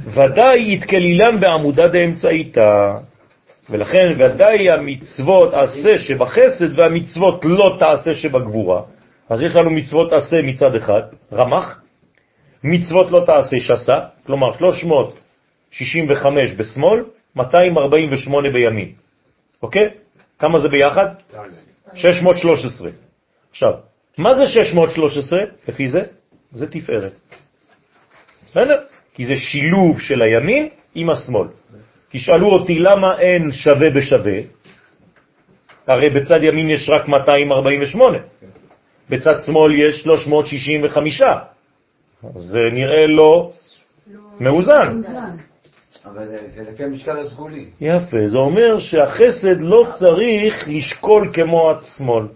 ודאי 0.05 0.75
יתקלילם 0.75 1.41
בעמודה 1.41 1.89
דאמצעיתה, 1.89 2.95
ולכן 3.71 4.13
ודאי 4.19 4.71
המצוות 4.71 5.55
עשה 5.55 5.99
שבחסד 5.99 6.79
והמצוות 6.79 7.45
לא 7.45 7.77
תעשה 7.79 8.15
שבגבורה. 8.15 8.83
אז 9.29 9.43
יש 9.43 9.57
לנו 9.57 9.71
מצוות 9.71 10.13
עשה 10.13 10.37
מצד 10.43 10.75
אחד, 10.75 11.03
רמח, 11.33 11.83
מצוות 12.65 13.11
לא 13.11 13.21
תעשה 13.27 13.57
שסה, 13.61 14.01
כלומר 14.27 14.53
365 14.53 16.53
בשמאל, 16.53 17.05
248 17.37 18.51
בימין. 18.53 18.93
אוקיי? 19.63 19.91
כמה 20.39 20.61
זה 20.61 20.69
ביחד? 20.69 21.09
613. 21.95 22.91
עכשיו, 23.51 23.73
מה 24.19 24.35
זה 24.35 24.47
613 24.47 25.39
לפי 25.69 25.89
זה? 25.89 26.03
זה 26.53 26.67
תפארת. 26.71 27.13
בסדר? 28.47 28.81
כי 29.15 29.27
זה 29.27 29.37
שילוב 29.37 30.01
של 30.01 30.23
הימין 30.23 30.69
עם 30.95 31.11
השמאל. 31.11 31.49
תשאלו 32.09 32.49
אותי 32.49 32.79
למה 32.79 33.19
אין 33.19 33.53
שווה 33.53 33.91
בשווה, 33.91 34.39
הרי 35.87 36.11
בצד 36.11 36.43
ימין 36.43 36.71
יש 36.71 36.89
רק 36.89 37.09
248, 37.09 38.19
בצד 39.11 39.41
שמאל 39.47 39.75
יש 39.75 40.03
365, 40.03 41.23
זה 42.35 42.59
נראה 42.73 43.07
לא 43.07 43.51
מאוזן. 44.41 45.01
אבל 46.05 46.25
זה 46.27 46.63
לפי 46.73 46.85
המשקל 46.85 47.19
הסגולי. 47.19 47.67
יפה, 47.81 48.27
זה 48.27 48.39
אומר 48.39 48.79
שהחסד 48.79 49.61
לא 49.61 49.87
צריך 49.99 50.69
לשקול 50.69 51.31
כמו 51.33 51.71
השמאל. 51.71 52.27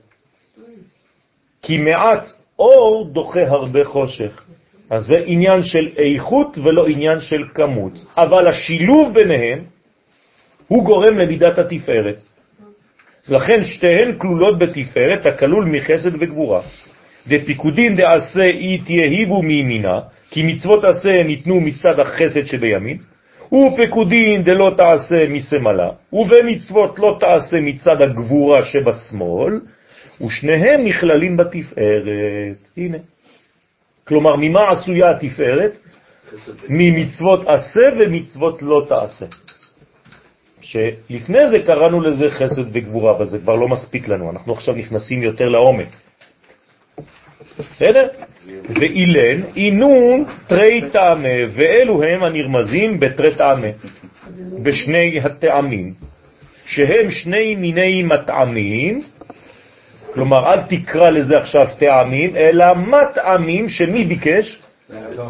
כי 1.63 1.79
מעט 1.79 2.27
אור 2.59 3.11
דוחה 3.13 3.49
הרבה 3.49 3.85
חושך. 3.85 4.43
אז 4.91 5.03
זה 5.07 5.23
עניין 5.27 5.63
של 5.63 5.89
איכות 5.99 6.59
ולא 6.59 6.87
עניין 6.87 7.21
של 7.21 7.37
כמות. 7.55 7.93
אבל 8.19 8.49
השילוב 8.49 9.15
ביניהם 9.15 9.65
הוא 10.69 10.85
גורם 10.85 11.19
למידת 11.19 11.59
התפארת. 11.59 12.23
לכן 13.29 13.65
שתיהן 13.65 14.19
כלולות 14.19 14.59
בתפארת 14.59 15.27
הכלול 15.27 15.65
מחסד 15.65 16.15
וגבורה. 16.21 16.63
דפיקודין 17.27 17.97
דעשה 17.97 18.45
אי 18.45 18.79
תהיבו 18.79 19.43
מימינה, 19.43 20.01
כי 20.31 20.43
מצוות 20.43 20.85
עשה 20.85 21.23
ניתנו 21.23 21.61
מצד 21.61 22.01
החסד 22.01 22.47
שבימין, 22.47 22.99
ופקודין 23.53 24.43
דלא 24.43 24.71
תעשה 24.77 25.29
מסמלה, 25.29 25.89
ובמצוות 26.13 26.99
לא 26.99 27.17
תעשה 27.21 27.57
מצד 27.61 28.03
הגבורה 28.03 28.63
שבשמאל, 28.63 29.61
ושניהם 30.27 30.85
נכללים 30.85 31.37
בתפארת. 31.37 32.71
הנה. 32.77 32.99
כלומר, 34.05 34.37
ממה 34.37 34.71
עשויה 34.71 35.11
התפארת? 35.11 35.73
ממצוות 36.69 37.41
עשה 37.49 37.97
ומצוות 37.99 38.63
לא 38.63 38.87
תעשה. 38.89 39.27
שלפני 40.61 41.49
זה 41.51 41.59
קראנו 41.67 42.01
לזה 42.01 42.31
חסד 42.31 42.77
וגבורה, 42.77 43.11
אבל 43.17 43.27
זה 43.27 43.39
כבר 43.39 43.57
לא 43.57 43.69
מספיק 43.69 44.09
לנו, 44.09 44.31
אנחנו 44.31 44.53
עכשיו 44.53 44.75
נכנסים 44.75 45.23
יותר 45.23 45.45
לעומק. 45.45 45.89
בסדר? 47.59 48.09
ואילן, 48.81 49.43
אינון 49.57 50.25
תרי 50.47 50.81
טעמה, 50.93 51.39
ואלו 51.49 52.03
הם 52.03 52.23
הנרמזים 52.23 53.01
בתרי 53.01 53.35
טעמה, 53.35 53.69
בשני 54.63 55.21
הטעמים, 55.21 55.93
שהם 56.67 57.11
שני 57.11 57.55
מיני 57.55 58.03
מטעמים, 58.03 59.03
כלומר 60.15 60.53
אל 60.53 60.61
תקרא 60.69 61.11
לזה 61.11 61.37
עכשיו 61.37 61.67
טעמים, 61.79 62.37
אלא 62.37 62.67
מטעמים 62.75 63.69
שמי 63.69 64.05
ביקש? 64.05 64.63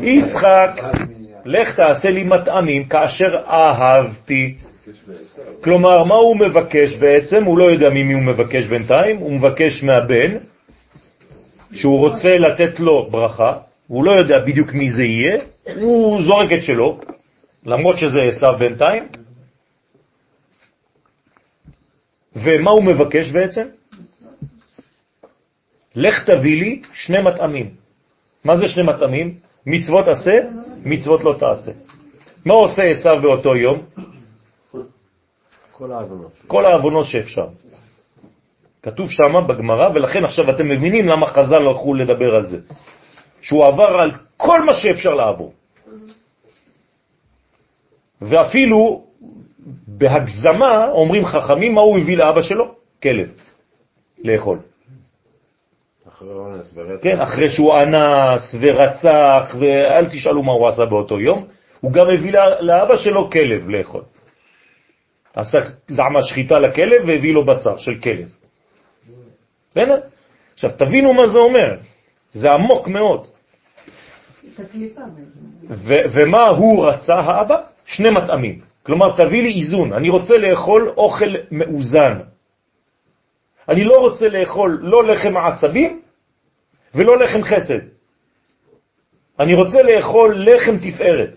יצחק, 0.03 0.71
לך 1.45 1.77
תעשה 1.77 2.11
לי 2.11 2.25
מטעמים 2.25 2.85
כאשר 2.85 3.37
אהבתי. 3.49 4.55
כלומר, 5.61 6.05
מה 6.05 6.15
הוא 6.15 6.37
מבקש 6.37 6.97
בעצם? 6.97 7.45
הוא 7.45 7.59
לא 7.59 7.65
יודע 7.65 7.91
ממי 7.91 8.13
הוא 8.13 8.23
מבקש 8.23 8.65
בינתיים, 8.65 9.17
הוא 9.17 9.33
מבקש 9.33 9.83
מהבן, 9.83 10.37
שהוא 11.79 11.99
רוצה 11.99 12.29
לתת 12.29 12.81
לו 12.81 13.11
ברכה, 13.11 13.59
הוא 13.87 14.05
לא 14.05 14.11
יודע 14.11 14.35
בדיוק 14.47 14.73
מי 14.73 14.91
זה 14.91 15.03
יהיה, 15.05 15.37
הוא 15.77 16.23
זורק 16.23 16.53
את 16.53 16.63
שלו, 16.63 17.01
למרות 17.67 17.99
שזה 17.99 18.21
עשיו 18.23 18.55
בינתיים. 18.59 19.09
ומה 22.37 22.71
הוא 22.71 22.85
מבקש 22.85 23.31
בעצם? 23.31 23.67
לך 25.97 26.15
תביא 26.27 26.57
לי 26.57 26.83
שני 26.93 27.23
מטעמים. 27.23 27.75
מה 28.45 28.57
זה 28.57 28.69
שני 28.69 28.87
מטעמים? 28.87 29.39
מצוות 29.67 30.09
עשה, 30.09 30.39
מצוות 30.85 31.25
לא 31.25 31.35
תעשה. 31.39 31.73
מה 32.45 32.55
עושה 32.55 32.83
עשיו 32.83 33.19
באותו 33.23 33.57
יום? 33.57 33.83
כל 35.73 35.93
העוונות. 35.93 36.33
כל 36.47 36.65
העוונות 36.65 37.07
שאפשר. 37.07 37.47
כתוב 38.91 39.11
שם 39.11 39.47
בגמרא, 39.49 39.89
ולכן 39.95 40.25
עכשיו 40.25 40.51
אתם 40.51 40.69
מבינים 40.69 41.09
למה 41.09 41.27
חז"ל 41.27 41.67
הלכו 41.67 41.95
לדבר 41.95 42.35
על 42.35 42.47
זה. 42.47 42.59
שהוא 43.41 43.67
עבר 43.67 43.89
על 44.01 44.11
כל 44.37 44.63
מה 44.63 44.75
שאפשר 44.75 45.15
לעבור. 45.15 45.53
ואפילו 48.21 49.05
בהגזמה 49.87 50.89
אומרים 50.91 51.25
חכמים 51.25 51.75
מה 51.75 51.81
הוא 51.81 51.99
הביא 51.99 52.17
לאבא 52.17 52.43
שלו? 52.43 52.75
כלב, 53.03 53.33
לאכול. 54.25 54.59
כן, 57.03 57.21
אחרי 57.21 57.51
שהוא 57.51 57.75
אנס 57.83 58.55
ורצח, 58.61 59.55
ואל 59.59 60.07
תשאלו 60.07 60.43
מה 60.43 60.53
הוא 60.53 60.69
עשה 60.69 60.85
באותו 60.85 61.21
יום, 61.21 61.47
הוא 61.81 61.93
גם 61.93 62.07
הביא 62.11 62.33
לאבא 62.61 62.97
שלו 62.97 63.31
כלב 63.31 63.69
לאכול. 63.69 64.03
עשה 65.35 65.59
זעמה 65.89 66.23
שחיטה 66.23 66.59
לכלב 66.59 67.03
והביא 67.07 67.35
לו 67.35 67.47
בשר 67.47 67.77
של 67.77 67.95
כלב. 68.03 68.29
בסדר? 69.79 70.01
עכשיו, 70.55 70.71
תבינו 70.79 71.13
מה 71.13 71.29
זה 71.29 71.39
אומר. 71.39 71.77
זה 72.31 72.49
עמוק 72.51 72.89
מאוד. 72.89 73.27
ומה 75.89 76.47
הוא 76.47 76.87
רצה, 76.87 77.15
האבא? 77.15 77.63
שני 77.85 78.09
מטעמים. 78.11 78.61
כלומר, 78.83 79.17
תביא 79.17 79.43
לי 79.43 79.61
איזון. 79.61 79.93
אני 79.93 80.09
רוצה 80.09 80.35
לאכול 80.35 80.95
אוכל 80.97 81.35
מאוזן. 81.51 82.19
אני 83.69 83.85
לא 83.85 83.97
רוצה 84.01 84.29
לאכול 84.29 84.79
לא 84.83 85.05
לחם 85.05 85.37
העצבים 85.37 86.01
ולא 86.95 87.19
לחם 87.19 87.43
חסד. 87.45 87.81
אני 89.41 89.55
רוצה 89.55 89.83
לאכול 89.83 90.35
לחם 90.39 90.77
תפארת. 90.79 91.37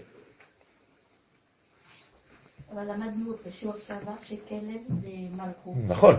אבל 2.75 2.83
למדנו 2.83 3.33
בשיעור 3.45 3.75
שעבר 3.87 4.11
שכלב 4.23 4.81
זה 4.89 5.07
מלכות. 5.31 5.73
נכון, 5.87 6.15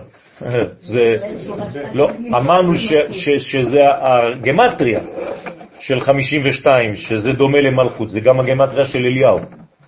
זה, 0.81 1.13
לא, 1.93 2.09
אמרנו 2.29 2.73
שזה 3.39 3.79
הגמטריה 3.83 4.99
של 5.79 6.01
52, 6.01 6.95
שזה 6.95 7.31
דומה 7.31 7.57
למלכות, 7.61 8.09
זה 8.09 8.19
גם 8.19 8.39
הגמטריה 8.39 8.85
של 8.85 8.99
אליהו, 8.99 9.39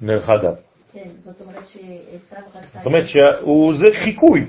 דרך 0.02 0.30
אגב. 0.30 0.54
כן, 0.94 1.10
זאת 1.18 1.42
אומרת 1.42 1.68
שעשיו 1.68 2.46
רצה... 2.56 2.78
זאת 2.78 2.86
אומרת 2.86 3.06
שזה 3.08 3.86
חיקוי 4.04 4.46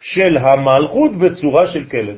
של 0.00 0.36
המלכות 0.38 1.12
בצורה 1.12 1.66
של 1.66 1.84
כלב. 1.84 2.16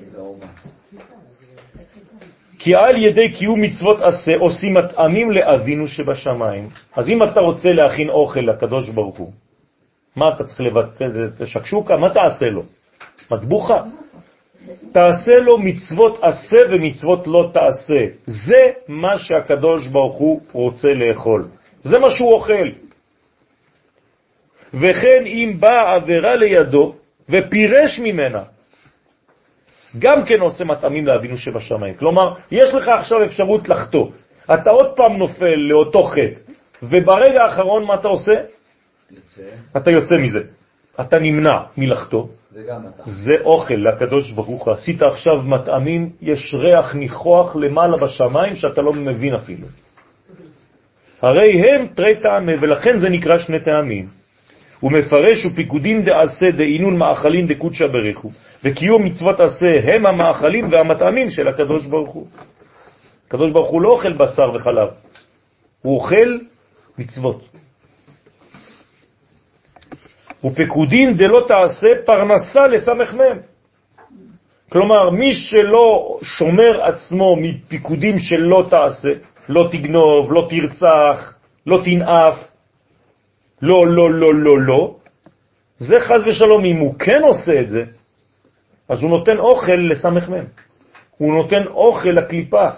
כי 2.65 2.75
על 2.75 2.97
ידי 2.97 3.33
קיום 3.33 3.61
מצוות 3.61 4.01
עשה 4.03 4.37
עושים 4.39 4.75
מטעמים 4.75 5.31
לאבינו 5.31 5.89
שבשמיים. 5.89 6.69
אז 6.97 7.09
אם 7.09 7.23
אתה 7.23 7.41
רוצה 7.41 7.69
להכין 7.73 8.09
אוכל 8.09 8.41
לקדוש 8.41 8.89
ברוך 8.89 9.19
הוא, 9.19 9.33
מה 10.17 10.29
אתה 10.29 10.45
צריך 10.45 10.61
לבטא 10.61 11.05
את 11.05 11.41
השקשוקה? 11.41 11.97
מה 11.97 12.15
תעשה 12.15 12.51
לו? 12.51 12.63
מטבוחה? 13.31 13.83
תעשה 14.93 15.37
לו 15.37 15.59
מצוות 15.59 16.19
עשה 16.23 16.57
ומצוות 16.71 17.27
לא 17.27 17.51
תעשה. 17.53 18.07
זה 18.25 18.73
מה 18.89 19.19
שהקדוש 19.19 19.89
ברוך 19.89 20.17
הוא 20.17 20.41
רוצה 20.53 20.89
לאכול. 20.95 21.45
זה 21.83 21.99
מה 21.99 22.11
שהוא 22.11 22.33
אוכל. 22.33 22.69
וכן 24.75 25.23
אם 25.27 25.57
באה 25.61 25.95
עבירה 25.95 26.37
לידו 26.37 26.95
ופירש 27.29 27.99
ממנה, 27.99 28.43
גם 29.99 30.25
כן 30.25 30.41
עושה 30.41 30.65
מטעמים 30.65 31.07
לאבינו 31.07 31.37
שבשמיים. 31.37 31.95
כלומר, 31.95 32.35
יש 32.51 32.75
לך 32.75 32.89
עכשיו 32.89 33.25
אפשרות 33.25 33.69
לחטוא. 33.69 34.07
אתה 34.55 34.71
עוד 34.71 34.97
פעם 34.97 35.17
נופל 35.17 35.55
לאותו 35.57 36.03
חטא, 36.03 36.41
וברגע 36.83 37.45
האחרון 37.45 37.85
מה 37.85 37.95
אתה 37.95 38.09
עושה? 38.09 38.35
יוצא. 39.11 39.43
אתה 39.77 39.91
יוצא 39.91 40.15
מזה. 40.15 40.41
אתה 41.01 41.19
נמנע 41.19 41.59
מלחטוא. 41.77 42.27
זה 42.55 42.63
גם 42.69 42.81
אתה. 42.95 43.03
זה 43.07 43.35
אוכל 43.45 43.75
לקדוש 43.75 44.33
ברוך 44.33 44.65
הוא. 44.65 44.75
עשית 44.75 45.03
עכשיו 45.03 45.43
מטעמים, 45.43 46.11
יש 46.23 46.55
ריח 46.55 46.95
ניחוח 46.95 47.57
למעלה 47.57 47.97
בשמיים 47.97 48.57
שאתה 48.57 48.83
לא 48.83 48.93
מבין 48.93 49.35
אפילו. 49.35 49.67
הרי 51.23 51.71
הם 51.71 51.87
תרי 51.95 52.15
טעמי, 52.23 52.55
ולכן 52.61 52.99
זה 52.99 53.09
נקרא 53.09 53.39
שני 53.39 53.61
טעמים. 53.61 54.07
הוא 54.81 54.93
מפרש 54.93 55.47
ופיקודין 55.47 56.05
דעשה 56.05 56.51
דעינון 56.51 56.97
מאכלין 56.99 57.47
דקודשא 57.47 57.87
בריחו. 57.87 58.31
וקיום 58.65 59.05
מצוות 59.05 59.41
עשה 59.41 59.81
הם 59.85 60.07
המאכלים 60.07 60.73
והמטעמים 60.73 61.31
של 61.31 61.49
הקדוש 61.49 61.87
ברוך 61.87 62.11
הוא. 62.11 62.27
הקדוש 63.29 63.51
ברוך 63.51 63.71
הוא 63.71 63.83
לא 63.83 63.89
אוכל 63.89 64.13
בשר 64.13 64.55
וחלב, 64.55 64.89
הוא 65.83 65.97
אוכל 65.97 66.39
מצוות. 66.99 67.49
ופקודין 70.45 71.17
דלא 71.17 71.45
תעשה 71.49 71.89
פרנסה 72.05 72.67
לסמך 72.67 73.15
מם. 73.15 73.39
כלומר, 74.73 75.11
מי 75.11 75.33
שלא 75.33 76.19
שומר 76.23 76.83
עצמו 76.83 77.37
מפיקודים 77.37 78.19
שלא 78.19 78.67
תעשה, 78.71 79.09
לא 79.49 79.69
תגנוב, 79.73 80.33
לא 80.33 80.49
תרצח, 80.51 81.35
לא 81.67 81.81
תנאף, 81.85 82.39
לא, 83.63 83.83
לא, 83.87 84.11
לא, 84.11 84.35
לא, 84.35 84.61
לא, 84.61 84.95
זה 85.79 86.01
חז 86.01 86.27
ושלום, 86.27 86.65
אם 86.65 86.77
הוא 86.77 86.95
כן 86.99 87.23
עושה 87.23 87.61
את 87.61 87.69
זה, 87.69 87.85
אז 88.89 89.03
הוא 89.03 89.11
נותן 89.11 89.39
אוכל 89.39 89.73
לסמך 89.73 90.29
מם. 90.29 90.45
הוא 91.19 91.35
נותן 91.35 91.67
אוכל 91.67 92.09
לקליפה, 92.09 92.69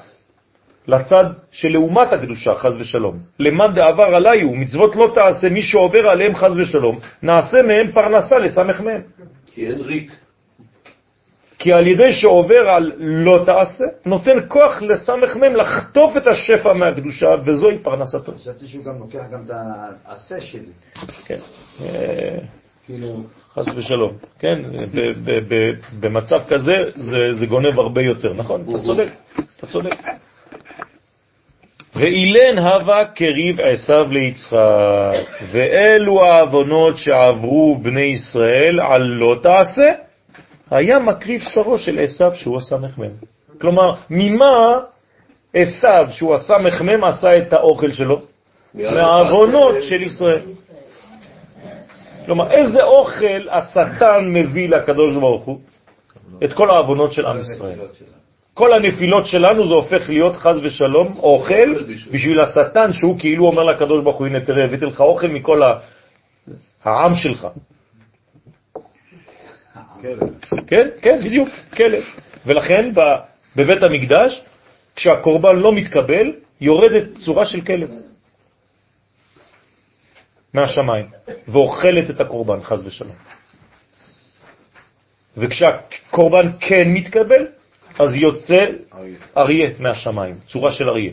לצד 0.89 1.25
שלעומת 1.51 2.13
הקדושה, 2.13 2.55
חז 2.55 2.77
ושלום. 2.81 3.19
למד 3.39 3.75
דעבר 3.75 4.15
עליי 4.17 4.43
הוא, 4.43 4.57
מצוות 4.57 4.97
לא 4.97 5.11
תעשה, 5.15 5.49
מי 5.49 5.63
שעובר 5.63 6.09
עליהם 6.09 6.35
חז 6.35 6.59
ושלום, 6.59 6.99
נעשה 7.23 7.57
מהם 7.67 7.93
פרנסה 7.93 8.37
לסמך 8.37 8.81
מהם. 8.81 9.03
כי 9.47 9.67
אין 9.67 9.81
ריק. 9.81 10.13
כי 11.59 11.73
על 11.73 11.87
ידי 11.87 12.13
שעובר 12.13 12.69
על 12.69 12.93
לא 12.99 13.43
תעשה, 13.47 13.85
נותן 14.07 14.39
כוח 14.49 14.83
לסמך 14.83 15.37
מהם 15.37 15.57
לחטוף 15.57 16.17
את 16.17 16.27
השפע 16.27 16.73
מהקדושה, 16.73 17.29
וזוהי 17.47 17.79
פרנסתו. 17.79 18.33
חשבתי 18.33 18.67
שהוא 18.67 18.85
גם 18.85 18.99
לוקח 18.99 19.25
גם 19.33 19.45
את 19.45 19.51
העשה 20.05 20.41
שלי. 20.41 20.73
כן. 21.25 21.39
כאילו... 22.87 23.23
חס 23.55 23.69
ושלום, 23.77 24.13
כן? 24.39 24.59
במצב 26.01 26.41
כזה 26.49 26.73
זה, 26.95 27.35
זה 27.35 27.47
גונב 27.47 27.79
הרבה 27.79 28.03
יותר, 28.03 28.29
נכון? 28.33 28.65
אתה 28.71 28.83
צודק, 28.83 29.09
אתה 29.57 29.67
צודק. 29.67 29.95
ואילן 31.95 32.59
הווה 32.59 33.05
קריב 33.05 33.57
עשיו 33.61 34.07
ליצחק, 34.11 34.57
ואלו 35.53 36.25
העוונות 36.25 36.99
שעברו 36.99 37.79
בני 37.83 38.01
ישראל 38.01 38.81
על 38.81 39.03
לא 39.03 39.37
תעשה, 39.43 39.93
היה 40.71 40.99
מקריב 40.99 41.41
שרו 41.41 41.79
של 41.79 42.01
עשיו 42.01 42.31
שהוא 42.35 42.57
עשה 42.57 42.77
מחמם. 42.77 43.11
כלומר, 43.61 43.95
ממה 44.11 44.81
עשיו 45.55 46.07
שהוא 46.11 46.35
עשה 46.35 46.55
מחמם 46.59 47.05
עשה 47.05 47.29
את 47.39 47.53
האוכל 47.53 47.93
שלו? 47.93 48.21
מהעוונות 48.75 49.75
של 49.83 50.03
ישראל. 50.03 50.41
כלומר, 52.27 52.51
איזה 52.51 52.85
אוכל 52.85 53.49
השטן 53.51 54.21
מביא 54.25 54.69
לקדוש 54.69 55.17
ברוך 55.17 55.45
הוא? 55.45 55.59
את 56.45 56.53
כל 56.53 56.71
העוונות 56.71 57.13
של 57.13 57.27
עם 57.27 57.39
ישראל. 57.39 57.79
כל 58.55 58.73
הנפילות 58.73 59.27
שלנו 59.27 59.69
זה 59.69 59.75
הופך 59.75 60.09
להיות 60.09 60.37
חז 60.37 60.61
ושלום 60.65 61.19
אוכל 61.19 61.85
בשביל 62.13 62.41
השטן 62.41 62.93
שהוא 62.93 63.19
כאילו 63.19 63.47
אומר 63.47 63.63
לקדוש 63.63 64.05
ברוך 64.05 64.17
הוא, 64.17 64.27
הנה 64.27 64.41
תראה, 64.41 64.65
הבאתי 64.65 64.85
לך 64.85 65.01
אוכל 65.01 65.29
מכל 65.29 65.61
העם 66.85 67.15
שלך. 67.15 67.47
כן, 70.67 70.89
כן, 71.03 71.19
בדיוק, 71.25 71.49
כלב. 71.77 72.03
ולכן 72.47 72.93
בבית 73.57 73.83
המקדש, 73.83 74.45
כשהקורבן 74.97 75.57
לא 75.57 75.73
מתקבל, 75.73 76.33
יורדת 76.61 77.15
צורה 77.15 77.47
של 77.47 77.61
כלב. 77.61 77.91
מהשמיים, 80.57 81.07
ואוכלת 81.49 82.11
את 82.11 82.21
הקורבן, 82.21 82.63
חז 82.63 82.87
ושלום. 82.87 83.17
וכשהקורבן 85.37 86.53
כן 86.61 86.85
מתקבל, 86.87 87.47
אז 87.99 88.15
יוצא 88.15 88.67
אריה 89.37 89.71
מהשמיים, 89.79 90.35
צורה 90.47 90.73
של 90.73 90.91
אריה. 90.91 91.13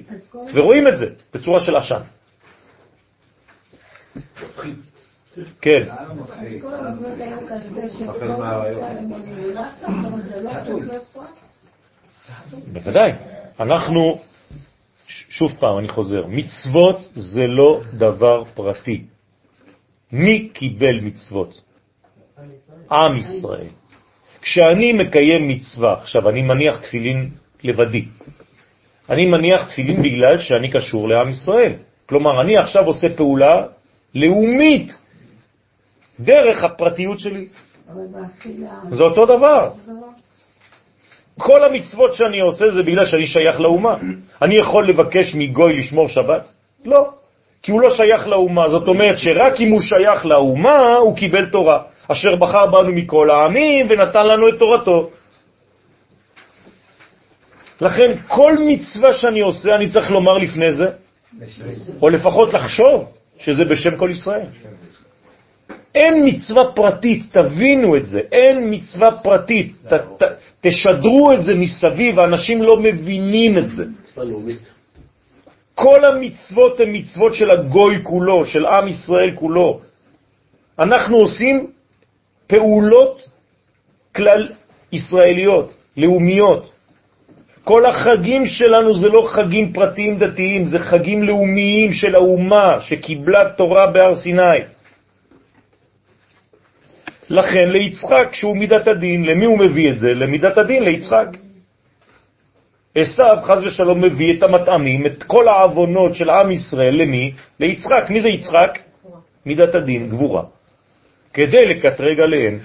ורואים 0.53 0.88
את 0.88 0.98
זה 0.98 1.07
בצורה 1.34 1.61
של 1.61 1.76
עשן. 1.76 2.02
כן. 5.61 5.84
בוודאי. 12.74 13.11
אנחנו, 13.60 14.22
שוב 15.07 15.52
פעם, 15.60 15.80
אני 15.80 15.88
חוזר, 15.88 16.26
מצוות 16.28 17.10
זה 17.14 17.48
לא 17.48 17.82
דבר 17.94 18.44
פרטי. 18.53 19.12
מי 20.14 20.49
קיבל 20.53 20.99
מצוות? 20.99 21.61
עם 22.91 23.18
ישראל. 23.18 23.68
כשאני 24.41 24.94
מקיים 24.94 25.48
מצווה, 25.48 25.94
עכשיו 25.94 26.30
אני 26.30 26.41
מניח 26.41 26.80
תפילין 26.81 27.30
לבדי, 27.64 28.06
אני 29.10 29.26
מניח 29.26 29.69
תפילין 29.69 30.03
בגלל 30.03 30.40
שאני 30.40 30.72
קשור 30.72 31.10
לעם 31.10 31.30
ישראל. 31.30 31.73
כלומר, 32.06 32.41
אני 32.41 32.57
עכשיו 32.57 32.85
עושה 32.85 33.07
פעולה 33.18 33.65
לאומית 34.15 34.91
דרך 36.19 36.64
הפרטיות 36.64 37.19
שלי. 37.19 37.48
זה 38.91 39.03
אותו 39.03 39.26
דבר. 39.26 39.72
כל 41.38 41.64
המצוות 41.64 42.15
שאני 42.15 42.40
עושה 42.40 42.65
זה 42.72 42.84
בגלל 42.84 43.06
שאני 43.06 43.27
שייך 43.27 43.60
לאומה. 43.60 43.98
אני 44.41 44.56
יכול 44.56 44.90
לבקש 44.90 45.35
מגוי 45.35 45.80
לשמור 45.80 46.07
שבת? 46.07 46.52
לא. 46.85 47.23
כי 47.64 47.72
הוא 47.72 47.81
לא 47.81 47.90
שייך 47.90 48.27
לאומה. 48.27 48.69
זאת 48.69 48.88
אומרת 48.88 49.18
שרק 49.18 49.60
אם 49.60 49.72
הוא 49.72 49.81
שייך 49.81 50.26
לאומה, 50.26 50.95
הוא 50.95 51.15
קיבל 51.15 51.45
תורה, 51.45 51.84
אשר 52.07 52.35
בחר 52.35 52.65
בנו 52.65 52.91
מכל 52.91 53.31
העמים 53.31 53.88
ונתן 53.90 54.27
לנו 54.27 54.49
את 54.49 54.60
תורתו. 54.60 55.10
לכן 57.81 58.11
כל 58.27 58.53
מצווה 58.68 59.14
שאני 59.14 59.41
עושה, 59.41 59.76
אני 59.76 59.90
צריך 59.90 60.11
לומר 60.11 60.34
לפני 60.34 60.73
זה, 60.73 60.88
או 62.02 62.10
לפחות 62.10 62.53
לחשוב 62.53 63.11
שזה 63.40 63.65
בשם 63.65 63.98
כל 63.98 64.10
ישראל. 64.11 64.45
אין 65.95 66.26
מצווה 66.26 66.64
פרטית, 66.76 67.22
תבינו 67.31 67.98
את 67.98 68.06
זה, 68.06 68.22
אין 68.31 68.73
מצווה 68.73 69.11
פרטית, 69.11 69.73
ת, 69.88 69.94
ת, 69.94 70.23
תשדרו 70.61 71.34
את 71.34 71.44
זה 71.44 71.56
מסביב, 71.56 72.19
האנשים 72.19 72.64
לא 72.64 72.80
מבינים 72.80 73.57
את 73.57 73.69
זה. 73.69 73.85
מצווה 74.02 74.26
לאומית. 74.26 74.83
כל 75.76 76.06
המצוות 76.06 76.80
הן 76.80 76.90
מצוות 76.95 77.36
של 77.36 77.52
הגוי 77.52 78.00
כולו, 78.04 78.45
של 78.45 78.66
עם 78.66 78.88
ישראל 78.88 79.32
כולו. 79.36 79.80
אנחנו 80.80 81.18
עושים 81.18 81.68
פעולות 82.48 83.30
כלל, 84.16 84.50
ישראליות, 84.91 85.74
לאומיות. 85.98 86.70
כל 87.64 87.86
החגים 87.86 88.45
שלנו 88.45 88.95
זה 88.95 89.10
לא 89.10 89.28
חגים 89.32 89.74
פרטיים 89.74 90.20
דתיים, 90.20 90.68
זה 90.68 90.80
חגים 90.80 91.24
לאומיים 91.24 91.94
של 91.94 92.16
האומה 92.16 92.78
שקיבלה 92.82 93.50
תורה 93.58 93.91
בהר 93.91 94.16
סיני. 94.16 94.60
לכן 97.30 97.70
ליצחק, 97.70 98.30
שהוא 98.34 98.58
מידת 98.58 98.88
הדין, 98.88 99.26
למי 99.26 99.45
הוא 99.45 99.60
מביא 99.60 99.91
את 99.91 100.00
זה? 100.00 100.14
למידת 100.14 100.58
הדין, 100.58 100.84
ליצחק. 100.84 101.28
עשיו, 102.95 103.38
חז 103.44 103.64
ושלום, 103.64 104.02
מביא 104.02 104.38
את 104.38 104.44
המטעמים, 104.44 105.06
את 105.06 105.24
כל 105.24 105.48
העוונות 105.48 106.15
של 106.15 106.30
עם 106.30 106.52
ישראל, 106.52 107.02
למי? 107.02 107.32
ליצחק. 107.60 108.06
מי 108.10 108.22
זה 108.22 108.30
יצחק? 108.30 108.80
מידת 109.45 109.76
הדין, 109.76 110.10
גבורה. 110.10 110.44
כדי 111.34 111.65
לקטרג 111.65 112.20
עליהם. 112.20 112.60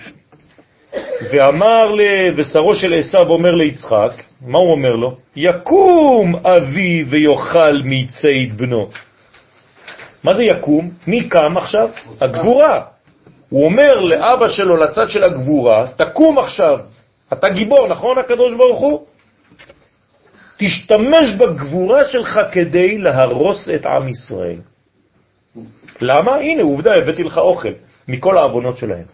ואמר 1.33 1.93
לבשרו 1.93 2.75
של 2.75 2.95
עשיו 2.95 3.29
אומר 3.29 3.55
ליצחק, 3.55 4.13
מה 4.47 4.59
הוא 4.59 4.71
אומר 4.71 4.93
לו? 4.93 5.17
יקום 5.37 6.35
אבי 6.37 7.05
ויאכל 7.09 7.83
מיצי 7.85 8.47
בנו. 8.47 8.89
מה 10.25 10.35
זה 10.35 10.45
יקום? 10.45 10.91
מי 11.07 11.29
קם 11.29 11.57
עכשיו? 11.57 11.89
הגבורה. 12.21 12.83
הוא 13.49 13.65
אומר 13.65 14.01
לאבא 14.01 14.49
שלו, 14.49 14.77
לצד 14.77 15.09
של 15.09 15.25
הגבורה, 15.25 15.87
תקום 15.97 16.39
עכשיו. 16.39 16.79
אתה 17.33 17.49
גיבור, 17.49 17.89
נכון 17.89 18.19
הקדוש 18.19 18.55
ברוך 18.55 18.81
הוא? 18.81 19.07
תשתמש 20.59 21.35
בגבורה 21.39 22.05
שלך 22.05 22.41
כדי 22.53 22.99
להרוס 22.99 23.69
את 23.75 23.87
עם 23.87 24.09
ישראל. 24.09 24.61
למה? 26.01 26.37
הנה, 26.37 26.63
עובדה, 26.63 26.95
הבאתי 26.95 27.23
לך 27.23 27.39
אוכל 27.39 27.73
מכל 28.09 28.39
העוונות 28.39 28.77
שלהם. 28.77 29.05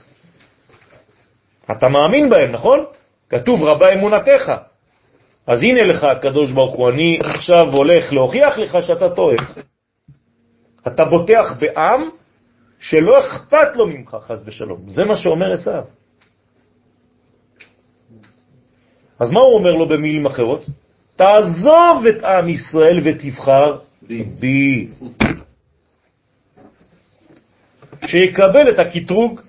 אתה 1.70 1.88
מאמין 1.88 2.30
בהם, 2.30 2.52
נכון? 2.52 2.84
כתוב 3.30 3.64
רבה 3.64 3.92
אמונתך. 3.92 4.52
אז 5.46 5.62
הנה 5.62 5.82
לך, 5.82 6.04
הקדוש 6.04 6.52
ברוך 6.52 6.74
הוא, 6.74 6.90
אני 6.90 7.18
עכשיו 7.20 7.72
הולך 7.72 8.12
להוכיח 8.12 8.58
לך 8.58 8.76
שאתה 8.86 9.10
טועה. 9.10 9.36
אתה 10.86 11.04
בוטח 11.04 11.54
בעם 11.58 12.08
שלא 12.80 13.20
אכפת 13.20 13.76
לו 13.76 13.86
ממך, 13.86 14.16
חס 14.20 14.42
ושלום. 14.46 14.88
זה 14.88 15.04
מה 15.04 15.16
שאומר 15.16 15.52
עשיו. 15.52 15.84
אז 19.20 19.30
מה 19.30 19.40
הוא 19.40 19.54
אומר 19.58 19.72
לו 19.74 19.88
במילים 19.88 20.26
אחרות? 20.26 20.64
תעזוב 21.16 22.06
את 22.08 22.24
עם 22.24 22.48
ישראל 22.48 23.00
ותבחר 23.04 23.76
בי. 24.40 24.86
שיקבל 28.06 28.68
את 28.68 28.78
הקטרוג 28.78 29.40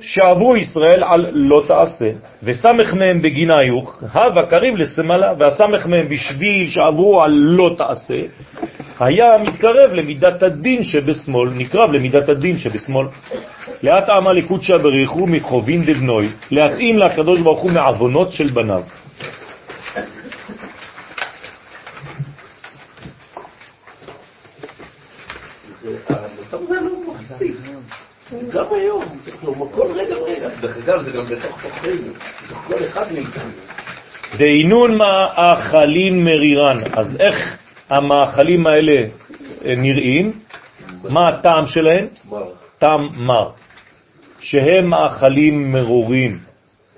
שעברו 0.00 0.56
ישראל 0.56 1.04
על 1.04 1.26
לא 1.32 1.62
תעשה, 1.68 2.10
וסמך 2.42 2.92
מהם 2.94 3.22
בגיניוך, 3.22 4.02
הווה 4.12 4.46
קריב 4.46 4.76
לסמלה, 4.76 5.32
והסמך 5.38 5.86
מהם 5.86 6.08
בשביל 6.08 6.68
שעברו 6.68 7.22
על 7.22 7.32
לא 7.32 7.74
תעשה, 7.78 8.22
היה 9.00 9.38
מתקרב 9.38 9.92
למידת 9.92 10.42
הדין 10.42 10.84
שבשמאל, 10.84 11.50
נקרב 11.50 11.92
למידת 11.92 12.28
הדין 12.28 12.58
שבשמאל. 12.58 13.06
לאט 13.82 14.08
עמה 14.08 14.32
לקודשא 14.32 14.76
בריחו 14.76 15.26
מחובין 15.26 15.84
דבנוי, 15.84 16.28
להתאים 16.50 16.98
לקדוש 16.98 17.40
ברוך 17.40 17.60
הוא 17.60 17.70
מעוונות 17.70 18.32
של 18.32 18.48
בניו. 18.48 18.82
גם 28.54 28.64
היום, 28.70 29.04
כלומר 29.40 29.66
כל 29.72 29.86
רגע 29.94 30.22
ורגע, 30.22 30.48
דרך 30.60 30.76
אגב 30.76 31.02
זה 31.02 31.10
גם 31.10 31.24
בתוך 31.24 31.62
תוכנו, 31.62 32.12
בתוך 32.44 32.58
כל 32.58 32.84
אחד 32.84 33.12
מאיתנו. 33.12 33.50
דהינון 34.38 34.98
מאכלים 34.98 36.24
מרירן, 36.24 36.78
אז 36.92 37.16
איך 37.20 37.58
המאכלים 37.90 38.66
האלה 38.66 39.02
אה, 39.66 39.74
נראים? 39.76 40.32
מה 41.08 41.28
הטעם 41.28 41.66
שלהם? 41.66 42.06
טעם 42.78 43.08
מר, 43.16 43.50
שהם 44.40 44.90
מאכלים 44.90 45.72
מרורים, 45.72 46.38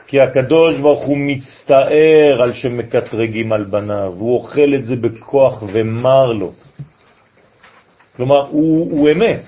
כי 0.07 0.21
הקדוש 0.21 0.81
ברוך 0.81 1.05
הוא 1.05 1.17
מצטער 1.19 2.43
על 2.43 2.53
שמקטרגים 2.53 3.53
על 3.53 3.65
בניו, 3.65 4.13
הוא 4.19 4.37
אוכל 4.37 4.75
את 4.75 4.85
זה 4.85 4.97
בכוח 4.97 5.63
ומר 5.73 6.33
לו. 6.33 6.53
כלומר, 8.17 8.47
הוא, 8.49 8.91
הוא 8.99 9.11
אמת, 9.11 9.43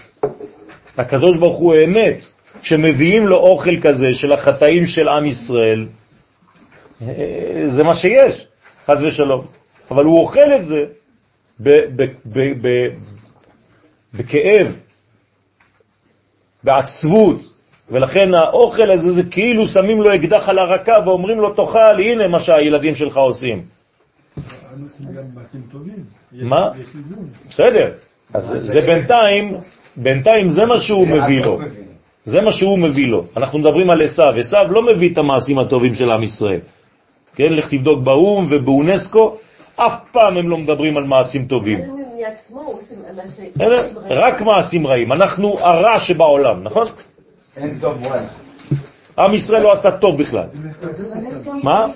הקדוש 0.98 1.38
ברוך 1.38 1.58
הוא 1.58 1.74
אמת, 1.84 2.24
שמביאים 2.62 3.26
לו 3.26 3.36
אוכל 3.36 3.80
כזה 3.80 4.06
של 4.12 4.32
החטאים 4.32 4.86
של 4.86 5.08
עם 5.08 5.26
ישראל, 5.26 5.86
זה 7.66 7.82
מה 7.84 7.94
שיש, 7.94 8.46
חז 8.86 9.02
ושלום. 9.02 9.46
אבל 9.90 10.04
הוא 10.04 10.20
אוכל 10.20 10.52
את 10.56 10.66
זה 10.66 10.84
בכאב, 14.14 14.66
בעצבות, 16.64 17.40
ולכן 17.90 18.34
האוכל 18.34 18.90
הזה 18.90 19.12
זה 19.12 19.22
כאילו 19.30 19.66
שמים 19.66 20.02
לו 20.02 20.14
אקדח 20.14 20.48
על 20.48 20.58
הרקה 20.58 20.94
ואומרים 21.06 21.38
לו 21.38 21.54
תאכל, 21.54 22.00
הנה 22.00 22.28
מה 22.28 22.40
שהילדים 22.40 22.94
שלך 22.94 23.16
עושים. 23.16 23.64
מה? 26.32 26.70
בסדר, 27.48 27.92
אז 28.34 28.44
זה 28.44 28.80
בינתיים 28.80 29.54
בינתיים 29.96 30.50
זה 30.50 30.66
מה 30.66 30.78
שהוא 30.78 31.08
מביא 31.08 31.44
לו. 31.44 31.58
זה 32.24 32.40
מה 32.40 32.52
שהוא 32.52 32.78
מביא 32.78 33.06
לו. 33.06 33.24
אנחנו 33.36 33.58
מדברים 33.58 33.90
על 33.90 34.02
עשיו. 34.02 34.34
עשיו 34.38 34.66
לא 34.70 34.82
מביא 34.82 35.12
את 35.12 35.18
המעשים 35.18 35.58
הטובים 35.58 35.94
של 35.94 36.10
עם 36.10 36.22
ישראל. 36.22 36.60
כן, 37.34 37.52
לך 37.52 37.68
תבדוק 37.70 38.02
באו"ם 38.02 38.48
ובאונסקו, 38.50 39.36
אף 39.76 39.92
פעם 40.12 40.36
הם 40.36 40.48
לא 40.48 40.56
מדברים 40.58 40.96
על 40.96 41.04
מעשים 41.04 41.44
טובים. 41.44 41.80
רק 44.10 44.40
מעשים 44.40 44.86
רעים. 44.86 45.12
אנחנו 45.12 45.58
הרע 45.58 46.00
שבעולם, 46.00 46.62
נכון? 46.62 46.86
אין 47.56 47.78
טוב 47.80 48.02
וואלה. 48.02 48.28
עם 49.18 49.34
ישראל 49.34 49.62
לא 49.62 49.72
עשה 49.72 49.90
טוב 49.90 50.18
בכלל. 50.18 50.46
מה? 51.62 51.86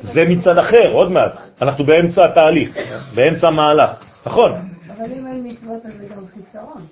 זה 0.00 0.24
מצד 0.28 0.58
אחר, 0.58 0.92
עוד 0.92 1.12
מעט. 1.12 1.32
אנחנו 1.62 1.84
באמצע 1.86 2.24
התהליך, 2.24 2.76
באמצע 3.14 3.48
המהלך. 3.48 3.90
נכון. 4.26 4.52
אבל 4.52 5.12
אם 5.18 5.26
אין 5.26 5.46
מצוות 5.46 5.86
אז 5.86 5.92
זה 5.96 6.14
גם 6.16 6.22
חיסרון. 6.34 6.82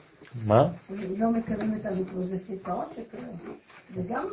מה? 0.46 0.66
לא 1.18 1.30
מקבלים 1.30 1.74
את 1.80 1.86
המצוות, 1.86 2.28
זה 2.28 2.36
חיסרון 2.46 2.84
שקורה. 2.94 3.24
זה 3.94 4.02
גם 4.09 4.24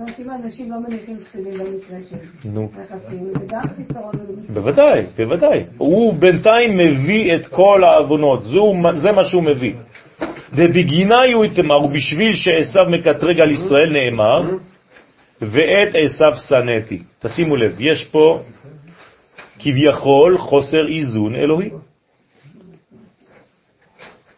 אומרת, 0.00 0.20
אם 0.20 0.30
אנשים 0.30 0.70
לא 0.70 0.76
מניחים 0.80 1.16
תפילין 1.16 1.58
במקרה 1.58 1.98
של 2.10 2.16
מחכים, 2.52 3.26
זה 3.38 3.46
גם 3.46 3.62
חיסרון. 3.76 4.12
בוודאי, 4.48 5.06
בוודאי. 5.16 5.64
הוא 5.78 6.14
בינתיים 6.14 6.78
מביא 6.78 7.34
את 7.36 7.46
כל 7.46 7.84
העוונות, 7.84 8.44
זה 8.96 9.12
מה 9.12 9.24
שהוא 9.24 9.42
מביא. 9.42 9.72
ובגינה 10.52 11.16
הוא 11.34 11.44
יתמר, 11.44 11.84
ובשביל 11.84 12.34
שעשו 12.34 12.80
מקטרג 12.90 13.40
על 13.40 13.50
ישראל 13.50 13.92
נאמר, 13.92 14.42
ואת 15.42 15.88
עשו 15.94 16.36
שנאתי. 16.48 16.98
תשימו 17.18 17.56
לב, 17.56 17.76
יש 17.78 18.04
פה 18.04 18.42
כביכול 19.58 20.38
חוסר 20.38 20.88
איזון 20.88 21.34
אלוהי. 21.34 21.70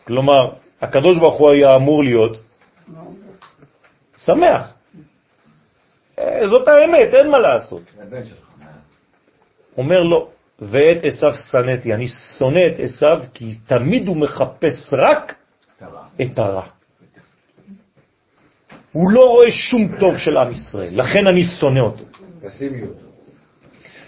כלומר, 0.08 0.50
הקדוש 0.80 1.18
ברוך 1.18 1.36
הוא 1.38 1.50
היה 1.50 1.76
אמור 1.76 2.04
להיות 2.04 2.36
שמח. 4.16 4.72
אה, 6.18 6.48
זאת 6.48 6.68
האמת, 6.68 7.14
אין 7.14 7.30
מה 7.30 7.38
לעשות. 7.38 7.82
אומר 9.76 10.00
לו, 10.00 10.28
ואת 10.58 10.96
עשיו 11.04 11.34
שנאתי, 11.50 11.94
אני 11.94 12.08
שונא 12.08 12.66
את 12.66 12.80
עשיו 12.80 13.20
כי 13.34 13.54
תמיד 13.66 14.08
הוא 14.08 14.16
מחפש 14.16 14.92
רק 14.92 15.34
את 16.22 16.38
הרע. 16.38 16.66
הוא 18.92 19.10
לא 19.10 19.24
רואה 19.30 19.50
שום 19.50 19.98
טוב 20.00 20.18
של 20.18 20.36
עם 20.36 20.50
ישראל, 20.50 21.00
לכן 21.00 21.26
אני 21.26 21.44
שונא 21.44 21.80
אותו. 21.80 22.04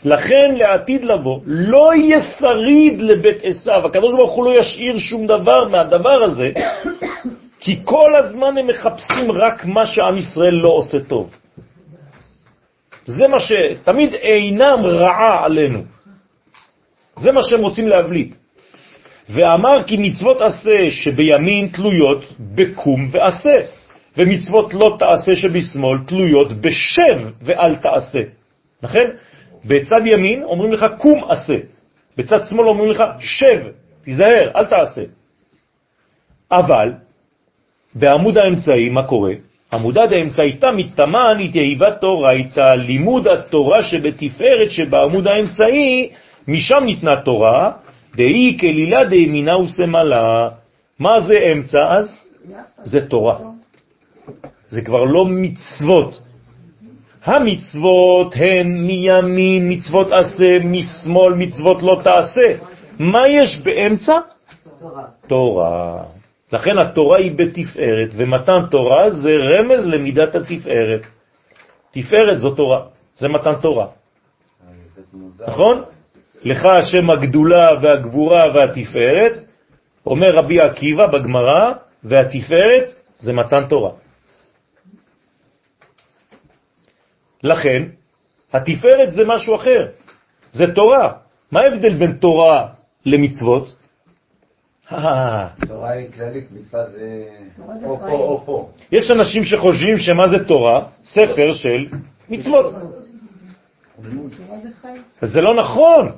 לכן 0.05 0.55
לעתיד 0.55 1.05
לבוא 1.05 1.41
לא 1.47 1.95
יהיה 1.95 2.21
שריד 2.21 3.01
לבית 3.01 3.37
עשיו, 3.43 3.87
הקדוש 3.87 4.15
ברוך 4.15 4.33
הוא 4.33 4.45
לא 4.45 4.61
ישאיר 4.61 4.99
שום 4.99 5.27
דבר 5.27 5.69
מהדבר 5.69 6.23
הזה, 6.23 6.53
כי 7.63 7.81
כל 7.85 8.17
הזמן 8.17 8.59
הם 8.59 8.67
מחפשים 8.67 9.33
רק 9.33 9.65
מה 9.65 9.87
שעם 9.87 10.17
ישראל 10.17 10.55
לא 10.55 10.69
עושה 10.69 11.01
טוב. 11.01 11.31
זה 13.07 13.29
מה 13.29 13.37
שתמיד 13.41 14.15
אינם 14.15 14.81
רעה 14.85 15.45
עלינו. 15.45 15.83
זה 17.17 17.33
מה 17.33 17.43
שהם 17.43 17.61
רוצים 17.61 17.89
להבליט. 17.89 18.37
ואמר 19.29 19.83
כי 19.87 19.97
מצוות 19.97 20.41
עשה 20.41 20.91
שבימין 20.91 21.69
תלויות 21.69 22.25
בקום 22.41 23.09
ועשה, 23.11 23.55
ומצוות 24.17 24.75
לא 24.75 24.97
תעשה 24.99 25.33
שבשמאל 25.37 25.99
תלויות 26.07 26.53
בשב 26.53 27.19
ואל 27.43 27.77
תעשה. 27.77 28.21
לכן, 28.83 29.11
בצד 29.65 30.07
ימין 30.07 30.43
אומרים 30.43 30.73
לך 30.73 30.87
קום 30.99 31.24
עשה, 31.31 31.55
בצד 32.16 32.45
שמאל 32.45 32.69
אומרים 32.69 32.91
לך 32.91 33.03
שב, 33.19 33.66
תיזהר, 34.05 34.51
אל 34.57 34.65
תעשה. 34.65 35.03
אבל 36.51 36.93
בעמוד 37.95 38.39
האמצעי, 38.39 38.89
מה 38.89 39.03
קורה? 39.03 39.32
עמודה 39.73 40.07
דאמצעיתה 40.07 40.70
מתאמן 40.73 41.39
התייבה 41.45 41.91
תורה, 41.91 42.32
איתה 42.32 42.74
לימוד 42.74 43.28
התורה 43.28 43.82
שבתפארת 43.82 44.70
שבעמוד 44.70 45.27
האמצעי, 45.27 46.11
משם 46.49 46.82
ניתנה 46.85 47.16
תורה, 47.16 47.73
דהי 48.16 48.57
כלילה 48.61 49.05
דימינה 49.05 49.59
ושמאלה. 49.59 50.49
מה 50.99 51.20
זה 51.20 51.35
אמצע 51.53 51.99
אז? 51.99 52.16
זה 52.82 53.07
תורה. 53.07 53.39
זה 54.69 54.82
כבר 54.82 55.05
לא 55.05 55.27
מצוות. 55.27 56.23
המצוות 57.25 58.35
הן 58.37 58.67
מימין, 58.87 59.73
מצוות 59.73 60.13
עשה, 60.13 60.59
משמאל, 60.65 61.35
מצוות 61.35 61.83
לא 61.83 62.01
תעשה. 62.05 62.55
מה 62.99 63.29
יש 63.29 63.61
באמצע? 63.65 64.19
תורה. 65.27 66.03
לכן 66.53 66.79
התורה 66.79 67.19
היא 67.19 67.33
בתפארת, 67.37 68.09
ומתן 68.17 68.61
תורה 68.71 69.11
זה 69.11 69.37
רמז 69.37 69.87
למידת 69.87 70.35
התפארת. 70.35 71.07
תפארת 71.91 72.39
זו 72.39 72.51
תורה, 72.51 72.81
זה 73.17 73.29
מתן 73.29 73.55
תורה. 73.63 73.87
נכון? 75.49 75.83
לך 76.43 76.65
השם 76.65 77.11
הגדולה 77.11 77.69
והגבורה 77.83 78.45
והתפארת, 78.55 79.33
אומר 80.07 80.35
רבי 80.35 80.61
עקיבא 80.61 81.07
בגמרא, 81.07 81.73
והתפארת 82.05 82.95
זה 83.17 83.33
מתן 83.33 83.65
תורה. 83.69 83.91
לכן, 87.43 87.83
התפארת 88.53 89.12
זה 89.12 89.23
משהו 89.27 89.57
אחר, 89.57 89.87
זה 90.51 90.75
תורה. 90.75 91.12
מה 91.53 91.61
ההבדל 91.61 91.95
בין 91.99 92.12
תורה 92.12 92.67
למצוות? 93.07 93.77
תורה 95.69 95.91
היא 95.91 96.12
כללית, 96.12 96.45
מצווה 96.53 96.91
זה 96.91 97.29
או 97.85 97.99
פה 97.99 98.11
או 98.11 98.43
פה. 98.47 98.69
יש 98.93 99.11
אנשים 99.11 99.45
שחושבים 99.45 99.99
שמה 99.99 100.29
זה 100.29 100.45
תורה? 100.45 100.85
ספר 101.05 101.53
של 101.55 101.87
מצוות. 102.29 102.75
זה 105.23 105.41
לא 105.41 105.55
נכון. 105.55 106.12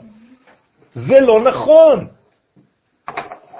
זה 0.94 1.20
לא 1.20 1.44
נכון. 1.44 2.06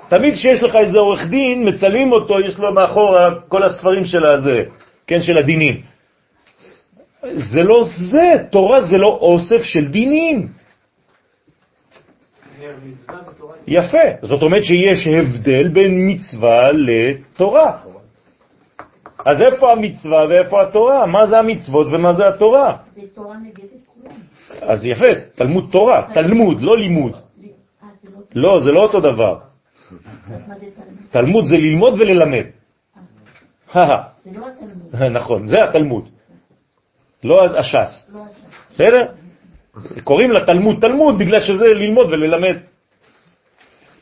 תמיד 0.08 0.34
כשיש 0.34 0.62
לך 0.62 0.76
איזה 0.76 0.98
עורך 0.98 1.20
דין, 1.30 1.68
מצלמים 1.68 2.12
אותו, 2.12 2.40
יש 2.40 2.58
לו 2.58 2.74
מאחורה 2.74 3.28
כל 3.48 3.62
הספרים 3.62 4.04
של 4.04 4.26
הזה, 4.26 4.64
כן, 5.06 5.22
של 5.22 5.38
הדינים. 5.38 5.91
זה 7.22 7.62
לא 7.62 7.84
זה, 8.10 8.32
תורה 8.50 8.82
זה 8.82 8.98
לא 8.98 9.18
אוסף 9.20 9.62
של 9.62 9.88
דינים. 9.90 10.48
יפה, 13.66 13.98
זאת 14.22 14.42
אומרת 14.42 14.64
שיש 14.64 15.06
הבדל 15.06 15.68
בין 15.68 15.92
מצווה 16.08 16.72
לתורה. 16.72 17.78
אז 19.24 19.40
איפה 19.40 19.72
המצווה 19.72 20.26
ואיפה 20.28 20.62
התורה? 20.62 21.06
מה 21.06 21.26
זה 21.26 21.38
המצוות 21.38 21.86
ומה 21.86 22.12
זה 22.14 22.28
התורה? 22.28 22.76
זה 22.96 23.02
תורה 23.14 23.36
נגד 23.38 23.68
כולם. 23.86 24.16
אז 24.60 24.86
יפה, 24.86 25.14
תלמוד 25.34 25.68
תורה, 25.72 26.08
תלמוד, 26.14 26.62
לא 26.62 26.78
לימוד. 26.78 27.12
אה, 27.12 27.88
זה 28.02 28.08
לא, 28.34 28.60
זה 28.60 28.70
לא 28.70 28.82
אותו 28.82 29.00
דבר. 29.00 29.38
תלמוד? 31.10 31.44
זה 31.44 31.56
ללמוד 31.56 31.94
וללמד. 32.00 32.44
הא, 33.72 34.02
זה 34.24 34.30
לא 34.34 34.46
התלמוד. 34.48 35.12
נכון, 35.16 35.48
זה 35.48 35.64
התלמוד, 35.64 36.08
לא 37.24 37.44
הש"ס. 37.58 38.10
בסדר? 38.74 39.06
קוראים 40.04 40.32
לתלמוד 40.32 40.76
תלמוד 40.80 41.18
בגלל 41.18 41.40
שזה 41.40 41.66
ללמוד 41.66 42.06
וללמד. 42.06 42.56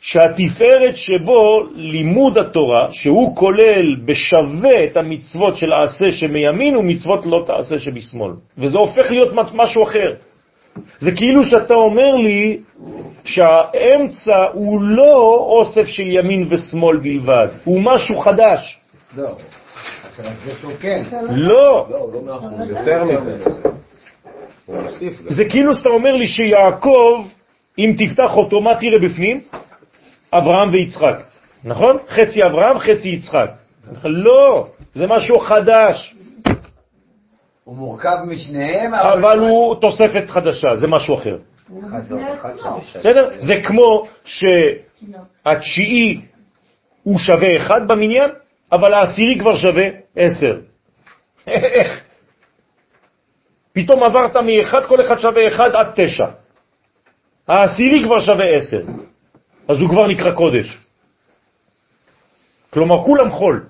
שהתפארת 0.01 0.97
שבו 0.97 1.61
לימוד 1.75 2.39
התורה, 2.39 2.89
שהוא 2.93 3.37
כולל 3.37 3.97
בשווה 4.05 4.85
את 4.85 4.97
המצוות 4.97 5.57
של 5.57 5.73
העשה 5.73 6.13
שמימין 6.13 6.77
ומצוות 6.77 7.27
לא 7.27 7.45
תעשה 7.47 7.79
שבשמאל. 7.79 8.33
וזה 8.59 8.79
הופך 8.79 9.11
להיות 9.11 9.33
משהו 9.55 9.85
אחר. 9.85 10.15
זה 10.99 11.13
כאילו 11.13 11.45
שאתה 11.45 11.75
אומר 11.75 12.17
לי 12.17 12.59
שהאמצע 13.25 14.45
הוא 14.53 14.83
לא 14.83 15.47
אוסף 15.51 15.87
של 15.87 16.07
ימין 16.07 16.47
ושמאל 16.51 16.97
בלבד, 16.97 17.49
הוא 17.65 17.81
משהו 17.81 18.19
חדש. 18.19 18.79
לא. 19.17 19.25
אתה 19.25 19.31
מסביר 19.31 19.37
שהוא 19.37 20.10
כן. 20.10 20.10
לא. 21.31 21.87
לא, 21.91 22.11
לא 22.27 22.41
גם. 22.87 23.09
זה 25.29 25.45
כאילו 25.45 25.75
שאתה 25.75 25.89
אומר 25.89 26.17
לי 26.17 26.27
שיעקב, 26.27 27.27
אם 27.79 27.95
תפתח 27.99 28.37
אותו, 28.37 28.61
מה 28.61 28.75
תראה 28.75 28.99
בפנים? 28.99 29.41
אברהם 30.33 30.73
ויצחק, 30.73 31.23
נכון? 31.65 31.97
חצי 32.09 32.41
אברהם, 32.47 32.79
חצי 32.79 33.09
יצחק. 33.09 33.51
לא, 34.05 34.69
זה 34.95 35.07
משהו 35.07 35.39
חדש, 35.39 36.15
הוא 37.71 37.77
מורכב 37.77 38.17
משניהם, 38.27 38.95
אבל 38.95 39.39
הוא 39.39 39.75
תוספת 39.81 40.31
חדשה, 40.31 40.77
זה 40.77 40.87
משהו 40.87 41.15
אחר. 41.15 41.37
בסדר? 42.97 43.31
זה 43.39 43.55
כמו. 43.65 44.07
שהתשיעי 45.45 46.21
הוא 47.03 47.19
שווה 47.19 47.57
אחד 47.57 47.89
במניין, 47.89 48.31
אבל 48.73 48.95
העשירי 48.95 49.39
כבר 49.39 49.57
שווה 49.57 49.89
עשר. 50.17 50.61
איך? 51.47 52.05
פתאום 53.73 54.03
עברת 54.03 54.37
מאחד, 54.37 54.87
כל 54.89 55.01
אחד 55.01 55.19
שווה 55.19 55.49
אחד 55.49 55.71
עד 55.75 55.87
תשע. 55.97 56.27
העשירי 57.49 58.05
כבר 58.05 58.21
שווה 58.21 58.47
עשר, 58.57 58.83
אז 59.69 59.79
הוא 59.81 59.91
כבר 59.91 60.07
נקרא 60.07 60.33
קודש. 60.33 60.79
כלומר, 62.71 63.05
כולם 63.05 63.31
חול. 63.31 63.67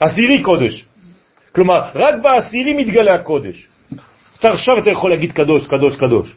עשירי 0.00 0.42
קודש. 0.42 0.84
כלומר, 1.54 1.90
רק 1.94 2.14
בעשירי 2.22 2.72
מתגלה 2.74 3.14
הקודש. 3.14 3.68
אתה 4.38 4.52
עכשיו 4.52 4.78
אתה 4.78 4.90
יכול 4.90 5.10
להגיד 5.10 5.32
קדוש, 5.32 5.66
קדוש, 5.66 5.96
קדוש. 5.96 6.36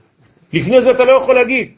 לפני 0.54 0.82
זה 0.82 0.92
אתה 0.92 1.04
לא 1.04 1.12
יכול 1.12 1.36
להגיד. 1.36 1.74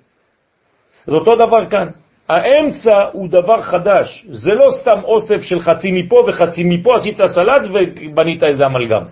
זה 1.07 1.13
אותו 1.13 1.35
דבר 1.35 1.69
כאן. 1.69 1.87
האמצע 2.29 3.03
הוא 3.11 3.29
דבר 3.29 3.61
חדש, 3.61 4.25
זה 4.29 4.51
לא 4.51 4.71
סתם 4.71 4.99
אוסף 5.03 5.41
של 5.41 5.59
חצי 5.59 5.91
מפה 5.91 6.25
וחצי 6.27 6.63
מפה, 6.65 6.95
עשית 6.95 7.17
סלט 7.27 7.61
ובנית 7.73 8.43
איזה 8.43 8.65
אמלגם. 8.65 9.03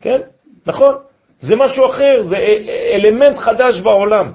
כן? 0.00 0.20
נכון. 0.66 0.94
זה 1.38 1.56
משהו 1.56 1.86
אחר, 1.86 2.22
זה 2.22 2.36
אלמנט 2.94 3.36
חדש 3.36 3.80
בעולם. 3.80 4.32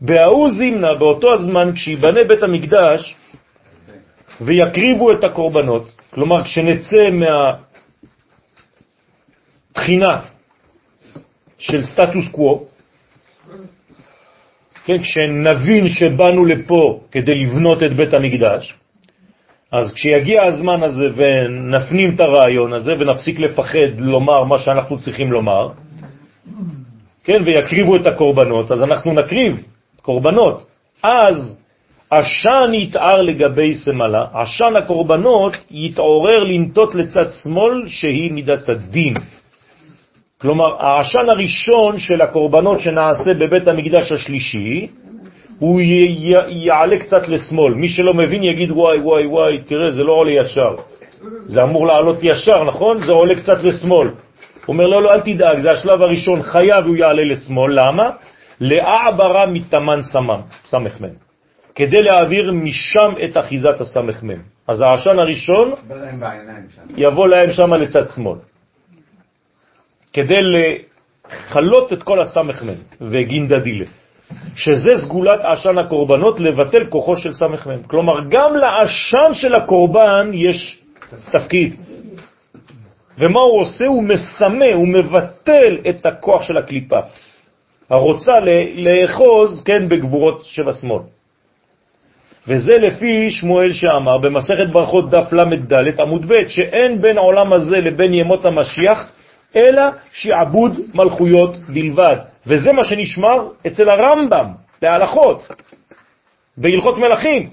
בהוא 0.00 0.50
זימנה, 0.50 0.94
באותו 0.94 1.32
הזמן, 1.32 1.72
כשיבנה 1.74 2.24
בית 2.28 2.42
המקדש 2.42 3.14
ויקריבו 4.40 5.12
את 5.12 5.24
הקורבנות, 5.24 5.82
כלומר 6.10 6.44
כשנצא 6.44 7.10
מהתחינה 9.74 10.20
של 11.58 11.84
סטטוס 11.84 12.28
קוו, 12.32 12.66
כן, 14.84 14.98
כשנבין 14.98 15.88
שבאנו 15.88 16.44
לפה 16.44 17.00
כדי 17.12 17.44
לבנות 17.44 17.82
את 17.82 17.92
בית 17.92 18.14
המקדש, 18.14 18.74
אז 19.72 19.92
כשיגיע 19.94 20.44
הזמן 20.44 20.82
הזה 20.82 21.08
ונפנים 21.16 22.14
את 22.14 22.20
הרעיון 22.20 22.72
הזה 22.72 22.92
ונפסיק 22.98 23.38
לפחד 23.38 23.98
לומר 23.98 24.44
מה 24.44 24.58
שאנחנו 24.58 24.98
צריכים 24.98 25.32
לומר, 25.32 25.68
כן, 27.24 27.42
ויקריבו 27.44 27.96
את 27.96 28.06
הקורבנות, 28.06 28.70
אז 28.70 28.82
אנחנו 28.82 29.12
נקריב 29.12 29.62
קורבנות. 30.02 30.66
אז 31.02 31.60
עשן 32.10 32.74
יתאר 32.74 33.22
לגבי 33.22 33.74
סמלה, 33.74 34.26
עשן 34.32 34.72
הקורבנות 34.76 35.52
יתעורר 35.70 36.44
לנטות 36.44 36.94
לצד 36.94 37.26
שמאל 37.42 37.88
שהיא 37.88 38.32
מידת 38.32 38.68
הדין. 38.68 39.14
כלומר, 40.44 40.76
העשן 40.78 41.30
הראשון 41.30 41.98
של 41.98 42.22
הקורבנות 42.22 42.80
שנעשה 42.80 43.30
בבית 43.40 43.68
המקדש 43.68 44.12
השלישי, 44.12 44.86
הוא 45.58 45.80
י- 45.80 46.34
יעלה 46.48 46.98
קצת 46.98 47.28
לשמאל. 47.28 47.74
מי 47.74 47.88
שלא 47.88 48.14
מבין 48.14 48.42
יגיד 48.42 48.70
וואי 48.70 48.98
וואי 48.98 49.26
וואי, 49.26 49.58
תראה, 49.58 49.90
זה 49.90 50.04
לא 50.04 50.12
עולה 50.12 50.32
ישר. 50.32 50.74
זה 51.46 51.62
אמור 51.62 51.86
לעלות 51.86 52.16
ישר, 52.22 52.64
נכון? 52.64 53.00
זה 53.02 53.12
עולה 53.12 53.34
קצת 53.34 53.62
לשמאל. 53.64 54.08
הוא 54.08 54.14
אומר, 54.68 54.86
לא, 54.86 55.02
לא, 55.02 55.14
אל 55.14 55.20
תדאג, 55.20 55.58
זה 55.58 55.68
השלב 55.70 56.02
הראשון, 56.02 56.42
חייב 56.42 56.84
הוא 56.86 56.96
יעלה 56.96 57.24
לשמאל. 57.24 57.72
למה? 57.80 58.10
לאעברה 58.60 59.46
מתאמן 59.46 60.02
סמם, 60.02 60.40
סמ"ם. 60.64 61.08
כדי 61.74 62.02
להעביר 62.02 62.52
משם 62.52 63.12
את 63.24 63.36
אחיזת 63.36 63.80
הסמ"ם. 63.80 64.40
אז 64.68 64.80
העשן 64.80 65.18
הראשון. 65.18 65.72
יבוא 66.96 67.28
להם 67.28 67.52
שם 67.52 67.74
לצד 67.74 68.08
שמאל. 68.08 68.38
כדי 70.14 70.40
לחלות 70.44 71.92
את 71.92 72.02
כל 72.02 72.20
הסמ"ם 72.20 72.74
וגינדה 73.00 73.58
דילה. 73.58 73.84
שזה 74.56 74.90
סגולת 74.98 75.40
עשן 75.42 75.78
הקורבנות 75.78 76.40
לבטל 76.40 76.86
כוחו 76.88 77.16
של 77.16 77.32
סמ"ם. 77.32 77.82
כלומר, 77.86 78.14
גם 78.28 78.52
לעשן 78.54 79.34
של 79.34 79.54
הקורבן 79.54 80.30
יש 80.32 80.82
תפקיד. 81.30 81.74
ומה 83.18 83.40
הוא 83.40 83.60
עושה? 83.60 83.86
הוא 83.86 84.02
מסמא, 84.02 84.64
הוא 84.74 84.88
מבטל 84.88 85.76
את 85.88 86.06
הכוח 86.06 86.42
של 86.42 86.58
הקליפה. 86.58 87.00
הרוצה 87.90 88.32
לאחוז, 88.74 89.62
כן, 89.64 89.88
בגבורות 89.88 90.44
שבשמאל. 90.44 91.02
וזה 92.48 92.78
לפי 92.78 93.30
שמואל 93.30 93.72
שאמר 93.72 94.18
במסכת 94.18 94.66
ברכות 94.72 95.10
דף 95.10 95.32
ל"ד 95.32 96.00
עמוד 96.00 96.26
ב', 96.28 96.48
שאין 96.48 97.02
בין 97.02 97.18
העולם 97.18 97.52
הזה 97.52 97.80
לבין 97.80 98.14
ימות 98.14 98.44
המשיח 98.44 99.08
אלא 99.56 99.82
שעבוד 100.12 100.80
מלכויות 100.94 101.56
בלבד. 101.56 102.16
וזה 102.46 102.72
מה 102.72 102.84
שנשמר 102.84 103.48
אצל 103.66 103.88
הרמב"ם, 103.88 104.46
להלכות, 104.82 105.48
בהלכות 106.56 106.98
מלכים. 106.98 107.50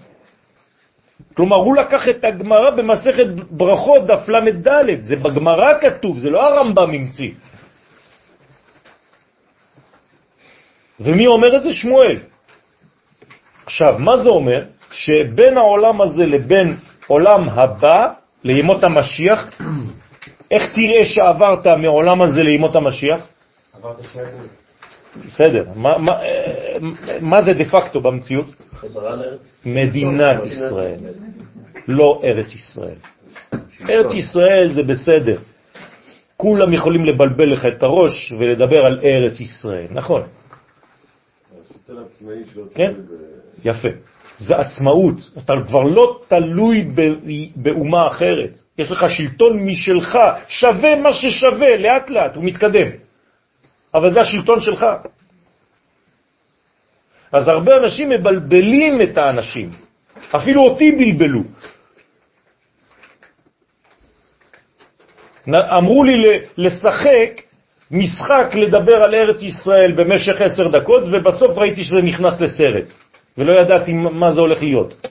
כלומר, 1.34 1.58
הוא 1.58 1.76
לקח 1.78 2.10
את 2.10 2.24
הגמרא 2.24 2.70
במסכת 2.70 3.26
ברכות 3.52 4.08
דף 4.08 4.30
ל"ד, 4.30 4.68
זה 5.02 5.16
בגמרא 5.16 5.80
כתוב, 5.82 6.20
זה 6.20 6.30
לא 6.30 6.48
הרמב"ם 6.48 6.90
המציא. 6.90 7.32
ומי 11.00 11.28
אומר 11.28 11.58
את 11.58 11.64
זה? 11.64 11.74
שמואל. 11.74 12.18
עכשיו, 13.66 13.96
מה 14.00 14.18
זה 14.18 14.30
אומר? 14.30 14.64
שבין 14.92 15.58
העולם 15.58 16.02
הזה 16.02 16.26
לבין 16.26 16.78
עולם 17.08 17.50
הבא, 17.50 18.14
לימות 18.44 18.84
המשיח, 18.84 19.62
איך 20.52 20.64
תראה 20.76 21.06
שעברת 21.06 21.68
מעולם 21.68 22.22
הזה 22.22 22.42
לימות 22.42 22.76
המשיח? 22.76 23.28
בסדר. 25.28 25.66
מה, 25.76 25.98
מה, 25.98 26.12
מה 27.22 27.42
זה 27.42 27.54
דה 27.54 27.66
פקטו 27.66 28.02
במציאות? 28.02 28.46
מדינת 29.66 30.46
ישראל, 30.46 31.00
לא 31.88 32.22
ארץ 32.24 32.56
ישראל. 32.56 32.96
ארץ 33.90 34.14
ישראל 34.14 34.74
זה 34.74 34.84
בסדר. 34.84 35.38
כולם 36.38 36.74
יכולים 36.74 37.06
לבלבל 37.06 37.52
לך 37.54 37.66
את 37.66 37.84
הראש 37.84 38.34
ולדבר 38.38 38.86
על 38.86 39.00
ארץ 39.04 39.40
ישראל, 39.40 39.88
נכון. 39.92 40.22
כן? 42.76 42.94
יפה. 43.64 43.90
זה 44.42 44.56
עצמאות, 44.56 45.16
אתה 45.38 45.54
כבר 45.68 45.84
לא 45.84 46.20
תלוי 46.28 46.88
באומה 47.56 48.08
אחרת. 48.08 48.58
יש 48.78 48.92
לך 48.92 49.06
שלטון 49.10 49.66
משלך, 49.66 50.18
שווה 50.48 50.96
מה 50.96 51.14
ששווה, 51.14 51.78
לאט 51.78 52.10
לאט, 52.10 52.36
הוא 52.36 52.44
מתקדם. 52.44 52.88
אבל 53.94 54.14
זה 54.14 54.22
השלטון 54.22 54.62
שלך. 54.62 54.86
אז 57.32 57.48
הרבה 57.48 57.78
אנשים 57.78 58.10
מבלבלים 58.10 59.02
את 59.02 59.18
האנשים, 59.18 59.70
אפילו 60.36 60.62
אותי 60.62 60.92
בלבלו. 60.92 61.44
אמרו 65.78 66.04
לי 66.04 66.24
לשחק 66.58 67.42
משחק 67.92 68.56
לדבר 68.56 68.96
על 69.04 69.16
ארץ 69.16 69.44
ישראל 69.44 69.92
במשך 69.92 70.42
עשר 70.42 70.68
דקות, 70.68 71.04
ובסוף 71.12 71.58
ראיתי 71.58 71.84
שזה 71.84 72.02
נכנס 72.04 72.42
לסרט, 72.42 72.86
ולא 73.38 73.52
ידעתי 73.52 73.94
מה 73.94 74.34
זה 74.34 74.42
הולך 74.42 74.64
להיות. 74.64 75.08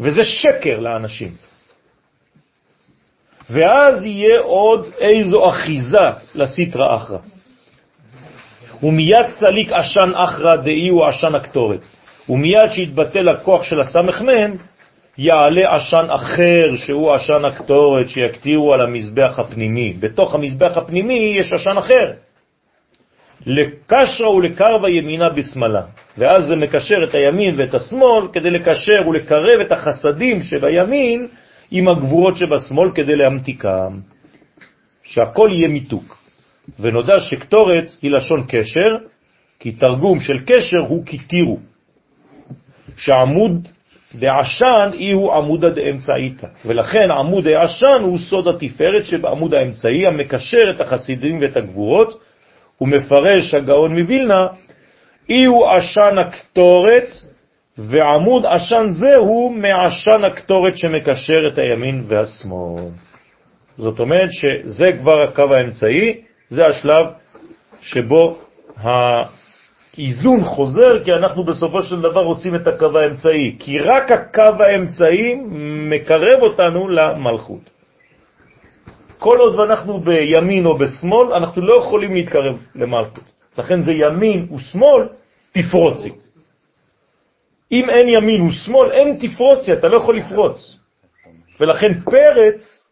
וזה 0.00 0.24
שקר 0.24 0.80
לאנשים. 0.80 1.32
ואז 3.50 4.04
יהיה 4.04 4.40
עוד 4.40 4.86
איזו 4.98 5.48
אחיזה 5.48 6.10
לסטרא 6.34 6.96
אחרא. 6.96 7.18
ומיד 8.82 9.28
סליק 9.28 9.72
עשן 9.72 10.10
אחרא 10.14 10.56
דאי 10.56 10.88
הוא 10.88 11.06
עשן 11.06 11.34
הקטורת. 11.34 11.80
ומיד 12.28 12.70
שיתבטל 12.70 13.28
הכוח 13.28 13.62
של 13.62 13.80
הסמ"ם, 13.80 14.56
יעלה 15.18 15.76
עשן 15.76 16.06
אחר 16.08 16.76
שהוא 16.76 17.12
עשן 17.12 17.44
הקטורת 17.44 18.08
שיקטירו 18.08 18.74
על 18.74 18.80
המזבח 18.80 19.38
הפנימי. 19.38 19.92
בתוך 19.92 20.34
המזבח 20.34 20.76
הפנימי 20.76 21.34
יש 21.40 21.52
עשן 21.52 21.78
אחר. 21.78 22.12
לקשרה 23.46 24.30
ולקרבה 24.30 24.88
ימינה 24.88 25.28
בשמאלה. 25.28 25.82
ואז 26.18 26.44
זה 26.44 26.56
מקשר 26.56 27.04
את 27.04 27.14
הימין 27.14 27.54
ואת 27.58 27.74
השמאל 27.74 28.28
כדי 28.32 28.50
לקשר 28.50 29.08
ולקרב 29.08 29.60
את 29.60 29.72
החסדים 29.72 30.42
שבימין 30.42 31.28
עם 31.70 31.88
הגבורות 31.88 32.36
שבשמאל 32.36 32.90
כדי 32.94 33.16
להמתיקם. 33.16 33.98
שהכל 35.02 35.48
יהיה 35.52 35.68
מיתוק. 35.68 36.18
ונודע 36.80 37.20
שקטורת 37.20 37.96
היא 38.02 38.10
לשון 38.10 38.44
קשר, 38.48 38.96
כי 39.60 39.72
תרגום 39.72 40.20
של 40.20 40.38
קשר 40.46 40.78
הוא 40.78 41.02
כתירו. 41.06 41.58
שעמוד 42.96 43.68
דעשן 44.14 44.90
אי 44.94 45.12
הוא 45.12 45.34
עמודה 45.34 45.70
דאמצעיתא, 45.70 46.46
ולכן 46.64 47.10
עמוד 47.10 47.48
דעשן 47.48 48.00
הוא 48.02 48.18
סוד 48.18 48.48
התפארת 48.48 49.06
שבעמוד 49.06 49.54
האמצעי 49.54 50.06
המקשר 50.06 50.70
את 50.70 50.80
החסידים 50.80 51.38
ואת 51.40 51.56
הגבורות, 51.56 52.20
ומפרש 52.80 53.54
הגאון 53.54 53.98
מווילנה, 53.98 54.46
אי 55.28 55.44
הוא 55.44 55.66
עשן 55.68 56.18
הקטורת, 56.18 57.08
ועמוד 57.78 58.46
עשן 58.46 58.84
זה 58.88 59.16
הוא 59.16 59.52
מעשן 59.52 60.24
הקטורת 60.24 60.76
שמקשר 60.76 61.48
את 61.52 61.58
הימין 61.58 62.04
והשמאל. 62.06 62.82
זאת 63.78 64.00
אומרת 64.00 64.28
שזה 64.32 64.92
כבר 65.00 65.22
הקו 65.22 65.54
האמצעי, 65.54 66.20
זה 66.48 66.66
השלב 66.66 67.06
שבו 67.82 68.38
האיזון 68.76 70.44
חוזר, 70.44 71.04
כי 71.04 71.12
אנחנו 71.12 71.44
בסופו 71.44 71.82
של 71.82 72.00
דבר 72.00 72.20
רוצים 72.20 72.54
את 72.54 72.66
הקו 72.66 72.98
האמצעי, 72.98 73.56
כי 73.58 73.78
רק 73.78 74.12
הקו 74.12 74.64
האמצעי 74.64 75.34
מקרב 75.90 76.42
אותנו 76.42 76.88
למלכות. 76.88 77.77
כל 79.18 79.38
עוד 79.38 79.54
ואנחנו 79.54 80.00
בימין 80.00 80.66
או 80.66 80.78
בשמאל, 80.78 81.32
אנחנו 81.32 81.62
לא 81.62 81.74
יכולים 81.74 82.14
להתקרב 82.14 82.56
למלכות. 82.74 83.24
לכן 83.58 83.82
זה 83.82 83.92
ימין 83.92 84.48
ושמאל, 84.54 85.08
תפרוצי. 85.52 86.12
אם 87.72 87.90
אין 87.90 88.08
ימין 88.08 88.40
ושמאל, 88.42 88.92
אין 88.92 89.18
תפרוצי, 89.20 89.72
אתה 89.72 89.88
לא 89.88 89.96
יכול 89.96 90.16
לפרוץ. 90.16 90.78
ולכן 91.60 92.00
פרץ, 92.00 92.88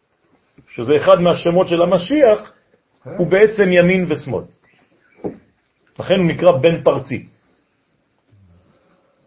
שזה 0.69 0.91
אחד 0.95 1.21
מהשמות 1.21 1.67
של 1.67 1.81
המשיח, 1.81 2.51
הוא 3.17 3.27
בעצם 3.27 3.71
ימין 3.71 4.05
ושמאל. 4.09 4.43
לכן 5.99 6.15
הוא 6.19 6.27
נקרא 6.27 6.51
בן 6.51 6.83
פרצי. 6.83 7.25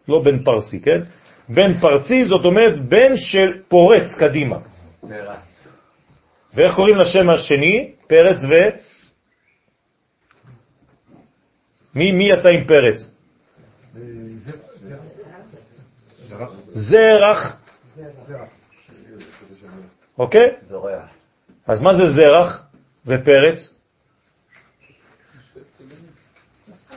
לא 0.09 0.22
בן 0.24 0.44
פרסי, 0.44 0.81
כן? 0.81 1.01
בן 1.48 1.81
פרצי 1.81 2.24
זאת 2.24 2.44
אומרת 2.44 2.81
בן 2.81 3.16
של 3.16 3.62
פורץ 3.68 4.18
קדימה. 4.18 4.56
ורץ. 5.09 5.49
ואיך 6.55 6.74
קוראים 6.74 6.97
לשם 6.97 7.31
השני? 7.31 7.93
פרץ 8.06 8.36
ו... 8.44 8.52
מי, 11.94 12.12
מי 12.12 12.24
יצא 12.31 12.48
עם 12.48 12.64
פרץ? 12.64 13.14
זרח. 16.70 17.56
אוקיי? 20.18 20.55
זורח. 20.66 21.09
אז 21.66 21.81
מה 21.81 21.94
זה 21.94 22.02
זרח 22.10 22.66
ופרץ? 23.06 23.77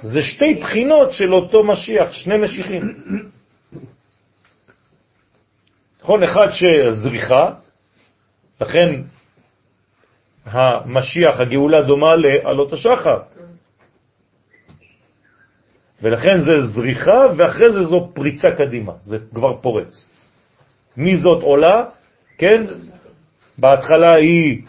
זה 0.01 0.21
שתי 0.21 0.55
בחינות 0.61 1.13
של 1.13 1.33
אותו 1.33 1.63
משיח, 1.63 2.11
שני 2.11 2.37
משיחים. 2.37 2.81
נכון, 6.01 6.23
אחד 6.23 6.47
שזריחה, 6.51 7.53
לכן 8.61 9.01
המשיח, 10.45 11.39
הגאולה 11.39 11.81
דומה 11.81 12.15
לעלות 12.15 12.73
השחר. 12.73 13.19
ולכן 16.01 16.41
זה 16.45 16.65
זריחה, 16.65 17.21
ואחרי 17.37 17.73
זה 17.73 17.83
זו 17.83 18.09
פריצה 18.13 18.47
קדימה, 18.57 18.93
זה 19.01 19.17
כבר 19.33 19.61
פורץ. 19.61 20.09
מי 20.97 21.17
זאת 21.17 21.43
עולה? 21.43 21.85
כן? 22.37 22.65
בהתחלה 23.57 24.13
היא. 24.13 24.61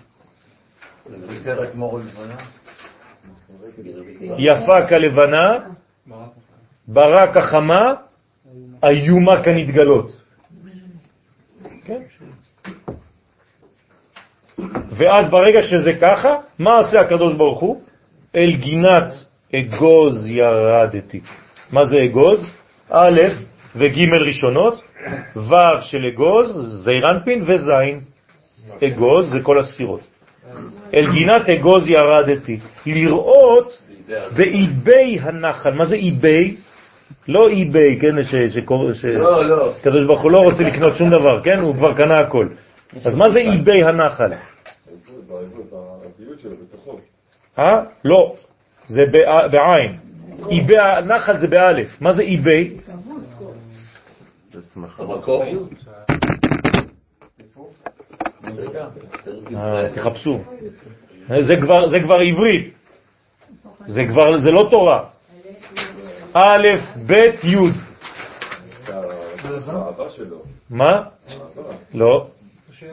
יפה 4.39 4.89
כלבנה, 4.89 5.59
ברק 6.89 7.37
החמה, 7.37 7.95
איומה 8.85 9.43
כנתגלות. 9.45 10.17
כן? 11.85 12.03
ואז 14.97 15.31
ברגע 15.31 15.63
שזה 15.63 15.93
ככה, 16.01 16.35
מה 16.59 16.79
עשה 16.79 17.01
הקדוש 17.01 17.35
ברוך 17.35 17.61
הוא? 17.61 17.81
אל 18.37 18.51
גינת 18.57 19.13
אגוז 19.55 20.27
ירדתי. 20.27 21.21
מה 21.73 21.85
זה 21.85 21.97
אגוז? 22.05 22.51
א' 22.91 23.21
וג' 23.77 24.09
ראשונות, 24.15 24.83
ו' 25.37 25.55
של 25.81 26.07
אגוז, 26.09 26.81
זיירנפין 26.85 27.45
וזין. 27.47 28.01
אגוז 28.85 29.31
זה 29.33 29.41
כל 29.43 29.59
הספירות. 29.59 30.01
אל 30.95 31.07
גינת 31.13 31.49
אגוז 31.49 31.89
ירדתי, 31.89 32.59
לראות 32.87 33.83
באיבי 34.37 35.19
הנחל. 35.23 35.71
מה 35.71 35.87
זה 35.87 35.95
איבי? 35.95 36.57
לא 37.29 37.49
איבי, 37.49 37.99
כן, 38.01 38.23
ש- 38.23 38.55
שקור- 38.55 38.93
ש- 38.93 39.05
לא, 39.05 39.45
לא. 39.45 39.73
ברוך 40.07 40.21
הוא 40.23 40.31
לא 40.31 40.41
רוצה 40.41 40.63
לקנות 40.63 40.97
שום 40.97 41.11
דבר, 41.11 41.41
כן? 41.43 41.59
הוא 41.59 41.75
כבר 41.75 41.95
קנה 41.95 42.19
הכל. 42.19 42.49
אז 43.05 43.15
מה 43.15 43.31
זה 43.31 43.39
איבי 43.39 43.83
הנחל? 43.83 44.33
באותיות 45.29 46.41
שלו, 46.41 46.51
בתוכו. 46.57 46.99
אה? 47.59 47.83
לא, 48.05 48.35
זה 48.87 49.01
בע- 49.13 49.49
בעין. 49.49 49.99
איבי 50.51 50.79
הנחל 50.79 51.41
זה 51.41 51.47
באלף. 51.47 52.01
מה 52.01 52.13
זה 52.13 52.23
איבי? 52.23 52.77
אה, 59.57 59.89
תחפשו. 59.95 60.41
זה 61.41 61.57
כבר, 62.03 62.19
עברית. 62.21 62.75
זה 63.87 64.03
כבר, 64.11 64.39
זה 64.39 64.51
לא 64.51 64.69
תורה. 64.71 65.05
א', 66.35 66.67
ב', 67.07 67.13
י'. 67.45 67.57
מה? 70.71 71.03
לא. 71.95 72.27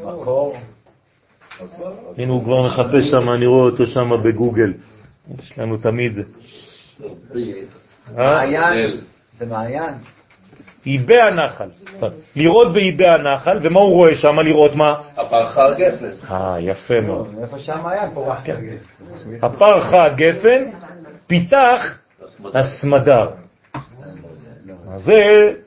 מקור. 0.03 0.57
הנה 2.17 2.31
הוא 2.31 2.43
כבר 2.43 2.61
מחפש 2.67 3.09
שם, 3.11 3.29
אני 3.29 3.45
רואה 3.45 3.65
אותו 3.65 3.85
שם 3.85 4.09
בגוגל. 4.23 4.73
יש 5.39 5.59
לנו 5.59 5.77
תמיד. 5.77 6.17
אה? 8.17 8.33
מעיין. 8.35 8.97
זה 9.37 9.45
מעיין. 9.45 9.93
איבי 10.85 11.21
הנחל. 11.21 11.69
לראות 12.35 12.73
באיבי 12.73 13.07
הנחל, 13.07 13.57
ומה 13.61 13.79
הוא 13.79 13.93
רואה 13.93 14.15
שם? 14.15 14.39
לראות 14.39 14.75
מה? 14.75 14.95
הפרחה 15.17 15.65
הגפן. 15.65 16.09
אה, 16.31 16.59
יפה 16.59 17.01
מאוד. 17.07 17.27
איפה 17.41 17.59
שהמעיין 17.59 18.09
פורח. 18.13 18.43
הפרחה 19.41 20.03
הגפן 20.05 20.63
פיתח 21.27 21.99
הסמדר. 22.53 23.29
זה 24.97 25.23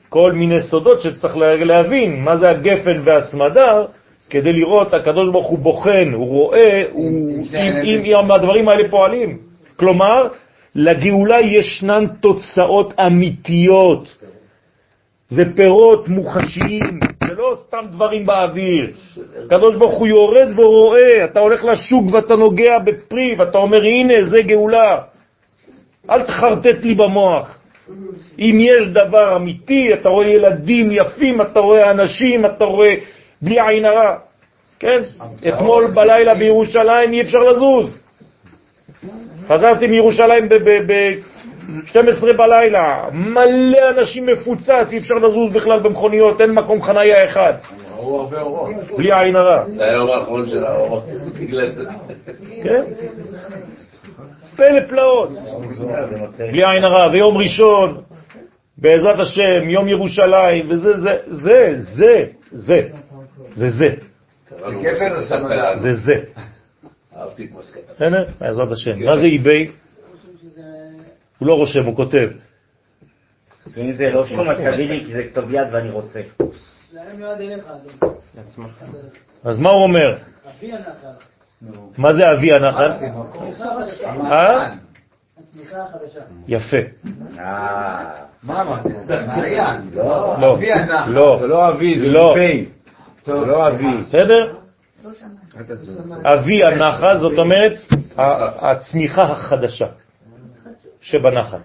כל 0.09 0.31
מיני 0.31 0.61
סודות 0.61 1.01
שצריך 1.01 1.37
לה- 1.37 1.55
להבין, 1.55 2.23
מה 2.23 2.37
זה 2.37 2.49
הגפן 2.49 3.01
והסמדר, 3.05 3.85
כדי 4.29 4.53
לראות, 4.53 4.93
הקדוש 4.93 5.29
ברוך 5.29 5.47
הוא 5.47 5.59
בוחן, 5.59 6.11
הוא 6.13 6.27
רואה, 6.27 6.83
הוא, 6.91 7.09
אם, 7.53 7.73
אם, 7.83 8.01
אם 8.05 8.31
הדברים 8.31 8.69
האלה 8.69 8.89
פועלים. 8.89 9.37
כלומר, 9.75 10.27
לגאולה 10.75 11.41
ישנן 11.41 12.05
תוצאות 12.19 12.93
אמיתיות. 12.99 14.15
זה 15.29 15.43
פירות 15.55 16.07
מוחשיים, 16.07 16.99
זה 17.27 17.33
לא 17.33 17.57
סתם 17.67 17.85
דברים 17.91 18.25
באוויר. 18.25 18.91
הקדוש 19.45 19.75
ברוך 19.75 19.93
הוא 19.93 20.07
יורד 20.07 20.59
ורואה, 20.59 21.25
אתה 21.25 21.39
הולך 21.39 21.65
לשוק 21.65 22.13
ואתה 22.13 22.35
נוגע 22.35 22.79
בפרי, 22.79 23.35
ואתה 23.39 23.57
אומר, 23.57 23.83
הנה, 23.83 24.13
זה 24.23 24.37
גאולה. 24.41 25.01
אל 26.09 26.23
תחרטט 26.23 26.83
לי 26.83 26.95
במוח. 26.95 27.57
אם 28.39 28.57
יש 28.59 28.87
דבר 28.87 29.35
אמיתי, 29.35 29.93
אתה 29.93 30.09
רואה 30.09 30.27
ילדים 30.27 30.91
יפים, 30.91 31.41
אתה 31.41 31.59
רואה 31.59 31.91
אנשים, 31.91 32.45
אתה 32.45 32.65
רואה 32.65 32.95
בלי 33.41 33.61
עין 33.67 33.85
הרע. 33.85 34.17
כן? 34.79 35.01
אתמול 35.47 35.91
בלילה 35.91 36.35
בירושלים 36.35 37.13
אי 37.13 37.21
אפשר 37.21 37.39
לזוז. 37.39 37.89
חזרתי 39.47 39.87
מירושלים 39.87 40.49
ב-12 40.49 42.33
בלילה, 42.37 43.05
מלא 43.11 43.79
אנשים 43.97 44.25
מפוצץ, 44.25 44.87
אי 44.91 44.97
אפשר 44.97 45.13
לזוז 45.13 45.53
בכלל 45.53 45.79
במכוניות, 45.79 46.41
אין 46.41 46.51
מקום 46.51 46.81
חנייה 46.81 47.25
אחד. 47.25 47.53
בלי 48.97 49.13
עין 49.13 49.35
הרע. 49.35 49.63
זה 49.75 49.85
היום 49.85 50.09
האחרון 50.09 50.49
של 50.49 50.65
האורות. 50.65 51.03
בגלל 51.39 51.71
זה. 51.71 51.83
כן? 52.63 52.83
פלא 54.55 54.79
פלאות. 54.89 55.29
בלי 56.37 56.63
עין 56.65 56.83
הרע, 56.83 57.09
ויום 57.11 57.37
ראשון, 57.37 58.01
בעזרת 58.77 59.19
השם, 59.19 59.69
יום 59.69 59.87
ירושלים, 59.87 60.65
וזה, 60.69 60.99
זה, 60.99 61.17
זה, 61.27 61.73
זה, 61.77 62.25
זה, 62.51 62.81
זה, 63.53 63.69
זה. 63.69 63.95
זה, 65.75 65.95
זה. 65.95 66.23
אהבתי 67.15 67.45
את 67.45 67.49
מסכת. 67.51 67.89
בסדר? 67.95 68.25
בעזרת 68.39 68.71
השם. 68.71 69.05
מה 69.05 69.17
זה 69.17 69.25
איבי? 69.25 69.71
הוא 71.39 71.47
לא 71.47 71.53
רושם, 71.53 71.85
הוא 71.85 71.95
כותב. 71.95 72.29
אם 73.77 73.91
זה 73.91 74.09
לא 74.09 74.25
שום, 74.25 74.49
אז 74.49 74.57
תביא 74.57 74.89
לי, 74.89 75.05
כי 75.05 75.13
זה 75.13 75.23
כתוב 75.23 75.53
יד 75.53 75.67
ואני 75.73 75.89
רוצה. 75.91 76.21
אז 79.43 79.59
מה 79.59 79.69
הוא 79.69 79.83
אומר? 79.83 80.13
מה 81.97 82.13
זה 82.13 82.21
אבי 82.31 82.53
הנחל? 82.53 82.91
אה? 84.31 84.67
יפה. 86.47 86.77
אה, 87.39 88.11
מה 88.43 88.63
מעיין. 89.27 89.81
לא. 89.93 90.35
לא. 90.41 90.57
לא, 91.07 91.37
זה 91.39 91.47
לא 91.47 91.69
אבי, 91.69 91.99
זה 91.99 92.05
לא. 92.05 92.35
לא 93.27 93.67
אבי. 93.67 93.97
בסדר? 94.01 94.53
אבי 96.23 96.63
הנחל, 96.63 97.17
זאת 97.17 97.37
אומרת, 97.37 97.73
הצמיחה 98.61 99.23
החדשה 99.23 99.85
שבנחל. 101.01 101.57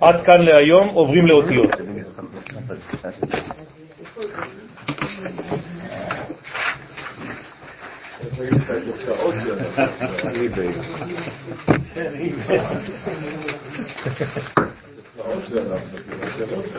עד 0.00 0.20
כאן 0.20 0.42
להיום, 0.42 0.88
עוברים 0.88 1.26
לאותיות. 1.26 1.70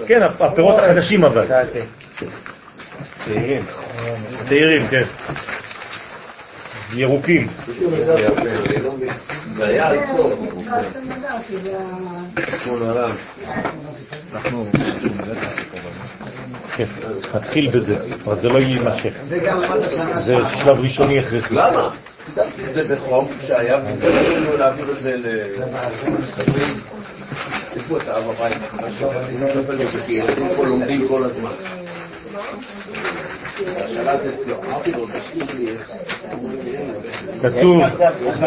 כן, 0.07 0.21
הפירות 0.39 0.79
החדשים 0.79 1.23
אבל. 1.23 1.45
צעירים. 3.25 3.65
צעירים, 4.49 4.87
כן. 4.87 5.03
ירוקים. 6.93 7.47
כן, 16.75 16.85
נתחיל 17.35 17.69
בזה, 17.69 17.95
אבל 18.23 18.35
זה 18.35 18.49
לא 18.49 18.59
יימשך. 18.59 19.13
זה 20.19 20.37
שלב 20.55 20.79
ראשוני 20.79 21.19
הכרחי. 21.19 21.53
למה? 21.55 21.89
זה 22.73 22.95
בחום 22.95 23.29
שהיה, 23.41 23.77
ממנו 23.77 24.57
להעביר 24.57 24.91
את 24.91 25.03
זה 25.03 25.15
ל... 25.17 25.25
יש 27.75 27.83
פה 27.89 27.97
את 27.97 28.07
האב 28.07 28.29
הבית, 28.29 28.57
ילדים 30.07 30.49
פה 30.55 30.65
לומדים 30.65 31.07
כל 31.07 31.23
הזמן. 31.23 31.51
כתוב, 37.41 37.81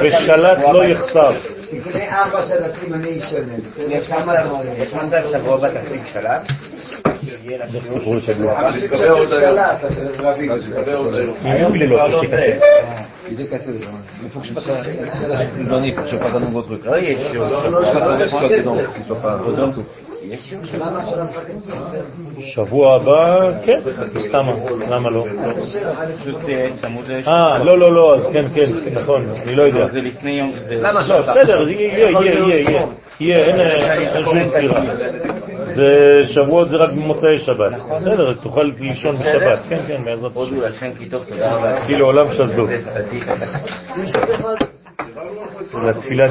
ושלט 0.03 0.59
לא 0.73 0.85
יחסר. 0.85 1.31
לפני 1.73 2.09
ארבע 2.09 2.47
שלטים 2.47 2.95
אני 2.95 3.21
אשלם. 3.21 3.45
יש 3.89 4.11
יש 4.79 4.95
מצב 4.95 5.23
שבוע 5.33 5.55
הבא 5.55 5.69
תשיג? 5.81 6.01
איך 7.75 7.87
סיפרו 7.87 8.15
לי 8.15 8.23
שבוע? 8.23 8.59
אבל 8.61 8.71
מקווה 8.85 9.11
עוד 9.11 9.33
היום. 9.33 9.57
שלט, 9.57 9.85
עוד 10.95 11.15
היום. 11.15 11.37
לא 11.91 12.09
la 15.29 15.47
Sylvanie, 15.55 15.89
il 15.89 15.95
faut 15.95 16.03
que 16.03 16.09
je 16.09 16.17
fasse 16.17 16.35
un 16.35 16.41
nouveau 16.41 16.63
truc. 16.63 16.81
לא 16.85 16.97
יש 16.99 17.19
שיעור. 17.31 17.49
שבוע 22.41 22.97
הבא, 22.97 23.51
כן, 23.65 23.79
סתם, 24.19 24.47
למה 24.91 25.11
לא? 25.11 25.25
אה, 27.27 27.65
לא, 27.65 27.79
לא, 27.79 27.93
לא, 27.93 28.15
אז 28.15 28.29
כן, 28.33 28.45
כן, 28.55 28.71
נכון, 28.93 29.25
אני 29.43 29.55
לא 29.55 29.63
יודע. 29.63 29.87
זה 29.89 30.01
לפני 30.01 30.31
יום, 30.31 30.53
זה... 30.53 30.83
לא, 30.83 31.21
בסדר, 31.21 31.71
יהיה, 31.71 32.11
יהיה, 32.11 32.33
יהיה, 32.33 32.87
יהיה, 33.21 33.45
אין 34.15 34.25
שום 34.25 34.49
סתירה. 34.49 34.83
זה 35.65 36.23
שבועות 36.27 36.71
זה 36.71 36.77
רק 36.77 36.91
במוצאי 36.91 37.39
שבת. 37.39 37.73
בסדר, 38.01 38.35
תוכל 38.35 38.71
לישון 38.81 39.17
בשבת, 39.17 39.59
כן, 39.69 39.79
כן, 39.89 40.05
בעזרת 40.05 40.31
השם. 40.31 40.41
הודו 40.41 40.67
לשם 40.67 40.91
כי 40.99 41.09
טוב, 41.09 41.25
תודה 41.29 41.55
רבה. 41.55 41.87
כי 41.87 41.97
לעולם 41.97 42.27
שזדו. 42.31 42.67
זה. 44.99 45.87
לתפילה. 45.87 46.27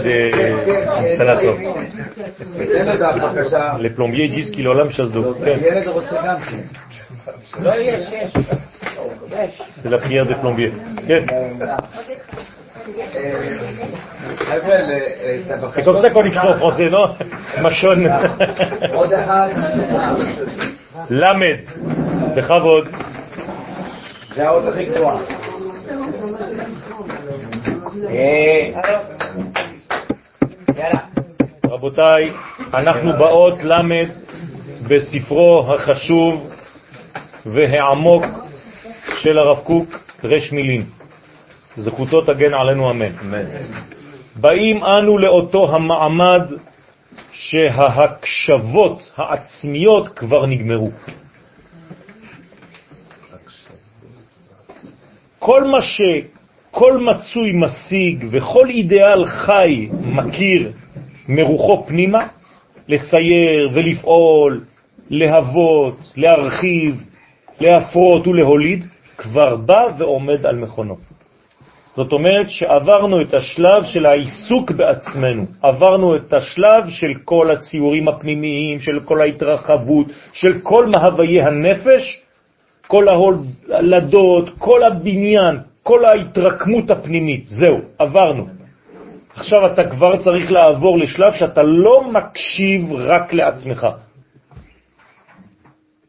Les 3.79 3.89
plombiers 3.89 4.29
disent 4.29 4.51
qu'il 4.51 4.67
עולם 4.67 4.89
שזדו. 4.89 5.33
ילד 5.45 5.87
רוצה 5.87 6.15
גם 6.25 6.35
כן. 6.39 6.57
לא, 7.61 7.71
יש, 7.75 8.09
יש. 8.11 8.33
c'est 9.83 9.89
la 9.89 9.97
prière 9.97 10.25
des 10.25 10.35
plombiers. 10.35 10.71
כן. 11.07 11.23
C'est 15.69 15.83
comme 15.83 15.97
ça 15.99 16.09
qu'on 16.09 16.25
écrit 16.25 16.47
en 16.47 16.57
français, 16.57 16.89
non 16.89 17.07
אחד. 19.13 19.49
למד, 21.09 21.59
בכבוד. 22.35 22.87
זה 24.35 24.47
האות 24.47 24.63
הכי 24.65 24.85
גבוהה. 24.85 25.48
רבותיי, 31.65 32.31
אנחנו 32.73 33.13
באות 33.13 33.63
למד 33.63 34.07
בספרו 34.87 35.73
החשוב 35.73 36.49
והעמוק 37.45 38.23
של 39.17 39.37
הרב 39.37 39.59
קוק, 39.59 39.99
רש 40.23 40.51
מילים. 40.51 40.85
זכותו 41.75 42.21
תגן 42.21 42.53
עלינו 42.53 42.89
אמן. 42.89 43.11
באים 44.35 44.83
אנו 44.83 45.17
לאותו 45.17 45.75
המעמד 45.75 46.41
שההקשבות 47.31 49.11
העצמיות 49.17 50.09
כבר 50.09 50.45
נגמרו. 50.45 50.89
כל 55.39 55.63
מה 55.63 55.81
שכל 56.69 56.97
מצוי 56.97 57.51
משיג 57.53 58.25
וכל 58.31 58.69
אידיאל 58.69 59.25
חי 59.25 59.87
מכיר 59.91 60.71
מרוחו 61.29 61.85
פנימה, 61.87 62.27
לצייר 62.87 63.69
ולפעול, 63.73 64.61
להוות, 65.09 65.95
להרחיב, 66.17 67.03
להפרות 67.61 68.27
ולהוליד, 68.27 68.85
כבר 69.17 69.55
בא 69.55 69.87
ועומד 69.97 70.45
על 70.45 70.55
מכונו. 70.55 70.95
זאת 71.95 72.11
אומרת 72.11 72.49
שעברנו 72.49 73.21
את 73.21 73.33
השלב 73.33 73.83
של 73.83 74.05
העיסוק 74.05 74.71
בעצמנו, 74.71 75.45
עברנו 75.61 76.15
את 76.15 76.33
השלב 76.33 76.89
של 76.89 77.13
כל 77.25 77.51
הציורים 77.51 78.07
הפנימיים, 78.07 78.79
של 78.79 78.99
כל 78.99 79.21
ההתרחבות, 79.21 80.07
של 80.33 80.59
כל 80.63 80.87
מהוויי 80.87 81.41
הנפש, 81.41 82.21
כל 82.87 83.05
ההולדות, 83.09 84.49
כל 84.57 84.83
הבניין, 84.83 85.57
כל 85.83 86.05
ההתרקמות 86.05 86.91
הפנימית. 86.91 87.45
זהו, 87.45 87.77
עברנו. 87.99 88.47
עכשיו 89.35 89.73
אתה 89.73 89.89
כבר 89.89 90.23
צריך 90.23 90.51
לעבור 90.51 90.99
לשלב 90.99 91.33
שאתה 91.33 91.61
לא 91.63 92.11
מקשיב 92.11 92.93
רק 92.93 93.33
לעצמך. 93.33 93.87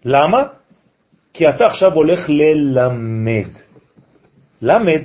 למה? 0.05 0.43
כי 1.35 1.49
אתה 1.49 1.67
עכשיו 1.67 1.95
הולך 1.95 2.21
ללמד. 2.29 3.49
למד 4.63 5.03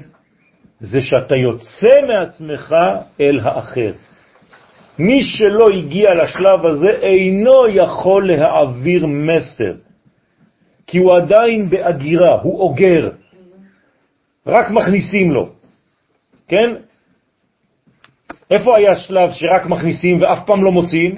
זה 0.79 1.01
שאתה 1.01 1.35
יוצא 1.35 2.01
מעצמך 2.07 2.75
אל 3.21 3.39
האחר. 3.43 3.91
מי 4.99 5.21
שלא 5.21 5.69
הגיע 5.69 6.09
לשלב 6.23 6.65
הזה 6.65 6.91
אינו 7.01 7.67
יכול 7.67 8.27
להעביר 8.27 9.05
מסר, 9.05 9.73
כי 10.87 10.97
הוא 10.97 11.15
עדיין 11.15 11.69
באגירה, 11.69 12.41
הוא 12.41 12.59
אוגר. 12.59 13.09
רק 14.47 14.71
מכניסים 14.71 15.31
לו, 15.31 15.49
כן? 16.47 16.75
איפה 18.51 18.77
היה 18.77 18.95
שלב 18.95 19.31
שרק 19.31 19.65
מכניסים 19.65 20.21
ואף 20.21 20.45
פעם 20.45 20.63
לא 20.63 20.71
מוציאים? 20.71 21.15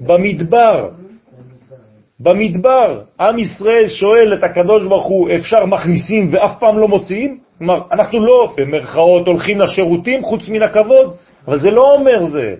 במדבר. 0.00 0.88
במדבר, 2.20 3.00
עם 3.20 3.38
ישראל 3.38 3.88
שואל 3.88 4.34
את 4.34 4.44
הקדוש 4.44 4.84
ברוך 4.84 5.06
הוא, 5.06 5.30
אפשר 5.36 5.66
מכניסים 5.66 6.28
ואף 6.32 6.58
פעם 6.58 6.78
לא 6.78 6.88
מוציאים? 6.88 7.38
כלומר, 7.58 7.82
אנחנו 7.92 8.26
לא 8.26 8.54
במרכאות 8.56 9.26
הולכים 9.26 9.60
לשירותים 9.60 10.22
חוץ 10.22 10.48
מן 10.48 10.62
הכבוד, 10.62 11.16
אבל 11.48 11.58
זה 11.58 11.70
לא 11.70 11.94
אומר 11.94 12.24
זה, 12.24 12.54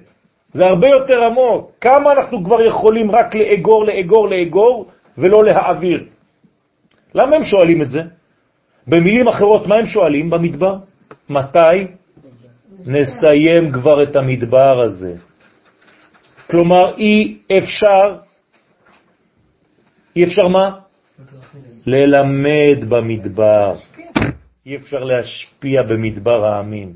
זה 0.53 0.67
הרבה 0.67 0.89
יותר 0.89 1.25
עמוק. 1.25 1.71
כמה 1.81 2.13
אנחנו 2.13 2.45
כבר 2.45 2.61
יכולים 2.63 3.11
רק 3.11 3.35
לאגור, 3.35 3.85
לאגור, 3.85 4.29
לאגור, 4.29 4.87
ולא 5.19 5.45
להעביר? 5.45 6.05
למה 7.15 7.37
הם 7.37 7.45
שואלים 7.45 7.83
את 7.83 7.91
זה? 7.91 8.03
במילים 8.87 9.29
אחרות, 9.29 9.67
מה 9.67 9.75
הם 9.75 9.87
שואלים 9.87 10.31
במדבר? 10.31 10.77
מתי 11.29 11.87
נסיים 12.87 13.73
כבר 13.73 14.03
את 14.03 14.17
המדבר 14.17 14.83
הזה? 14.83 15.15
כלומר, 16.51 16.97
אי 16.97 17.39
אפשר 17.59 18.17
אי 20.17 20.25
אפשר 20.25 20.49
מה? 20.49 20.71
ללמד 21.87 22.85
במדבר. 22.89 23.75
אי 24.67 24.77
אפשר 24.77 24.99
להשפיע 24.99 25.83
במדבר 25.83 26.45
העמים. 26.45 26.93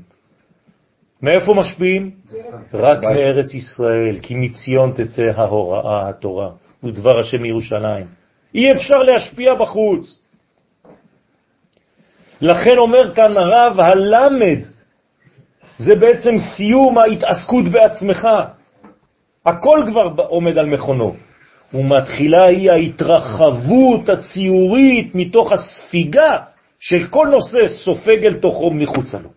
מאיפה 1.21 1.53
משפיעים? 1.53 2.11
רק 2.73 3.03
מארץ 3.03 3.53
ישראל, 3.53 4.19
כי 4.21 4.35
מציון 4.35 4.91
תצא 4.91 5.23
ההוראה, 5.35 6.09
התורה, 6.09 6.49
ודבר 6.83 7.19
השם 7.19 7.41
מירושלים. 7.41 8.05
אי 8.55 8.71
אפשר 8.71 8.97
להשפיע 8.97 9.55
בחוץ. 9.55 10.21
לכן 12.41 12.77
אומר 12.77 13.15
כאן 13.15 13.37
הרב, 13.37 13.79
הלמד 13.79 14.59
זה 15.77 15.95
בעצם 15.95 16.39
סיום 16.39 16.97
ההתעסקות 16.97 17.65
בעצמך. 17.65 18.27
הכל 19.45 19.83
כבר 19.87 20.13
עומד 20.17 20.57
על 20.57 20.65
מכונו. 20.65 21.15
ומתחילה 21.73 22.45
היא 22.45 22.71
ההתרחבות 22.71 24.09
הציורית 24.09 25.15
מתוך 25.15 25.51
הספיגה 25.51 26.37
של 26.79 27.07
כל 27.09 27.27
נושא 27.31 27.67
סופג 27.67 28.25
אל 28.25 28.33
תוכו 28.33 28.71
מחוצה 28.71 29.17
לו. 29.19 29.29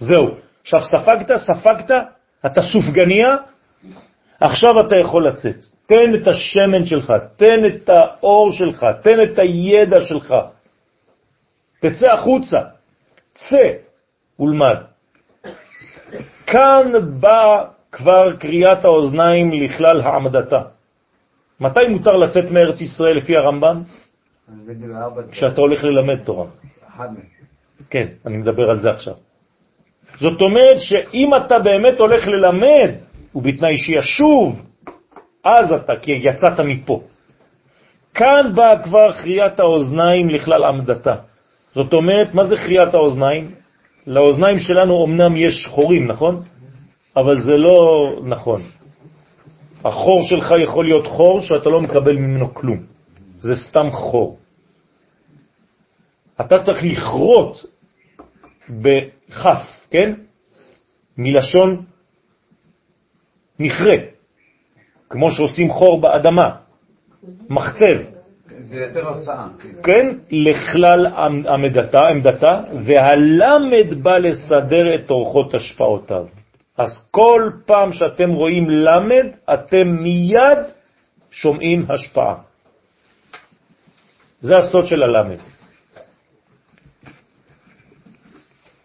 זהו. 0.00 0.28
עכשיו 0.62 0.80
ספגת, 0.80 1.36
ספגת, 1.36 1.90
אתה 2.46 2.62
סופגניה, 2.62 3.36
עכשיו 4.40 4.80
אתה 4.80 4.96
יכול 4.96 5.26
לצאת. 5.28 5.56
תן 5.86 6.14
את 6.14 6.28
השמן 6.28 6.86
שלך, 6.86 7.12
תן 7.36 7.66
את 7.66 7.88
האור 7.88 8.52
שלך, 8.52 8.86
תן 9.02 9.22
את 9.22 9.38
הידע 9.38 10.00
שלך. 10.00 10.34
תצא 11.80 12.12
החוצה, 12.12 12.58
צא 13.34 13.72
ולמד. 14.40 14.76
כאן 16.46 16.92
בא 17.20 17.64
כבר 17.92 18.36
קריאת 18.36 18.84
האוזניים 18.84 19.52
לכלל 19.52 20.00
העמדתה. 20.00 20.62
מתי 21.60 21.88
מותר 21.88 22.16
לצאת 22.16 22.50
מארץ 22.50 22.80
ישראל 22.80 23.16
לפי 23.16 23.36
הרמב"ם? 23.36 23.82
כשאתה 25.30 25.60
הולך 25.60 25.84
ללמד 25.84 26.24
תורה. 26.24 26.46
כן, 27.90 28.06
אני 28.26 28.36
מדבר 28.36 28.70
על 28.70 28.80
זה 28.80 28.90
עכשיו. 28.90 29.14
זאת 30.20 30.40
אומרת 30.40 30.80
שאם 30.80 31.30
אתה 31.36 31.58
באמת 31.58 32.00
הולך 32.00 32.26
ללמד, 32.26 32.90
ובתנאי 33.34 33.78
שישוב, 33.78 34.62
אז 35.44 35.72
אתה, 35.72 35.92
כי 36.02 36.12
יצאת 36.12 36.60
מפה. 36.60 37.02
כאן 38.14 38.52
באה 38.54 38.82
כבר 38.82 39.12
חריית 39.12 39.60
האוזניים 39.60 40.28
לכלל 40.30 40.64
עמדתה. 40.64 41.16
זאת 41.78 41.92
אומרת, 41.92 42.34
מה 42.34 42.44
זה 42.44 42.56
חריית 42.56 42.94
האוזניים? 42.94 43.54
לאוזניים 44.06 44.58
שלנו 44.58 45.04
אמנם 45.06 45.36
יש 45.36 45.66
חורים, 45.66 46.06
נכון? 46.06 46.42
אבל 47.16 47.40
זה 47.40 47.56
לא 47.56 47.78
נכון. 48.26 48.62
החור 49.84 50.22
שלך 50.22 50.54
יכול 50.62 50.84
להיות 50.84 51.06
חור 51.06 51.40
שאתה 51.40 51.70
לא 51.70 51.80
מקבל 51.80 52.16
ממנו 52.16 52.54
כלום. 52.54 52.78
זה 53.38 53.56
סתם 53.56 53.90
חור. 53.90 54.38
אתה 56.40 56.64
צריך 56.64 56.84
לכרות 56.84 57.66
בכף, 58.70 59.62
כן? 59.90 60.14
מלשון 61.18 61.84
נכרה, 63.60 63.96
כמו 65.10 65.32
שעושים 65.32 65.70
חור 65.70 66.00
באדמה, 66.00 66.56
מחצב. 67.50 68.17
זה 68.68 68.76
יותר 68.76 69.08
הוצאה. 69.08 69.46
כן, 69.82 70.16
לכלל 70.30 71.06
עמדתה, 71.48 72.00
עמדתה, 72.00 72.60
והלמד 72.84 74.02
בא 74.02 74.18
לסדר 74.18 74.94
את 74.94 75.10
אורחות 75.10 75.54
השפעותיו. 75.54 76.26
אז 76.78 77.08
כל 77.10 77.50
פעם 77.66 77.92
שאתם 77.92 78.30
רואים 78.30 78.70
למד, 78.70 79.26
אתם 79.54 79.86
מיד 79.88 80.58
שומעים 81.30 81.86
השפעה. 81.90 82.34
זה 84.40 84.56
הסוד 84.58 84.86
של 84.86 85.02
הלמד. 85.02 85.38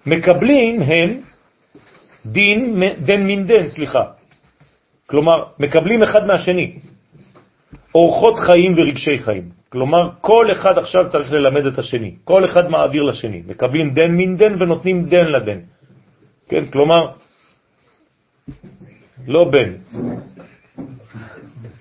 מקבלים 0.06 0.82
הם 0.82 1.22
דין, 2.26 2.84
דן 3.06 3.28
מן 3.28 3.48
דן, 3.48 3.68
סליחה. 3.68 4.04
כלומר, 5.08 5.44
מקבלים 5.60 6.04
אחד 6.04 6.28
מהשני. 6.28 6.80
אורחות 7.96 8.40
חיים 8.40 8.74
ורגשי 8.78 9.18
חיים. 9.18 9.63
כלומר, 9.74 10.10
כל 10.22 10.52
אחד 10.52 10.78
עכשיו 10.78 11.10
צריך 11.10 11.32
ללמד 11.32 11.66
את 11.66 11.78
השני. 11.78 12.16
כל 12.24 12.46
אחד 12.46 12.70
מעביר 12.70 13.04
לשני. 13.04 13.42
מקבלים 13.48 13.94
דן 13.94 14.12
מן 14.12 14.38
דן 14.38 14.62
ונותנים 14.62 15.10
דן 15.10 15.26
לדן. 15.26 15.60
כן, 16.50 16.66
כלומר, 16.66 17.08
לא 19.28 19.44
בן, 19.50 19.70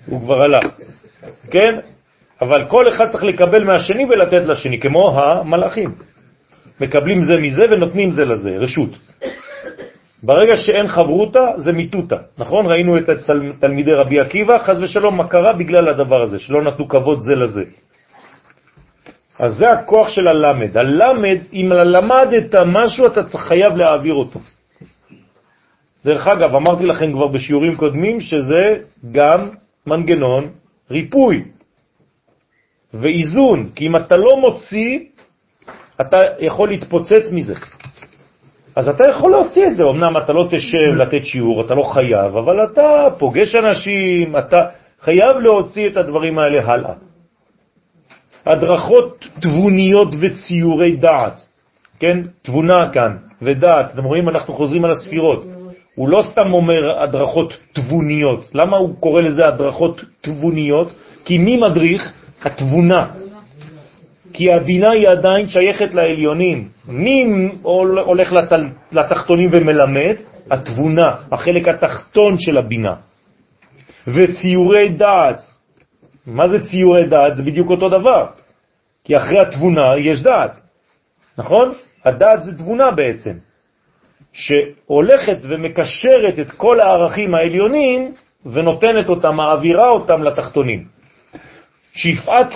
הוא 0.07 0.21
כבר 0.21 0.43
הלך, 0.43 0.65
כן? 1.51 1.73
אבל 2.41 2.65
כל 2.69 2.89
אחד 2.89 3.11
צריך 3.11 3.25
לקבל 3.25 3.65
מהשני 3.65 4.05
ולתת 4.05 4.43
לשני, 4.47 4.81
כמו 4.81 5.21
המלאכים. 5.21 5.91
מקבלים 6.81 7.25
זה 7.25 7.41
מזה 7.41 7.63
ונותנים 7.71 8.11
זה 8.11 8.23
לזה, 8.23 8.57
רשות. 8.57 8.91
ברגע 10.23 10.57
שאין 10.57 10.89
חברותה, 10.89 11.47
זה 11.57 11.73
מיטוטה, 11.73 12.17
נכון? 12.39 12.67
ראינו 12.67 12.99
את 12.99 13.09
תלמידי 13.61 13.93
רבי 13.97 14.21
עקיבא, 14.21 14.59
חז 14.59 14.83
ושלום, 14.83 15.17
מה 15.17 15.29
קרה 15.29 15.53
בגלל 15.53 15.89
הדבר 15.89 16.23
הזה, 16.23 16.39
שלא 16.39 16.65
נתנו 16.65 16.89
כבוד 16.89 17.21
זה 17.21 17.35
לזה. 17.35 17.82
אז 19.43 19.53
זה 19.55 19.71
הכוח 19.71 20.09
של 20.09 20.29
הלמד. 20.29 20.77
הלמד, 20.79 21.39
אם 21.53 21.71
למדת 21.73 22.55
משהו, 22.67 23.07
אתה 23.07 23.39
חייב 23.39 23.77
להעביר 23.77 24.15
אותו. 24.15 24.41
דרך 26.05 26.27
אגב, 26.27 26.57
אמרתי 26.57 26.87
לכם 26.87 27.13
כבר 27.13 27.27
בשיעורים 27.27 27.77
קודמים 27.77 28.21
שזה 28.21 28.79
גם 29.13 29.49
מנגנון 29.87 30.49
ריפוי 30.91 31.45
ואיזון, 32.95 33.71
כי 33.75 33.87
אם 33.87 33.97
אתה 33.97 34.17
לא 34.17 34.37
מוציא, 34.41 34.99
אתה 36.01 36.19
יכול 36.39 36.69
להתפוצץ 36.69 37.33
מזה. 37.33 37.55
אז 38.77 38.89
אתה 38.89 39.05
יכול 39.09 39.31
להוציא 39.31 39.67
את 39.67 39.77
זה, 39.77 39.83
אמנם 39.85 40.17
אתה 40.17 40.33
לא 40.33 40.49
תשב 40.51 40.93
לתת 41.01 41.25
שיעור, 41.25 41.67
אתה 41.67 41.75
לא 41.75 41.83
חייב, 41.83 42.37
אבל 42.37 42.65
אתה 42.65 43.07
פוגש 43.19 43.55
אנשים, 43.55 44.37
אתה 44.37 44.65
חייב 45.01 45.37
להוציא 45.37 45.89
את 45.89 45.97
הדברים 45.97 46.39
האלה 46.39 46.67
הלאה. 46.67 46.95
הדרכות 48.47 49.29
תבוניות 49.41 50.09
וציורי 50.21 50.97
דעת, 50.97 51.47
כן? 51.99 52.19
תבונה 52.43 52.91
כאן 52.93 53.17
ודעת, 53.43 53.95
אתם 53.95 54.05
רואים, 54.05 54.29
אנחנו 54.29 54.55
חוזרים 54.55 54.85
על 54.85 54.91
הספירות. 54.91 55.45
הוא 55.95 56.09
לא 56.09 56.23
סתם 56.23 56.53
אומר 56.53 57.03
הדרכות 57.03 57.57
תבוניות. 57.73 58.51
למה 58.55 58.77
הוא 58.77 58.95
קורא 59.01 59.23
לזה 59.23 59.43
הדרכות 59.49 60.05
תבוניות? 60.21 60.93
כי 61.25 61.39
מי 61.39 61.57
מדריך? 61.57 62.13
התבונה. 62.43 63.07
כי 64.33 64.53
הבינה 64.53 64.91
היא 64.91 65.09
עדיין 65.09 65.49
שייכת 65.49 65.95
לעליונים. 65.95 66.69
מי 66.89 67.25
הולך 67.63 68.33
לתחתונים 68.93 69.49
ומלמד? 69.53 70.15
התבונה, 70.51 71.15
החלק 71.33 71.69
התחתון 71.69 72.39
של 72.39 72.59
הבינה. 72.59 72.95
וציורי 74.07 74.89
דעת. 74.89 75.43
מה 76.27 76.49
זה 76.49 76.67
ציורי 76.67 77.07
דעת? 77.07 77.37
זה 77.37 77.43
בדיוק 77.43 77.71
אותו 77.71 77.89
דבר. 77.89 78.27
כי 79.05 79.17
אחרי 79.17 79.41
התבונה 79.41 79.99
יש 79.99 80.23
דעת. 80.23 80.61
נכון? 81.39 81.73
הדעת 82.05 82.45
זה 82.45 82.59
תבונה 82.59 82.91
בעצם. 82.91 83.33
שהולכת 84.33 85.39
ומקשרת 85.43 86.39
את 86.39 86.51
כל 86.51 86.81
הערכים 86.81 87.35
העליונים 87.35 88.13
ונותנת 88.47 89.09
אותם, 89.09 89.37
מעבירה 89.37 89.89
אותם 89.89 90.23
לתחתונים. 90.23 90.85
שפעת 91.93 92.53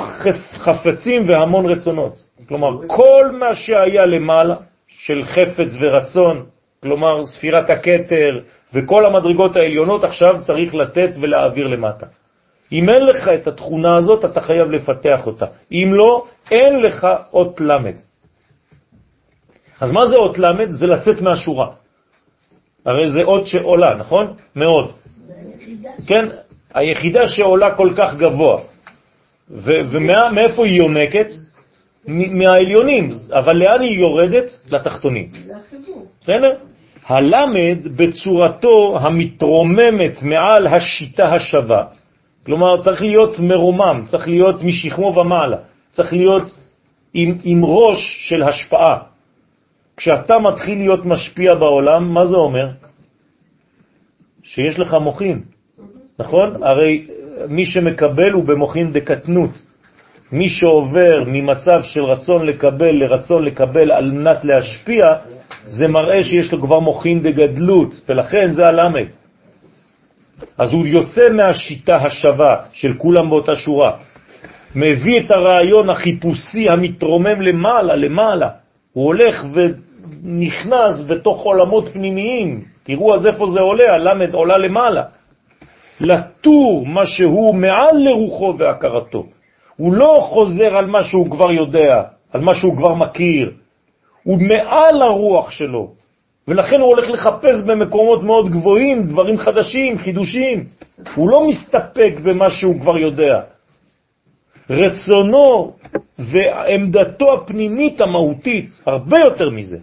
חפצים 0.58 1.28
והמון 1.28 1.66
רצונות. 1.66 2.14
כלומר, 2.48 2.86
כל 2.86 3.30
מה 3.38 3.54
שהיה 3.54 4.06
למעלה 4.06 4.54
של 4.88 5.24
חפץ 5.24 5.68
ורצון, 5.80 6.46
כלומר 6.82 7.26
ספירת 7.26 7.70
הקטר 7.70 8.40
וכל 8.72 9.06
המדרגות 9.06 9.56
העליונות, 9.56 10.04
עכשיו 10.04 10.42
צריך 10.42 10.74
לתת 10.74 11.10
ולהעביר 11.20 11.66
למטה. 11.66 12.06
אם 12.72 12.88
אין 12.88 13.02
לך 13.06 13.28
את 13.28 13.46
התכונה 13.46 13.96
הזאת, 13.96 14.24
אתה 14.24 14.40
חייב 14.40 14.70
לפתח 14.70 15.26
אותה. 15.26 15.46
אם 15.72 15.90
לא, 15.92 16.24
אין 16.50 16.82
לך 16.82 17.06
אות 17.32 17.60
למד. 17.60 17.94
אז 19.80 19.90
מה 19.90 20.06
זה 20.06 20.16
אות 20.16 20.38
למד? 20.38 20.70
זה 20.70 20.86
לצאת 20.86 21.20
מהשורה. 21.20 21.68
הרי 22.86 23.08
זה 23.08 23.20
אות 23.22 23.46
שעולה, 23.46 23.94
נכון? 23.94 24.34
מאוד. 24.56 24.92
כן, 26.06 26.28
היחידה 26.74 27.26
שעולה 27.26 27.74
כל 27.74 27.92
כך 27.96 28.14
גבוה. 28.14 28.60
ומאיפה 29.50 30.66
היא 30.66 30.78
יונקת? 30.78 31.26
מהעליונים, 32.08 33.10
אבל 33.32 33.56
לאן 33.56 33.80
היא 33.80 33.98
יורדת? 33.98 34.44
לתחתונים. 34.70 35.30
בסדר? 36.20 36.56
הלמד 37.06 37.78
בצורתו 37.96 38.98
המתרוממת 39.00 40.22
מעל 40.22 40.66
השיטה 40.66 41.34
השווה, 41.34 41.84
כלומר 42.46 42.82
צריך 42.82 43.02
להיות 43.02 43.38
מרומם, 43.38 44.04
צריך 44.06 44.28
להיות 44.28 44.62
משכמו 44.62 45.14
ומעלה, 45.16 45.56
צריך 45.92 46.12
להיות 46.12 46.42
עם, 47.14 47.38
עם 47.44 47.64
ראש 47.64 48.16
של 48.28 48.42
השפעה. 48.42 48.98
כשאתה 49.96 50.38
מתחיל 50.38 50.78
להיות 50.78 51.04
משפיע 51.04 51.54
בעולם, 51.54 52.14
מה 52.14 52.26
זה 52.26 52.36
אומר? 52.36 52.68
שיש 54.42 54.78
לך 54.78 54.94
מוחין, 54.94 55.42
נכון? 56.18 56.62
הרי 56.62 57.06
מי 57.48 57.66
שמקבל 57.66 58.32
הוא 58.32 58.44
במוחין 58.44 58.92
דקטנות. 58.92 59.50
מי 60.32 60.48
שעובר 60.48 61.24
ממצב 61.26 61.82
של 61.82 62.00
רצון 62.00 62.46
לקבל 62.46 62.94
לרצון 62.94 63.44
לקבל 63.44 63.92
על 63.92 64.10
מנת 64.10 64.44
להשפיע, 64.44 65.04
זה 65.66 65.88
מראה 65.88 66.24
שיש 66.24 66.52
לו 66.52 66.62
כבר 66.62 66.80
מוחין 66.80 67.22
דגדלות, 67.22 68.00
ולכן 68.08 68.50
זה 68.50 68.66
הלמד. 68.66 69.06
אז 70.58 70.72
הוא 70.72 70.86
יוצא 70.86 71.28
מהשיטה 71.32 71.96
השווה 71.96 72.56
של 72.72 72.94
כולם 72.98 73.30
באותה 73.30 73.56
שורה, 73.56 73.92
מביא 74.74 75.20
את 75.20 75.30
הרעיון 75.30 75.90
החיפושי 75.90 76.68
המתרומם 76.68 77.40
למעלה, 77.42 77.96
למעלה. 77.96 78.48
הוא 78.92 79.04
הולך 79.04 79.44
ונכנס 79.52 81.04
בתוך 81.08 81.42
עולמות 81.42 81.88
פנימיים. 81.88 82.64
תראו 82.82 83.14
אז 83.14 83.26
איפה 83.26 83.46
זה 83.46 83.60
עולה, 83.60 83.94
הלמד 83.94 84.34
עולה 84.34 84.58
למעלה. 84.58 85.02
לטור 86.00 86.86
מה 86.86 87.06
שהוא 87.06 87.54
מעל 87.54 87.96
לרוחו 88.04 88.54
והכרתו. 88.58 89.26
הוא 89.76 89.92
לא 89.92 90.18
חוזר 90.20 90.76
על 90.76 90.86
מה 90.86 91.04
שהוא 91.04 91.30
כבר 91.30 91.52
יודע, 91.52 92.02
על 92.32 92.40
מה 92.40 92.54
שהוא 92.54 92.76
כבר 92.76 92.94
מכיר. 92.94 93.52
הוא 94.22 94.38
מעל 94.42 95.02
הרוח 95.02 95.50
שלו, 95.50 95.92
ולכן 96.48 96.80
הוא 96.80 96.88
הולך 96.88 97.10
לחפש 97.10 97.62
במקומות 97.66 98.22
מאוד 98.22 98.50
גבוהים 98.50 99.06
דברים 99.06 99.38
חדשים, 99.38 99.98
חידושים. 99.98 100.64
הוא 101.14 101.30
לא 101.30 101.48
מסתפק 101.48 102.12
במה 102.22 102.50
שהוא 102.50 102.80
כבר 102.80 102.98
יודע. 102.98 103.40
רצונו 104.70 105.76
ועמדתו 106.18 107.34
הפנימית 107.34 108.00
המהותית, 108.00 108.70
הרבה 108.86 109.18
יותר 109.18 109.50
מזה. 109.50 109.78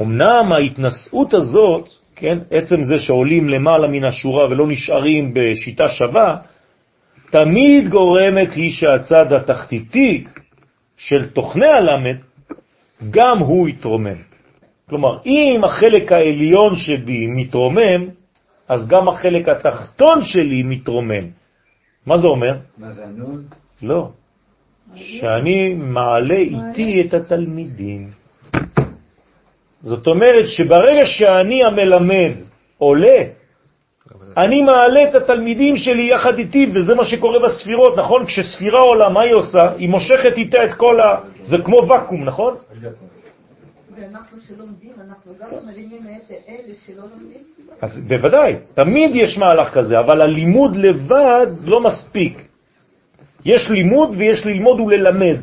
אמנם 0.00 0.52
ההתנסות 0.52 1.34
הזאת, 1.34 1.88
כן, 2.16 2.38
עצם 2.50 2.84
זה 2.84 2.98
שעולים 2.98 3.48
למעלה 3.48 3.88
מן 3.88 4.04
השורה 4.04 4.44
ולא 4.50 4.66
נשארים 4.68 5.34
בשיטה 5.34 5.88
שווה, 5.88 6.36
תמיד 7.30 7.88
גורמת 7.88 8.52
היא 8.52 8.72
שהצד 8.72 9.32
התחתיתי 9.32 10.24
של 10.96 11.28
תוכני 11.28 11.66
הלמד, 11.66 12.16
גם 13.10 13.38
הוא 13.38 13.68
יתרומם. 13.68 14.29
כלומר, 14.90 15.18
אם 15.26 15.60
החלק 15.64 16.12
העליון 16.12 16.76
שבי 16.76 17.26
מתרומם, 17.26 18.08
אז 18.68 18.88
גם 18.88 19.08
החלק 19.08 19.48
התחתון 19.48 20.24
שלי 20.24 20.62
מתרומם. 20.62 21.26
מה 22.06 22.18
זה 22.18 22.26
אומר? 22.26 22.54
מה 22.78 22.92
זה 22.92 23.04
הנון? 23.06 23.42
לא. 23.82 24.08
שאני 24.94 25.74
מעלה 25.74 26.34
איתי 26.34 27.00
את 27.00 27.14
התלמידים. 27.14 28.08
זאת 29.82 30.06
אומרת 30.06 30.48
שברגע 30.48 31.06
שאני 31.06 31.64
המלמד 31.64 32.32
עולה, 32.78 33.20
אני 34.36 34.62
מעלה 34.62 35.08
את 35.08 35.14
התלמידים 35.14 35.76
שלי 35.76 36.10
יחד 36.10 36.38
איתי, 36.38 36.72
וזה 36.74 36.94
מה 36.94 37.04
שקורה 37.04 37.38
בספירות, 37.46 37.98
נכון? 37.98 38.26
כשספירה 38.26 38.80
עולה, 38.80 39.08
מה 39.08 39.22
היא 39.22 39.34
עושה? 39.34 39.72
היא 39.78 39.88
מושכת 39.88 40.36
איתה 40.36 40.64
את 40.64 40.74
כל 40.74 41.00
ה... 41.00 41.20
זה 41.42 41.56
כמו 41.64 41.76
וקום, 41.76 42.24
נכון? 42.24 42.54
אז 47.80 47.98
בוודאי, 48.08 48.54
תמיד 48.74 49.10
יש 49.14 49.38
מהלך 49.38 49.68
כזה, 49.74 49.98
אבל 49.98 50.22
הלימוד 50.22 50.76
לבד 50.76 51.46
לא 51.64 51.80
מספיק. 51.80 52.42
יש 53.44 53.70
לימוד 53.70 54.10
ויש 54.18 54.46
ללמוד 54.46 54.80
וללמד. 54.80 55.36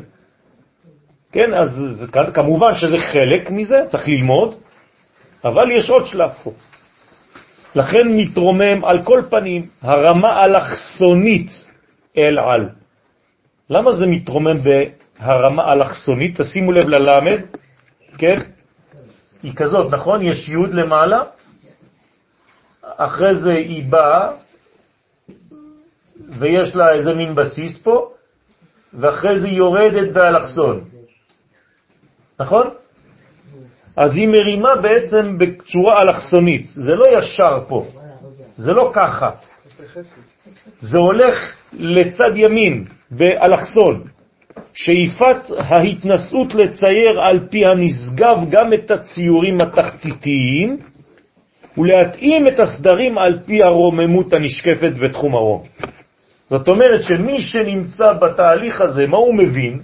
כן, 1.32 1.54
אז 1.54 1.70
כמובן 2.34 2.74
שזה 2.74 2.98
חלק 2.98 3.50
מזה, 3.50 3.82
צריך 3.90 4.08
ללמוד, 4.08 4.54
אבל 5.44 5.70
יש 5.70 5.90
עוד 5.90 6.06
שלב 6.06 6.30
פה. 6.42 6.52
לכן 7.74 8.08
מתרומם 8.16 8.84
על 8.84 9.02
כל 9.04 9.22
פנים 9.30 9.66
הרמה 9.82 10.44
אלכסונית 10.44 11.50
אל 12.16 12.38
על. 12.38 12.68
למה 13.70 13.92
זה 13.92 14.06
מתרומם 14.06 14.56
בהרמה 14.62 15.72
אלכסונית? 15.72 16.40
תשימו 16.40 16.72
לב 16.72 16.88
ללמד, 16.88 17.40
כן? 18.18 18.40
היא 19.42 19.52
כזאת, 19.56 19.92
נכון? 19.92 20.22
יש 20.22 20.48
י' 20.48 20.56
למעלה, 20.72 21.22
אחרי 22.82 23.40
זה 23.40 23.52
היא 23.52 23.90
באה, 23.90 24.32
ויש 26.38 26.76
לה 26.76 26.92
איזה 26.92 27.14
מין 27.14 27.34
בסיס 27.34 27.82
פה, 27.82 28.10
ואחרי 28.94 29.40
זה 29.40 29.46
היא 29.46 29.56
יורדת 29.56 30.12
באלכסון. 30.12 30.84
נכון? 32.40 32.66
אז 33.96 34.16
היא 34.16 34.28
מרימה 34.28 34.76
בעצם 34.76 35.38
בצורה 35.38 36.02
אלכסונית, 36.02 36.66
זה 36.66 36.92
לא 36.92 37.18
ישר 37.18 37.64
פה, 37.68 37.86
זה 38.56 38.72
לא 38.72 38.92
ככה. 38.94 39.30
זה 40.80 40.98
הולך 40.98 41.34
לצד 41.72 42.32
ימין, 42.34 42.84
באלכסון. 43.10 44.04
שאיפת 44.78 45.50
ההתנסות 45.58 46.54
לצייר 46.54 47.20
על 47.20 47.46
פי 47.50 47.66
הנשגב 47.66 48.36
גם 48.50 48.72
את 48.72 48.90
הציורים 48.90 49.58
התחתיתיים 49.60 50.76
ולהתאים 51.78 52.48
את 52.48 52.58
הסדרים 52.58 53.18
על 53.18 53.38
פי 53.46 53.62
הרוממות 53.62 54.32
הנשקפת 54.32 54.92
בתחום 55.02 55.34
הרום. 55.34 55.62
זאת 56.50 56.68
אומרת 56.68 57.02
שמי 57.02 57.40
שנמצא 57.40 58.12
בתהליך 58.12 58.80
הזה, 58.80 59.06
מה 59.06 59.16
הוא 59.16 59.34
מבין? 59.34 59.80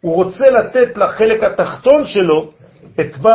הוא 0.00 0.14
רוצה 0.14 0.50
לתת 0.50 0.98
לחלק 0.98 1.42
התחתון 1.42 2.06
שלו 2.06 2.50
את 3.00 3.18
מה 3.22 3.34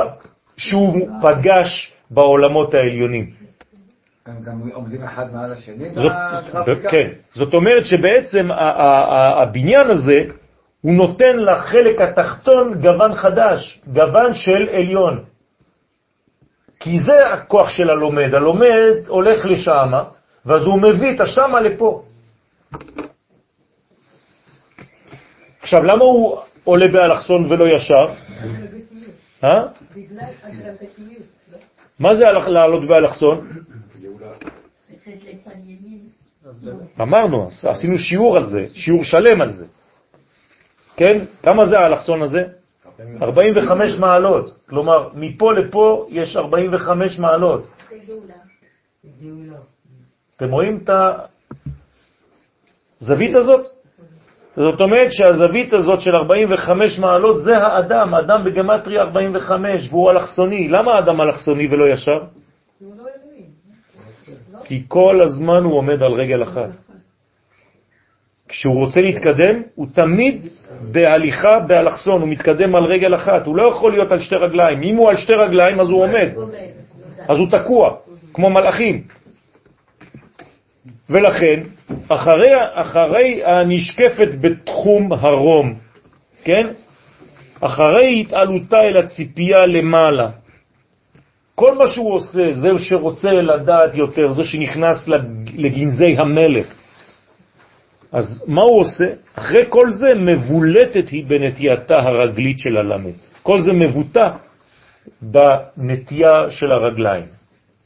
שהוא 0.58 1.08
פגש 1.22 1.94
בעולמות 2.12 2.74
העליונים. 2.74 3.30
הם 4.26 4.36
גם 4.44 4.70
עומדים 4.74 5.04
אחד 5.04 5.34
מעל 5.34 5.52
השני 5.54 5.90
זאת, 5.94 6.12
כן, 6.90 7.08
זאת 7.34 7.54
אומרת 7.54 7.86
שבעצם 7.86 8.48
הבניין 8.52 9.88
הזה 9.90 10.24
הוא 10.86 10.94
נותן 10.94 11.38
לחלק 11.38 12.02
התחתון 12.02 12.74
גוון 12.82 13.16
חדש, 13.16 13.82
גוון 13.94 14.34
של 14.34 14.70
עליון. 14.70 15.24
כי 16.80 17.00
זה 17.00 17.34
הכוח 17.34 17.70
של 17.70 17.90
הלומד. 17.90 18.34
הלומד 18.34 18.94
הולך 19.08 19.46
לשם, 19.46 19.92
ואז 20.46 20.62
הוא 20.66 20.82
מביא 20.82 21.16
את 21.16 21.22
השמה 21.22 21.62
לפה. 21.62 22.04
עכשיו, 25.62 25.84
למה 25.84 26.04
הוא 26.04 26.38
עולה 26.64 26.88
באלכסון 26.88 27.52
ולא 27.52 27.66
ישר? 27.68 28.08
אה? 29.44 29.64
מה 32.00 32.16
זה 32.16 32.24
לעלות 32.48 32.88
באלכסון? 32.88 33.50
אמרנו, 37.02 37.50
עשינו 37.64 37.98
שיעור 37.98 38.38
על 38.38 38.50
זה, 38.50 38.66
שיעור 38.74 39.04
שלם 39.04 39.42
על 39.42 39.54
זה. 39.54 39.66
כן? 40.98 41.26
כמה 41.44 41.66
זה 41.66 41.80
האלכסון 41.80 42.22
הזה? 42.22 42.44
45 43.22 44.00
מעלות. 44.00 44.58
כלומר, 44.70 45.10
מפה 45.14 45.54
לפה 45.54 46.08
יש 46.10 46.38
45 46.38 47.20
מעלות. 47.20 47.64
אתם 50.38 50.52
רואים 50.52 50.80
את 50.84 50.90
הזווית 53.02 53.36
הזאת? 53.36 53.66
זאת 54.56 54.82
אומרת 54.82 55.14
שהזווית 55.14 55.74
הזאת 55.74 56.02
של 56.02 56.16
45 56.16 57.00
מעלות 57.00 57.42
זה 57.42 57.58
האדם, 57.58 58.14
האדם 58.14 58.44
בגמטרי 58.44 59.00
45, 59.00 59.90
והוא 59.90 60.12
אלכסוני. 60.12 60.68
למה 60.68 60.94
האדם 60.94 61.22
אלכסוני 61.22 61.68
ולא 61.68 61.94
ישר? 61.94 62.20
כי 64.64 64.84
כל 64.88 65.22
הזמן 65.24 65.64
הוא 65.64 65.74
עומד 65.74 66.04
על 66.04 66.12
רגל 66.14 66.44
אחת. 66.44 66.70
כשהוא 68.50 68.80
רוצה 68.86 69.02
להתקדם, 69.02 69.62
הוא 69.76 69.88
תמיד 69.94 70.48
בהליכה 70.92 71.60
באלכסון, 71.60 72.22
הוא 72.22 72.30
מתקדם 72.30 72.76
על 72.76 72.84
רגל 72.84 73.16
אחת, 73.16 73.46
הוא 73.46 73.56
לא 73.56 73.64
יכול 73.64 73.92
להיות 73.92 74.12
על 74.12 74.20
שתי 74.20 74.36
רגליים. 74.36 74.84
אם 74.84 74.96
הוא 74.96 75.10
על 75.10 75.18
שתי 75.18 75.34
רגליים, 75.34 75.82
אז 75.82 75.90
הוא 75.90 76.04
עומד, 76.04 76.30
אז 77.28 77.38
הוא 77.38 77.48
תקוע, 77.52 77.96
כמו 78.34 78.50
מלאכים. 78.50 79.02
ולכן, 81.10 81.60
אחרי, 82.08 82.52
אחרי 82.74 83.42
הנשקפת 83.46 84.30
בתחום 84.42 85.14
הרום, 85.14 85.74
כן? 86.44 86.68
אחרי 87.62 88.22
התעלותה 88.22 88.82
אל 88.82 88.98
הציפייה 88.98 89.66
למעלה, 89.66 90.30
כל 91.56 91.78
מה 91.78 91.88
שהוא 91.88 92.16
עושה, 92.16 92.54
זה 92.54 92.70
שרוצה 92.78 93.32
לדעת 93.32 93.96
יותר, 93.96 94.32
זה 94.32 94.44
שנכנס 94.44 95.08
לגנזי 95.56 96.16
המלך. 96.18 96.68
אז 98.16 98.44
מה 98.48 98.62
הוא 98.62 98.80
עושה? 98.80 99.06
אחרי 99.36 99.64
כל 99.70 99.92
זה 99.92 100.16
מבולטת 100.16 101.10
היא 101.10 101.26
בנטייתה 101.28 102.00
הרגלית 102.00 102.60
של 102.60 102.78
הלמד. 102.78 103.14
כל 103.44 103.62
זה 103.62 103.74
מבוטא 103.74 104.30
בנטייה 105.22 106.50
של 106.50 106.72
הרגליים. 106.72 107.26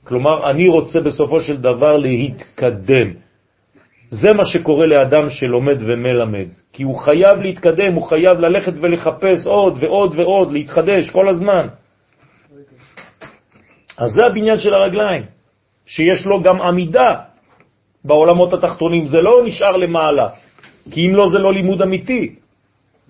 כלומר, 0.04 0.50
אני 0.50 0.68
רוצה 0.68 1.02
בסופו 1.02 1.42
של 1.42 1.58
דבר 1.62 1.98
להתקדם. 1.98 3.10
זה 4.10 4.34
מה 4.34 4.46
שקורה 4.46 4.86
לאדם 4.88 5.30
שלומד 5.30 5.78
ומלמד, 5.80 6.50
כי 6.74 6.84
הוא 6.84 6.98
חייב 6.98 7.42
להתקדם, 7.42 7.94
הוא 7.94 8.04
חייב 8.04 8.40
ללכת 8.40 8.74
ולחפש 8.82 9.48
עוד 9.48 9.78
ועוד 9.82 10.14
ועוד, 10.20 10.52
להתחדש 10.52 11.10
כל 11.10 11.30
הזמן. 11.30 11.68
אז 13.98 14.10
זה 14.12 14.22
הבניין 14.30 14.58
של 14.58 14.74
הרגליים, 14.74 15.24
שיש 15.86 16.26
לו 16.26 16.42
גם 16.42 16.62
עמידה 16.62 17.29
בעולמות 18.06 18.54
התחתונים, 18.54 19.06
זה 19.08 19.22
לא 19.22 19.42
נשאר 19.46 19.78
למעלה, 19.78 20.30
כי 20.92 21.08
אם 21.08 21.16
לא 21.16 21.30
זה 21.30 21.40
לא 21.40 21.54
לימוד 21.54 21.82
אמיתי. 21.82 22.36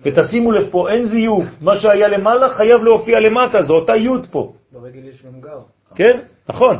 ותשימו 0.02 0.52
לב 0.52 0.70
פה, 0.70 0.90
אין 0.90 1.04
זיוף, 1.04 1.46
מה 1.60 1.76
שהיה 1.76 2.08
למעלה 2.08 2.48
חייב 2.48 2.84
להופיע 2.84 3.20
למטה, 3.20 3.62
זה 3.62 3.72
אותה 3.72 3.96
י' 3.96 4.08
פה. 4.30 4.52
ברגל 4.72 5.08
יש 5.08 5.22
גם 5.26 5.40
גר. 5.40 5.58
כן, 5.94 6.18
נכון. 6.48 6.76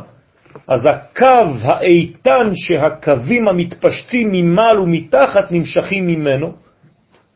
אז 0.67 0.85
הקו 0.85 1.47
האיתן 1.61 2.51
שהקווים 2.55 3.47
המתפשטים 3.47 4.31
ממעל 4.31 4.79
ומתחת 4.79 5.51
נמשכים 5.51 6.07
ממנו, 6.07 6.53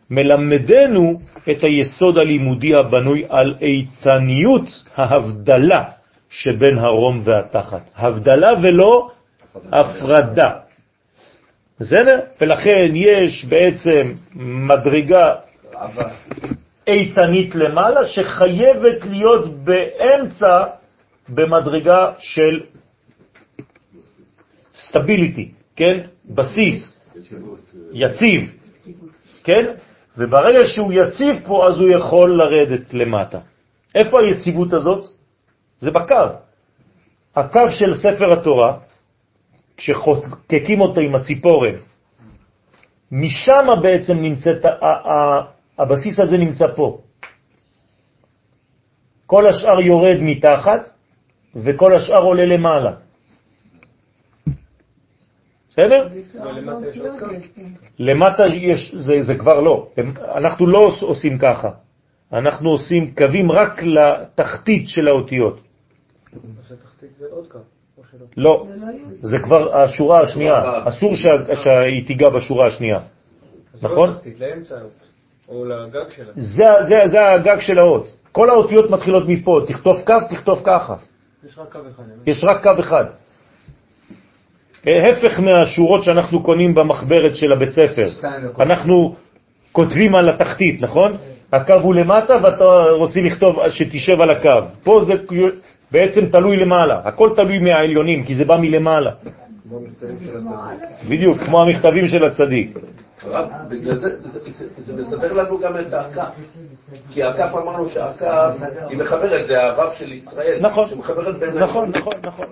מלמדנו 0.09 1.19
את 1.51 1.63
היסוד 1.63 2.17
הלימודי 2.17 2.75
הבנוי 2.75 3.25
על 3.29 3.55
איתניות 3.61 4.83
ההבדלה 4.95 5.83
שבין 6.29 6.77
הרום 6.77 7.21
והתחת. 7.23 7.89
הבדלה 7.95 8.49
ולא 8.61 9.09
הפרדה. 9.71 10.64
בסדר? 11.79 12.19
ולכן 12.41 12.91
יש 12.93 13.45
בעצם 13.45 14.13
מדרגה 14.35 15.35
איתנית 16.87 17.55
למעלה 17.55 18.05
שחייבת 18.05 19.05
להיות 19.05 19.55
באמצע 19.63 20.53
במדרגה 21.29 22.11
של 22.19 22.61
סטביליטי, 24.75 25.51
כן? 25.75 25.99
בסיס, 26.25 26.99
יציב, 27.93 28.51
כן? 29.43 29.73
וברגע 30.17 30.65
שהוא 30.65 30.93
יציב 30.93 31.35
פה, 31.45 31.67
אז 31.67 31.79
הוא 31.79 31.89
יכול 31.89 32.37
לרדת 32.37 32.93
למטה. 32.93 33.39
איפה 33.95 34.21
היציבות 34.21 34.73
הזאת? 34.73 35.03
זה 35.79 35.91
בקו. 35.91 36.15
הקו 37.35 37.69
של 37.69 37.97
ספר 37.97 38.33
התורה, 38.33 38.77
כשחוקקים 39.77 40.81
אותו 40.81 41.01
עם 41.01 41.15
הציפורן, 41.15 41.75
משם 43.11 43.67
בעצם 43.81 44.13
נמצאת, 44.13 44.65
הבסיס 45.77 46.19
הזה 46.19 46.37
נמצא 46.37 46.65
פה. 46.75 47.01
כל 49.25 49.47
השאר 49.47 49.79
יורד 49.79 50.17
מתחת, 50.21 50.81
וכל 51.55 51.95
השאר 51.95 52.23
עולה 52.23 52.45
למעלה. 52.45 52.91
בסדר? 55.69 56.07
למטה 57.99 58.43
יש, 58.45 58.95
זה, 58.95 59.13
זה 59.21 59.35
כבר 59.35 59.61
לא. 59.61 59.87
אנחנו 60.35 60.67
לא 60.67 60.91
עושים 61.01 61.37
ככה. 61.37 61.69
אנחנו 62.33 62.69
עושים 62.69 63.15
קווים 63.15 63.51
רק 63.51 63.83
לתחתית 63.83 64.89
של 64.89 65.07
האותיות. 65.07 65.61
לא, 68.37 68.67
זה 69.21 69.39
כבר 69.39 69.77
השורה 69.77 70.21
השנייה. 70.21 70.87
אסור 70.87 71.13
שהיא 71.55 72.07
תיגע 72.07 72.29
בשורה 72.29 72.67
השנייה. 72.67 72.99
נכון? 73.81 74.13
זה 77.05 77.29
הגג 77.33 77.59
של 77.59 77.79
האות. 77.79 78.07
כל 78.31 78.49
האותיות 78.49 78.91
מתחילות 78.91 79.23
מפה. 79.27 79.61
תכתוב 79.67 80.01
קו, 80.05 80.13
תכתוב 80.29 80.61
ככה. 80.65 80.95
יש 81.47 81.57
רק 81.57 81.71
קו 81.71 81.79
אחד. 81.89 82.03
יש 82.27 82.43
רק 82.43 82.63
קו 82.63 82.79
אחד. 82.79 83.05
ההפך 84.85 85.39
מהשורות 85.39 86.03
שאנחנו 86.03 86.43
קונים 86.43 86.75
במחברת 86.75 87.35
של 87.35 87.53
הבית 87.53 87.71
ספר. 87.71 88.29
אנחנו 88.59 89.15
כותבים 89.71 90.15
על 90.15 90.29
התחתית, 90.29 90.81
נכון? 90.81 91.17
הקו 91.53 91.73
הוא 91.73 91.95
למטה 91.95 92.37
ואתה 92.43 92.65
רוצה 92.91 93.19
לכתוב 93.19 93.69
שתשב 93.69 94.21
על 94.21 94.29
הקו. 94.29 94.67
פה 94.83 95.01
זה 95.05 95.13
בעצם 95.91 96.25
תלוי 96.25 96.57
למעלה, 96.57 97.01
הכל 97.03 97.29
תלוי 97.35 97.59
מהעליונים, 97.59 98.23
כי 98.23 98.35
זה 98.35 98.45
בא 98.45 98.57
מלמעלה. 98.57 99.11
בדיוק, 101.09 101.37
כמו 101.37 101.61
המכתבים 101.61 102.07
של 102.07 102.23
הצדיק. 102.25 102.77
בגלל 103.69 103.95
זה, 103.95 104.09
זה 104.77 104.95
מסדר 105.01 105.33
לנו 105.33 105.59
גם 105.59 105.73
את 105.79 105.93
הכף. 105.93 106.29
כי 107.11 107.23
הכף 107.23 107.55
אמרנו 107.55 107.89
שהכף, 107.89 108.53
היא 108.89 108.97
מחברת, 108.97 109.47
זה 109.47 109.63
הרב 109.63 109.93
של 109.97 110.11
ישראל. 110.11 110.57
נכון, 110.61 110.87
נכון, 111.57 111.91
נכון, 111.91 112.13
נכון. 112.23 112.45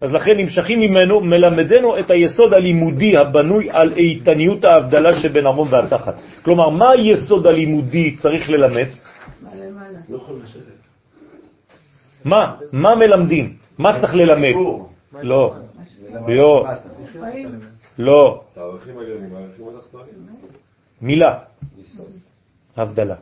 אז 0.00 0.12
לכן 0.12 0.36
נמשכים 0.36 0.80
ממנו, 0.80 1.20
מלמדנו 1.20 1.98
את 1.98 2.10
היסוד 2.10 2.54
הלימודי 2.54 3.16
הבנוי 3.16 3.68
על 3.70 3.92
איתניות 3.96 4.64
ההבדלה 4.64 5.16
שבין 5.16 5.46
הרום 5.46 5.68
והתחת. 5.70 6.14
כלומר, 6.42 6.68
מה 6.68 6.90
היסוד 6.90 7.46
הלימודי 7.46 8.16
צריך 8.16 8.50
ללמד? 8.50 8.86
מה? 12.24 12.56
מה 12.72 12.94
מלמדים? 12.94 13.56
מה 13.78 14.00
צריך 14.00 14.14
ללמד? 14.14 14.54
לא. 15.22 15.54
לא. 16.22 16.66
לא. 17.98 18.44
מילה. 21.00 21.38
הבדלה. 22.76 23.16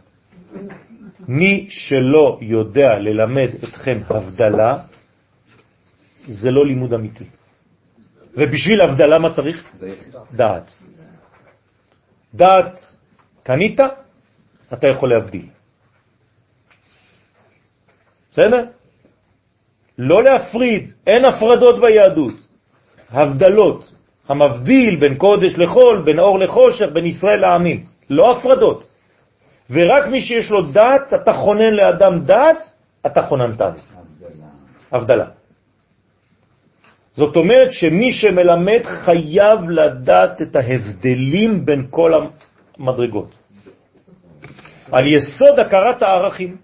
מי 1.28 1.66
שלא 1.70 2.38
יודע 2.42 2.98
ללמד 2.98 3.48
אתכם 3.64 3.98
הבדלה, 4.08 4.78
זה 6.26 6.50
לא 6.50 6.66
לימוד 6.66 6.94
אמיתי. 6.94 7.24
ובשביל 8.34 8.80
הבדלה 8.80 9.18
מה 9.18 9.34
צריך? 9.34 9.64
דעת. 10.32 10.74
דעת 12.34 12.94
קנית, 13.42 13.80
אתה 14.72 14.86
יכול 14.86 15.10
להבדיל. 15.10 15.46
בסדר? 18.32 18.64
לא 19.98 20.22
להפריד, 20.22 20.88
אין 21.06 21.24
הפרדות 21.24 21.80
ביהדות, 21.80 22.34
הבדלות, 23.10 23.92
המבדיל 24.28 24.96
בין 24.96 25.14
קודש 25.14 25.58
לחול, 25.58 26.02
בין 26.04 26.18
אור 26.18 26.38
לחושך, 26.38 26.88
בין 26.92 27.06
ישראל 27.06 27.40
לעמים, 27.40 27.84
לא 28.10 28.38
הפרדות. 28.38 28.88
ורק 29.70 30.06
מי 30.06 30.20
שיש 30.20 30.50
לו 30.50 30.62
דעת, 30.62 31.14
אתה 31.14 31.32
חונן 31.32 31.74
לאדם 31.74 32.18
דעת, 32.18 32.58
אתה 33.06 33.22
חוננתן. 33.22 33.70
הבדלה. 34.92 35.26
זאת 37.12 37.36
אומרת 37.36 37.72
שמי 37.72 38.12
שמלמד 38.12 38.82
חייב 38.84 39.70
לדעת 39.70 40.42
את 40.42 40.56
ההבדלים 40.56 41.64
בין 41.64 41.86
כל 41.90 42.12
המדרגות. 42.78 43.30
על 44.92 45.06
יסוד 45.06 45.58
הכרת 45.58 46.02
הערכים. 46.02 46.56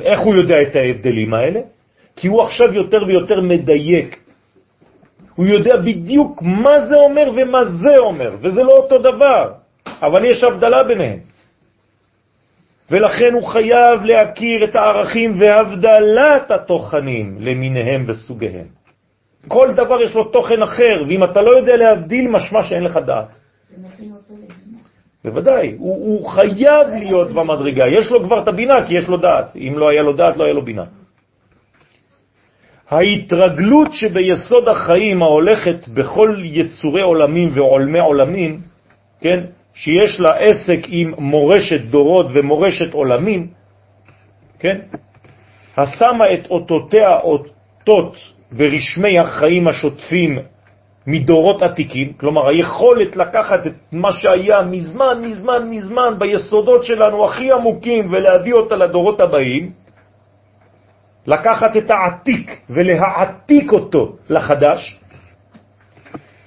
איך 0.00 0.20
הוא 0.20 0.34
יודע 0.34 0.62
את 0.62 0.76
ההבדלים 0.76 1.34
האלה? 1.34 1.60
כי 2.16 2.28
הוא 2.28 2.42
עכשיו 2.42 2.74
יותר 2.74 3.02
ויותר 3.06 3.40
מדייק. 3.40 4.20
הוא 5.34 5.46
יודע 5.46 5.76
בדיוק 5.76 6.42
מה 6.42 6.86
זה 6.88 6.96
אומר 6.96 7.30
ומה 7.36 7.64
זה 7.64 7.98
אומר, 7.98 8.30
וזה 8.40 8.62
לא 8.62 8.72
אותו 8.72 8.98
דבר, 8.98 9.52
אבל 10.02 10.24
יש 10.24 10.44
הבדלה 10.44 10.84
ביניהם. 10.84 11.18
ולכן 12.90 13.34
הוא 13.34 13.46
חייב 13.48 14.04
להכיר 14.04 14.64
את 14.64 14.74
הערכים 14.74 15.40
והבדלת 15.40 16.50
התוכנים 16.50 17.36
למיניהם 17.40 18.04
וסוגיהם. 18.06 18.66
כל 19.48 19.72
דבר 19.74 20.02
יש 20.02 20.14
לו 20.14 20.24
תוכן 20.24 20.62
אחר, 20.62 21.02
ואם 21.08 21.24
אתה 21.24 21.40
לא 21.40 21.56
יודע 21.56 21.76
להבדיל, 21.76 22.28
משמע 22.28 22.62
שאין 22.62 22.82
לך 22.82 22.96
דעת. 22.96 23.38
בוודאי, 25.24 25.74
הוא, 25.78 25.94
הוא 25.94 26.28
חייב 26.30 26.88
להיות 26.98 27.30
במדרגה, 27.30 27.86
יש 27.86 28.10
לו 28.10 28.24
כבר 28.24 28.42
את 28.42 28.48
הבינה, 28.48 28.86
כי 28.86 28.94
יש 28.98 29.08
לו 29.08 29.16
דעת. 29.16 29.56
אם 29.56 29.78
לא 29.78 29.88
היה 29.88 30.02
לו 30.02 30.12
דעת, 30.12 30.36
לא 30.36 30.44
היה 30.44 30.54
לו 30.54 30.62
בינה. 30.62 30.84
ההתרגלות 32.90 33.92
שביסוד 33.92 34.68
החיים 34.68 35.22
ההולכת 35.22 35.88
בכל 35.88 36.36
יצורי 36.42 37.02
עולמים 37.02 37.48
ועולמי 37.54 38.00
עולמים, 38.00 38.58
כן, 39.20 39.44
שיש 39.74 40.20
לה 40.20 40.34
עסק 40.34 40.78
עם 40.88 41.14
מורשת 41.18 41.80
דורות 41.80 42.26
ומורשת 42.34 42.92
עולמים, 42.92 43.46
כן, 44.58 44.78
השמה 45.76 46.32
את 46.32 46.46
אותותיה 46.50 47.18
אותות 47.18 48.16
ורשמי 48.52 49.18
החיים 49.18 49.68
השוטפים 49.68 50.38
מדורות 51.06 51.62
עתיקים, 51.62 52.12
כלומר 52.12 52.48
היכולת 52.48 53.16
לקחת 53.16 53.66
את 53.66 53.72
מה 53.92 54.12
שהיה 54.12 54.62
מזמן, 54.62 55.18
מזמן, 55.22 55.70
מזמן 55.70 56.14
ביסודות 56.18 56.84
שלנו 56.84 57.24
הכי 57.24 57.52
עמוקים 57.52 58.10
ולהביא 58.10 58.54
אותה 58.54 58.76
לדורות 58.76 59.20
הבאים, 59.20 59.70
לקחת 61.26 61.76
את 61.76 61.90
העתיק 61.90 62.60
ולהעתיק 62.70 63.72
אותו 63.72 64.16
לחדש, 64.30 65.00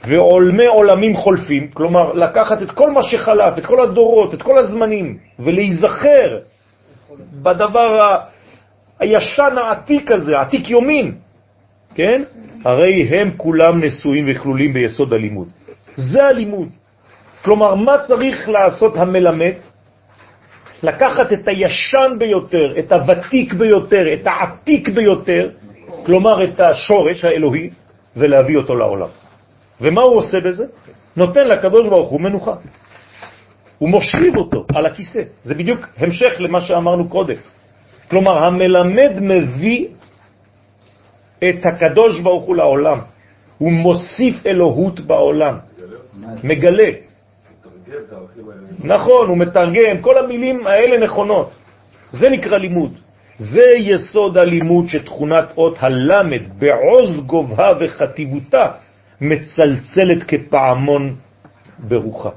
ועולמי 0.08 0.66
עולמים 0.66 1.16
חולפים, 1.16 1.68
כלומר 1.68 2.14
לקחת 2.14 2.62
את 2.62 2.72
כל 2.72 2.92
מה 2.92 3.04
שחלף, 3.04 3.58
את 3.58 3.66
כל 3.66 3.82
הדורות, 3.82 4.34
את 4.34 4.42
כל 4.42 4.58
הזמנים, 4.58 5.18
ולהיזכר 5.40 6.40
בדבר 7.34 8.02
ה... 8.02 8.18
הישן 9.00 9.58
העתיק 9.58 10.12
הזה, 10.12 10.32
עתיק 10.42 10.70
יומין, 10.70 11.16
כן? 11.96 12.24
הרי 12.66 13.04
הם 13.04 13.32
כולם 13.38 13.84
נשואים 13.84 14.26
וכלולים 14.28 14.74
ביסוד 14.74 15.14
הלימוד. 15.14 15.48
זה 15.96 16.26
הלימוד. 16.26 16.70
כלומר, 17.44 17.76
מה 17.76 17.98
צריך 18.08 18.50
לעשות 18.50 18.98
המלמד? 18.98 19.54
לקחת 20.84 21.34
את 21.34 21.48
הישן 21.48 22.16
ביותר, 22.18 22.80
את 22.80 22.92
הוותיק 22.92 23.54
ביותר, 23.54 24.14
את 24.14 24.28
העתיק 24.28 24.90
ביותר, 24.90 25.50
כלומר 26.06 26.44
את 26.44 26.60
השורש 26.60 27.26
האלוהי, 27.26 27.70
ולהביא 28.16 28.58
אותו 28.58 28.76
לעולם. 28.76 29.08
ומה 29.82 30.02
הוא 30.02 30.16
עושה 30.16 30.40
בזה? 30.40 30.66
נותן 31.18 31.48
לקדוש 31.48 31.88
ברוך 31.88 32.10
הוא 32.10 32.22
מנוחה. 32.22 32.54
הוא 33.78 33.90
מושיב 33.90 34.38
אותו 34.38 34.66
על 34.76 34.86
הכיסא. 34.86 35.24
זה 35.44 35.56
בדיוק 35.56 35.88
המשך 35.98 36.34
למה 36.40 36.62
שאמרנו 36.62 37.10
קודם. 37.10 37.36
כלומר, 38.10 38.38
המלמד 38.38 39.12
מביא 39.22 39.88
את 41.50 41.66
הקדוש 41.66 42.20
ברוך 42.20 42.44
הוא 42.44 42.56
לעולם. 42.56 43.00
הוא 43.58 43.72
מוסיף 43.72 44.46
אלוהות 44.46 45.00
בעולם. 45.00 45.58
מגלה. 46.44 47.09
נכון, 48.84 49.28
הוא 49.28 49.38
מתרגם, 49.38 50.02
כל 50.02 50.18
המילים 50.18 50.68
האלה 50.68 50.98
נכונות. 50.98 51.52
זה 52.12 52.30
נקרא 52.30 52.58
לימוד. 52.58 52.92
זה 53.38 53.64
יסוד 53.78 54.38
הלימוד 54.38 54.88
שתכונת 54.88 55.46
אות 55.58 55.76
הלמד 55.80 56.42
בעוז 56.60 57.26
גובה 57.26 57.72
וחטיבותה 57.80 58.72
מצלצלת 59.22 60.24
כפעמון 60.28 61.16
ברוחה. 61.80 62.30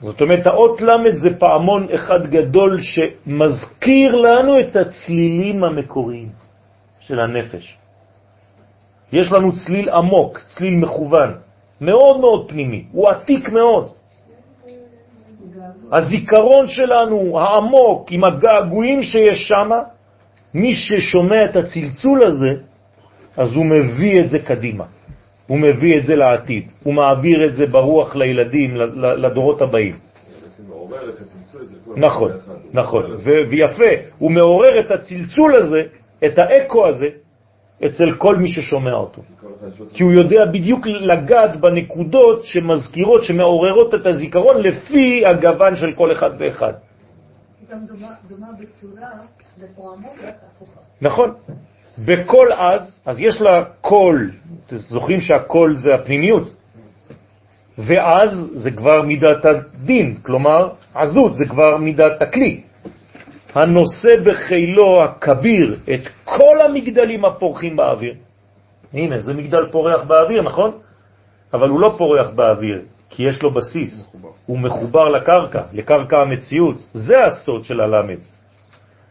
זאת 0.00 0.20
אומרת, 0.20 0.46
האות 0.46 0.80
למד 0.80 1.16
זה 1.16 1.38
פעמון 1.38 1.86
אחד 1.94 2.26
גדול 2.26 2.80
שמזכיר 2.82 4.16
לנו 4.16 4.60
את 4.60 4.76
הצלילים 4.76 5.64
המקוריים 5.64 6.28
של 7.00 7.20
הנפש. 7.20 7.76
יש 9.12 9.32
לנו 9.32 9.52
צליל 9.56 9.88
עמוק, 9.88 10.38
צליל 10.38 10.74
מכוון, 10.74 11.34
מאוד 11.80 12.20
מאוד 12.20 12.48
פנימי, 12.48 12.84
הוא 12.92 13.08
עתיק 13.08 13.48
מאוד. 13.48 13.88
הזיכרון 15.92 16.68
שלנו 16.68 17.40
העמוק, 17.40 18.12
עם 18.12 18.24
הגעגועים 18.24 19.02
שיש 19.02 19.48
שם, 19.48 19.70
מי 20.54 20.74
ששומע 20.74 21.44
את 21.44 21.56
הצלצול 21.56 22.22
הזה, 22.22 22.54
אז 23.36 23.56
הוא 23.56 23.66
מביא 23.66 24.20
את 24.20 24.30
זה 24.30 24.38
קדימה. 24.38 24.84
הוא 25.46 25.58
מביא 25.58 25.98
את 25.98 26.06
זה 26.06 26.16
לעתיד, 26.16 26.70
הוא 26.82 26.94
מעביר 26.94 27.46
את 27.46 27.54
זה 27.54 27.66
ברוח 27.66 28.16
לילדים, 28.16 28.76
לדורות 28.96 29.62
הבאים. 29.62 29.94
נכון, 31.96 32.30
נכון, 32.72 33.04
ויפה, 33.50 33.92
הוא 34.18 34.30
מעורר 34.30 34.80
את 34.80 34.90
הצלצול 34.90 35.56
הזה, 35.56 35.82
את 36.24 36.38
האקו 36.38 36.86
הזה, 36.86 37.06
אצל 37.84 38.14
כל 38.18 38.36
מי 38.36 38.48
ששומע 38.48 38.92
אותו. 38.92 39.22
כי 39.94 40.02
הוא 40.02 40.12
יודע 40.12 40.46
בדיוק 40.52 40.86
לגעת 40.86 41.60
בנקודות 41.60 42.46
שמזכירות, 42.46 43.24
שמעוררות 43.24 43.94
את 43.94 44.06
הזיכרון 44.06 44.62
לפי 44.62 45.26
הגוון 45.26 45.76
של 45.76 45.92
כל 45.92 46.12
אחד 46.12 46.30
ואחד. 46.38 46.72
גם 47.70 47.78
דומה 48.28 48.46
בצורה 48.60 49.08
הפוכה. 50.56 50.80
נכון. 51.00 51.34
בכל 51.98 52.52
אז, 52.52 53.02
אז 53.06 53.20
יש 53.20 53.40
לה 53.40 53.64
קול, 53.80 54.30
זוכרים 54.70 55.20
שהקול 55.20 55.76
זה 55.78 55.94
הפנימיות, 55.94 56.54
ואז 57.78 58.50
זה 58.54 58.70
כבר 58.70 59.02
מידת 59.02 59.44
הדין, 59.44 60.16
כלומר 60.22 60.68
עזות 60.94 61.36
זה 61.36 61.44
כבר 61.44 61.76
מידת 61.76 62.22
הכלי. 62.22 62.62
הנושא 63.54 64.16
בחילו 64.24 65.02
הכביר 65.04 65.76
את 65.94 66.08
כל 66.24 66.60
המגדלים 66.64 67.24
הפורחים 67.24 67.76
באוויר. 67.76 68.14
הנה, 68.92 69.20
זה 69.20 69.32
מגדל 69.34 69.66
פורח 69.72 70.04
באוויר, 70.04 70.42
נכון? 70.42 70.70
אבל 71.52 71.68
הוא 71.68 71.80
לא 71.80 71.94
פורח 71.98 72.30
באוויר, 72.30 72.82
כי 73.10 73.28
יש 73.28 73.42
לו 73.42 73.50
בסיס. 73.50 74.08
מחובר. 74.08 74.28
הוא 74.46 74.58
מחובר 74.58 75.08
לקרקע, 75.08 75.62
לקרקע 75.72 76.16
המציאות. 76.18 76.76
זה 76.92 77.24
הסוד 77.24 77.64
של 77.64 77.80
הלמד. 77.80 78.18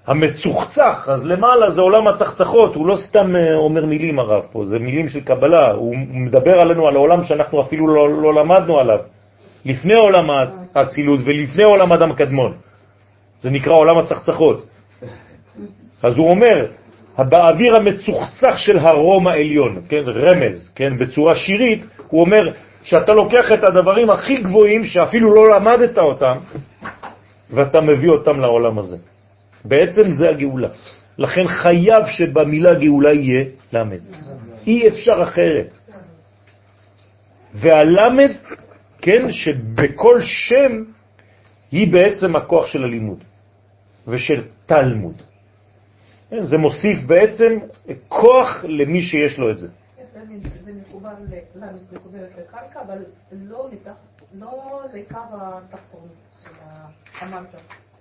המצוחצח, 0.08 1.10
אז 1.12 1.26
למעלה 1.26 1.72
זה 1.72 1.82
עולם 1.82 2.08
הצחצחות, 2.08 2.76
הוא 2.76 2.88
לא 2.88 2.96
סתם 2.98 3.36
אה, 3.36 3.56
אומר 3.56 3.86
מילים 3.86 4.20
הרב 4.20 4.44
פה, 4.52 4.66
זה 4.66 4.80
מילים 4.80 5.10
של 5.10 5.20
קבלה, 5.20 5.72
הוא 5.72 5.96
מדבר 5.98 6.62
עלינו 6.62 6.88
על 6.88 6.96
העולם 6.96 7.24
שאנחנו 7.24 7.62
אפילו 7.62 7.88
לא, 7.88 8.22
לא 8.22 8.34
למדנו 8.34 8.80
עליו, 8.80 9.00
לפני 9.66 9.96
עולם 9.96 10.30
האצילות 10.76 11.20
ולפני 11.26 11.64
עולם 11.64 11.92
אדם 11.92 12.14
קדמון. 12.14 12.54
זה 13.40 13.50
נקרא 13.50 13.74
עולם 13.74 13.98
הצחצחות. 13.98 14.68
אז 16.04 16.18
הוא 16.18 16.30
אומר, 16.30 16.66
באוויר 17.18 17.76
המצוחצח 17.76 18.58
של 18.58 18.80
הרום 18.80 19.28
העליון, 19.28 19.82
כן, 19.90 20.04
רמז, 20.08 20.72
כן, 20.76 20.98
בצורה 20.98 21.36
שירית, 21.36 21.86
הוא 22.08 22.22
אומר 22.22 22.52
שאתה 22.84 23.14
לוקח 23.14 23.52
את 23.54 23.64
הדברים 23.64 24.10
הכי 24.10 24.42
גבוהים 24.42 24.84
שאפילו 24.84 25.36
לא 25.36 25.56
למדת 25.56 25.98
אותם, 25.98 26.38
ואתה 27.50 27.82
מביא 27.82 28.10
אותם 28.10 28.40
לעולם 28.40 28.80
הזה. 28.80 28.98
בעצם 29.66 30.12
זה 30.12 30.30
הגאולה. 30.30 30.70
לכן 31.18 31.48
חייב 31.48 32.08
שבמילה 32.08 32.74
גאולה 32.74 33.14
יהיה 33.14 33.46
למד. 33.74 34.02
אי 34.68 34.88
אפשר 34.88 35.24
אחרת. 35.24 35.78
והלמד, 37.54 38.32
כן, 39.02 39.32
שבכל 39.32 40.22
שם 40.22 40.84
היא 41.76 41.92
בעצם 41.92 42.36
הכוח 42.36 42.68
של 42.68 42.84
הלימוד 42.84 43.20
ושל 44.08 44.44
תלמוד. 44.66 45.22
כן, 46.30 46.44
זה 46.44 46.58
מוסיף 46.58 47.04
בעצם 47.08 47.52
כוח 48.08 48.66
למי 48.68 49.02
שיש 49.02 49.40
לו 49.40 49.52
את 49.52 49.58
זה. 49.58 49.68
זה 49.68 50.72
מחובר 50.82 51.10
לקרקע, 52.38 52.82
אבל 52.88 52.98
לא, 53.32 53.70
לא 54.40 54.82
לקו 54.94 55.18
התחתון. 55.32 56.08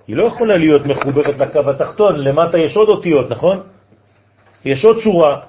היא 0.07 0.17
לא 0.17 0.25
יכולה 0.25 0.57
להיות 0.57 0.87
מחוברת 0.87 1.39
לקו 1.39 1.71
התחתון, 1.71 2.17
למטה 2.17 2.59
יש 2.59 2.77
עוד 2.77 2.89
אותיות, 2.89 3.31
נכון? 3.31 3.63
יש 4.65 4.85
עוד 4.85 4.99
שורה, 4.99 5.41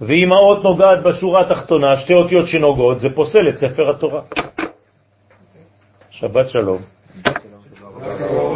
ואם 0.00 0.32
האות 0.32 0.64
נוגעת 0.64 1.02
בשורה 1.02 1.40
התחתונה, 1.40 1.96
שתי 1.96 2.14
אותיות 2.14 2.48
שנוגעות, 2.48 2.98
זה 3.00 3.08
פוסל 3.14 3.48
את 3.48 3.56
ספר 3.56 3.90
התורה. 3.90 4.22
שבת 6.10 6.50
שלום. 6.50 6.82
שלום. 8.16 8.47